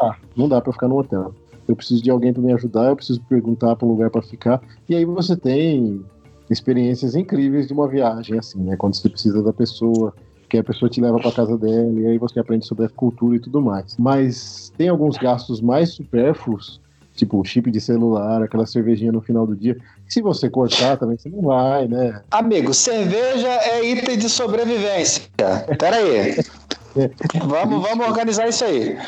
Ah, 0.00 0.16
não 0.34 0.48
dá 0.48 0.60
pra 0.60 0.72
ficar 0.72 0.88
num 0.88 0.96
hotel. 0.96 1.34
Eu 1.68 1.76
preciso 1.76 2.02
de 2.02 2.10
alguém 2.10 2.32
pra 2.32 2.42
me 2.42 2.52
ajudar, 2.54 2.88
eu 2.88 2.96
preciso 2.96 3.20
perguntar 3.28 3.76
pra 3.76 3.86
um 3.86 3.90
lugar 3.90 4.10
pra 4.10 4.22
ficar. 4.22 4.60
E 4.88 4.94
aí 4.96 5.04
você 5.04 5.36
tem 5.36 6.02
experiências 6.50 7.14
incríveis 7.14 7.66
de 7.66 7.72
uma 7.74 7.86
viagem, 7.86 8.38
assim, 8.38 8.58
né? 8.60 8.76
Quando 8.76 8.94
você 8.96 9.08
precisa 9.08 9.42
da 9.42 9.52
pessoa, 9.52 10.12
que 10.48 10.56
a 10.58 10.64
pessoa 10.64 10.88
te 10.88 11.00
leva 11.00 11.18
pra 11.18 11.30
casa 11.32 11.56
dela, 11.56 12.00
e 12.00 12.06
aí 12.06 12.18
você 12.18 12.40
aprende 12.40 12.66
sobre 12.66 12.86
a 12.86 12.88
cultura 12.88 13.36
e 13.36 13.40
tudo 13.40 13.60
mais. 13.60 13.94
Mas 13.98 14.72
tem 14.76 14.88
alguns 14.88 15.16
gastos 15.18 15.60
mais 15.60 15.90
supérfluos, 15.94 16.80
tipo 17.14 17.38
o 17.38 17.44
chip 17.44 17.70
de 17.70 17.80
celular, 17.80 18.42
aquela 18.42 18.66
cervejinha 18.66 19.12
no 19.12 19.20
final 19.20 19.46
do 19.46 19.54
dia. 19.54 19.76
Se 20.08 20.20
você 20.20 20.50
cortar 20.50 20.96
também, 20.96 21.16
você 21.16 21.28
não 21.28 21.42
vai, 21.42 21.86
né? 21.86 22.22
Amigo, 22.30 22.74
cerveja 22.74 23.48
é 23.48 23.84
item 23.84 24.18
de 24.18 24.28
sobrevivência. 24.28 25.22
Pera 25.78 25.96
aí. 25.96 26.34
Vamos, 27.46 27.82
vamos 27.82 28.06
organizar 28.06 28.48
isso 28.48 28.64
aí. 28.64 28.98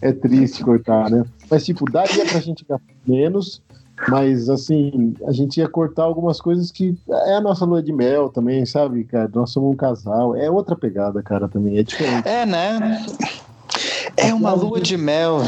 É 0.00 0.12
triste 0.12 0.62
cortar, 0.62 1.10
né? 1.10 1.24
Mas, 1.50 1.64
tipo, 1.64 1.90
daria 1.90 2.24
pra 2.24 2.40
gente 2.40 2.64
gastar 2.64 2.94
menos, 3.06 3.60
mas, 4.08 4.48
assim, 4.48 5.14
a 5.26 5.32
gente 5.32 5.58
ia 5.58 5.68
cortar 5.68 6.04
algumas 6.04 6.40
coisas 6.40 6.70
que 6.70 6.96
é 7.10 7.34
a 7.34 7.40
nossa 7.40 7.64
lua 7.64 7.82
de 7.82 7.92
mel 7.92 8.28
também, 8.28 8.64
sabe, 8.64 9.02
cara? 9.04 9.28
Nós 9.34 9.50
somos 9.50 9.72
um 9.72 9.76
casal. 9.76 10.36
É 10.36 10.50
outra 10.50 10.76
pegada, 10.76 11.22
cara, 11.22 11.48
também. 11.48 11.78
É 11.78 11.82
diferente. 11.82 12.28
É, 12.28 12.46
né? 12.46 12.78
É 13.20 13.47
uma 14.34 14.52
lua 14.52 14.80
de 14.80 14.96
mel. 14.96 15.38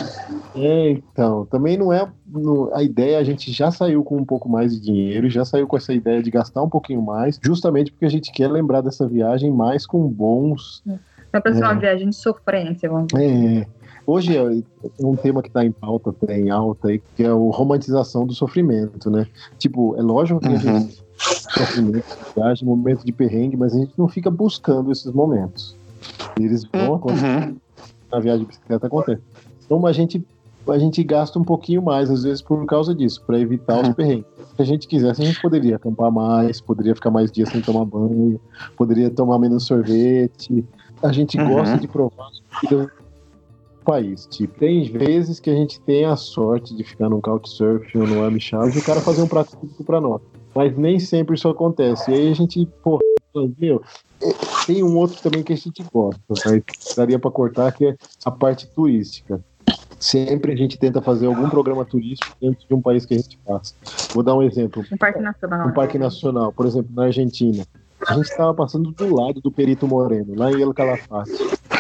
É, 0.55 0.91
então, 0.91 1.47
também 1.47 1.77
não 1.77 1.93
é 1.93 2.11
no- 2.27 2.71
a 2.75 2.83
ideia, 2.83 3.19
a 3.19 3.25
gente 3.25 3.53
já 3.53 3.71
saiu 3.71 4.03
com 4.03 4.17
um 4.17 4.25
pouco 4.25 4.49
mais 4.49 4.73
de 4.75 4.81
dinheiro, 4.81 5.31
já 5.31 5.45
saiu 5.45 5.67
com 5.67 5.77
essa 5.77 5.93
ideia 5.93 6.23
de 6.23 6.31
gastar 6.31 6.63
um 6.63 6.69
pouquinho 6.69 7.01
mais, 7.03 7.39
justamente 7.43 7.93
porque 7.93 8.05
a 8.05 8.11
gente 8.11 8.33
quer 8.33 8.49
lembrar 8.51 8.81
dessa 8.81 9.07
viagem 9.07 9.51
mais 9.53 9.87
com 9.87 10.07
bons. 10.09 10.83
Não 11.33 11.41
pra 11.41 11.53
ser 11.55 11.63
uma 11.63 11.73
É. 11.73 11.79
viagem 11.79 12.09
de 12.11 12.17
sofrência, 12.17 12.91
vamos 12.91 13.07
dizer. 13.13 13.61
É, 13.63 13.67
hoje 14.05 14.37
é 14.37 14.43
um 15.01 15.17
tema 15.17 15.41
que 15.41 15.49
está 15.49 15.65
em 15.65 15.71
pauta, 15.71 16.13
tá 16.13 16.37
em 16.37 16.51
alta, 16.51 16.89
aí, 16.89 17.01
que 17.15 17.23
é 17.23 17.33
o 17.33 17.51
romantização 17.51 18.27
do 18.27 18.35
sofrimento, 18.35 19.09
né? 19.09 19.27
Tipo, 19.57 19.95
é 19.97 20.03
lógico 20.03 20.41
que 20.41 20.49
a 20.49 20.51
Uhum. 20.51 20.59
gente 20.59 21.01
sofrimento, 21.57 22.05
viagem, 22.37 22.67
momento 22.67 23.05
de 23.05 23.13
perrengue, 23.13 23.57
mas 23.57 23.75
a 23.75 23.79
gente 23.79 23.93
não 23.97 24.09
fica 24.09 24.31
buscando 24.31 24.91
esses 24.91 25.13
momentos. 25.13 25.77
Eles 26.39 26.65
vão 26.65 26.95
acontecer 26.95 27.27
Uhum. 27.27 27.57
Na 28.13 28.21
viagem 28.21 28.41
de 28.41 28.47
bicicleta 28.47 28.87
acontece. 28.87 29.23
Então 29.65 29.87
a 29.87 29.93
gente 29.93 30.25
a 30.69 30.79
gente 30.79 31.03
gasta 31.03 31.39
um 31.39 31.43
pouquinho 31.45 31.83
mais 31.83 32.11
às 32.11 32.23
vezes 32.23 32.43
por 32.43 32.65
causa 32.67 32.95
disso, 32.95 33.23
para 33.27 33.39
evitar 33.41 33.81
os 33.81 33.89
Uhum. 33.89 33.95
perrengues. 33.95 34.27
Se 34.57 34.63
a 34.63 34.65
gente 34.65 34.87
quisesse, 34.87 35.23
a 35.23 35.25
gente 35.25 35.41
poderia 35.41 35.77
acampar 35.77 36.13
mais, 36.13 36.61
poderia 36.61 36.95
ficar 36.95 37.11
mais 37.11 37.33
dias 37.33 37.49
sem 37.49 37.61
tomar 37.63 37.85
banho, 37.87 38.39
poderia 38.77 39.11
tomar 39.11 39.39
menos 39.39 39.65
sorvete. 39.67 40.65
A 41.03 41.11
gente 41.13 41.39
Uhum. 41.39 41.49
gosta 41.49 41.79
de 41.79 41.89
provar 41.89 42.29
do 42.71 42.91
país. 43.85 44.27
Tipo, 44.27 44.59
tem 44.59 44.85
vezes 44.85 45.41
que 45.41 45.49
a 45.51 45.55
gente 45.55 45.81
tem 45.81 46.05
a 46.05 46.15
sorte 46.15 46.77
de 46.77 46.85
ficar 46.85 47.09
num 47.09 47.21
couchsurfing 47.21 47.99
ou 47.99 48.07
no 48.31 48.41
Charles 48.41 48.77
e 48.77 48.79
o 48.79 48.83
cara 48.83 49.01
fazer 49.01 49.23
um 49.23 49.29
prato 49.29 49.57
típico 49.59 49.83
para 49.85 50.01
nós. 50.01 50.21
Mas 50.55 50.77
nem 50.77 50.99
sempre 50.99 51.35
isso 51.37 51.49
acontece. 51.49 52.11
E 52.11 52.15
aí 52.15 52.31
a 52.31 52.35
gente, 52.35 52.67
porra, 52.83 53.01
meu, 53.59 53.83
tem 54.66 54.83
um 54.83 54.97
outro 54.97 55.20
também 55.22 55.43
que 55.43 55.53
a 55.53 55.57
gente 55.57 55.83
gosta, 55.93 56.20
mas 56.28 56.95
daria 56.97 57.18
para 57.18 57.31
cortar, 57.31 57.72
que 57.72 57.87
é 57.87 57.97
a 58.24 58.31
parte 58.31 58.66
turística. 58.66 59.43
Sempre 59.99 60.53
a 60.53 60.57
gente 60.57 60.78
tenta 60.78 61.03
fazer 61.03 61.26
algum 61.26 61.49
programa 61.51 61.85
turístico 61.85 62.35
dentro 62.41 62.66
de 62.66 62.74
um 62.74 62.81
país 62.81 63.05
que 63.05 63.14
a 63.14 63.18
gente 63.18 63.37
passa. 63.39 63.74
Vou 64.14 64.22
dar 64.22 64.35
um 64.35 64.43
exemplo. 64.43 64.83
Um 64.91 64.97
parque 64.97 65.20
nacional. 65.20 65.68
Um 65.68 65.72
parque 65.72 65.99
nacional, 65.99 66.53
por 66.53 66.66
exemplo, 66.66 66.91
na 66.95 67.05
Argentina. 67.05 67.66
A 68.07 68.14
gente 68.14 68.31
estava 68.31 68.55
passando 68.55 68.91
do 68.93 69.14
lado 69.14 69.43
do 69.43 69.53
Perito 69.53 69.87
Moreno, 69.87 70.35
lá 70.35 70.51
em 70.51 70.62
El 70.62 70.72
Calafate. 70.72 71.31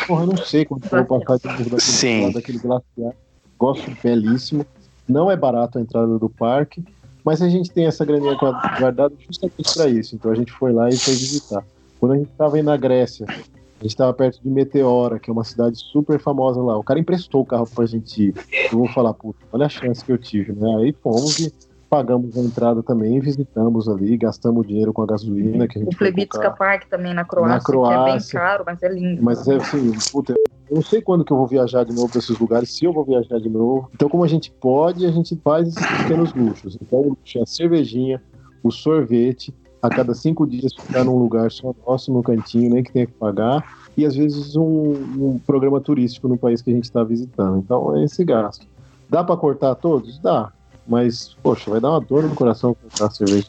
Porra, 0.06 0.24
eu 0.24 0.26
não 0.26 0.36
sei 0.36 0.66
quando 0.66 0.84
eu 0.84 1.04
vou 1.04 1.24
passar 1.24 1.38
daquele, 1.38 1.80
Sim. 1.80 2.24
lado 2.24 2.34
daquele 2.34 2.58
glaciar. 2.58 3.14
Gosto 3.58 3.90
belíssimo. 4.02 4.66
Não 5.08 5.30
é 5.30 5.36
barato 5.36 5.78
a 5.78 5.80
entrada 5.80 6.18
do 6.18 6.28
parque, 6.28 6.84
mas 7.24 7.42
a 7.42 7.48
gente 7.48 7.70
tem 7.70 7.86
essa 7.86 8.04
graninha 8.04 8.36
guardada 8.78 9.14
justamente 9.18 9.74
para 9.74 9.88
isso. 9.88 10.14
Então 10.14 10.30
a 10.30 10.34
gente 10.34 10.52
foi 10.52 10.72
lá 10.72 10.88
e 10.88 10.96
foi 10.96 11.14
visitar. 11.14 11.64
Quando 11.98 12.12
a 12.12 12.16
gente 12.16 12.30
estava 12.30 12.56
aí 12.56 12.62
na 12.62 12.76
Grécia, 12.76 13.26
a 13.28 13.82
gente 13.82 13.92
estava 13.92 14.12
perto 14.12 14.40
de 14.42 14.48
Meteora, 14.48 15.18
que 15.18 15.30
é 15.30 15.32
uma 15.32 15.44
cidade 15.44 15.78
super 15.78 16.18
famosa 16.18 16.62
lá. 16.62 16.76
O 16.78 16.84
cara 16.84 17.00
emprestou 17.00 17.42
o 17.42 17.46
carro 17.46 17.66
pra 17.66 17.86
gente 17.86 18.28
ir. 18.28 18.34
Eu 18.72 18.78
vou 18.78 18.88
falar, 18.88 19.14
puta, 19.14 19.38
olha 19.52 19.66
a 19.66 19.68
chance 19.68 20.04
que 20.04 20.12
eu 20.12 20.18
tive, 20.18 20.52
né? 20.52 20.76
Aí 20.76 20.94
fomos 21.02 21.38
e 21.38 21.52
pagamos 21.90 22.38
a 22.38 22.40
entrada 22.40 22.84
também, 22.84 23.18
visitamos 23.18 23.88
ali, 23.88 24.16
gastamos 24.16 24.64
dinheiro 24.64 24.92
com 24.92 25.02
a 25.02 25.06
gasolina 25.06 25.66
que 25.66 25.76
a 25.76 25.82
gente 25.82 25.94
O 25.94 25.98
Plebitska 25.98 26.52
Park 26.52 26.84
também 26.88 27.12
na 27.12 27.24
Croácia, 27.24 27.54
Na 27.56 27.60
Croácia. 27.60 28.04
que 28.04 28.10
é 28.10 28.12
bem 28.12 28.26
caro, 28.28 28.64
mas 28.64 28.82
é 28.84 28.88
lindo. 28.88 29.22
Mas 29.22 29.48
é 29.48 29.56
assim, 29.56 29.92
puta, 30.12 30.32
eu 30.70 30.76
não 30.76 30.82
sei 30.82 31.02
quando 31.02 31.24
que 31.24 31.32
eu 31.32 31.36
vou 31.36 31.48
viajar 31.48 31.84
de 31.84 31.92
novo 31.92 32.08
para 32.08 32.20
esses 32.20 32.38
lugares, 32.38 32.72
se 32.72 32.84
eu 32.84 32.92
vou 32.92 33.04
viajar 33.04 33.40
de 33.40 33.48
novo. 33.48 33.90
Então, 33.92 34.08
como 34.08 34.22
a 34.22 34.28
gente 34.28 34.52
pode, 34.52 35.04
a 35.04 35.10
gente 35.10 35.34
faz 35.42 35.66
esses 35.66 35.84
pequenos 35.98 36.32
luxos. 36.32 36.78
Então, 36.80 37.00
o 37.00 37.08
luxo 37.08 37.38
é 37.38 37.42
a 37.42 37.46
cervejinha, 37.46 38.22
o 38.62 38.70
sorvete, 38.70 39.52
a 39.82 39.88
cada 39.88 40.14
cinco 40.14 40.46
dias 40.46 40.72
ficar 40.72 41.02
num 41.02 41.18
lugar 41.18 41.50
só 41.50 41.74
nosso, 41.84 42.12
no 42.12 42.22
cantinho, 42.22 42.72
nem 42.72 42.84
que 42.84 42.92
tenha 42.92 43.06
que 43.06 43.14
pagar. 43.14 43.64
E 43.96 44.06
às 44.06 44.14
vezes 44.14 44.54
um, 44.54 44.92
um 45.18 45.40
programa 45.44 45.80
turístico 45.80 46.28
no 46.28 46.38
país 46.38 46.62
que 46.62 46.70
a 46.70 46.74
gente 46.74 46.84
está 46.84 47.02
visitando. 47.02 47.58
Então, 47.58 47.96
é 47.96 48.04
esse 48.04 48.24
gasto. 48.24 48.64
Dá 49.08 49.24
para 49.24 49.36
cortar 49.36 49.74
todos? 49.74 50.20
Dá. 50.20 50.52
Mas, 50.86 51.36
poxa, 51.42 51.70
vai 51.70 51.80
dar 51.80 51.90
uma 51.90 52.00
dor 52.00 52.24
no 52.24 52.34
coração 52.34 52.74
cortar 52.74 53.06
a 53.06 53.10
cerveja. 53.10 53.48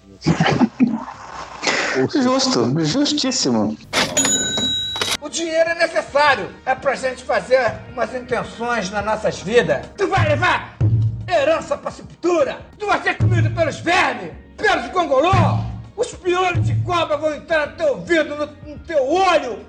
Ou 1.99 2.09
Justo, 2.21 2.85
justíssimo. 2.85 3.77
O 5.21 5.29
dinheiro 5.29 5.69
é 5.69 5.75
necessário. 5.75 6.49
É 6.65 6.75
pra 6.75 6.95
gente 6.95 7.23
fazer 7.23 7.79
umas 7.91 8.13
intenções 8.13 8.89
nas 8.89 9.05
nossas 9.05 9.39
vidas. 9.39 9.85
Tu 9.97 10.07
vai 10.07 10.27
levar 10.29 10.77
herança 11.27 11.77
pra 11.77 11.91
sepultura. 11.91 12.59
Tu 12.77 12.85
vai 12.85 13.01
ser 13.01 13.15
comido 13.15 13.49
pelos 13.51 13.79
vermes, 13.79 14.31
pelos 14.57 14.87
gongolô. 14.91 15.31
Os 15.95 16.13
piolhos 16.13 16.65
de 16.65 16.75
cobra 16.83 17.17
vão 17.17 17.33
entrar 17.33 17.67
no 17.67 17.77
teu 17.77 17.87
ouvido, 17.89 18.35
no, 18.35 18.45
no 18.45 18.79
teu 18.79 19.07
olho. 19.07 19.59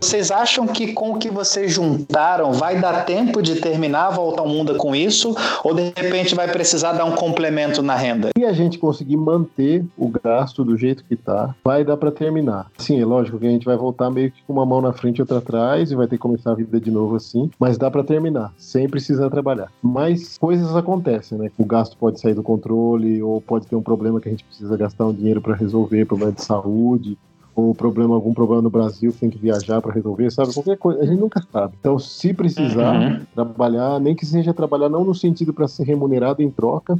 Vocês 0.00 0.30
acham 0.30 0.66
que 0.66 0.92
com 0.92 1.12
o 1.12 1.18
que 1.18 1.30
vocês 1.30 1.72
juntaram 1.72 2.52
vai 2.52 2.80
dar 2.80 3.04
tempo 3.04 3.40
de 3.40 3.60
terminar 3.60 4.08
a 4.08 4.10
volta 4.10 4.40
ao 4.40 4.48
mundo 4.48 4.76
com 4.76 4.94
isso? 4.96 5.34
Ou 5.62 5.72
de 5.72 5.92
repente 5.96 6.34
vai 6.34 6.50
precisar 6.50 6.92
dar 6.92 7.04
um 7.04 7.12
complemento 7.12 7.80
na 7.82 7.94
renda? 7.94 8.30
Se 8.36 8.44
a 8.44 8.52
gente 8.52 8.78
conseguir 8.78 9.16
manter 9.16 9.84
o 9.96 10.08
gasto 10.08 10.64
do 10.64 10.76
jeito 10.76 11.04
que 11.04 11.14
tá, 11.14 11.54
vai 11.64 11.84
dar 11.84 11.96
para 11.96 12.10
terminar. 12.10 12.70
Sim, 12.78 13.00
é 13.00 13.04
lógico 13.04 13.38
que 13.38 13.46
a 13.46 13.50
gente 13.50 13.64
vai 13.64 13.76
voltar 13.76 14.10
meio 14.10 14.30
que 14.30 14.42
com 14.42 14.52
uma 14.52 14.66
mão 14.66 14.80
na 14.80 14.92
frente 14.92 15.18
e 15.18 15.22
outra 15.22 15.38
atrás 15.38 15.90
e 15.90 15.94
vai 15.94 16.06
ter 16.06 16.16
que 16.16 16.22
começar 16.22 16.50
a 16.50 16.54
vida 16.54 16.80
de 16.80 16.90
novo 16.90 17.14
assim, 17.14 17.50
mas 17.58 17.78
dá 17.78 17.90
para 17.90 18.02
terminar, 18.02 18.52
sem 18.58 18.88
precisar 18.88 19.30
trabalhar. 19.30 19.70
Mas 19.80 20.36
coisas 20.36 20.74
acontecem, 20.74 21.38
né? 21.38 21.50
O 21.56 21.64
gasto 21.64 21.96
pode 21.96 22.20
sair 22.20 22.34
do 22.34 22.42
controle 22.42 23.22
ou 23.22 23.40
pode 23.40 23.66
ter 23.66 23.76
um 23.76 23.82
problema 23.82 24.20
que 24.20 24.28
a 24.28 24.32
gente 24.32 24.44
precisa 24.44 24.76
gastar 24.76 25.06
um 25.06 25.14
dinheiro 25.14 25.40
para 25.40 25.54
resolver, 25.54 26.04
problema 26.06 26.32
de 26.32 26.42
saúde 26.42 27.16
ou 27.54 27.74
problema, 27.74 28.14
algum 28.14 28.34
problema 28.34 28.62
no 28.62 28.70
Brasil 28.70 29.12
que 29.12 29.20
tem 29.20 29.30
que 29.30 29.38
viajar 29.38 29.80
para 29.80 29.92
resolver, 29.92 30.30
sabe? 30.30 30.52
Qualquer 30.52 30.76
coisa, 30.76 31.00
a 31.00 31.06
gente 31.06 31.20
nunca 31.20 31.40
sabe. 31.52 31.74
Então, 31.78 31.98
se 31.98 32.34
precisar 32.34 32.94
Uhum. 32.94 33.20
trabalhar, 33.34 34.00
nem 34.00 34.14
que 34.14 34.26
seja 34.26 34.52
trabalhar 34.52 34.88
não 34.88 35.04
no 35.04 35.14
sentido 35.14 35.52
para 35.52 35.68
ser 35.68 35.84
remunerado 35.84 36.42
em 36.42 36.50
troca, 36.50 36.98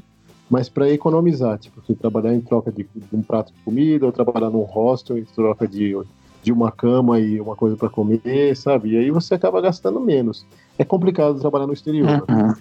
mas 0.49 0.69
para 0.69 0.91
economizar, 0.91 1.59
tipo, 1.59 1.83
você 1.83 1.95
trabalhar 1.95 2.35
em 2.35 2.41
troca 2.41 2.71
de, 2.71 2.85
de 2.95 3.17
um 3.17 3.23
prato 3.23 3.53
de 3.53 3.65
comida, 3.65 4.07
ou 4.07 4.13
trabalhar 4.13 4.51
num 4.51 4.63
hostel 4.63 5.19
em 5.19 5.25
troca 5.25 5.67
de, 5.67 5.97
de 6.43 6.53
uma 6.53 6.71
cama 6.71 7.19
e 7.19 7.41
uma 7.41 7.57
coisa 7.57 7.77
para 7.77 7.89
comer, 7.89 8.55
sabe? 8.55 8.91
E 8.91 8.97
aí 8.97 9.11
você 9.11 9.35
acaba 9.35 9.61
gastando 9.61 10.01
menos. 10.01 10.47
É 10.79 10.85
complicado 10.85 11.41
trabalhar 11.41 11.67
no 11.67 11.73
exterior. 11.73 12.25
Uhum. 12.29 12.55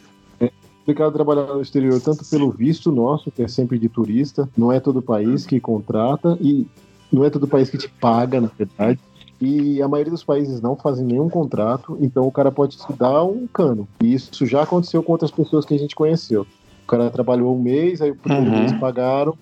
complicado 0.80 1.14
trabalhar 1.14 1.46
no 1.46 1.62
exterior, 1.62 2.02
tanto 2.02 2.26
pelo 2.26 2.50
visto 2.50 2.92
nosso, 2.92 3.32
que 3.32 3.44
é 3.44 3.48
sempre 3.48 3.78
de 3.78 3.88
turista, 3.88 4.50
não 4.58 4.72
é 4.72 4.80
todo 4.80 5.02
país 5.02 5.46
que 5.46 5.60
contrata 5.60 6.38
e 6.42 6.66
não 7.14 7.24
é 7.24 7.30
todo 7.30 7.48
país 7.48 7.70
que 7.70 7.78
te 7.78 7.88
paga, 7.88 8.42
na 8.42 8.50
verdade. 8.58 9.00
E 9.40 9.82
a 9.82 9.88
maioria 9.88 10.12
dos 10.12 10.24
países 10.24 10.62
não 10.62 10.76
fazem 10.76 11.06
nenhum 11.06 11.30
contrato, 11.30 11.98
então 12.00 12.26
o 12.26 12.32
cara 12.32 12.52
pode 12.52 12.78
te 12.78 12.94
dar 12.94 13.24
um 13.24 13.46
cano. 13.48 13.88
E 14.02 14.14
isso 14.14 14.46
já 14.46 14.64
aconteceu 14.64 15.04
com 15.04 15.12
outras 15.12 15.32
pessoas 15.32 15.66
que 15.66 15.74
a 15.74 15.78
gente 15.78 15.96
conheceu. 15.96 16.48
O 16.84 16.88
cara 16.88 17.10
trabalhou 17.10 17.56
um 17.56 17.62
mês, 17.62 18.02
aí 18.02 18.12
o 18.12 18.16
primeiro 18.16 18.52
Uhum. 18.52 18.60
mês 18.60 18.74
pagaram, 18.74 19.38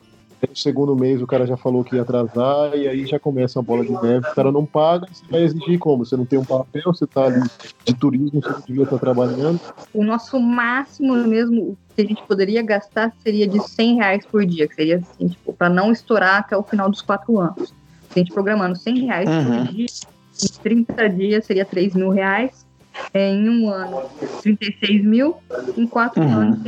no 0.50 0.56
segundo 0.56 0.96
mês 0.96 1.22
o 1.22 1.28
cara 1.28 1.46
já 1.46 1.56
falou 1.56 1.84
que 1.84 1.96
ia 1.96 2.02
atrasar, 2.02 2.76
e 2.76 2.88
aí 2.88 3.06
já 3.06 3.20
começa 3.20 3.60
a 3.60 3.62
bola 3.62 3.84
de 3.84 3.92
neve, 3.92 4.28
o 4.28 4.36
cara 4.36 4.52
não 4.52 4.66
paga, 4.66 5.08
você 5.12 5.26
vai 5.30 5.44
exigir 5.44 5.78
como? 5.78 6.06
Você 6.06 6.18
não 6.18 6.26
tem 6.26 6.40
um 6.40 6.46
papel, 6.46 6.84
você 6.86 7.06
tá 7.06 7.26
ali 7.26 7.42
de 7.86 7.94
turismo, 7.96 8.42
você 8.42 8.50
não 8.50 8.62
devia 8.66 8.84
estar 8.84 8.98
trabalhando. 9.00 9.60
O 9.94 10.04
nosso 10.04 10.40
máximo 10.40 11.16
mesmo 11.28 11.78
que 11.96 12.02
a 12.02 12.06
gente 12.06 12.24
poderia 12.24 12.62
gastar 12.64 13.14
seria 13.20 13.48
de 13.48 13.60
100 13.62 13.96
reais 13.96 14.26
por 14.26 14.46
dia, 14.46 14.68
que 14.68 14.76
seria 14.76 14.98
assim, 14.98 15.28
tipo, 15.28 15.54
para 15.54 15.70
não 15.70 15.92
estourar 15.92 16.40
até 16.40 16.56
o 16.56 16.64
final 16.64 16.90
dos 16.90 17.02
quatro 17.02 17.40
anos. 17.40 17.74
A 18.16 18.20
gente 18.20 18.32
programando 18.32 18.76
100 18.76 19.06
reais 19.06 19.30
Uhum. 19.30 19.44
por 19.66 19.74
dia, 19.74 19.86
em 19.86 20.48
30 20.64 21.10
dias 21.10 21.46
seria 21.46 21.66
3 21.66 21.94
mil 21.94 22.10
reais, 22.10 22.66
em 23.14 23.50
um 23.50 23.70
ano 23.70 24.02
36 24.42 25.04
mil, 25.04 25.36
em 25.78 25.86
quatro 25.86 26.24
Uhum. 26.24 26.32
anos 26.32 26.60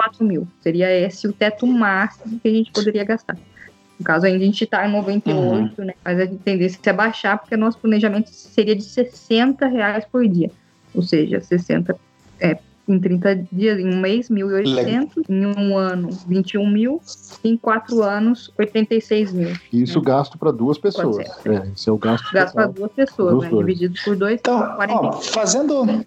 144 0.00 0.24
mil. 0.24 0.48
Seria 0.60 0.90
esse 0.90 1.26
o 1.28 1.32
teto 1.32 1.66
máximo 1.66 2.40
que 2.40 2.48
a 2.48 2.52
gente 2.52 2.72
poderia 2.72 3.04
gastar. 3.04 3.36
No 3.98 4.04
caso, 4.04 4.24
ainda 4.24 4.38
a 4.38 4.46
gente 4.46 4.64
está 4.64 4.86
em 4.88 4.92
98, 4.92 5.84
né? 5.84 5.92
Mas 6.02 6.18
a 6.18 6.26
tendência 6.26 6.80
é 6.86 6.92
baixar, 6.92 7.38
porque 7.38 7.56
nosso 7.56 7.78
planejamento 7.78 8.30
seria 8.30 8.74
de 8.74 8.82
60 8.82 9.66
reais 9.66 10.04
por 10.10 10.26
dia. 10.26 10.50
Ou 10.94 11.02
seja, 11.02 11.40
60 11.40 11.94
é, 12.40 12.58
em 12.88 12.98
30 12.98 13.46
dias, 13.52 13.78
em 13.78 13.86
um 13.86 14.00
mês, 14.00 14.30
1.800, 14.30 15.24
em 15.28 15.46
um 15.46 15.76
ano, 15.76 16.08
21 16.26 16.66
mil, 16.68 17.00
em 17.44 17.58
quatro 17.58 18.02
anos, 18.02 18.50
86 18.58 19.32
mil. 19.32 19.52
Isso 19.70 20.00
gasto 20.00 20.38
para 20.38 20.50
duas 20.50 20.78
pessoas. 20.78 21.18
É, 21.44 21.68
esse 21.74 21.88
é 21.88 21.92
o 21.92 21.98
gasto. 21.98 22.32
Gasto 22.32 22.54
para 22.54 22.66
duas 22.68 22.92
pessoas, 22.92 23.42
né? 23.42 23.50
Dividido 23.50 23.94
por 24.02 24.16
dois, 24.16 24.40
Então, 24.40 24.76
40. 24.76 24.94
ó, 24.94 25.12
fazendo 25.12 26.04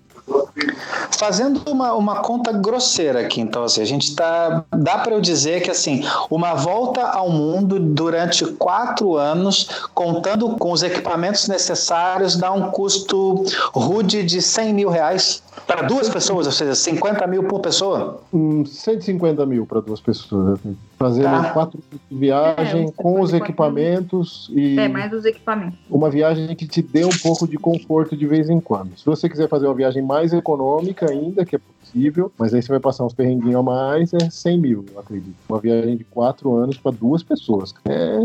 fazendo 1.12 1.62
uma, 1.70 1.94
uma 1.94 2.16
conta 2.22 2.52
grosseira 2.52 3.22
aqui, 3.22 3.42
então 3.42 3.64
assim, 3.64 3.82
a 3.82 3.86
gente 3.86 4.16
tá 4.16 4.64
dá 4.72 4.98
para 4.98 5.14
eu 5.14 5.22
dizer 5.22 5.62
que 5.62 5.72
assim 5.72 6.04
uma 6.30 6.54
volta 6.54 7.02
ao 7.02 7.30
mundo 7.30 7.80
durante 7.80 8.46
quatro 8.46 9.16
anos, 9.16 9.88
contando 9.94 10.56
com 10.58 10.72
os 10.72 10.84
equipamentos 10.84 11.48
necessários, 11.48 12.36
dá 12.36 12.52
um 12.52 12.72
custo 12.72 13.44
rude 13.74 14.24
de 14.24 14.42
100 14.42 14.74
mil 14.74 14.90
reais 14.90 15.42
para 15.68 15.84
duas 15.84 16.10
pessoas, 16.10 16.46
ou 16.46 16.52
seja, 16.52 16.76
50 16.76 17.26
mil 17.28 17.44
por 17.44 17.60
pessoa. 17.62 18.22
Hum, 18.34 18.66
150 18.66 19.46
mil 19.46 19.66
para 19.66 19.80
duas 19.82 20.00
pessoas. 20.02 20.60
assim. 20.60 20.78
Fazendo 20.98 21.24
Tá. 21.44 21.50
quatro 21.52 21.80
de 21.92 22.18
viagem 22.18 22.86
É, 22.88 22.92
com 22.92 23.20
os 23.22 23.32
150 23.32 23.38
equipamentos 23.46 24.50
e 24.54 24.80
É, 24.80 24.88
mais 24.88 25.12
os 25.14 25.26
equipamentos. 25.26 25.78
uma 25.90 26.10
viagem 26.10 26.56
que 26.56 26.68
te 26.68 26.82
dê 26.82 27.04
um 27.06 27.10
pouco 27.22 27.48
de 27.48 27.58
conforto 27.58 28.16
de 28.16 28.26
vez 28.28 28.50
em 28.50 28.60
quando. 28.60 28.98
Se 28.98 29.06
você 29.06 29.28
quiser 29.30 29.48
fazer 29.50 29.66
uma 29.68 29.74
viagem 29.76 30.02
mais 30.04 30.34
econômica 30.34 31.10
ainda, 31.10 31.46
que 31.46 31.56
é 31.56 31.60
possível, 31.60 32.32
mas 32.38 32.54
aí 32.54 32.62
você 32.62 32.70
vai 32.70 32.80
passar 32.80 33.04
uns 33.06 33.14
perrenguinhos 33.14 33.56
a 33.60 33.64
mais, 33.64 34.14
é 34.14 34.30
100 34.30 34.60
mil, 34.60 34.86
eu 34.94 35.00
acredito. 35.00 35.36
Uma 35.50 35.60
viagem 35.60 35.98
de 35.98 36.04
quatro 36.04 36.54
anos 36.56 36.78
para 36.78 36.92
duas 36.92 37.22
pessoas. 37.24 37.74
É, 37.86 38.18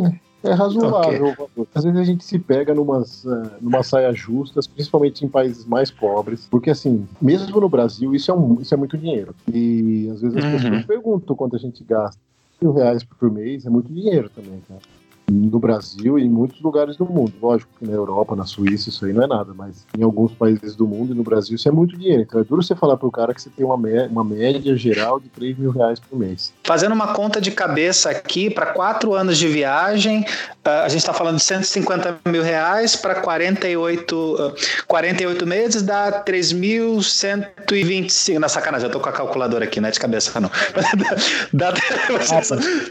é 0.43 0.53
razoável 0.53 1.29
o 1.29 1.35
valor. 1.35 1.69
Às 1.75 1.85
vezes 1.85 1.99
a 1.99 2.05
gente 2.05 2.25
se 2.25 2.39
pega 2.39 2.75
numas, 2.75 3.25
eh, 3.27 3.59
numa 3.61 3.83
saia 3.83 4.13
justas, 4.13 4.67
principalmente 4.67 5.25
em 5.25 5.29
países 5.29 5.65
mais 5.65 5.91
pobres, 5.91 6.47
porque 6.51 6.71
assim, 6.71 7.07
mesmo 7.21 7.61
no 7.61 7.69
Brasil, 7.69 8.15
isso 8.15 8.31
é, 8.31 8.35
um, 8.35 8.61
isso 8.61 8.73
é 8.73 8.77
muito 8.77 8.97
dinheiro. 8.97 9.35
E 9.53 10.09
às 10.13 10.21
vezes 10.21 10.37
as 10.39 10.45
Uhum. 10.45 10.51
pessoas 10.53 10.87
perguntam 10.87 11.37
quanto 11.37 11.57
a 11.57 11.59
gente 11.59 11.83
gasta. 11.85 12.21
Mil 12.61 12.73
reais 12.73 13.05
por 13.05 13.31
mês 13.31 13.65
é 13.67 13.71
muito 13.71 13.93
dinheiro 13.93 14.29
também, 14.35 14.61
cara 14.69 14.81
no 15.31 15.59
Brasil 15.59 16.19
e 16.19 16.25
em 16.25 16.29
muitos 16.29 16.61
lugares 16.61 16.97
do 16.97 17.05
mundo. 17.05 17.33
Lógico 17.41 17.71
que 17.79 17.87
na 17.87 17.93
Europa, 17.93 18.35
na 18.35 18.45
Suíça, 18.47 18.89
isso 18.89 19.05
aí 19.05 19.13
não 19.13 19.23
é 19.23 19.27
nada, 19.27 19.53
mas 19.55 19.85
em 19.97 20.03
alguns 20.03 20.33
países 20.33 20.75
do 20.75 20.87
mundo 20.87 21.13
e 21.13 21.17
no 21.17 21.23
Brasil 21.23 21.57
isso 21.57 21.69
é 21.69 21.73
muito 21.73 21.97
dinheiro. 21.97 22.23
Então 22.23 22.41
é 22.41 22.45
duro 22.45 22.63
você 22.63 22.75
falar 22.75 22.97
pro 22.97 23.11
cara 23.11 23.35
que 23.35 23.43
você 23.43 23.51
tem 23.51 23.65
uma, 23.65 23.77
mé- 23.77 24.07
uma 24.07 24.25
média 24.25 24.75
geral 24.77 25.21
de 25.21 25.29
3 25.29 25.59
mil 25.59 25.71
reais 25.71 26.01
por 26.01 26.19
mês. 26.19 26.53
Fazendo 26.65 26.93
uma 26.93 27.09
conta 27.13 27.41
de 27.41 27.51
cabeça 27.51 28.11
aqui, 28.11 28.49
para 28.51 28.67
quatro 28.67 29.15
anos 29.15 29.37
de 29.37 29.49
viagem, 29.49 30.25
ah, 30.65 30.85
a 30.85 30.89
gente 30.89 31.01
está 31.01 31.13
falando 31.13 31.37
de 31.37 31.43
150 31.43 32.19
mil 32.27 32.43
reais 32.43 32.97
para 32.97 33.17
48, 33.17 34.37
ah, 34.39 34.53
48 34.87 35.47
meses, 35.47 35.83
dá 35.83 36.25
3.125. 36.25 38.39
Na 38.39 38.49
sacanagem, 38.49 38.87
eu 38.87 38.93
tô 38.93 39.01
com 39.01 39.09
a 39.09 39.13
calculadora 39.13 39.65
aqui, 39.65 39.81
não 39.81 39.89
é 39.89 39.93
de 39.93 40.01
cabeça, 40.01 40.41
não. 40.41 40.51
dá, 41.53 41.73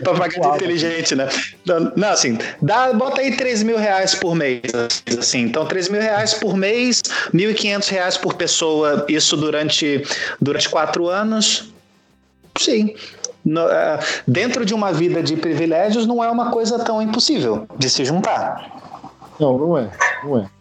para 0.03 0.13
pagar 0.13 0.39
de 0.39 0.47
inteligente, 0.55 1.15
né? 1.15 1.27
Não, 1.65 1.91
Não, 1.95 2.15
assim, 2.27 2.37
dá, 2.61 2.93
bota 2.93 3.21
aí 3.21 3.35
3 3.35 3.63
mil 3.63 3.77
reais 3.77 4.15
por 4.15 4.35
mês. 4.35 4.61
Assim. 5.17 5.41
Então, 5.41 5.65
3 5.65 5.89
mil 5.89 6.01
reais 6.01 6.33
por 6.33 6.55
mês, 6.55 7.01
1.500 7.33 7.89
reais 7.89 8.17
por 8.17 8.33
pessoa, 8.33 9.05
isso 9.07 9.37
durante, 9.37 10.03
durante 10.41 10.69
quatro 10.69 11.07
anos. 11.07 11.71
Sim. 12.57 12.95
No, 13.45 13.61
é, 13.69 13.99
dentro 14.27 14.65
de 14.65 14.73
uma 14.73 14.91
vida 14.91 15.23
de 15.23 15.37
privilégios, 15.37 16.05
não 16.05 16.23
é 16.23 16.29
uma 16.29 16.51
coisa 16.51 16.79
tão 16.79 17.01
impossível 17.01 17.65
de 17.77 17.89
se 17.89 18.03
juntar. 18.03 18.71
Não, 19.39 19.57
não 19.57 19.77
é. 19.77 19.89
Não 20.23 20.39
é. 20.39 20.56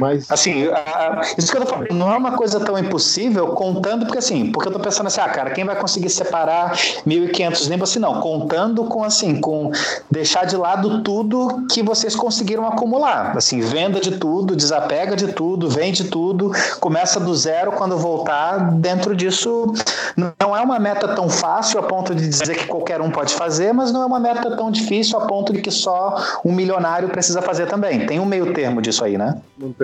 Mas. 0.00 0.30
Assim, 0.30 0.68
a- 0.68 1.20
isso 1.36 1.50
que 1.50 1.56
eu 1.56 1.62
tô 1.62 1.66
falando, 1.66 1.92
não 1.92 2.12
é 2.12 2.16
uma 2.16 2.32
coisa 2.32 2.60
tão 2.60 2.78
impossível 2.78 3.48
contando, 3.48 4.04
porque 4.06 4.18
assim, 4.18 4.50
porque 4.52 4.68
eu 4.68 4.72
tô 4.72 4.78
pensando 4.78 5.06
assim, 5.06 5.20
ah, 5.20 5.28
cara, 5.28 5.50
quem 5.50 5.64
vai 5.64 5.76
conseguir 5.76 6.10
separar 6.10 6.72
1.500 7.06 7.68
nimbos 7.68 7.90
assim, 7.90 7.98
não, 7.98 8.20
contando 8.20 8.84
com 8.84 9.02
assim, 9.04 9.40
com 9.40 9.70
deixar 10.10 10.44
de 10.44 10.56
lado 10.56 11.02
tudo 11.02 11.66
que 11.70 11.82
vocês 11.82 12.14
conseguiram 12.14 12.66
acumular, 12.66 13.36
assim, 13.36 13.60
venda 13.60 14.00
de 14.00 14.12
tudo, 14.18 14.54
desapega 14.56 15.16
de 15.16 15.28
tudo, 15.28 15.68
vende 15.68 16.04
tudo, 16.04 16.52
começa 16.80 17.18
do 17.20 17.34
zero 17.34 17.72
quando 17.72 17.96
voltar, 17.96 18.72
dentro 18.72 19.14
disso 19.14 19.72
não 20.38 20.56
é 20.56 20.60
uma 20.60 20.78
meta 20.78 21.08
tão 21.08 21.28
fácil 21.28 21.80
a 21.80 21.82
ponto 21.82 22.14
de 22.14 22.28
dizer 22.28 22.56
que 22.56 22.66
qualquer 22.66 23.00
um 23.00 23.10
pode 23.10 23.34
fazer, 23.34 23.72
mas 23.72 23.92
não 23.92 24.02
é 24.02 24.06
uma 24.06 24.20
meta 24.20 24.56
tão 24.56 24.70
difícil 24.70 25.18
a 25.18 25.26
ponto 25.26 25.52
de 25.52 25.60
que 25.60 25.70
só 25.70 26.16
um 26.44 26.52
milionário 26.52 27.08
precisa 27.08 27.40
fazer 27.42 27.66
também. 27.66 28.06
Tem 28.06 28.18
um 28.20 28.24
meio 28.24 28.52
termo 28.52 28.80
disso 28.82 29.04
aí, 29.04 29.16
né? 29.18 29.38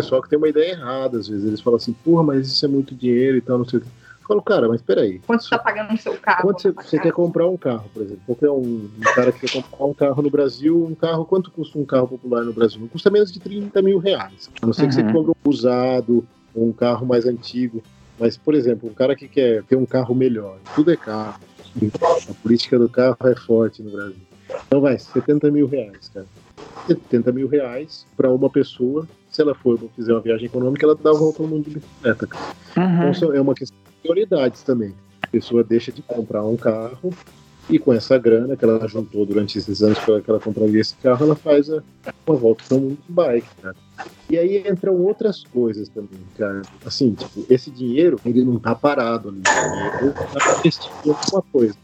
Pessoal 0.04 0.22
que 0.22 0.28
tem 0.28 0.38
uma 0.38 0.48
ideia 0.48 0.72
errada, 0.72 1.18
às 1.18 1.28
vezes. 1.28 1.44
Eles 1.46 1.60
falam 1.60 1.76
assim, 1.76 1.92
porra, 2.04 2.22
mas 2.22 2.46
isso 2.46 2.64
é 2.64 2.68
muito 2.68 2.94
dinheiro 2.94 3.36
e 3.36 3.40
tal, 3.40 3.58
não 3.58 3.64
sei 3.64 3.78
o 3.78 3.82
que. 3.82 3.88
Eu 3.88 4.28
falo, 4.28 4.42
cara, 4.42 4.68
mas 4.68 4.80
peraí. 4.80 5.18
Quanto 5.26 5.44
você 5.44 5.50
tá 5.50 5.58
pagando 5.58 5.90
no 5.92 5.98
seu 5.98 6.14
carro? 6.16 6.42
Quanto 6.42 6.62
você, 6.62 6.70
você 6.72 6.98
quer 6.98 7.12
comprar 7.12 7.46
um 7.46 7.56
carro, 7.58 7.90
por 7.92 8.02
exemplo? 8.02 8.22
Qualquer 8.24 8.50
um, 8.50 8.88
um 8.98 9.02
cara 9.14 9.32
que 9.32 9.40
quer 9.40 9.50
comprar 9.62 9.84
um 9.84 9.92
carro 9.94 10.22
no 10.22 10.30
Brasil, 10.30 10.82
um 10.84 10.94
carro, 10.94 11.24
quanto 11.26 11.50
custa 11.50 11.78
um 11.78 11.84
carro 11.84 12.08
popular 12.08 12.42
no 12.42 12.52
Brasil? 12.52 12.80
Não 12.80 12.88
custa 12.88 13.10
menos 13.10 13.30
de 13.32 13.40
30 13.40 13.82
mil 13.82 13.98
reais. 13.98 14.50
A 14.62 14.66
não 14.66 14.72
ser 14.72 14.88
que 14.88 14.94
você 14.94 15.02
Uhum. 15.02 15.12
compre 15.12 15.32
um 15.44 15.50
usado, 15.50 16.26
ou 16.54 16.68
um 16.68 16.72
carro 16.72 17.04
mais 17.06 17.26
antigo. 17.26 17.82
Mas, 18.18 18.36
por 18.36 18.54
exemplo, 18.54 18.88
um 18.88 18.94
cara 18.94 19.14
que 19.14 19.28
quer 19.28 19.62
ter 19.64 19.76
um 19.76 19.84
carro 19.84 20.14
melhor, 20.14 20.58
tudo 20.74 20.90
é 20.90 20.96
carro. 20.96 21.40
A 22.30 22.34
política 22.42 22.78
do 22.78 22.88
carro 22.88 23.16
é 23.24 23.34
forte 23.34 23.82
no 23.82 23.90
Brasil. 23.90 24.16
Então 24.66 24.80
vai, 24.80 24.98
70 24.98 25.50
mil 25.50 25.66
reais, 25.66 26.08
cara. 26.14 26.26
70 26.86 27.32
mil 27.32 27.48
reais 27.48 28.06
para 28.16 28.30
uma 28.30 28.48
pessoa. 28.48 29.06
Se 29.34 29.42
ela 29.42 29.52
for 29.52 29.76
fizer 29.96 30.12
uma 30.12 30.20
viagem 30.20 30.46
econômica, 30.46 30.86
ela 30.86 30.94
dá 30.94 31.10
a 31.10 31.12
volta 31.12 31.42
ao 31.42 31.48
mundo 31.48 31.64
de 31.68 31.74
bicicleta. 31.80 32.24
cara. 32.24 32.44
Então, 33.08 33.34
é 33.34 33.40
uma 33.40 33.52
questão 33.52 33.76
de 33.84 34.00
prioridades 34.00 34.62
também. 34.62 34.94
A 35.22 35.26
pessoa 35.26 35.64
deixa 35.64 35.90
de 35.90 36.02
comprar 36.02 36.44
um 36.44 36.56
carro 36.56 37.12
e 37.68 37.76
com 37.76 37.92
essa 37.92 38.16
grana 38.16 38.56
que 38.56 38.64
ela 38.64 38.86
juntou 38.86 39.26
durante 39.26 39.58
esses 39.58 39.82
anos 39.82 39.98
que 39.98 40.08
ela, 40.08 40.20
que 40.20 40.30
ela 40.30 40.38
compraria 40.38 40.80
esse 40.80 40.94
carro, 41.02 41.24
ela 41.26 41.34
faz 41.34 41.68
a- 41.68 41.82
uma 42.24 42.36
volta 42.36 42.62
ao 42.70 42.78
mundo 42.78 42.96
de 43.04 43.12
bike, 43.12 43.48
cara. 43.60 43.74
E 44.30 44.38
aí 44.38 44.62
entram 44.68 44.94
outras 45.02 45.42
coisas 45.42 45.88
também, 45.88 46.20
cara. 46.38 46.62
Assim, 46.86 47.12
tipo, 47.14 47.44
esse 47.50 47.72
dinheiro, 47.72 48.20
ele 48.24 48.44
não 48.44 48.60
tá 48.60 48.72
parado 48.72 49.30
ali. 49.30 49.38
né? 49.40 49.90
Ele 50.00 50.12
tá 50.12 50.56
investindo 50.60 50.92
em 51.04 51.10
alguma 51.10 51.42
coisa. 51.52 51.74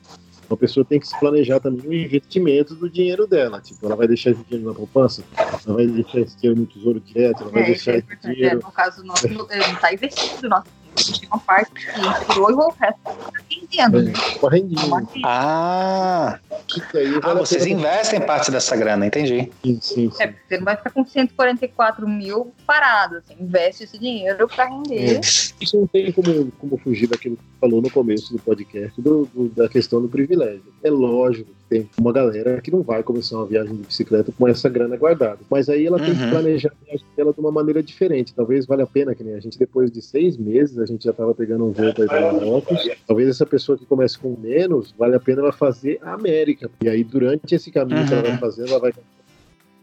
Uma 0.51 0.57
pessoa 0.57 0.84
tem 0.84 0.98
que 0.98 1.07
se 1.07 1.16
planejar 1.20 1.61
também 1.61 1.86
o 1.86 1.94
investimento 1.94 2.74
do 2.74 2.90
dinheiro 2.90 3.24
dela. 3.24 3.61
Tipo, 3.61 3.86
ela 3.86 3.94
vai 3.94 4.09
deixar 4.09 4.30
esse 4.32 4.42
dinheiro 4.42 4.68
na 4.68 4.74
poupança, 4.74 5.22
ela 5.38 5.76
vai 5.76 5.86
deixar 5.86 6.18
esse 6.18 6.36
dinheiro 6.36 6.61
no 6.61 6.66
tesouro 6.66 6.98
direto, 6.98 7.42
ela 7.44 7.53
vai 7.53 7.62
É, 7.62 7.66
deixar 7.66 7.92
é 7.92 7.98
esse. 7.98 8.07
É, 8.11 8.34
dinheiro. 8.34 8.61
no 8.64 8.72
caso, 8.72 9.05
nosso, 9.05 9.26
ele 9.28 9.36
não 9.36 9.46
tá 9.76 9.94
investido, 9.94 10.48
nosso 10.48 10.66
a 11.11 11.12
gente 11.12 11.20
tem 11.20 11.28
uma 11.30 11.38
parte 11.40 11.70
que 11.72 12.00
inspirou 12.00 12.50
e 12.50 12.54
o 12.54 12.68
resto 12.70 13.00
tá 13.04 13.14
rendendo. 13.50 14.12
Uma- 14.86 15.08
Ah, 15.24 16.38
ah 17.22 17.34
vocês 17.34 17.66
investem 17.66 18.20
parte 18.20 18.50
dessa 18.50 18.76
grana, 18.76 19.06
entendi. 19.06 19.50
Sim, 19.64 19.78
sim, 19.80 20.11
sim. 20.11 20.22
É, 20.22 20.26
porque 20.28 20.42
você 20.48 20.58
não 20.58 20.64
vai 20.64 20.76
ficar 20.76 20.90
com 20.90 21.04
144 21.04 22.08
mil 22.08 22.52
parado, 22.66 23.16
assim, 23.16 23.34
investe 23.40 23.84
esse 23.84 23.98
dinheiro 23.98 24.48
pra 24.48 24.66
render. 24.66 25.20
Isso 25.61 25.76
não 25.78 25.86
tem 25.86 26.12
como, 26.12 26.50
como 26.52 26.78
fugir 26.78 27.06
daquilo 27.08 27.36
que 27.36 27.42
você 27.42 27.58
falou 27.61 27.82
no 27.82 27.90
começo 27.90 28.32
do 28.32 28.38
podcast, 28.38 29.00
do- 29.00 29.28
do- 29.34 29.48
da 29.48 29.68
questão 29.68 30.00
do 30.00 30.08
privilégio. 30.08 30.62
É 30.82 30.90
lógico 30.90 31.50
tem 31.71 31.89
uma 31.99 32.12
galera 32.12 32.61
que 32.61 32.68
não 32.71 32.83
vai 32.83 33.01
começar 33.03 33.37
uma 33.37 33.47
viagem 33.47 33.77
de 33.77 33.83
bicicleta 33.85 34.33
com 34.37 34.49
essa 34.49 34.68
grana 34.68 34.97
guardada. 34.97 35.39
Mas 35.49 35.68
aí 35.68 35.87
ela 35.87 36.01
tem 36.01 36.16
que 36.16 36.25
Uhum. 36.25 36.31
planejar 36.31 36.71
a 36.71 36.85
viagem 36.85 37.07
dela 37.16 37.33
de 37.33 37.39
uma 37.39 37.53
maneira 37.53 37.81
diferente. 37.81 38.35
Talvez 38.35 38.66
valha 38.66 38.83
a 38.83 38.87
pena, 38.89 39.14
que 39.14 39.23
nem 39.23 39.35
a 39.35 39.41
gente, 39.41 39.57
depois 39.57 39.89
de 39.91 40.03
seis 40.03 40.37
meses, 40.37 40.77
a 40.79 40.85
gente 40.85 41.05
já 41.05 41.12
estava 41.12 41.33
pegando 41.33 41.64
um 41.64 41.71
voo 41.71 41.95
para 41.95 42.05
ir 42.05 42.09
para 42.09 42.33
Marrocos. 42.33 42.91
Talvez 43.07 43.29
essa 43.29 43.47
pessoa 43.47 43.79
que 43.79 43.87
comece 43.87 44.18
com 44.18 44.37
menos, 44.37 44.93
vale 44.99 45.14
a 45.14 45.21
pena 45.21 45.43
ela 45.43 45.53
fazer 45.53 46.01
a 46.03 46.12
América. 46.14 46.68
E 46.83 46.89
aí, 46.89 47.05
durante 47.05 47.55
esse 47.55 47.71
caminho 47.71 48.05
que 48.05 48.12
ela 48.12 48.23
vai 48.23 48.33
Uhum. 48.33 48.39
fazendo, 48.39 48.71
ela 48.71 48.81
vai 48.81 48.93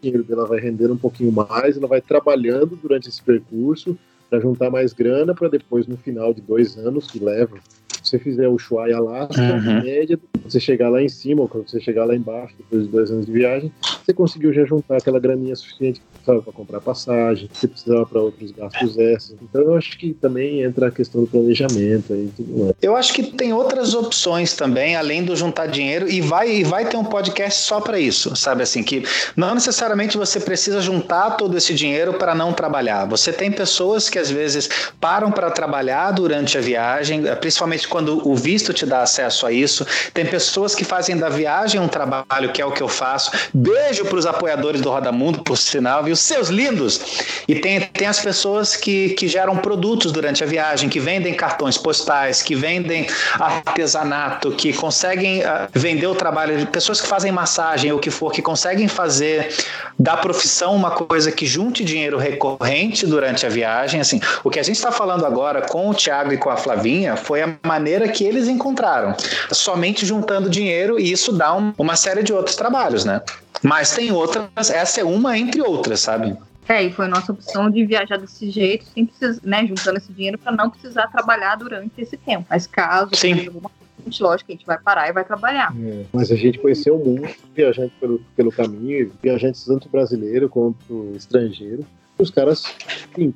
dinheiro 0.02 0.24
dela 0.24 0.46
vai 0.46 0.60
render 0.60 0.92
um 0.92 0.98
pouquinho 0.98 1.32
mais, 1.32 1.76
ela 1.78 1.88
vai 1.88 2.02
trabalhando 2.02 2.76
durante 2.76 3.10
esse 3.10 3.22
percurso 3.24 3.98
para 4.30 4.40
juntar 4.42 4.70
mais 4.70 4.92
grana 4.94 5.34
para 5.34 5.48
depois, 5.48 5.88
no 5.88 5.96
final 5.98 6.34
de 6.34 6.42
dois 6.42 6.78
anos 6.78 7.10
que 7.10 7.18
leva, 7.18 7.58
você 8.04 8.18
fizer 8.18 8.48
o 8.48 8.54
Ushuaia 8.54 8.96
Alasca, 8.98 9.42
Uhum. 9.42 9.80
em 9.80 9.84
média, 9.84 10.18
quando 10.18 10.50
você 10.52 10.60
chegar 10.60 10.90
lá 10.90 11.02
em 11.02 11.10
cima 11.10 11.42
ou 11.42 11.48
quando 11.48 11.70
você 11.70 11.80
chegar 11.80 12.06
lá 12.06 12.16
embaixo, 12.16 12.54
depois 12.58 12.84
de 12.84 12.90
dois 12.90 13.12
anos 13.12 13.26
de 13.26 13.32
viagem, 13.32 13.72
você 14.04 14.14
conseguiu 14.14 14.54
já 14.54 14.64
juntar 14.66 14.98
aquela 14.98 15.20
graninha 15.20 15.56
suficiente 15.56 16.02
para 16.26 16.42
comprar 16.42 16.82
passagem, 16.82 17.48
que 17.48 17.58
você 17.58 17.68
precisava 17.68 18.06
para 18.06 18.20
outros 18.22 18.52
gastos 18.52 18.98
extras. 18.98 19.38
Então 19.42 19.62
eu 19.62 19.76
acho 19.78 19.98
que 19.98 20.14
também 20.14 20.62
entra 20.62 20.88
a 20.88 20.92
questão 20.92 21.22
do 21.22 21.28
planejamento 21.28 22.12
aí 22.14 22.26
e 22.26 22.32
tudo 22.36 22.58
mais. 22.64 22.74
Eu 22.82 22.96
acho 22.98 23.14
que 23.14 23.24
tem 23.24 23.54
outras 23.54 23.94
opções 23.94 24.54
também, 24.54 24.96
além 24.96 25.24
do 25.24 25.36
juntar 25.36 25.68
dinheiro, 25.68 26.10
e 26.10 26.20
vai, 26.20 26.50
e 26.58 26.64
vai 26.66 26.88
ter 26.88 26.98
um 26.98 27.04
podcast 27.04 27.62
só 27.64 27.80
para 27.80 27.98
isso, 28.00 28.36
sabe 28.36 28.64
assim, 28.64 28.84
que 28.84 29.04
não 29.38 29.54
necessariamente 29.54 30.18
você 30.18 30.40
precisa 30.40 30.82
juntar 30.82 31.32
todo 31.32 31.58
esse 31.58 31.74
dinheiro 31.74 32.14
para 32.14 32.36
não 32.36 32.52
trabalhar. 32.54 33.06
Você 33.06 33.32
tem 33.32 33.52
pessoas 33.52 34.10
que 34.10 34.20
às 34.20 34.30
vezes 34.30 34.70
param 35.00 35.32
para 35.32 35.50
trabalhar 35.50 36.12
durante 36.12 36.58
a 36.58 36.62
viagem, 36.62 37.24
principalmente 37.40 37.76
quando 37.86 38.28
o 38.28 38.36
visto 38.36 38.73
te 38.73 38.86
dá 38.86 39.01
acesso 39.01 39.45
a 39.45 39.51
isso. 39.51 39.86
Tem 40.13 40.25
pessoas 40.25 40.73
que 40.73 40.84
fazem 40.84 41.17
da 41.17 41.30
viagem 41.30 41.80
um 41.80 41.88
trabalho, 41.88 42.51
que 42.51 42.61
é 42.61 42.65
o 42.65 42.71
que 42.71 42.82
eu 42.82 42.88
faço. 42.88 43.32
Beijo 43.53 44.05
para 44.05 44.17
os 44.17 44.25
apoiadores 44.25 44.82
do 44.82 44.89
Roda 44.89 45.11
Mundo, 45.11 45.43
por 45.43 45.57
sinal, 45.57 46.03
viu? 46.03 46.15
Seus 46.15 46.49
lindos! 46.49 47.01
E 47.47 47.55
tem, 47.55 47.82
tem 47.82 48.07
as 48.07 48.19
pessoas 48.19 48.75
que, 48.75 49.09
que 49.09 49.28
geram 49.28 49.57
produtos 49.57 50.11
durante 50.11 50.43
a 50.43 50.47
viagem, 50.47 50.89
que 50.89 50.99
vendem 50.99 51.34
cartões 51.34 51.78
postais, 51.78 52.41
que 52.41 52.55
vendem 52.55 53.07
artesanato, 53.34 54.51
que 54.51 54.73
conseguem 54.73 55.43
ah, 55.43 55.67
vender 55.73 56.07
o 56.07 56.15
trabalho 56.15 56.57
de 56.57 56.65
pessoas 56.65 57.01
que 57.01 57.07
fazem 57.07 57.32
massagem 57.32 57.91
ou 57.91 57.97
o 57.97 58.01
que 58.01 58.09
for, 58.09 58.32
que 58.32 58.41
conseguem 58.41 58.88
fazer 58.88 59.53
da 59.97 60.15
profissão 60.15 60.75
uma 60.75 60.91
coisa 60.91 61.32
que 61.32 61.45
junte 61.45 61.84
dinheiro 61.84 62.17
recorrente 62.17 63.05
durante 63.05 63.45
a 63.45 63.49
viagem. 63.49 63.99
Assim, 63.99 64.19
o 64.43 64.49
que 64.49 64.59
a 64.59 64.63
gente 64.63 64.75
está 64.75 64.91
falando 64.91 65.25
agora 65.25 65.61
com 65.61 65.89
o 65.89 65.93
Thiago 65.93 66.34
e 66.34 66.38
com 66.38 66.49
a 66.49 66.57
Flavinha 66.57 67.15
foi 67.15 67.41
a 67.41 67.55
maneira 67.68 68.07
que 68.07 68.24
eles 68.24 68.47
encontraram, 68.47 69.15
somente 69.51 70.05
juntando 70.05 70.49
dinheiro, 70.49 70.99
e 70.99 71.11
isso 71.11 71.32
dá 71.32 71.55
um- 71.55 71.74
uma 71.78 71.95
série 71.95 72.24
de 72.24 72.34
outros 72.34 72.55
trabalhos, 72.55 73.05
né? 73.05 73.22
Mas 73.61 73.91
tem 73.93 74.11
outras, 74.11 74.70
essa 74.72 75.01
é 75.01 75.03
uma 75.03 75.38
entre 75.38 75.61
outras, 75.61 75.99
sabe? 75.99 76.36
É, 76.70 76.84
e 76.84 76.91
foi 76.91 77.07
nossa 77.07 77.32
opção 77.32 77.70
de 77.70 77.86
viajar 77.86 78.18
desse 78.18 78.49
jeito, 78.49 78.86
sem 78.93 79.05
precisar, 79.05 79.39
né, 79.43 79.65
juntando 79.65 79.97
esse 79.97 80.11
dinheiro 80.11 80.38
pra 80.38 80.51
não 80.51 80.70
precisar 80.70 81.07
trabalhar 81.07 81.55
durante 81.55 81.91
esse 81.97 82.18
tempo. 82.18 82.45
Mas 82.49 82.68
caso 82.68 83.11
Sim. 83.15 83.47
alguma 83.47 83.70
coisa, 84.03 84.24
lógico 84.24 84.47
que 84.47 84.53
a 84.53 84.55
gente 84.55 84.65
vai 84.65 84.78
parar 84.78 85.07
e 85.07 85.13
vai 85.13 85.24
trabalhar. 85.24 85.74
Mas 86.13 86.30
a 86.32 86.36
gente 86.36 86.59
conheceu 86.59 86.95
o 86.95 87.05
mundo, 87.05 87.28
viajante 87.55 87.93
pelo, 87.99 88.22
pelo 88.36 88.51
caminho, 88.51 89.11
viajantes 89.24 89.63
tanto 89.63 89.88
brasileiro 89.89 90.49
quanto 90.49 91.13
estrangeiro. 91.15 91.86
Os 92.20 92.32
caras, 92.32 92.63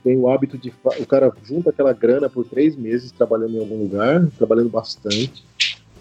têm 0.03 0.17
o 0.17 0.27
hábito 0.29 0.57
de. 0.57 0.73
O 0.99 1.05
cara 1.05 1.31
junta 1.43 1.69
aquela 1.69 1.93
grana 1.93 2.27
por 2.27 2.45
três 2.45 2.75
meses 2.75 3.11
trabalhando 3.11 3.55
em 3.55 3.59
algum 3.59 3.77
lugar, 3.77 4.27
trabalhando 4.37 4.69
bastante 4.69 5.45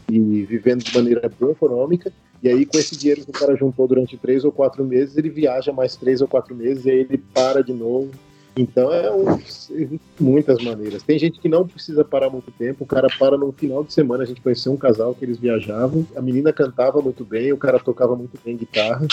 e 0.09 0.43
vivendo 0.45 0.83
de 0.83 0.95
maneira 0.95 1.31
boa 1.39 1.53
econômica. 1.53 2.11
E 2.43 2.49
aí, 2.49 2.65
com 2.65 2.79
esse 2.79 2.97
dinheiro 2.97 3.23
que 3.23 3.31
o 3.31 3.35
cara 3.35 3.55
juntou 3.55 3.87
durante 3.87 4.17
três 4.17 4.45
ou 4.45 4.51
quatro 4.51 4.83
meses, 4.83 5.17
ele 5.19 5.29
viaja 5.29 5.73
mais 5.73 5.95
três 5.95 6.23
ou 6.23 6.29
quatro 6.29 6.55
meses 6.55 6.87
e 6.87 6.91
aí 6.91 7.01
ele 7.01 7.19
para 7.19 7.63
de 7.63 7.75
novo. 7.75 8.11
Então, 8.57 8.93
é 8.93 9.11
um, 9.13 9.31
existem 9.39 10.01
muitas 10.19 10.63
maneiras. 10.63 11.03
Tem 11.03 11.19
gente 11.19 11.41
que 11.41 11.49
não 11.49 11.67
precisa 11.67 12.05
parar 12.05 12.29
muito 12.31 12.51
tempo, 12.53 12.85
o 12.85 12.87
cara 12.87 13.09
para 13.19 13.39
no 13.39 13.53
final 13.53 13.85
de 13.85 13.93
semana. 13.93 14.23
A 14.25 14.27
gente 14.27 14.41
conheceu 14.41 14.73
um 14.73 14.77
casal 14.77 15.15
que 15.15 15.25
eles 15.25 15.39
viajavam, 15.39 16.07
a 16.17 16.21
menina 16.21 16.53
cantava 16.53 17.01
muito 17.01 17.25
bem, 17.25 17.53
o 17.53 17.57
cara 17.57 17.79
tocava 17.79 18.17
muito 18.17 18.39
bem 18.45 18.57
guitarra. 18.57 19.07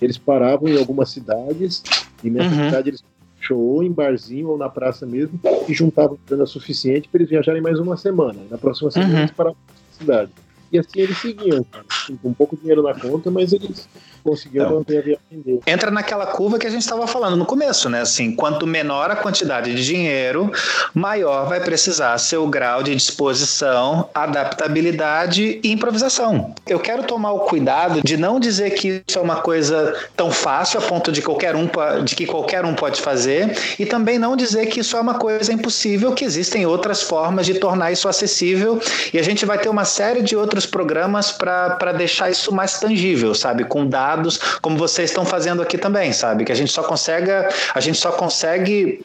Eles 0.00 0.18
paravam 0.18 0.68
em 0.68 0.76
algumas 0.78 1.10
cidades 1.10 1.82
e 2.22 2.30
nessa 2.30 2.54
Uhum. 2.54 2.64
cidade 2.66 2.90
eles 2.90 3.02
show 3.40 3.82
em 3.82 3.90
barzinho 3.90 4.50
ou 4.50 4.56
na 4.58 4.68
praça 4.68 5.04
mesmo 5.04 5.38
e 5.68 5.74
juntavam 5.74 6.16
grana 6.28 6.46
suficiente 6.46 7.08
para 7.08 7.18
eles 7.18 7.30
viajarem 7.30 7.60
mais 7.60 7.80
uma 7.80 7.96
semana. 7.96 8.38
Na 8.48 8.56
próxima 8.56 8.88
semana 8.90 9.12
Uhum. 9.14 9.18
eles 9.20 9.30
paravam 9.32 9.56
na 9.68 9.98
cidade. 9.98 10.30
E 10.72 10.78
assim 10.78 11.00
eles 11.00 11.18
seguiam, 11.18 11.64
cara, 11.70 11.84
assim, 11.90 12.16
com 12.16 12.32
pouco 12.32 12.56
dinheiro 12.56 12.82
na 12.82 12.94
conta, 12.94 13.30
mas 13.30 13.52
eles 13.52 13.86
conseguiam 14.24 14.64
Então. 14.64 14.78
manter 14.78 14.98
a 14.98 15.02
viagem 15.02 15.22
entra 15.66 15.90
naquela 15.90 16.26
curva 16.26 16.58
que 16.58 16.66
a 16.66 16.70
gente 16.70 16.82
estava 16.82 17.06
falando 17.06 17.36
no 17.36 17.44
começo, 17.44 17.88
né? 17.88 18.00
Assim, 18.00 18.34
quanto 18.34 18.66
menor 18.66 19.10
a 19.10 19.16
quantidade 19.16 19.74
de 19.74 19.84
dinheiro, 19.84 20.50
maior 20.94 21.48
vai 21.48 21.60
precisar 21.60 22.16
ser 22.18 22.36
o 22.36 22.46
grau 22.46 22.82
de 22.82 22.94
disposição, 22.94 24.08
adaptabilidade 24.14 25.60
e 25.62 25.72
improvisação. 25.72 26.54
Eu 26.66 26.78
quero 26.78 27.02
tomar 27.04 27.32
o 27.32 27.40
cuidado 27.40 28.00
de 28.02 28.16
não 28.16 28.38
dizer 28.38 28.70
que 28.70 29.02
isso 29.06 29.18
é 29.18 29.22
uma 29.22 29.36
coisa 29.36 29.94
tão 30.16 30.30
fácil 30.30 30.78
a 30.78 30.82
ponto 30.82 31.10
de 31.10 31.20
qualquer 31.20 31.56
um 31.56 31.68
de 32.04 32.14
que 32.14 32.26
qualquer 32.26 32.64
um 32.64 32.74
pode 32.74 33.00
fazer 33.00 33.56
e 33.78 33.86
também 33.86 34.18
não 34.18 34.36
dizer 34.36 34.66
que 34.66 34.80
isso 34.80 34.96
é 34.96 35.00
uma 35.00 35.14
coisa 35.14 35.52
impossível, 35.52 36.12
que 36.12 36.24
existem 36.24 36.66
outras 36.66 37.02
formas 37.02 37.46
de 37.46 37.54
tornar 37.54 37.92
isso 37.92 38.08
acessível 38.08 38.80
e 39.12 39.18
a 39.18 39.22
gente 39.22 39.44
vai 39.44 39.58
ter 39.58 39.68
uma 39.68 39.84
série 39.84 40.22
de 40.22 40.36
outros 40.36 40.61
outros 40.62 40.66
programas 40.66 41.32
para 41.32 41.92
deixar 41.92 42.30
isso 42.30 42.52
mais 42.52 42.78
tangível, 42.78 43.34
sabe? 43.34 43.64
Com 43.64 43.86
dados, 43.86 44.38
como 44.60 44.76
vocês 44.76 45.10
estão 45.10 45.24
fazendo 45.24 45.62
aqui 45.62 45.76
também, 45.76 46.12
sabe? 46.12 46.44
Que 46.44 46.52
a 46.52 46.54
gente 46.54 46.72
só 46.72 46.82
consegue, 46.82 47.30
a 47.74 47.80
gente 47.80 47.98
só 47.98 48.12
consegue 48.12 49.04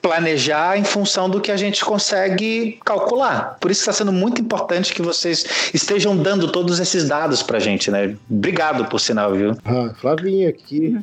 planejar 0.00 0.78
em 0.78 0.84
função 0.84 1.28
do 1.28 1.40
que 1.40 1.50
a 1.50 1.56
gente 1.56 1.84
consegue 1.84 2.78
calcular. 2.84 3.56
Por 3.60 3.70
isso 3.70 3.80
está 3.80 3.92
sendo 3.92 4.12
muito 4.12 4.40
importante 4.40 4.94
que 4.94 5.02
vocês 5.02 5.70
estejam 5.72 6.16
dando 6.16 6.50
todos 6.50 6.80
esses 6.80 7.08
dados 7.08 7.42
para 7.42 7.58
a 7.58 7.60
gente, 7.60 7.90
né? 7.90 8.16
Obrigado 8.30 8.86
por 8.86 8.98
sinal, 8.98 9.32
viu? 9.34 9.56
Ah, 9.64 9.90
Flavinha 10.00 10.48
aqui. 10.48 10.98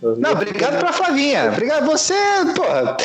Flavinha 0.00 0.22
Não, 0.22 0.32
obrigado 0.32 0.78
pra 0.78 0.92
Flavinha. 0.92 1.48
Obrigado 1.48 1.86
você, 1.86 2.14
porra. 2.54 2.96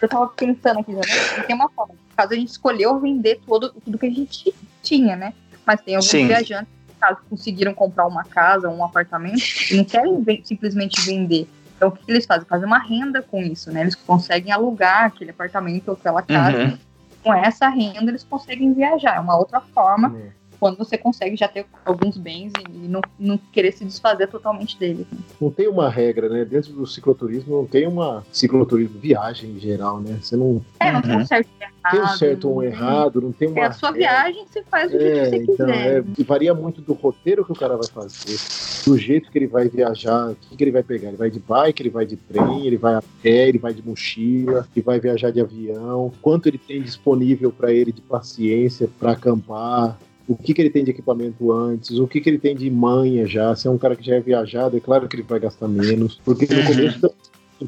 Eu 0.00 0.08
tava 0.08 0.28
pensando 0.28 0.80
aqui, 0.80 0.92
né? 0.92 1.02
Tem 1.46 1.56
uma 1.56 1.68
forma. 1.70 2.05
Caso, 2.16 2.32
a 2.32 2.36
gente 2.36 2.48
escolheu 2.48 2.98
vender 2.98 3.40
todo, 3.46 3.70
tudo 3.84 3.98
que 3.98 4.06
a 4.06 4.10
gente 4.10 4.54
tinha, 4.82 5.14
né? 5.16 5.34
Mas 5.66 5.80
tem 5.80 5.94
alguns 5.96 6.10
Sim. 6.10 6.26
viajantes 6.26 6.72
que, 6.86 6.94
caso 6.98 7.18
conseguiram 7.28 7.74
comprar 7.74 8.06
uma 8.06 8.24
casa, 8.24 8.68
um 8.70 8.82
apartamento, 8.84 9.42
e 9.70 9.76
não 9.76 9.84
querem 9.84 10.22
ven- 10.22 10.40
simplesmente 10.44 11.00
vender. 11.04 11.46
Então, 11.76 11.88
o 11.88 11.92
que 11.92 12.10
eles 12.10 12.24
fazem? 12.24 12.46
Fazem 12.48 12.66
uma 12.66 12.78
renda 12.78 13.20
com 13.20 13.42
isso, 13.42 13.70
né? 13.70 13.82
Eles 13.82 13.94
conseguem 13.94 14.50
alugar 14.50 15.04
aquele 15.04 15.30
apartamento 15.30 15.88
ou 15.88 15.94
aquela 15.94 16.22
casa. 16.22 16.58
Uhum. 16.64 16.78
Com 17.22 17.34
essa 17.34 17.68
renda, 17.68 18.10
eles 18.10 18.22
conseguem 18.24 18.72
viajar. 18.72 19.16
É 19.16 19.20
uma 19.20 19.36
outra 19.36 19.60
forma 19.60 20.16
É. 20.16 20.30
quando 20.58 20.76
você 20.76 20.96
consegue 20.96 21.36
já 21.36 21.48
ter 21.48 21.66
alguns 21.84 22.16
bens 22.16 22.52
e, 22.68 22.86
não, 22.88 23.00
não 23.18 23.38
querer 23.52 23.72
se 23.72 23.84
desfazer 23.84 24.26
totalmente 24.28 24.78
deles. 24.78 25.06
né? 25.12 25.18
Não 25.40 25.50
tem 25.50 25.68
uma 25.68 25.88
regra, 25.88 26.28
né? 26.28 26.44
Dentro 26.44 26.72
do 26.72 26.86
cicloturismo 26.86 27.56
não 27.56 27.66
tem 27.66 27.86
uma 27.86 28.24
cicloturismo 28.32 28.98
viagem 28.98 29.50
em 29.50 29.58
geral, 29.58 30.00
né? 30.00 30.18
Você 30.20 30.36
não 30.36 30.62
É, 30.80 30.92
não 30.92 31.02
tem 31.02 31.12
Uhum. 31.16 31.20
um 31.22 31.26
certo 31.26 31.48
e 31.58 31.62
errado. 31.64 31.90
tem 31.90 32.00
um 32.02 32.16
certo 32.18 32.48
ou 32.48 32.56
um 32.56 32.60
tem- 32.60 32.68
errado, 32.70 33.20
não 33.20 33.32
tem 33.32 33.48
uma. 33.48 33.60
É 33.60 33.66
a 33.66 33.72
sua 33.72 33.90
viagem, 33.92 34.44
você 34.46 34.62
faz 34.64 34.90
do 34.90 34.98
jeito 34.98 35.12
que 35.12 35.18
É, 35.20 35.30
você 35.30 35.36
então, 35.36 35.66
quiser. 35.66 35.98
é, 35.98 36.04
e 36.18 36.22
varia 36.24 36.54
muito 36.54 36.80
do 36.80 36.92
roteiro 36.92 37.44
que 37.44 37.52
o 37.52 37.54
cara 37.54 37.76
vai 37.76 37.86
fazer, 37.88 38.38
do 38.84 38.96
jeito 38.98 39.30
que 39.30 39.38
ele 39.38 39.46
vai 39.46 39.68
viajar, 39.68 40.30
o 40.30 40.34
que, 40.36 40.56
que 40.56 40.64
ele 40.64 40.70
vai 40.72 40.82
pegar. 40.82 41.08
Ele 41.08 41.16
vai 41.16 41.30
de 41.30 41.38
bike, 41.38 41.82
ele 41.82 41.90
vai 41.90 42.06
de 42.06 42.16
trem, 42.16 42.66
ele 42.66 42.76
vai 42.76 42.94
a 42.94 43.02
pé, 43.22 43.48
ele 43.48 43.58
vai 43.58 43.72
de 43.72 43.82
mochila, 43.86 44.66
ele 44.74 44.82
vai 44.84 44.98
viajar 45.00 45.30
de 45.30 45.40
avião, 45.40 46.12
quanto 46.22 46.46
ele 46.48 46.58
tem 46.58 46.80
disponível 46.82 47.52
para 47.52 47.72
ele 47.72 47.92
de 47.92 48.00
paciência 48.00 48.88
para 48.98 49.12
acampar. 49.12 49.98
O 50.28 50.36
que, 50.36 50.52
que 50.52 50.60
ele 50.60 50.70
tem 50.70 50.82
de 50.84 50.90
equipamento 50.90 51.52
antes, 51.52 51.98
o 51.98 52.06
que, 52.08 52.20
que 52.20 52.28
ele 52.28 52.38
tem 52.38 52.54
de 52.56 52.68
manha 52.70 53.26
já. 53.26 53.54
Se 53.54 53.68
é 53.68 53.70
um 53.70 53.78
cara 53.78 53.94
que 53.94 54.04
já 54.04 54.16
é 54.16 54.20
viajado, 54.20 54.76
é 54.76 54.80
claro 54.80 55.06
que 55.08 55.14
ele 55.16 55.22
vai 55.22 55.38
gastar 55.38 55.68
menos. 55.68 56.20
Porque 56.24 56.46
no 56.52 56.60
Uhum. 56.60 56.64
começo, 56.64 57.00
da- 57.00 57.10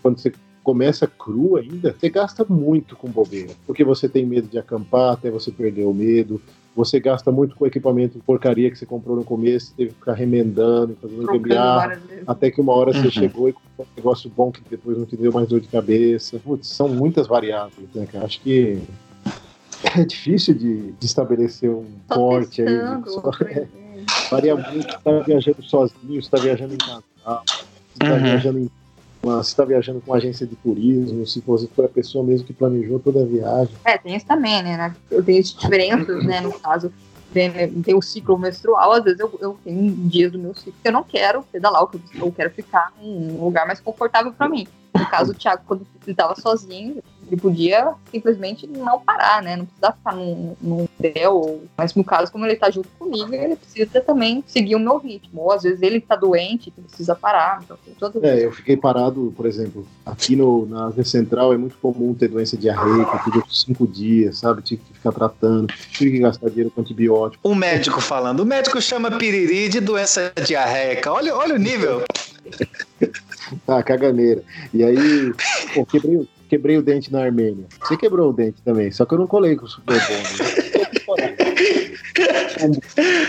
quando 0.03 0.19
você 0.19 0.33
começa 0.65 1.07
cru 1.07 1.57
ainda, 1.57 1.95
você 1.99 2.09
gasta 2.11 2.45
muito 2.49 2.95
com 2.97 3.09
bobeira. 3.09 3.53
Porque 3.67 3.85
você 3.85 4.09
tem 4.09 4.27
medo 4.27 4.49
de 4.49 4.59
acampar 4.59 5.13
até 5.15 5.31
você 5.31 5.51
perder 5.53 5.85
o 5.85 5.95
medo. 5.95 6.41
Você 6.77 7.01
gasta 7.01 7.33
muito 7.33 7.57
com 7.57 7.67
equipamento 7.67 8.21
porcaria 8.27 8.71
que 8.71 8.77
você 8.79 8.85
comprou 8.87 9.17
no 9.17 9.25
começo, 9.25 9.73
teve 9.77 9.91
que 9.91 9.99
ficar 9.99 10.13
remendando, 10.15 10.97
fazendo 11.01 11.27
gambiarra, 11.27 11.89
vezes. 12.09 12.25
até 12.27 12.51
que 12.51 12.61
uma 12.61 12.73
hora 12.75 12.93
você 12.93 13.07
Uhum. 13.07 13.11
chegou 13.13 13.49
e 13.49 13.53
comprou 13.53 13.87
um 13.87 13.97
negócio 13.97 14.31
bom 14.37 14.51
que 14.53 14.61
depois 14.69 14.97
não 14.99 15.07
te 15.07 15.17
deu 15.17 15.33
mais 15.33 15.49
dor 15.49 15.61
de 15.61 15.69
cabeça. 15.69 16.39
Putz, 16.39 16.69
são 16.69 16.89
muitas 16.89 17.27
variáveis, 17.27 17.89
né, 17.95 18.07
cara? 18.07 18.27
Acho 18.27 18.41
que 18.43 18.79
é 19.83 20.05
difícil 20.05 20.55
de, 20.55 20.93
de 20.93 21.07
estabelecer 21.07 21.71
um 21.71 21.87
Só 22.09 22.15
corte 22.15 22.63
aí. 22.63 22.69
né? 22.83 23.03
Só- 23.07 23.31
varia 24.31 24.57
muito. 24.57 24.89
Você 24.93 24.99
tá 25.05 25.21
viajando 25.21 25.63
sozinho, 25.63 26.23
você 26.23 26.31
tá 26.31 26.39
viajando 26.39 26.75
em 26.75 26.79
casal, 26.79 27.45
você 27.95 27.99
tá 28.01 28.15
Uhum. 28.15 28.23
viajando 28.23 28.59
em 28.59 28.71
uma, 29.23 29.43
você 29.43 29.57
tá 29.57 29.65
viajando 29.65 30.01
com 30.01 30.11
uma 30.13 30.17
agência 30.17 30.47
de 30.47 30.55
turismo, 30.57 31.27
se 31.27 31.41
você 31.41 31.67
for 31.69 31.85
a 31.87 31.89
pessoa 31.89 32.25
mesmo 32.25 32.47
que 32.47 32.53
planejou 32.53 32.99
toda 33.01 33.23
a 33.23 33.25
viagem. 33.27 33.75
É, 33.85 33.99
tem 33.99 34.15
isso 34.15 34.27
também, 34.27 34.63
né? 34.63 34.77
né? 34.77 34.97
Eu 35.11 35.25
tenho 35.25 35.41
as 35.41 35.53
diferenças, 35.53 36.25
né? 36.25 36.41
No 36.41 36.53
caso, 36.53 36.93
tem, 37.33 37.51
tem 37.83 37.95
o 37.95 38.03
ciclo 38.03 38.39
menstrual, 38.39 38.93
às 38.93 39.05
vezes 39.05 39.19
eu, 39.21 39.37
eu 39.41 39.59
tenho 39.65 39.93
dias 40.09 40.31
do 40.33 40.39
meu 40.39 40.55
ciclo 40.55 40.75
que 40.81 40.89
eu 40.89 40.93
não 40.93 41.03
quero 41.03 41.43
pedalar, 41.43 41.83
eu, 41.83 42.01
eu 42.21 42.33
quero 42.33 42.51
ficar 42.51 42.93
em 43.03 43.33
um 43.33 43.45
lugar 43.45 43.67
mais 43.67 43.81
confortável 43.81 44.33
pra 44.33 44.49
mim. 44.49 44.67
No 44.97 45.07
caso, 45.07 45.33
o 45.33 45.35
Thiago, 45.35 45.63
quando 45.67 45.87
ele 46.07 46.15
tava 46.17 46.35
sozinho, 46.41 47.03
ele 47.31 47.41
podia 47.41 47.93
simplesmente 48.11 48.67
não 48.67 48.99
parar, 49.01 49.43
né? 49.43 49.57
Não 49.57 49.65
precisava 49.67 49.97
ficar 49.97 50.15
num, 50.15 50.57
num 50.61 50.85
hotel. 50.85 51.35
ou- 51.37 51.63
Mas 51.77 51.95
no 51.95 52.03
caso, 52.03 52.33
como 52.33 52.45
ele 52.47 52.57
tá 52.57 52.71
junto 52.71 52.89
comigo, 52.99 53.33
ele 53.35 53.55
precisa 53.57 54.01
também 54.01 54.43
seguir 54.47 54.75
o 54.77 54.81
meu 54.81 54.99
ritmo. 54.99 55.43
Ou 55.43 55.53
às 55.53 55.63
vezes 55.63 55.83
ele 55.83 56.01
tá 56.01 56.17
doente, 56.17 56.71
que 56.71 56.81
precisa 56.81 57.15
parar. 57.15 57.61
Então, 57.65 57.77
todas 57.99 58.23
É, 58.25 58.45
eu 58.45 58.51
fiquei 58.53 58.77
parado, 58.77 59.33
por 59.37 59.47
exemplo, 59.47 59.87
aqui 60.07 60.35
no, 60.35 60.67
na 60.67 60.87
Ásia 60.87 61.05
Central 61.05 61.53
é 61.53 61.57
muito 61.57 61.77
comum 61.79 62.15
ter 62.15 62.29
doença 62.29 62.57
diarreica, 62.57 63.21
tudo 63.25 63.41
por 63.43 63.53
cinco 63.55 63.87
dias, 63.87 64.39
sabe? 64.39 64.63
Tive 64.63 64.83
que 64.83 64.95
ficar 64.95 65.13
tratando, 65.13 65.67
tive 65.93 66.13
que 66.13 66.19
gastar 66.21 66.49
dinheiro 66.49 66.71
com 66.71 66.81
antibiótico. 66.81 67.47
O 67.49 67.55
médico 67.55 68.01
falando. 68.01 68.41
O 68.41 68.47
médico 68.47 68.81
chama 68.81 69.11
piriri 69.19 69.69
de 69.69 69.81
doença 69.81 70.33
diarreica. 70.47 71.13
Olha, 71.13 71.35
olha 71.37 71.55
o 71.55 71.59
nível. 71.59 72.03
Ah, 73.67 73.83
caganeira. 73.83 74.43
E 74.75 74.85
aí, 74.85 75.33
pô, 75.75 75.85
quebrei, 75.87 76.17
o- 76.17 76.29
quebrei 76.49 76.77
o 76.79 76.83
dente 76.83 77.13
na 77.13 77.23
Armênia. 77.23 77.67
Você 77.81 77.97
quebrou 77.97 78.31
o 78.31 78.33
dente 78.33 78.61
também, 78.63 78.91
só 78.91 79.05
que 79.05 79.15
eu 79.15 79.19
não 79.19 79.27
colei 79.27 79.55
com 79.57 79.67
o 79.67 79.69
super 79.69 79.99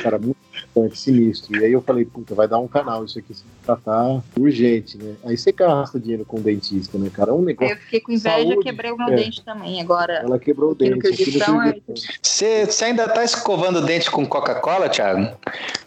Cara, 0.01 0.17
muito 0.17 0.37
importante, 0.51 0.97
sinistro. 0.97 1.55
E 1.57 1.65
aí 1.65 1.71
eu 1.71 1.81
falei, 1.81 2.05
puta, 2.05 2.33
vai 2.33 2.47
dar 2.47 2.59
um 2.59 2.67
canal 2.67 3.05
isso 3.05 3.19
aqui 3.19 3.33
se 3.33 3.43
tratar 3.63 4.21
urgente, 4.37 4.97
né? 4.97 5.15
Aí 5.23 5.37
você 5.37 5.51
gasta 5.51 5.99
dinheiro 5.99 6.25
com 6.25 6.37
o 6.37 6.41
dentista, 6.41 6.97
né, 6.97 7.09
cara? 7.13 7.31
É 7.31 7.33
um 7.33 7.39
Aí 7.39 7.45
negócio. 7.45 7.75
eu 7.75 7.77
fiquei 7.77 7.99
com 7.99 8.11
inveja, 8.11 8.37
Saúde, 8.37 8.63
quebrei 8.63 8.91
o 8.91 8.97
meu 8.97 9.09
é. 9.09 9.15
dente 9.15 9.43
também. 9.43 9.81
Agora, 9.81 10.13
Ela 10.13 10.39
quebrou 10.39 10.71
o 10.71 10.75
dente. 10.75 11.07
É-. 11.07 11.83
Você 12.21 12.65
você 12.65 12.85
ainda 12.85 13.07
tá 13.07 13.23
escovando 13.23 13.77
o 13.77 13.85
dente 13.85 14.09
com 14.09 14.25
Coca-Cola, 14.25 14.89
Thiago? 14.89 15.37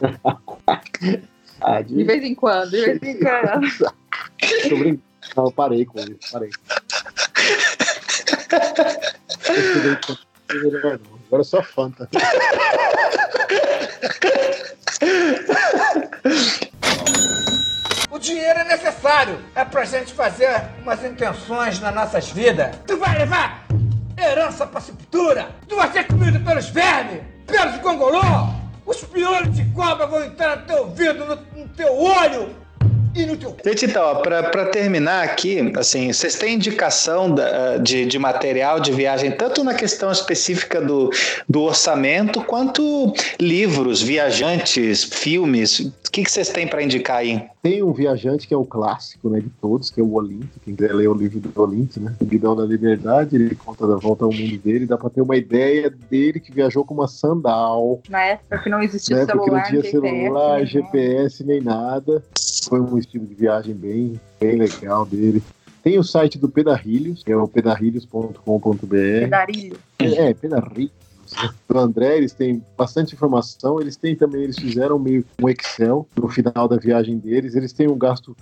Ah, 1.64 1.80
de 1.80 1.94
de... 1.94 2.02
vez 2.02 2.24
em 2.24 2.34
quando, 2.34 2.70
de 2.70 2.80
vez 2.80 3.02
em 3.02 3.20
quando. 3.20 3.70
Tô 4.68 4.76
brincando. 4.76 5.02
Não, 5.36 5.44
eu 5.44 5.52
parei 5.52 5.84
com 5.84 5.98
isso, 6.00 6.32
parei. 6.32 6.50
Agora 11.26 11.44
só 11.44 11.62
Fanta. 11.62 12.08
O 18.10 18.18
dinheiro 18.18 18.58
é 18.58 18.64
necessário. 18.64 19.38
É 19.54 19.64
pra 19.64 19.84
gente 19.84 20.12
fazer 20.12 20.62
umas 20.82 21.02
intenções 21.04 21.80
nas 21.80 21.94
nossas 21.94 22.30
vidas. 22.30 22.76
Tu 22.86 22.98
vai 22.98 23.18
levar 23.18 23.66
herança 24.18 24.66
pra 24.66 24.80
sepultura. 24.80 25.50
Tu 25.66 25.74
vai 25.74 25.90
ser 25.90 26.06
comido 26.06 26.38
pelos 26.40 26.68
vermes, 26.68 27.22
pelos 27.46 27.78
gongolô. 27.78 28.20
Os 28.84 29.02
piolhos 29.04 29.54
de 29.54 29.64
cobra 29.72 30.06
vão 30.06 30.24
entrar 30.24 30.58
no 30.58 30.66
teu 30.66 30.78
ouvido, 30.78 31.24
no, 31.24 31.36
no 31.36 31.68
teu 31.68 31.96
olho 31.96 32.61
e 33.14 33.26
no 33.26 33.36
teu... 33.36 33.54
Gente, 33.64 33.86
então, 33.86 34.20
pra 34.22 34.66
terminar 34.66 35.24
aqui, 35.24 35.72
assim, 35.76 36.12
vocês 36.12 36.34
têm 36.36 36.54
indicação 36.54 37.30
da- 37.34 37.76
de, 37.78 38.06
de 38.06 38.18
material 38.18 38.80
de 38.80 38.92
viagem, 38.92 39.30
tanto 39.30 39.62
na 39.62 39.74
questão 39.74 40.10
específica 40.10 40.80
do, 40.80 41.10
do 41.48 41.62
orçamento, 41.62 42.42
quanto 42.42 43.12
livros, 43.40 44.00
viajantes, 44.02 45.04
filmes. 45.04 45.78
O 45.80 45.92
que, 46.12 46.24
que 46.24 46.30
vocês 46.30 46.48
têm 46.50 46.66
para 46.66 46.82
indicar 46.82 47.18
aí? 47.18 47.42
Tem 47.62 47.82
um 47.82 47.92
viajante 47.92 48.46
que 48.46 48.52
é 48.52 48.56
o 48.56 48.64
clássico, 48.64 49.30
né, 49.30 49.40
de 49.40 49.48
todos, 49.60 49.88
que 49.90 50.00
é 50.00 50.02
o 50.02 50.12
Olinto. 50.14 50.60
Quem 50.64 50.74
quiser 50.74 50.92
ler 50.92 51.08
o 51.08 51.14
livro 51.14 51.38
do 51.40 51.62
Olinto, 51.62 52.00
né? 52.00 52.12
O 52.20 52.24
Guidão 52.24 52.56
da 52.56 52.64
Liberdade, 52.64 53.36
ele 53.36 53.54
conta 53.54 53.86
da 53.86 53.96
volta 53.96 54.24
ao 54.24 54.32
mundo 54.32 54.58
dele, 54.58 54.84
dá 54.84 54.98
pra 54.98 55.08
ter 55.08 55.22
uma 55.22 55.36
ideia 55.36 55.88
dele 56.10 56.40
que 56.40 56.52
viajou 56.52 56.84
com 56.84 56.92
uma 56.92 57.06
sandal, 57.08 58.00
Na 58.08 58.20
época 58.24 58.58
que 58.58 58.68
não 58.68 58.82
existia 58.82 59.16
né? 59.16 59.26
Porque 59.26 59.44
celular, 59.44 59.62
não 59.62 59.68
tinha 59.70 59.82
GPS, 59.82 60.00
celular, 60.24 60.58
né? 60.60 60.66
GPS, 60.66 61.44
nem 61.44 61.60
nada. 61.60 62.22
Foi 62.68 62.80
um 62.80 62.98
estilo 62.98 63.26
de 63.26 63.34
viagem 63.34 63.74
bem, 63.74 64.20
bem 64.40 64.56
legal 64.56 65.04
dele. 65.04 65.42
Tem 65.82 65.98
o 65.98 66.04
site 66.04 66.38
do 66.38 66.48
Pedarrilhos, 66.48 67.24
que 67.24 67.32
é 67.32 67.36
o 67.36 67.48
pedarrilhos.com.br. 67.48 68.86
Pedarilho. 68.86 69.76
É, 69.98 70.32
Pedarrilhos. 70.32 70.92
né? 71.32 71.50
Do 71.68 71.78
André, 71.78 72.18
eles 72.18 72.32
têm 72.32 72.62
bastante 72.78 73.14
informação. 73.14 73.80
Eles 73.80 73.96
têm 73.96 74.14
também, 74.14 74.44
eles 74.44 74.58
fizeram 74.58 74.98
meio 74.98 75.24
um 75.42 75.48
Excel 75.48 76.06
no 76.14 76.28
final 76.28 76.68
da 76.68 76.76
viagem 76.76 77.18
deles. 77.18 77.56
Eles 77.56 77.72
têm 77.72 77.88
um 77.88 77.98
gasto, 77.98 78.36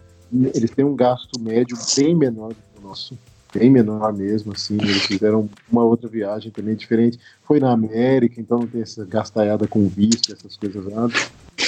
eles 0.54 0.70
têm 0.70 0.84
um 0.84 0.94
gasto 0.94 1.40
médio 1.40 1.78
bem 1.96 2.14
menor 2.14 2.48
do 2.48 2.56
que 2.56 2.78
o 2.78 2.86
nosso. 2.86 3.18
Bem 3.52 3.68
menor 3.68 4.12
mesmo, 4.12 4.52
assim. 4.52 4.76
Eles 4.76 5.06
fizeram 5.06 5.48
uma 5.70 5.82
outra 5.82 6.08
viagem 6.08 6.50
também 6.52 6.74
diferente. 6.76 7.18
Foi 7.42 7.58
na 7.58 7.72
América, 7.72 8.40
então 8.40 8.60
não 8.60 8.66
tem 8.66 8.82
essa 8.82 9.04
gastaiada 9.04 9.66
com 9.66 9.88
visto, 9.88 10.32
essas 10.32 10.56
coisas 10.56 10.84
nada. 10.86 11.12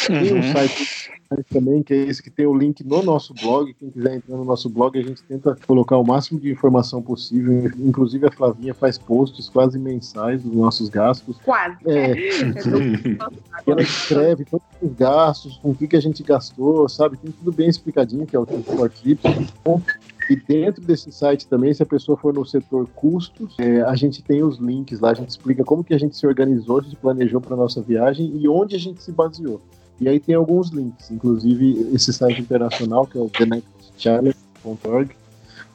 Tem 0.07 0.33
um 0.33 0.37
Uhum. 0.37 0.53
site 0.53 1.11
também, 1.51 1.83
que 1.83 1.95
é 1.95 1.97
esse 1.97 2.23
que 2.23 2.31
tem 2.31 2.47
o 2.47 2.55
link 2.55 2.85
no 2.85 3.03
nosso 3.03 3.33
blog. 3.35 3.73
Quem 3.75 3.91
quiser 3.91 4.17
entrar 4.17 4.37
no 4.37 4.45
nosso 4.45 4.69
blog, 4.69 4.99
a 4.99 5.03
gente 5.03 5.23
tenta 5.25 5.59
colocar 5.67 5.97
o 5.97 6.05
máximo 6.05 6.39
de 6.39 6.51
informação 6.51 7.03
possível. 7.03 7.71
Inclusive, 7.79 8.27
a 8.27 8.31
Flavinha 8.31 8.75
faz 8.75 8.99
posts 8.99 9.49
quase 9.49 9.79
mensais 9.79 10.43
dos 10.43 10.53
nossos 10.53 10.89
gastos. 10.89 11.39
Quase. 11.45 11.77
É, 11.87 12.13
ela 13.67 13.83
escreve 13.83 14.45
todos 14.45 14.67
os 14.81 14.93
gastos, 14.95 15.57
com 15.59 15.71
o 15.71 15.75
que, 15.75 15.89
que 15.89 15.97
a 15.97 16.01
gente 16.01 16.23
gastou, 16.23 16.89
sabe? 16.89 17.17
Tem 17.17 17.31
tudo 17.33 17.53
bem 17.53 17.69
explicadinho, 17.69 18.27
que 18.27 18.37
é 18.37 18.39
o 18.39 18.47
Trips. 18.47 19.23
E 20.29 20.37
dentro 20.37 20.83
desse 20.83 21.11
site 21.11 21.47
também, 21.47 21.73
se 21.75 21.83
a 21.83 21.87
pessoa 21.87 22.17
for 22.17 22.33
no 22.33 22.45
setor 22.45 22.89
custos, 22.95 23.55
é, 23.59 23.83
a 23.83 23.95
gente 23.95 24.23
tem 24.23 24.43
os 24.43 24.59
links 24.59 25.01
lá, 25.01 25.11
a 25.11 25.15
gente 25.15 25.31
explica 25.31 25.65
como 25.65 25.83
que 25.83 25.95
a 25.95 25.99
gente 25.99 26.17
se 26.17 26.27
organizou, 26.27 26.79
a 26.79 26.83
gente 26.83 26.97
planejou 26.97 27.41
para 27.41 27.57
nossa 27.57 27.81
viagem 27.83 28.33
e 28.37 28.49
onde 28.49 28.77
a 28.77 28.79
gente 28.79 29.03
se 29.03 29.13
baseou. 29.13 29.61
E 30.01 30.09
aí 30.09 30.19
tem 30.19 30.35
alguns 30.35 30.71
links, 30.71 31.11
inclusive 31.11 31.89
esse 31.95 32.13
site 32.13 32.41
internacional, 32.41 33.07
que 33.07 33.19
é 33.19 33.21
o 33.21 33.29
thenextchallenge.org, 33.29 35.15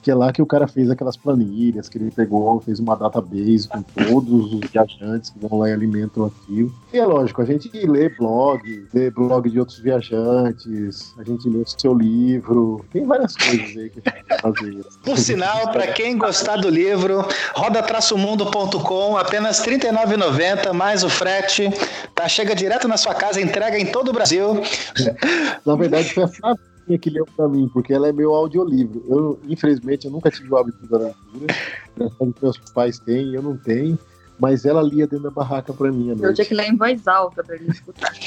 que 0.07 0.11
é 0.11 0.15
lá 0.15 0.31
que 0.31 0.41
o 0.41 0.45
cara 0.45 0.69
fez 0.69 0.89
aquelas 0.89 1.17
planilhas, 1.17 1.89
que 1.89 1.97
ele 1.97 2.09
pegou, 2.09 2.61
fez 2.61 2.79
uma 2.79 2.95
database 2.95 3.67
com 3.67 3.81
todos 3.81 4.53
os 4.53 4.61
viajantes 4.71 5.31
que 5.31 5.37
vão 5.45 5.59
lá 5.59 5.69
e 5.69 5.73
alimentam 5.73 6.23
aquilo. 6.23 6.73
E 6.93 6.97
é 6.97 7.05
lógico, 7.05 7.41
a 7.41 7.45
gente 7.45 7.69
lê 7.85 8.07
blog, 8.07 8.87
lê 8.93 9.11
blog 9.11 9.49
de 9.49 9.59
outros 9.59 9.79
viajantes, 9.79 11.13
a 11.17 11.25
gente 11.25 11.49
lê 11.49 11.57
o 11.57 11.67
seu 11.67 11.93
livro, 11.93 12.85
tem 12.93 13.05
várias 13.05 13.35
coisas 13.35 13.75
aí 13.75 13.89
que 13.89 14.01
a 14.05 14.15
gente 14.15 14.25
vai 14.29 14.39
fazer. 14.39 14.85
Por 15.03 15.17
sinal, 15.17 15.73
para 15.73 15.87
quem 15.87 16.17
gostar 16.17 16.55
do 16.55 16.69
livro, 16.69 17.25
roda-mundo.com, 17.53 19.17
apenas 19.17 19.59
R$ 19.59 19.77
39,90 19.77 20.71
mais 20.71 21.03
o 21.03 21.09
frete, 21.09 21.69
tá? 22.15 22.29
Chega 22.29 22.55
direto 22.55 22.87
na 22.87 22.95
sua 22.95 23.13
casa, 23.13 23.41
entrega 23.41 23.77
em 23.77 23.87
todo 23.87 24.07
o 24.07 24.13
Brasil. 24.13 24.61
Na 25.65 25.75
verdade, 25.75 26.13
foi 26.13 26.23
a 26.23 26.55
Flavinha 26.87 26.97
que 26.97 27.09
leu 27.09 27.27
pra 27.35 27.47
mim, 27.47 27.69
porque 27.71 27.93
ela 27.93 28.07
é 28.07 28.13
meu 28.13 28.33
audiolivro. 28.33 29.03
Eu, 29.07 29.39
infelizmente, 29.47 30.05
eu 30.05 30.11
nunca 30.11 30.31
tive 30.31 30.51
o 30.51 30.57
hábito 30.57 30.87
da 30.87 30.97
leitura. 30.97 31.53
Meus 32.41 32.57
pais 32.73 32.99
têm, 32.99 33.33
eu 33.33 33.41
não 33.41 33.57
tenho. 33.57 33.99
Mas 34.39 34.65
ela 34.65 34.81
lia 34.81 35.07
dentro 35.07 35.23
da 35.23 35.31
barraca 35.31 35.73
pra 35.73 35.91
mim 35.91 36.15
Eu 36.21 36.33
tinha 36.33 36.45
que 36.45 36.53
ler 36.53 36.67
em 36.67 36.77
voz 36.77 37.07
alta 37.07 37.43
pra 37.43 37.55
ele 37.55 37.69
escutar. 37.69 38.13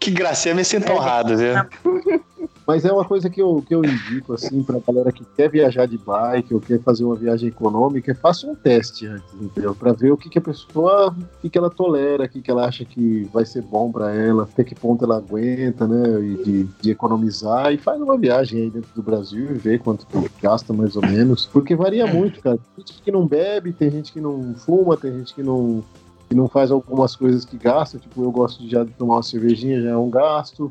Que 0.00 0.12
gracinha, 0.12 0.54
me 0.54 0.64
sinto 0.64 0.92
honrado, 0.92 1.36
viu? 1.36 1.52
Mas 2.68 2.84
é 2.84 2.92
uma 2.92 3.04
coisa 3.06 3.30
que 3.30 3.40
eu, 3.40 3.64
que 3.66 3.74
eu 3.74 3.82
indico, 3.82 4.34
assim, 4.34 4.62
pra 4.62 4.78
galera 4.86 5.10
que 5.10 5.24
quer 5.24 5.48
viajar 5.48 5.86
de 5.86 5.96
bike 5.96 6.52
ou 6.52 6.60
quer 6.60 6.78
fazer 6.82 7.02
uma 7.02 7.14
viagem 7.14 7.48
econômica, 7.48 8.14
faça 8.14 8.46
um 8.46 8.54
teste 8.54 9.06
antes, 9.06 9.32
entendeu? 9.40 9.74
Pra 9.74 9.94
ver 9.94 10.12
o 10.12 10.18
que, 10.18 10.28
que 10.28 10.36
a 10.36 10.42
pessoa, 10.42 11.08
o 11.08 11.40
que, 11.40 11.48
que 11.48 11.56
ela 11.56 11.70
tolera, 11.70 12.24
o 12.24 12.28
que, 12.28 12.42
que 12.42 12.50
ela 12.50 12.66
acha 12.66 12.84
que 12.84 13.26
vai 13.32 13.46
ser 13.46 13.62
bom 13.62 13.90
pra 13.90 14.14
ela, 14.14 14.42
até 14.42 14.62
que 14.62 14.74
ponto 14.74 15.02
ela 15.02 15.16
aguenta, 15.16 15.88
né? 15.88 16.20
E 16.20 16.44
de, 16.44 16.64
de 16.82 16.90
economizar 16.90 17.72
e 17.72 17.78
faz 17.78 17.98
uma 18.02 18.18
viagem 18.18 18.64
aí 18.64 18.70
dentro 18.70 18.90
do 18.94 19.02
Brasil 19.02 19.50
e 19.50 19.54
vê 19.54 19.78
quanto 19.78 20.06
gasta 20.42 20.70
mais 20.74 20.94
ou 20.94 21.00
menos. 21.00 21.46
Porque 21.46 21.74
varia 21.74 22.06
muito, 22.06 22.42
cara. 22.42 22.58
Tem 22.76 22.84
gente 22.86 23.00
que 23.00 23.10
não 23.10 23.26
bebe, 23.26 23.72
tem 23.72 23.90
gente 23.90 24.12
que 24.12 24.20
não 24.20 24.54
fuma, 24.54 24.94
tem 24.94 25.10
gente 25.14 25.34
que 25.34 25.42
não 25.42 25.82
que 26.28 26.34
não 26.34 26.46
faz 26.46 26.70
algumas 26.70 27.16
coisas 27.16 27.46
que 27.46 27.56
gasta, 27.56 27.98
tipo, 27.98 28.22
eu 28.22 28.30
gosto 28.30 28.62
de 28.62 28.68
já 28.68 28.84
de 28.84 28.90
tomar 28.90 29.14
uma 29.14 29.22
cervejinha, 29.22 29.80
já 29.80 29.88
é 29.88 29.96
um 29.96 30.10
gasto. 30.10 30.70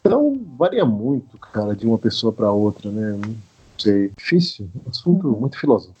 Então, 0.00 0.38
varia 0.56 0.84
muito, 0.84 1.38
cara, 1.38 1.74
de 1.74 1.86
uma 1.86 1.98
pessoa 1.98 2.32
para 2.32 2.50
outra, 2.50 2.90
né? 2.90 3.18
Sei. 3.78 4.10
Difícil, 4.16 4.68
assunto 4.90 5.28
muito 5.28 5.58
filosófico. 5.58 5.94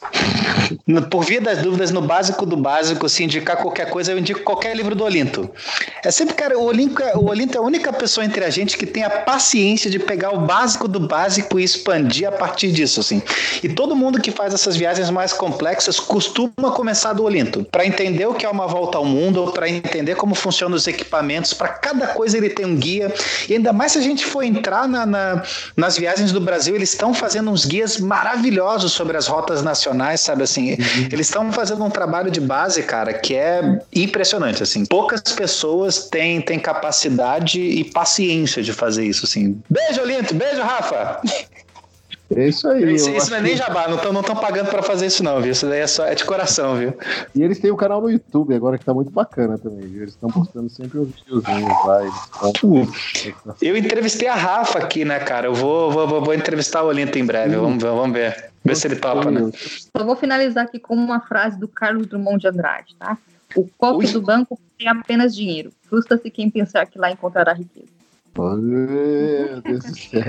No- 0.86 1.02
Por 1.08 1.24
via 1.24 1.40
das 1.40 1.62
dúvidas, 1.62 1.90
no 1.90 2.02
básico 2.02 2.44
do 2.44 2.56
básico, 2.56 3.08
se 3.08 3.22
indicar 3.24 3.56
qualquer 3.58 3.88
coisa, 3.90 4.12
eu 4.12 4.18
indico 4.18 4.40
qualquer 4.42 4.76
livro 4.76 4.94
do 4.94 5.04
Olinto. 5.04 5.48
É 6.04 6.10
sempre, 6.10 6.34
cara, 6.34 6.58
o 6.58 6.64
Olinto, 6.64 7.00
é- 7.02 7.16
o 7.16 7.26
Olinto 7.28 7.56
é 7.56 7.60
a 7.60 7.62
única 7.62 7.92
pessoa 7.92 8.24
entre 8.24 8.44
a 8.44 8.50
gente 8.50 8.76
que 8.76 8.84
tem 8.84 9.04
a 9.04 9.10
paciência 9.10 9.88
de 9.90 9.98
pegar 9.98 10.34
o 10.34 10.40
básico 10.40 10.88
do 10.88 10.98
básico 11.00 11.58
e 11.58 11.64
expandir 11.64 12.28
a 12.28 12.32
partir 12.32 12.72
disso, 12.72 13.00
assim. 13.00 13.22
E 13.62 13.68
todo 13.68 13.94
mundo 13.96 14.20
que 14.20 14.30
faz 14.30 14.52
essas 14.52 14.76
viagens 14.76 15.08
mais 15.10 15.32
complexas 15.32 16.00
costuma 16.00 16.72
começar 16.72 17.12
do 17.12 17.22
Olinto, 17.24 17.64
para 17.70 17.86
entender 17.86 18.26
o 18.26 18.34
que 18.34 18.44
é 18.44 18.48
uma 18.48 18.66
volta 18.66 18.98
ao 18.98 19.04
mundo, 19.04 19.40
ou 19.40 19.52
para 19.52 19.68
entender 19.68 20.16
como 20.16 20.34
funcionam 20.34 20.76
os 20.76 20.86
equipamentos. 20.86 21.54
Para 21.54 21.68
cada 21.68 22.08
coisa 22.08 22.36
ele 22.36 22.50
tem 22.50 22.66
um 22.66 22.76
guia. 22.76 23.12
E 23.48 23.54
ainda 23.54 23.72
mais 23.72 23.92
se 23.92 23.98
a 23.98 24.02
gente 24.02 24.26
for 24.26 24.42
entrar 24.42 24.88
na- 24.88 25.06
na- 25.06 25.42
nas 25.76 25.96
viagens 25.96 26.32
do 26.32 26.40
Brasil, 26.40 26.74
eles 26.74 26.90
estão 26.90 27.14
fazendo 27.14 27.50
uns 27.50 27.64
guias 27.68 27.98
maravilhosos 27.98 28.92
sobre 28.92 29.16
as 29.16 29.26
rotas 29.26 29.62
nacionais, 29.62 30.20
sabe 30.20 30.42
assim? 30.42 30.76
Eles 31.12 31.28
estão 31.28 31.52
fazendo 31.52 31.84
um 31.84 31.90
trabalho 31.90 32.30
de 32.30 32.40
base, 32.40 32.82
cara, 32.82 33.12
que 33.12 33.34
é 33.34 33.80
impressionante, 33.94 34.62
assim. 34.62 34.84
Poucas 34.86 35.20
pessoas 35.20 36.08
têm, 36.08 36.40
têm 36.40 36.58
capacidade 36.58 37.60
e 37.60 37.84
paciência 37.84 38.62
de 38.62 38.72
fazer 38.72 39.04
isso, 39.04 39.24
assim. 39.26 39.60
Beijo, 39.68 40.00
Olinto! 40.00 40.34
Beijo, 40.34 40.62
Rafa! 40.62 41.20
É 42.34 42.46
isso 42.46 42.68
aí. 42.68 42.94
Isso, 42.94 43.08
eu 43.08 43.16
isso 43.16 43.30
não 43.30 43.38
é 43.38 43.40
nem 43.40 43.56
jabá, 43.56 43.88
não 43.88 44.20
estão 44.20 44.36
pagando 44.36 44.68
pra 44.68 44.82
fazer 44.82 45.06
isso 45.06 45.22
não, 45.24 45.40
viu? 45.40 45.52
Isso 45.52 45.66
daí 45.66 45.80
é, 45.80 45.86
só, 45.86 46.04
é 46.04 46.14
de 46.14 46.24
coração, 46.24 46.76
viu? 46.76 46.92
E 47.34 47.42
eles 47.42 47.58
têm 47.58 47.70
um 47.70 47.76
canal 47.76 48.02
no 48.02 48.10
YouTube 48.10 48.54
agora 48.54 48.76
que 48.76 48.84
tá 48.84 48.92
muito 48.92 49.10
bacana 49.10 49.56
também, 49.56 49.86
viu? 49.86 50.02
Eles 50.02 50.14
estão 50.14 50.28
postando 50.28 50.68
sempre 50.68 50.98
uns 50.98 51.08
videozinhos 51.08 51.86
lá. 51.86 52.00
Tão... 52.60 52.88
Eu 53.62 53.76
entrevistei 53.76 54.28
a 54.28 54.34
Rafa 54.34 54.78
aqui, 54.78 55.04
né, 55.04 55.18
cara? 55.20 55.46
Eu 55.46 55.54
vou, 55.54 55.90
vou, 55.90 56.06
vou, 56.06 56.22
vou 56.22 56.34
entrevistar 56.34 56.82
o 56.82 56.88
Olinto 56.88 57.18
em 57.18 57.24
breve, 57.24 57.56
vamos 57.56 57.82
ver, 57.82 57.90
vamos 57.90 58.12
ver. 58.12 58.50
Ver 58.62 58.76
se 58.76 58.86
ele 58.86 58.96
topa, 58.96 59.30
né? 59.30 59.50
Só 59.96 60.04
vou 60.04 60.16
finalizar 60.16 60.64
aqui 60.64 60.78
com 60.78 60.94
uma 60.94 61.20
frase 61.20 61.58
do 61.58 61.66
Carlos 61.66 62.06
Drummond 62.06 62.40
de 62.40 62.48
Andrade, 62.48 62.94
tá? 62.98 63.16
O 63.56 63.66
cofre 63.78 64.06
Ui. 64.06 64.12
do 64.12 64.20
banco 64.20 64.60
tem 64.76 64.88
apenas 64.88 65.34
dinheiro. 65.34 65.72
Frustra-se 65.88 66.30
quem 66.30 66.50
pensar 66.50 66.84
que 66.84 66.98
lá 66.98 67.10
encontrará 67.10 67.54
riqueza. 67.54 67.97
Meu 68.36 69.60
Deus 69.62 69.84
do 69.84 69.98
céu. 69.98 70.22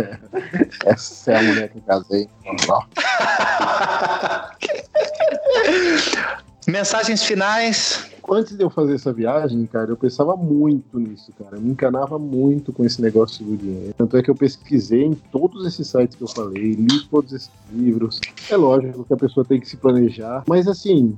Essa 0.86 1.32
é 1.32 1.38
a 1.38 1.44
mulher 1.44 1.70
que 1.70 1.78
eu 1.78 1.84
casei. 1.84 2.28
Mensagens 6.68 7.24
finais. 7.24 8.10
Antes 8.32 8.56
de 8.56 8.64
eu 8.64 8.70
fazer 8.70 8.94
essa 8.94 9.12
viagem, 9.12 9.66
cara, 9.66 9.90
eu 9.90 9.98
pensava 9.98 10.36
muito 10.36 11.00
nisso, 11.00 11.34
cara. 11.40 11.58
Eu 11.58 11.62
me 11.62 11.72
encanava 11.72 12.20
muito 12.20 12.72
com 12.72 12.86
esse 12.86 13.02
negócio 13.02 13.44
do 13.44 13.58
dinheiro. 13.58 13.92
Tanto 13.98 14.16
é 14.16 14.22
que 14.22 14.30
eu 14.30 14.36
pesquisei 14.36 15.04
em 15.04 15.16
todos 15.16 15.66
esses 15.66 15.88
sites 15.88 16.16
que 16.16 16.24
eu 16.24 16.28
falei, 16.28 16.74
li 16.74 17.08
todos 17.10 17.34
esses 17.34 17.50
livros. 17.74 18.22
É 18.48 18.56
lógico 18.56 19.04
que 19.04 19.14
a 19.14 19.18
pessoa 19.18 19.44
tem 19.44 19.60
que 19.60 19.68
se 19.68 19.78
planejar, 19.78 20.44
mas 20.48 20.68
assim, 20.68 21.18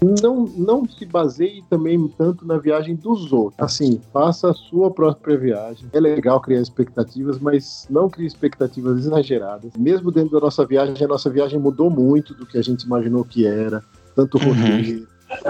não, 0.00 0.44
não 0.44 0.86
se 0.86 1.04
baseie 1.06 1.64
também 1.70 2.06
tanto 2.18 2.46
na 2.46 2.58
viagem 2.58 2.94
dos 2.94 3.32
outros. 3.32 3.58
Assim, 3.58 4.00
faça 4.12 4.50
a 4.50 4.54
sua 4.54 4.90
própria 4.90 5.36
viagem. 5.36 5.88
É 5.92 6.00
legal 6.00 6.40
criar 6.40 6.60
expectativas, 6.60 7.38
mas 7.38 7.86
não 7.88 8.08
crie 8.08 8.26
expectativas 8.26 8.98
exageradas. 8.98 9.72
Mesmo 9.76 10.10
dentro 10.10 10.32
da 10.32 10.40
nossa 10.40 10.64
viagem, 10.66 10.94
a 11.02 11.08
nossa 11.08 11.30
viagem 11.30 11.58
mudou 11.58 11.90
muito 11.90 12.34
do 12.34 12.46
que 12.46 12.58
a 12.58 12.62
gente 12.62 12.82
imaginou 12.82 13.24
que 13.24 13.46
era. 13.46 13.82
Tanto 14.14 14.38
o 14.38 14.40
roteiro, 14.40 15.06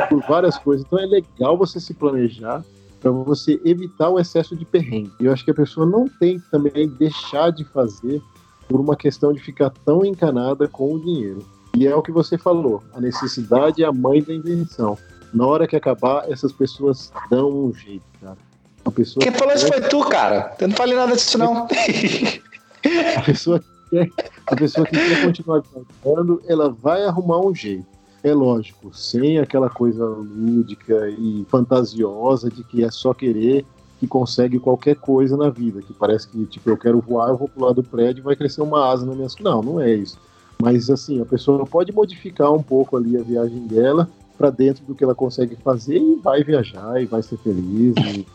por 0.08 0.20
várias 0.22 0.58
coisas. 0.58 0.84
Então 0.86 0.98
é 0.98 1.06
legal 1.06 1.56
você 1.56 1.78
se 1.78 1.94
planejar 1.94 2.64
para 3.00 3.10
você 3.10 3.60
evitar 3.64 4.08
o 4.08 4.18
excesso 4.18 4.56
de 4.56 4.64
perrengue. 4.64 5.12
E 5.20 5.26
eu 5.26 5.32
acho 5.32 5.44
que 5.44 5.50
a 5.50 5.54
pessoa 5.54 5.86
não 5.86 6.08
tem 6.08 6.40
que 6.40 6.50
também 6.50 6.88
deixar 6.88 7.50
de 7.50 7.64
fazer 7.64 8.20
por 8.68 8.80
uma 8.80 8.96
questão 8.96 9.32
de 9.32 9.40
ficar 9.40 9.70
tão 9.84 10.04
encanada 10.04 10.66
com 10.66 10.94
o 10.94 11.00
dinheiro. 11.00 11.44
E 11.76 11.86
é 11.86 11.94
o 11.94 12.00
que 12.00 12.10
você 12.10 12.38
falou, 12.38 12.82
a 12.94 13.00
necessidade 13.02 13.84
é 13.84 13.86
a 13.86 13.92
mãe 13.92 14.22
da 14.22 14.32
invenção. 14.32 14.96
Na 15.34 15.46
hora 15.46 15.68
que 15.68 15.76
acabar, 15.76 16.24
essas 16.26 16.50
pessoas 16.50 17.12
dão 17.28 17.66
um 17.66 17.74
jeito, 17.74 18.02
cara. 18.18 18.38
A 18.82 18.90
pessoa 18.90 19.22
Quem 19.22 19.30
falou 19.30 19.52
isso 19.52 19.68
foi 19.68 19.82
tu, 19.82 20.00
cara. 20.08 20.56
Eu 20.58 20.68
não 20.68 20.74
falei 20.74 20.96
nada 20.96 21.14
disso, 21.14 21.36
não. 21.36 21.66
a 23.16 23.20
pessoa 23.20 23.60
que 23.60 23.66
quer, 23.90 24.10
a 24.46 24.56
pessoa 24.56 24.86
que 24.86 24.92
quer 24.92 25.22
continuar 25.22 25.62
trabalhando, 25.62 26.42
ela 26.48 26.70
vai 26.70 27.04
arrumar 27.04 27.40
um 27.40 27.54
jeito. 27.54 27.84
É 28.24 28.32
lógico, 28.32 28.96
sem 28.96 29.38
aquela 29.38 29.68
coisa 29.68 30.02
lúdica 30.06 31.10
e 31.10 31.44
fantasiosa 31.50 32.48
de 32.48 32.64
que 32.64 32.82
é 32.82 32.90
só 32.90 33.12
querer 33.12 33.66
que 34.00 34.06
consegue 34.06 34.58
qualquer 34.58 34.96
coisa 34.96 35.36
na 35.36 35.50
vida, 35.50 35.82
que 35.82 35.92
parece 35.92 36.26
que, 36.28 36.46
tipo, 36.46 36.70
eu 36.70 36.78
quero 36.78 37.02
voar, 37.02 37.28
eu 37.28 37.36
vou 37.36 37.48
pular 37.48 37.74
do 37.74 37.82
prédio 37.82 38.22
e 38.22 38.24
vai 38.24 38.34
crescer 38.34 38.62
uma 38.62 38.90
asa 38.90 39.04
na 39.04 39.14
minha... 39.14 39.28
Não, 39.40 39.60
não 39.60 39.78
é 39.78 39.92
isso. 39.92 40.18
Mas, 40.60 40.88
assim, 40.90 41.20
a 41.20 41.24
pessoa 41.24 41.66
pode 41.66 41.92
modificar 41.92 42.52
um 42.52 42.62
pouco 42.62 42.96
ali 42.96 43.16
a 43.16 43.22
viagem 43.22 43.66
dela 43.66 44.08
para 44.36 44.50
dentro 44.50 44.84
do 44.84 44.94
que 44.94 45.04
ela 45.04 45.14
consegue 45.14 45.56
fazer 45.56 45.98
e 45.98 46.16
vai 46.16 46.42
viajar 46.42 47.00
e 47.00 47.06
vai 47.06 47.22
ser 47.22 47.38
feliz 47.38 47.94
e, 48.14 48.26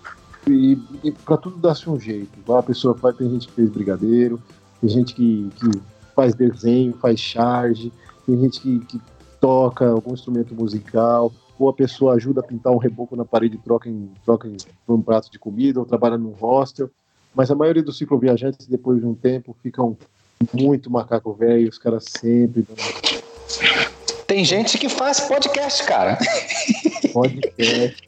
e, 0.50 0.80
e 1.04 1.12
para 1.12 1.38
tudo 1.38 1.58
dar-se 1.58 1.90
um 1.90 2.00
jeito. 2.00 2.54
A 2.54 2.64
pessoa 2.64 2.96
faz, 2.96 3.16
tem 3.18 3.30
gente 3.30 3.48
que 3.48 3.54
fez 3.54 3.70
brigadeiro, 3.70 4.42
tem 4.80 4.90
gente 4.90 5.14
que, 5.14 5.50
que 5.56 5.82
faz 6.16 6.34
desenho, 6.34 6.94
faz 6.94 7.20
charge, 7.20 7.92
tem 8.26 8.40
gente 8.40 8.62
que, 8.62 8.80
que 8.80 9.02
toca 9.40 9.90
algum 9.90 10.14
instrumento 10.14 10.54
musical, 10.54 11.32
ou 11.58 11.70
a 11.70 11.74
pessoa 11.74 12.16
ajuda 12.16 12.42
a 12.42 12.44
pintar 12.44 12.74
um 12.74 12.78
reboco 12.78 13.16
na 13.16 13.26
parede 13.26 13.56
e 13.56 13.60
troca 13.60 13.90
em, 13.90 14.10
troca 14.26 14.48
em 14.48 14.58
um 14.88 15.02
prato 15.02 15.32
de 15.32 15.38
comida, 15.38 15.80
ou 15.80 15.86
trabalha 15.86 16.18
num 16.18 16.32
hostel. 16.32 16.90
Mas 17.34 17.50
a 17.50 17.56
maioria 17.56 17.84
dos 17.84 17.98
cicloviajantes, 17.98 18.68
depois 18.68 19.00
de 19.00 19.06
um 19.06 19.14
tempo, 19.14 19.56
ficam 19.62 19.96
muito 20.54 20.90
macaco 20.90 21.34
velho, 21.34 21.70
os 21.70 21.78
caras 21.78 22.06
sempre 22.06 22.66
Tem 24.28 24.44
gente 24.46 24.78
que 24.78 24.88
faz 24.90 25.20
podcast, 25.22 25.84
cara. 25.84 26.18
podcast. 27.12 27.98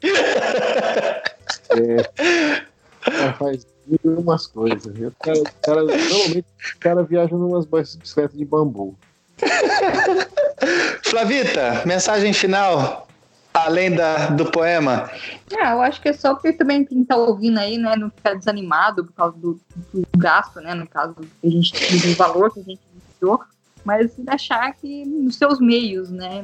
é, 1.70 2.10
ela 3.06 3.32
faz 3.34 3.66
umas 4.02 4.46
coisas. 4.46 4.86
O 4.86 5.12
cara, 5.22 5.38
o 5.38 5.44
cara- 5.62 5.82
normalmente 5.82 6.46
o 6.74 6.78
cara 6.80 7.02
viaja 7.02 7.36
numas 7.36 7.66
bicicletas 7.66 8.36
de 8.36 8.44
bambu. 8.44 8.94
Flavita, 11.02 11.82
mensagem 11.84 12.32
final. 12.32 13.06
Além 13.54 13.94
da, 13.94 14.30
do 14.30 14.50
poema? 14.50 15.08
Ah, 15.56 15.72
eu 15.72 15.80
acho 15.80 16.02
que 16.02 16.08
é 16.08 16.12
só 16.12 16.34
porque 16.34 16.52
também 16.52 16.84
quem 16.84 17.04
tá 17.04 17.16
ouvindo 17.16 17.58
aí, 17.58 17.78
né, 17.78 17.94
não 17.94 18.10
ficar 18.10 18.34
desanimado 18.34 19.04
por 19.04 19.12
causa 19.12 19.38
do, 19.38 19.60
do 19.92 20.04
gasto, 20.16 20.60
né, 20.60 20.74
no 20.74 20.86
caso 20.88 21.14
do, 21.14 21.22
que 21.22 21.46
a 21.46 21.50
gente, 21.50 21.72
do 21.72 22.14
valor 22.16 22.52
que 22.52 22.60
a 22.60 22.64
gente 22.64 22.80
investiu, 22.92 23.40
mas 23.84 24.10
achar 24.26 24.74
que 24.74 25.04
nos 25.04 25.36
seus 25.36 25.60
meios, 25.60 26.10
né, 26.10 26.42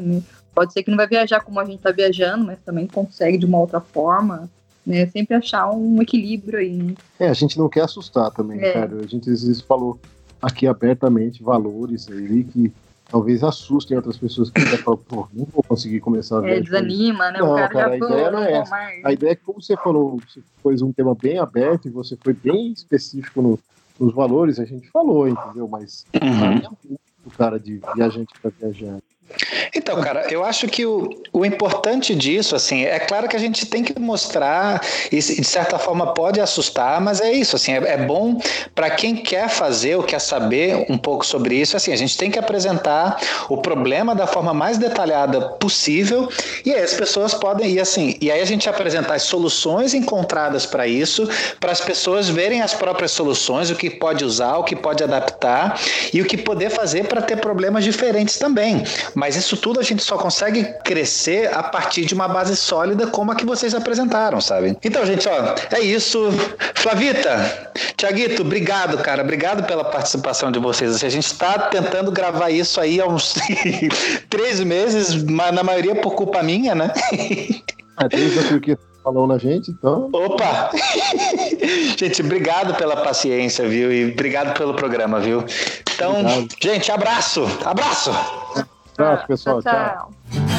pode 0.55 0.73
ser 0.73 0.85
que 0.85 0.91
não 0.91 0.97
vai 0.97 1.09
viajar 1.09 1.41
como 1.41 1.59
a 1.59 1.65
gente 1.65 1.81
tá 1.81 1.91
viajando, 1.91 2.45
mas 2.45 2.61
também 2.65 2.87
consegue 2.87 3.37
de 3.37 3.47
uma 3.47 3.59
outra 3.59 3.81
forma, 3.81 4.49
né, 4.87 5.05
sempre 5.07 5.35
achar 5.35 5.69
um 5.71 6.01
equilíbrio 6.01 6.61
aí, 6.61 6.77
né. 6.77 6.95
É, 7.19 7.29
a 7.29 7.35
gente 7.35 7.59
não 7.59 7.69
quer 7.69 7.83
assustar 7.83 8.31
também, 8.31 8.61
É. 8.61 8.73
cara. 8.73 8.97
A 9.03 9.07
gente 9.07 9.29
às 9.29 9.43
vezes 9.43 9.61
falou 9.61 9.99
aqui 10.41 10.67
abertamente 10.67 11.43
valores 11.43 12.09
aí 12.09 12.45
que 12.45 12.73
talvez 13.11 13.43
assustem 13.43 13.97
outras 13.97 14.17
pessoas 14.17 14.51
que 14.51 14.61
falam, 14.79 14.99
pô, 15.09 15.27
não 15.33 15.45
vou 15.47 15.63
conseguir 15.63 16.01
começar 16.01 16.39
a 16.39 16.47
É, 16.47 16.55
ver. 16.55 16.63
isso. 16.63 16.71
desanima, 16.73 17.31
né, 17.33 17.39
Não, 17.41 17.53
o 17.53 17.55
cara, 17.57 17.69
cara, 17.69 17.87
a 17.87 17.91
já 17.91 17.97
ideia 18.07 18.25
falou, 18.25 18.33
não 18.33 18.43
é 18.45 18.53
essa. 18.53 18.71
mais. 18.71 19.05
A 19.05 19.13
ideia 19.13 19.33
é 19.33 19.35
que, 19.37 19.43
como 19.45 19.61
você 19.61 19.77
falou, 19.77 20.19
você 20.27 20.41
pôs 20.63 20.81
um 20.83 20.93
tema 20.93 21.15
bem 21.15 21.39
aberto 21.39 21.89
e 21.89 21.91
você 21.91 22.17
foi 22.17 22.33
bem 22.33 22.73
específico 22.73 23.43
no- 23.43 23.59
nos 23.99 24.15
valores, 24.15 24.59
a 24.59 24.65
gente 24.65 24.89
falou, 24.91 25.29
entendeu? 25.29 25.69
Mas 25.69 26.07
muito, 26.23 27.37
cara, 27.37 27.59
de 27.61 27.83
viajante 27.95 28.33
para 28.41 28.51
viajante. 28.59 29.03
Então, 29.75 30.01
cara, 30.01 30.27
eu 30.31 30.45
acho 30.45 30.67
que 30.67 30.85
o, 30.85 31.11
o 31.33 31.45
importante 31.45 32.15
disso, 32.15 32.57
assim, 32.57 32.85
é 32.85 32.99
claro 32.99 33.29
que 33.29 33.37
a 33.37 33.39
gente 33.39 33.67
tem 33.67 33.83
que 33.83 33.99
mostrar, 33.99 34.81
e 35.11 35.17
de 35.19 35.45
certa 35.45 35.79
forma 35.79 36.13
pode 36.13 36.41
assustar, 36.41 37.01
mas 37.01 37.21
é 37.21 37.33
isso, 37.33 37.57
assim, 37.57 37.73
é, 37.73 37.77
é 37.77 37.97
bom 37.97 38.41
para 38.75 38.91
quem 38.91 39.17
quer 39.17 39.49
fazer 39.49 39.97
ou 39.97 40.03
quer 40.03 40.21
saber 40.21 40.87
um 40.89 40.99
pouco 40.99 41.25
sobre 41.25 41.55
isso, 41.55 41.77
assim, 41.77 41.93
a 41.93 41.97
gente 41.97 42.17
tem 42.17 42.31
que 42.31 42.39
apresentar 42.39 43.19
o 43.49 43.57
problema 43.59 44.15
da 44.15 44.27
forma 44.27 44.53
mais 44.53 44.79
detalhada 44.79 45.41
possível, 45.41 46.29
e 46.65 46.75
aí 46.75 46.83
as 46.83 46.95
pessoas 46.95 47.33
podem, 47.35 47.71
e 47.71 47.81
assim, 47.81 48.17
e 48.21 48.31
aí 48.31 48.41
a 48.41 48.45
gente 48.45 48.69
apresentar 48.69 49.15
as 49.15 49.23
soluções 49.23 49.95
encontradas 49.95 50.67
para 50.67 50.87
isso, 50.87 51.29
para 51.59 51.73
as 51.73 51.81
pessoas 51.81 52.29
verem 52.29 52.63
as 52.63 52.75
próprias 52.75 53.13
soluções, 53.13 53.71
o 53.71 53.75
que 53.75 53.89
pode 53.89 54.25
usar, 54.25 54.57
o 54.57 54.65
que 54.65 54.77
pode 54.77 55.03
adaptar, 55.03 55.79
e 56.13 56.21
o 56.21 56.25
que 56.25 56.37
poder 56.37 56.71
fazer 56.71 57.05
para 57.05 57.23
ter 57.23 57.37
problemas 57.37 57.85
diferentes 57.85 58.37
também. 58.37 58.83
Mas 59.21 59.37
isso 59.37 59.55
tudo 59.55 59.79
a 59.79 59.83
gente 59.83 60.03
só 60.03 60.17
consegue 60.17 60.65
crescer 60.83 61.53
a 61.53 61.63
partir 61.63 62.07
de 62.07 62.15
uma 62.15 62.27
base 62.27 62.57
sólida 62.57 63.07
como 63.07 63.31
a 63.31 63.35
que 63.35 63.45
vocês 63.45 63.75
apresentaram, 63.75 64.41
sabe? 64.41 64.79
Então, 64.83 65.05
gente, 65.05 65.29
ó, 65.29 65.55
é 65.77 65.81
isso. 65.81 66.31
Flavita, 66.75 67.71
Tiaguito, 67.99 68.41
obrigado, 68.41 68.97
cara. 68.97 69.23
Obrigado 69.23 69.65
pela 69.65 69.85
participação 69.85 70.51
de 70.51 70.59
vocês. 70.59 70.95
Assim, 70.95 71.05
A 71.05 71.11
gente 71.11 71.27
está 71.27 71.59
tentando 71.59 72.11
gravar 72.11 72.49
isso 72.49 72.81
aí 72.81 72.99
há 72.99 73.07
uns 73.07 73.35
três 74.31 74.59
meses, 74.61 75.23
mas 75.23 75.53
na 75.53 75.63
maioria 75.63 75.95
por 75.97 76.15
culpa 76.15 76.43
minha, 76.43 76.75
né? 76.75 76.91
Ah, 77.99 78.09
desde 78.09 78.43
Turquia 78.49 78.79
falou 79.05 79.27
na 79.27 79.37
gente, 79.37 79.71
então. 79.71 80.09
Opa! 80.15 80.71
gente, 81.95 82.23
obrigado 82.23 82.75
pela 82.75 82.97
paciência, 82.97 83.69
viu? 83.69 83.93
E 83.93 84.13
obrigado 84.13 84.57
pelo 84.57 84.73
programa, 84.73 85.21
viu? 85.21 85.45
Então, 85.95 86.13
Obrigado. 86.13 86.49
gente, 86.59 86.91
abraço! 86.91 87.45
Abraço! 87.67 88.11
Abraço, 88.99 89.27
pessoal. 89.27 89.63
tchau. 89.63 89.73
tchau. 89.73 90.13
tchau. 90.31 90.51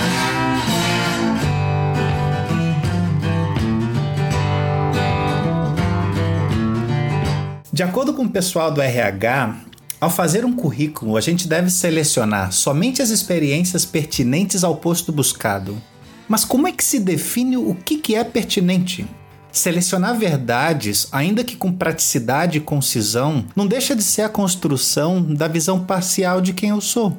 De 7.73 7.83
acordo 7.83 8.13
com 8.13 8.23
o 8.23 8.29
pessoal 8.29 8.69
do 8.69 8.81
RH, 8.81 9.55
ao 9.99 10.09
fazer 10.09 10.43
um 10.43 10.53
currículo, 10.53 11.15
a 11.15 11.21
gente 11.21 11.47
deve 11.47 11.69
selecionar 11.69 12.51
somente 12.51 13.01
as 13.01 13.09
experiências 13.09 13.85
pertinentes 13.85 14.63
ao 14.63 14.75
posto 14.75 15.11
buscado. 15.11 15.81
Mas 16.27 16.43
como 16.43 16.67
é 16.67 16.71
que 16.71 16.83
se 16.83 16.99
define 16.99 17.55
o 17.55 17.73
que 17.73 17.97
que 17.97 18.13
é 18.15 18.23
pertinente? 18.23 19.07
Selecionar 19.51 20.17
verdades, 20.17 21.07
ainda 21.11 21.43
que 21.43 21.55
com 21.55 21.71
praticidade 21.71 22.57
e 22.57 22.61
concisão, 22.61 23.45
não 23.55 23.65
deixa 23.65 23.95
de 23.95 24.03
ser 24.03 24.23
a 24.23 24.29
construção 24.29 25.21
da 25.21 25.47
visão 25.47 25.83
parcial 25.83 26.41
de 26.41 26.51
quem 26.51 26.71
eu 26.71 26.81
sou. 26.81 27.17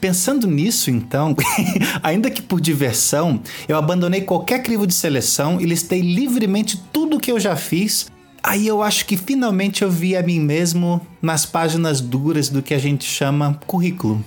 Pensando 0.00 0.46
nisso, 0.46 0.90
então, 0.90 1.36
ainda 2.02 2.30
que 2.30 2.40
por 2.40 2.60
diversão, 2.60 3.40
eu 3.68 3.76
abandonei 3.76 4.22
qualquer 4.22 4.62
crivo 4.62 4.86
de 4.86 4.94
seleção 4.94 5.60
e 5.60 5.66
listei 5.66 6.00
livremente 6.00 6.82
tudo 6.90 7.16
o 7.16 7.20
que 7.20 7.30
eu 7.30 7.38
já 7.38 7.54
fiz. 7.54 8.06
Aí 8.42 8.66
eu 8.66 8.82
acho 8.82 9.04
que 9.04 9.16
finalmente 9.16 9.82
eu 9.82 9.90
vi 9.90 10.16
a 10.16 10.22
mim 10.22 10.40
mesmo 10.40 11.06
nas 11.20 11.44
páginas 11.44 12.00
duras 12.00 12.48
do 12.48 12.62
que 12.62 12.72
a 12.72 12.78
gente 12.78 13.04
chama 13.04 13.60
currículo. 13.66 14.24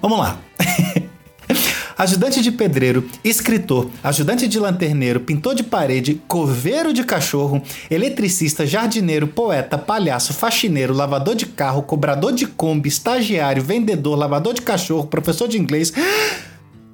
Vamos 0.00 0.18
lá. 0.18 0.38
Ajudante 1.98 2.42
de 2.42 2.52
pedreiro, 2.52 3.08
escritor, 3.24 3.88
ajudante 4.04 4.46
de 4.46 4.60
lanterneiro, 4.60 5.20
pintor 5.20 5.54
de 5.54 5.62
parede, 5.62 6.20
coveiro 6.28 6.92
de 6.92 7.02
cachorro, 7.02 7.62
eletricista, 7.90 8.66
jardineiro, 8.66 9.26
poeta, 9.26 9.78
palhaço, 9.78 10.34
faxineiro, 10.34 10.92
lavador 10.92 11.34
de 11.34 11.46
carro, 11.46 11.82
cobrador 11.82 12.34
de 12.34 12.46
Kombi, 12.46 12.90
estagiário, 12.90 13.62
vendedor, 13.62 14.18
lavador 14.18 14.52
de 14.52 14.60
cachorro, 14.60 15.06
professor 15.06 15.48
de 15.48 15.58
inglês. 15.58 15.90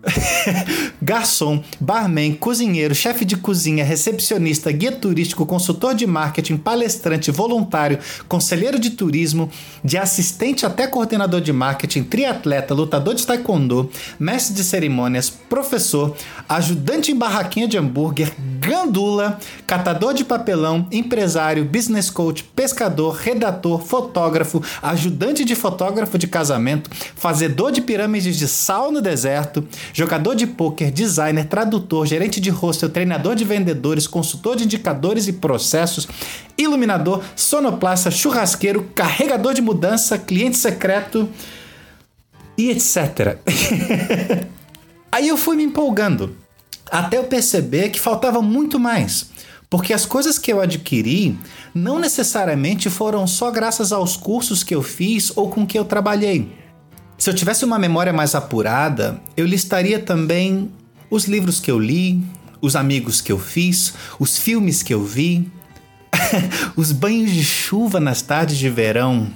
Garçom, 1.01 1.63
barman, 1.81 2.35
cozinheiro, 2.35 2.95
chefe 2.95 3.25
de 3.25 3.37
cozinha, 3.37 3.85
recepcionista, 3.85 4.71
guia 4.73 4.93
turístico, 4.93 5.47
consultor 5.47 5.95
de 5.95 6.07
marketing, 6.07 6.57
palestrante, 6.57 7.31
voluntário, 7.31 7.99
conselheiro 8.29 8.79
de 8.79 8.91
turismo, 8.91 9.51
de 9.85 9.97
assistente 9.97 10.67
até 10.67 10.87
coordenador 10.87 11.41
de 11.41 11.53
marketing, 11.53 12.03
triatleta, 12.03 12.75
lutador 12.75 13.15
de 13.15 13.27
taekwondo, 13.27 13.91
mestre 14.19 14.55
de 14.55 14.65
cerimônias, 14.65 15.31
professor, 15.31 16.17
ajudante 16.49 17.13
em 17.13 17.17
barraquinha 17.17 17.69
de 17.69 17.79
hambúrguer, 17.79 18.33
gandula, 18.59 19.39
catador 19.67 20.15
de 20.15 20.25
papelão, 20.25 20.87
empresário, 20.91 21.65
business 21.65 22.11
coach, 22.11 22.45
pescador, 22.57 23.15
redator, 23.15 23.81
fotógrafo, 23.81 24.63
ajudante 24.83 25.45
de 25.45 25.55
fotógrafo 25.55 26.19
de 26.19 26.27
casamento, 26.27 26.91
fazedor 27.15 27.73
de 27.73 27.81
pirâmides 27.81 28.37
de 28.37 28.49
sal 28.49 28.91
no 28.91 29.01
deserto, 29.01 29.67
jogador 29.93 30.35
de 30.35 30.47
pôquer, 30.47 30.91
designer, 30.91 31.47
tradutor, 31.47 32.07
gerente 32.07 32.41
de 32.41 32.51
hostel, 32.51 32.89
treinador 32.89 33.35
de 33.35 33.45
vendedores, 33.45 34.07
consultor 34.07 34.57
de 34.57 34.65
indicadores 34.65 35.29
e 35.29 35.35
processos, 35.35 36.09
iluminador, 36.57 37.23
sonoplasta, 37.37 38.11
churrasqueiro, 38.11 38.91
carregador 38.95 39.55
de 39.55 39.63
mudança, 39.63 40.19
cliente 40.19 40.57
secreto 40.57 41.29
e 42.57 42.71
etc. 42.71 43.39
Aí 45.13 45.29
eu 45.29 45.37
fui 45.37 45.57
me 45.57 45.65
empolgando, 45.65 46.37
até 46.91 47.19
eu 47.19 47.25
perceber 47.25 47.91
que 47.91 48.01
faltava 48.01 48.41
muito 48.41 48.81
mais. 48.81 49.31
Porque 49.69 49.95
as 49.95 50.05
coisas 50.05 50.39
que 50.39 50.53
eu 50.53 50.61
adquiri 50.61 51.35
não 51.75 51.99
necessariamente 51.99 52.91
foram 52.91 53.27
só 53.27 53.51
graças 53.51 53.91
aos 53.91 54.19
cursos 54.19 54.63
que 54.63 54.75
eu 54.75 54.83
fiz 54.83 55.33
ou 55.35 55.49
com 55.49 55.67
que 55.67 55.79
eu 55.79 55.85
trabalhei. 55.87 56.62
Se 57.23 57.31
eu 57.31 57.35
tivesse 57.35 57.65
uma 57.65 57.79
memória 57.79 58.13
mais 58.13 58.35
apurada, 58.35 59.23
eu 59.37 59.47
listaria 59.47 60.01
também 60.01 60.73
os 61.09 61.27
livros 61.27 61.61
que 61.61 61.71
eu 61.71 61.79
li, 61.79 62.21
os 62.61 62.75
amigos 62.75 63.21
que 63.21 63.31
eu 63.31 63.39
fiz, 63.39 63.95
os 64.19 64.37
filmes 64.37 64.83
que 64.83 64.93
eu 64.93 65.05
vi, 65.05 65.49
os 66.75 66.91
banhos 66.91 67.31
de 67.31 67.45
chuva 67.45 68.01
nas 68.01 68.23
tardes 68.23 68.59
de 68.59 68.69
verão, 68.69 69.29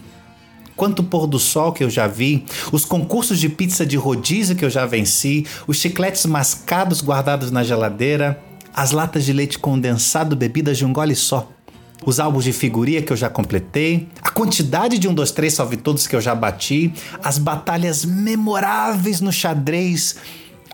quanto 0.75 1.05
pôr 1.05 1.29
do 1.29 1.39
sol 1.39 1.73
que 1.73 1.85
eu 1.85 1.89
já 1.89 2.09
vi, 2.09 2.45
os 2.73 2.85
concursos 2.85 3.39
de 3.39 3.49
pizza 3.49 3.87
de 3.87 3.97
rodízio 3.97 4.57
que 4.57 4.65
eu 4.65 4.71
já 4.71 4.85
venci, 4.85 5.47
os 5.65 5.77
chicletes 5.77 6.27
mascados 6.27 7.01
guardados 7.01 7.53
na 7.53 7.63
geladeira, 7.63 8.43
as 8.75 8.91
latas 8.91 9.25
de 9.25 9.33
leite 9.33 9.61
condensado 9.61 10.35
bebidas 10.35 10.77
de 10.77 10.85
um 10.85 10.93
gole 10.93 11.15
só. 11.15 11.56
Os 12.05 12.21
álbuns 12.21 12.45
de 12.45 12.53
figurinha 12.53 13.03
que 13.03 13.13
eu 13.13 13.17
já 13.17 13.29
completei, 13.29 14.09
a 14.21 14.31
quantidade 14.31 14.99
de 14.99 15.09
um, 15.09 15.15
dois, 15.15 15.31
três 15.31 15.55
salve 15.55 15.77
todos 15.77 16.07
que 16.07 16.15
eu 16.15 16.21
já 16.21 16.35
bati, 16.35 16.93
as 17.23 17.39
batalhas 17.39 18.05
memoráveis 18.05 19.21
no 19.21 19.33
xadrez, 19.33 20.17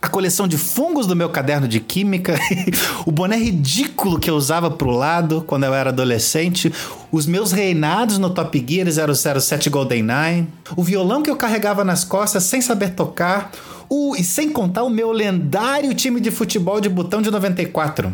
a 0.02 0.08
coleção 0.08 0.48
de 0.48 0.58
fungos 0.58 1.06
do 1.06 1.14
meu 1.14 1.30
caderno 1.30 1.68
de 1.68 1.78
química, 1.78 2.36
o 3.06 3.12
boné 3.12 3.36
ridículo 3.36 4.18
que 4.18 4.28
eu 4.28 4.34
usava 4.34 4.68
pro 4.68 4.90
lado 4.90 5.44
quando 5.46 5.62
eu 5.62 5.72
era 5.72 5.90
adolescente, 5.90 6.72
os 7.12 7.24
meus 7.24 7.52
reinados 7.52 8.18
no 8.18 8.28
Top 8.28 8.66
Gear 8.68 8.88
007 8.90 9.70
GoldenEye, 9.70 10.48
o 10.76 10.82
violão 10.82 11.22
que 11.22 11.30
eu 11.30 11.36
carregava 11.36 11.84
nas 11.84 12.02
costas 12.02 12.42
sem 12.42 12.60
saber 12.60 12.94
tocar, 12.94 13.52
o, 13.88 14.16
e 14.16 14.24
sem 14.24 14.50
contar 14.50 14.82
o 14.82 14.90
meu 14.90 15.12
lendário 15.12 15.94
time 15.94 16.20
de 16.20 16.32
futebol 16.32 16.80
de 16.80 16.88
botão 16.88 17.22
de 17.22 17.30
94. 17.30 18.12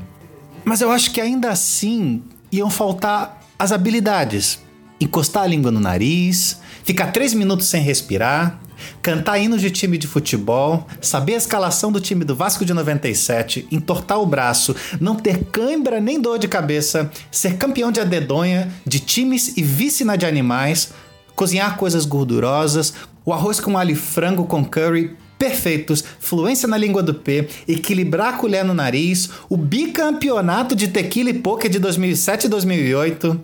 Mas 0.64 0.82
eu 0.82 0.90
acho 0.90 1.10
que 1.10 1.22
ainda 1.22 1.48
assim 1.48 2.22
iam 2.50 2.70
faltar 2.70 3.42
as 3.58 3.72
habilidades. 3.72 4.60
Encostar 5.00 5.44
a 5.44 5.46
língua 5.46 5.70
no 5.70 5.78
nariz, 5.78 6.60
ficar 6.82 7.12
três 7.12 7.32
minutos 7.32 7.68
sem 7.68 7.80
respirar, 7.80 8.58
cantar 9.00 9.38
hinos 9.38 9.60
de 9.60 9.70
time 9.70 9.96
de 9.96 10.06
futebol, 10.06 10.86
saber 11.00 11.34
a 11.34 11.38
escalação 11.38 11.92
do 11.92 12.00
time 12.00 12.24
do 12.24 12.34
Vasco 12.34 12.64
de 12.64 12.74
97, 12.74 13.68
entortar 13.70 14.20
o 14.20 14.26
braço, 14.26 14.74
não 15.00 15.14
ter 15.14 15.44
cãibra 15.44 16.00
nem 16.00 16.20
dor 16.20 16.38
de 16.38 16.48
cabeça, 16.48 17.10
ser 17.30 17.56
campeão 17.56 17.92
de 17.92 18.00
adedonha, 18.00 18.72
de 18.84 18.98
times 18.98 19.56
e 19.56 19.62
vice 19.62 20.04
na 20.04 20.16
de 20.16 20.26
animais, 20.26 20.92
cozinhar 21.36 21.76
coisas 21.76 22.04
gordurosas, 22.04 22.94
o 23.24 23.32
arroz 23.32 23.60
com 23.60 23.78
alho 23.78 23.92
e 23.92 23.96
frango 23.96 24.44
com 24.46 24.64
curry 24.64 25.16
perfeitos, 25.38 26.04
fluência 26.18 26.66
na 26.66 26.76
língua 26.76 27.02
do 27.02 27.14
P, 27.14 27.48
equilibrar 27.66 28.34
a 28.34 28.36
colher 28.36 28.64
no 28.64 28.74
nariz, 28.74 29.30
o 29.48 29.56
bicampeonato 29.56 30.74
de 30.74 30.88
tequila 30.88 31.30
e 31.30 31.34
poker 31.34 31.70
de 31.70 31.78
2007 31.78 32.44
e 32.44 32.48
2008. 32.48 33.40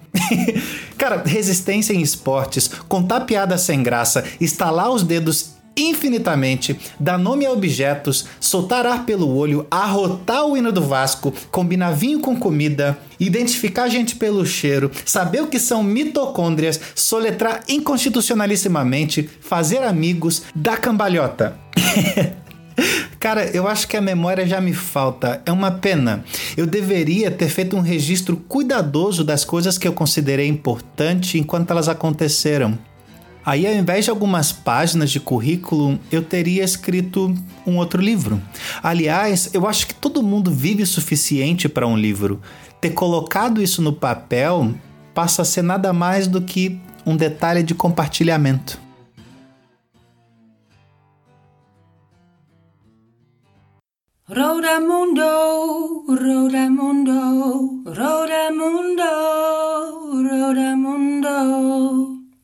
Cara, 0.98 1.22
resistência 1.24 1.92
em 1.92 2.00
esportes, 2.00 2.68
contar 2.88 3.20
piada 3.20 3.56
sem 3.56 3.82
graça, 3.82 4.24
estalar 4.40 4.90
os 4.90 5.02
dedos 5.02 5.54
infinitamente, 5.76 6.78
dar 6.98 7.18
nome 7.18 7.44
a 7.44 7.50
objetos, 7.50 8.26
soltar 8.40 8.86
ar 8.86 9.04
pelo 9.04 9.34
olho, 9.34 9.66
arrotar 9.70 10.46
o 10.46 10.56
hino 10.56 10.70
do 10.70 10.82
Vasco, 10.82 11.32
combinar 11.50 11.92
vinho 11.92 12.20
com 12.20 12.36
comida, 12.36 12.98
identificar 13.18 13.88
gente 13.88 14.16
pelo 14.16 14.46
cheiro, 14.46 14.90
saber 15.04 15.42
o 15.42 15.48
que 15.48 15.58
são 15.58 15.82
mitocôndrias, 15.82 16.80
soletrar 16.94 17.62
inconstitucionalissimamente, 17.68 19.28
fazer 19.40 19.82
amigos, 19.82 20.42
dar 20.54 20.80
cambalhota. 20.80 21.63
Cara, 23.20 23.46
eu 23.56 23.66
acho 23.66 23.88
que 23.88 23.96
a 23.96 24.00
memória 24.00 24.46
já 24.46 24.60
me 24.60 24.74
falta. 24.74 25.40
É 25.46 25.52
uma 25.52 25.70
pena. 25.70 26.24
Eu 26.56 26.66
deveria 26.66 27.30
ter 27.30 27.48
feito 27.48 27.76
um 27.76 27.80
registro 27.80 28.36
cuidadoso 28.36 29.24
das 29.24 29.44
coisas 29.44 29.78
que 29.78 29.88
eu 29.88 29.92
considerei 29.92 30.46
importante 30.46 31.38
enquanto 31.38 31.70
elas 31.70 31.88
aconteceram. 31.88 32.78
Aí, 33.46 33.66
ao 33.66 33.74
invés 33.74 34.06
de 34.06 34.10
algumas 34.10 34.52
páginas 34.52 35.10
de 35.10 35.20
currículo, 35.20 35.98
eu 36.10 36.22
teria 36.22 36.64
escrito 36.64 37.34
um 37.66 37.76
outro 37.76 38.00
livro. 38.00 38.40
Aliás, 38.82 39.50
eu 39.52 39.66
acho 39.66 39.86
que 39.86 39.94
todo 39.94 40.22
mundo 40.22 40.50
vive 40.50 40.82
o 40.82 40.86
suficiente 40.86 41.68
para 41.68 41.86
um 41.86 41.96
livro. 41.96 42.40
Ter 42.80 42.90
colocado 42.90 43.62
isso 43.62 43.82
no 43.82 43.92
papel 43.92 44.74
passa 45.14 45.42
a 45.42 45.44
ser 45.44 45.62
nada 45.62 45.92
mais 45.92 46.26
do 46.26 46.40
que 46.40 46.80
um 47.04 47.16
detalhe 47.16 47.62
de 47.62 47.74
compartilhamento. 47.74 48.83
Rodamundo, 54.26 56.06
Rodamundo, 56.08 57.84
Rodamundo, 57.84 59.04
Rodamundo. 60.24 62.23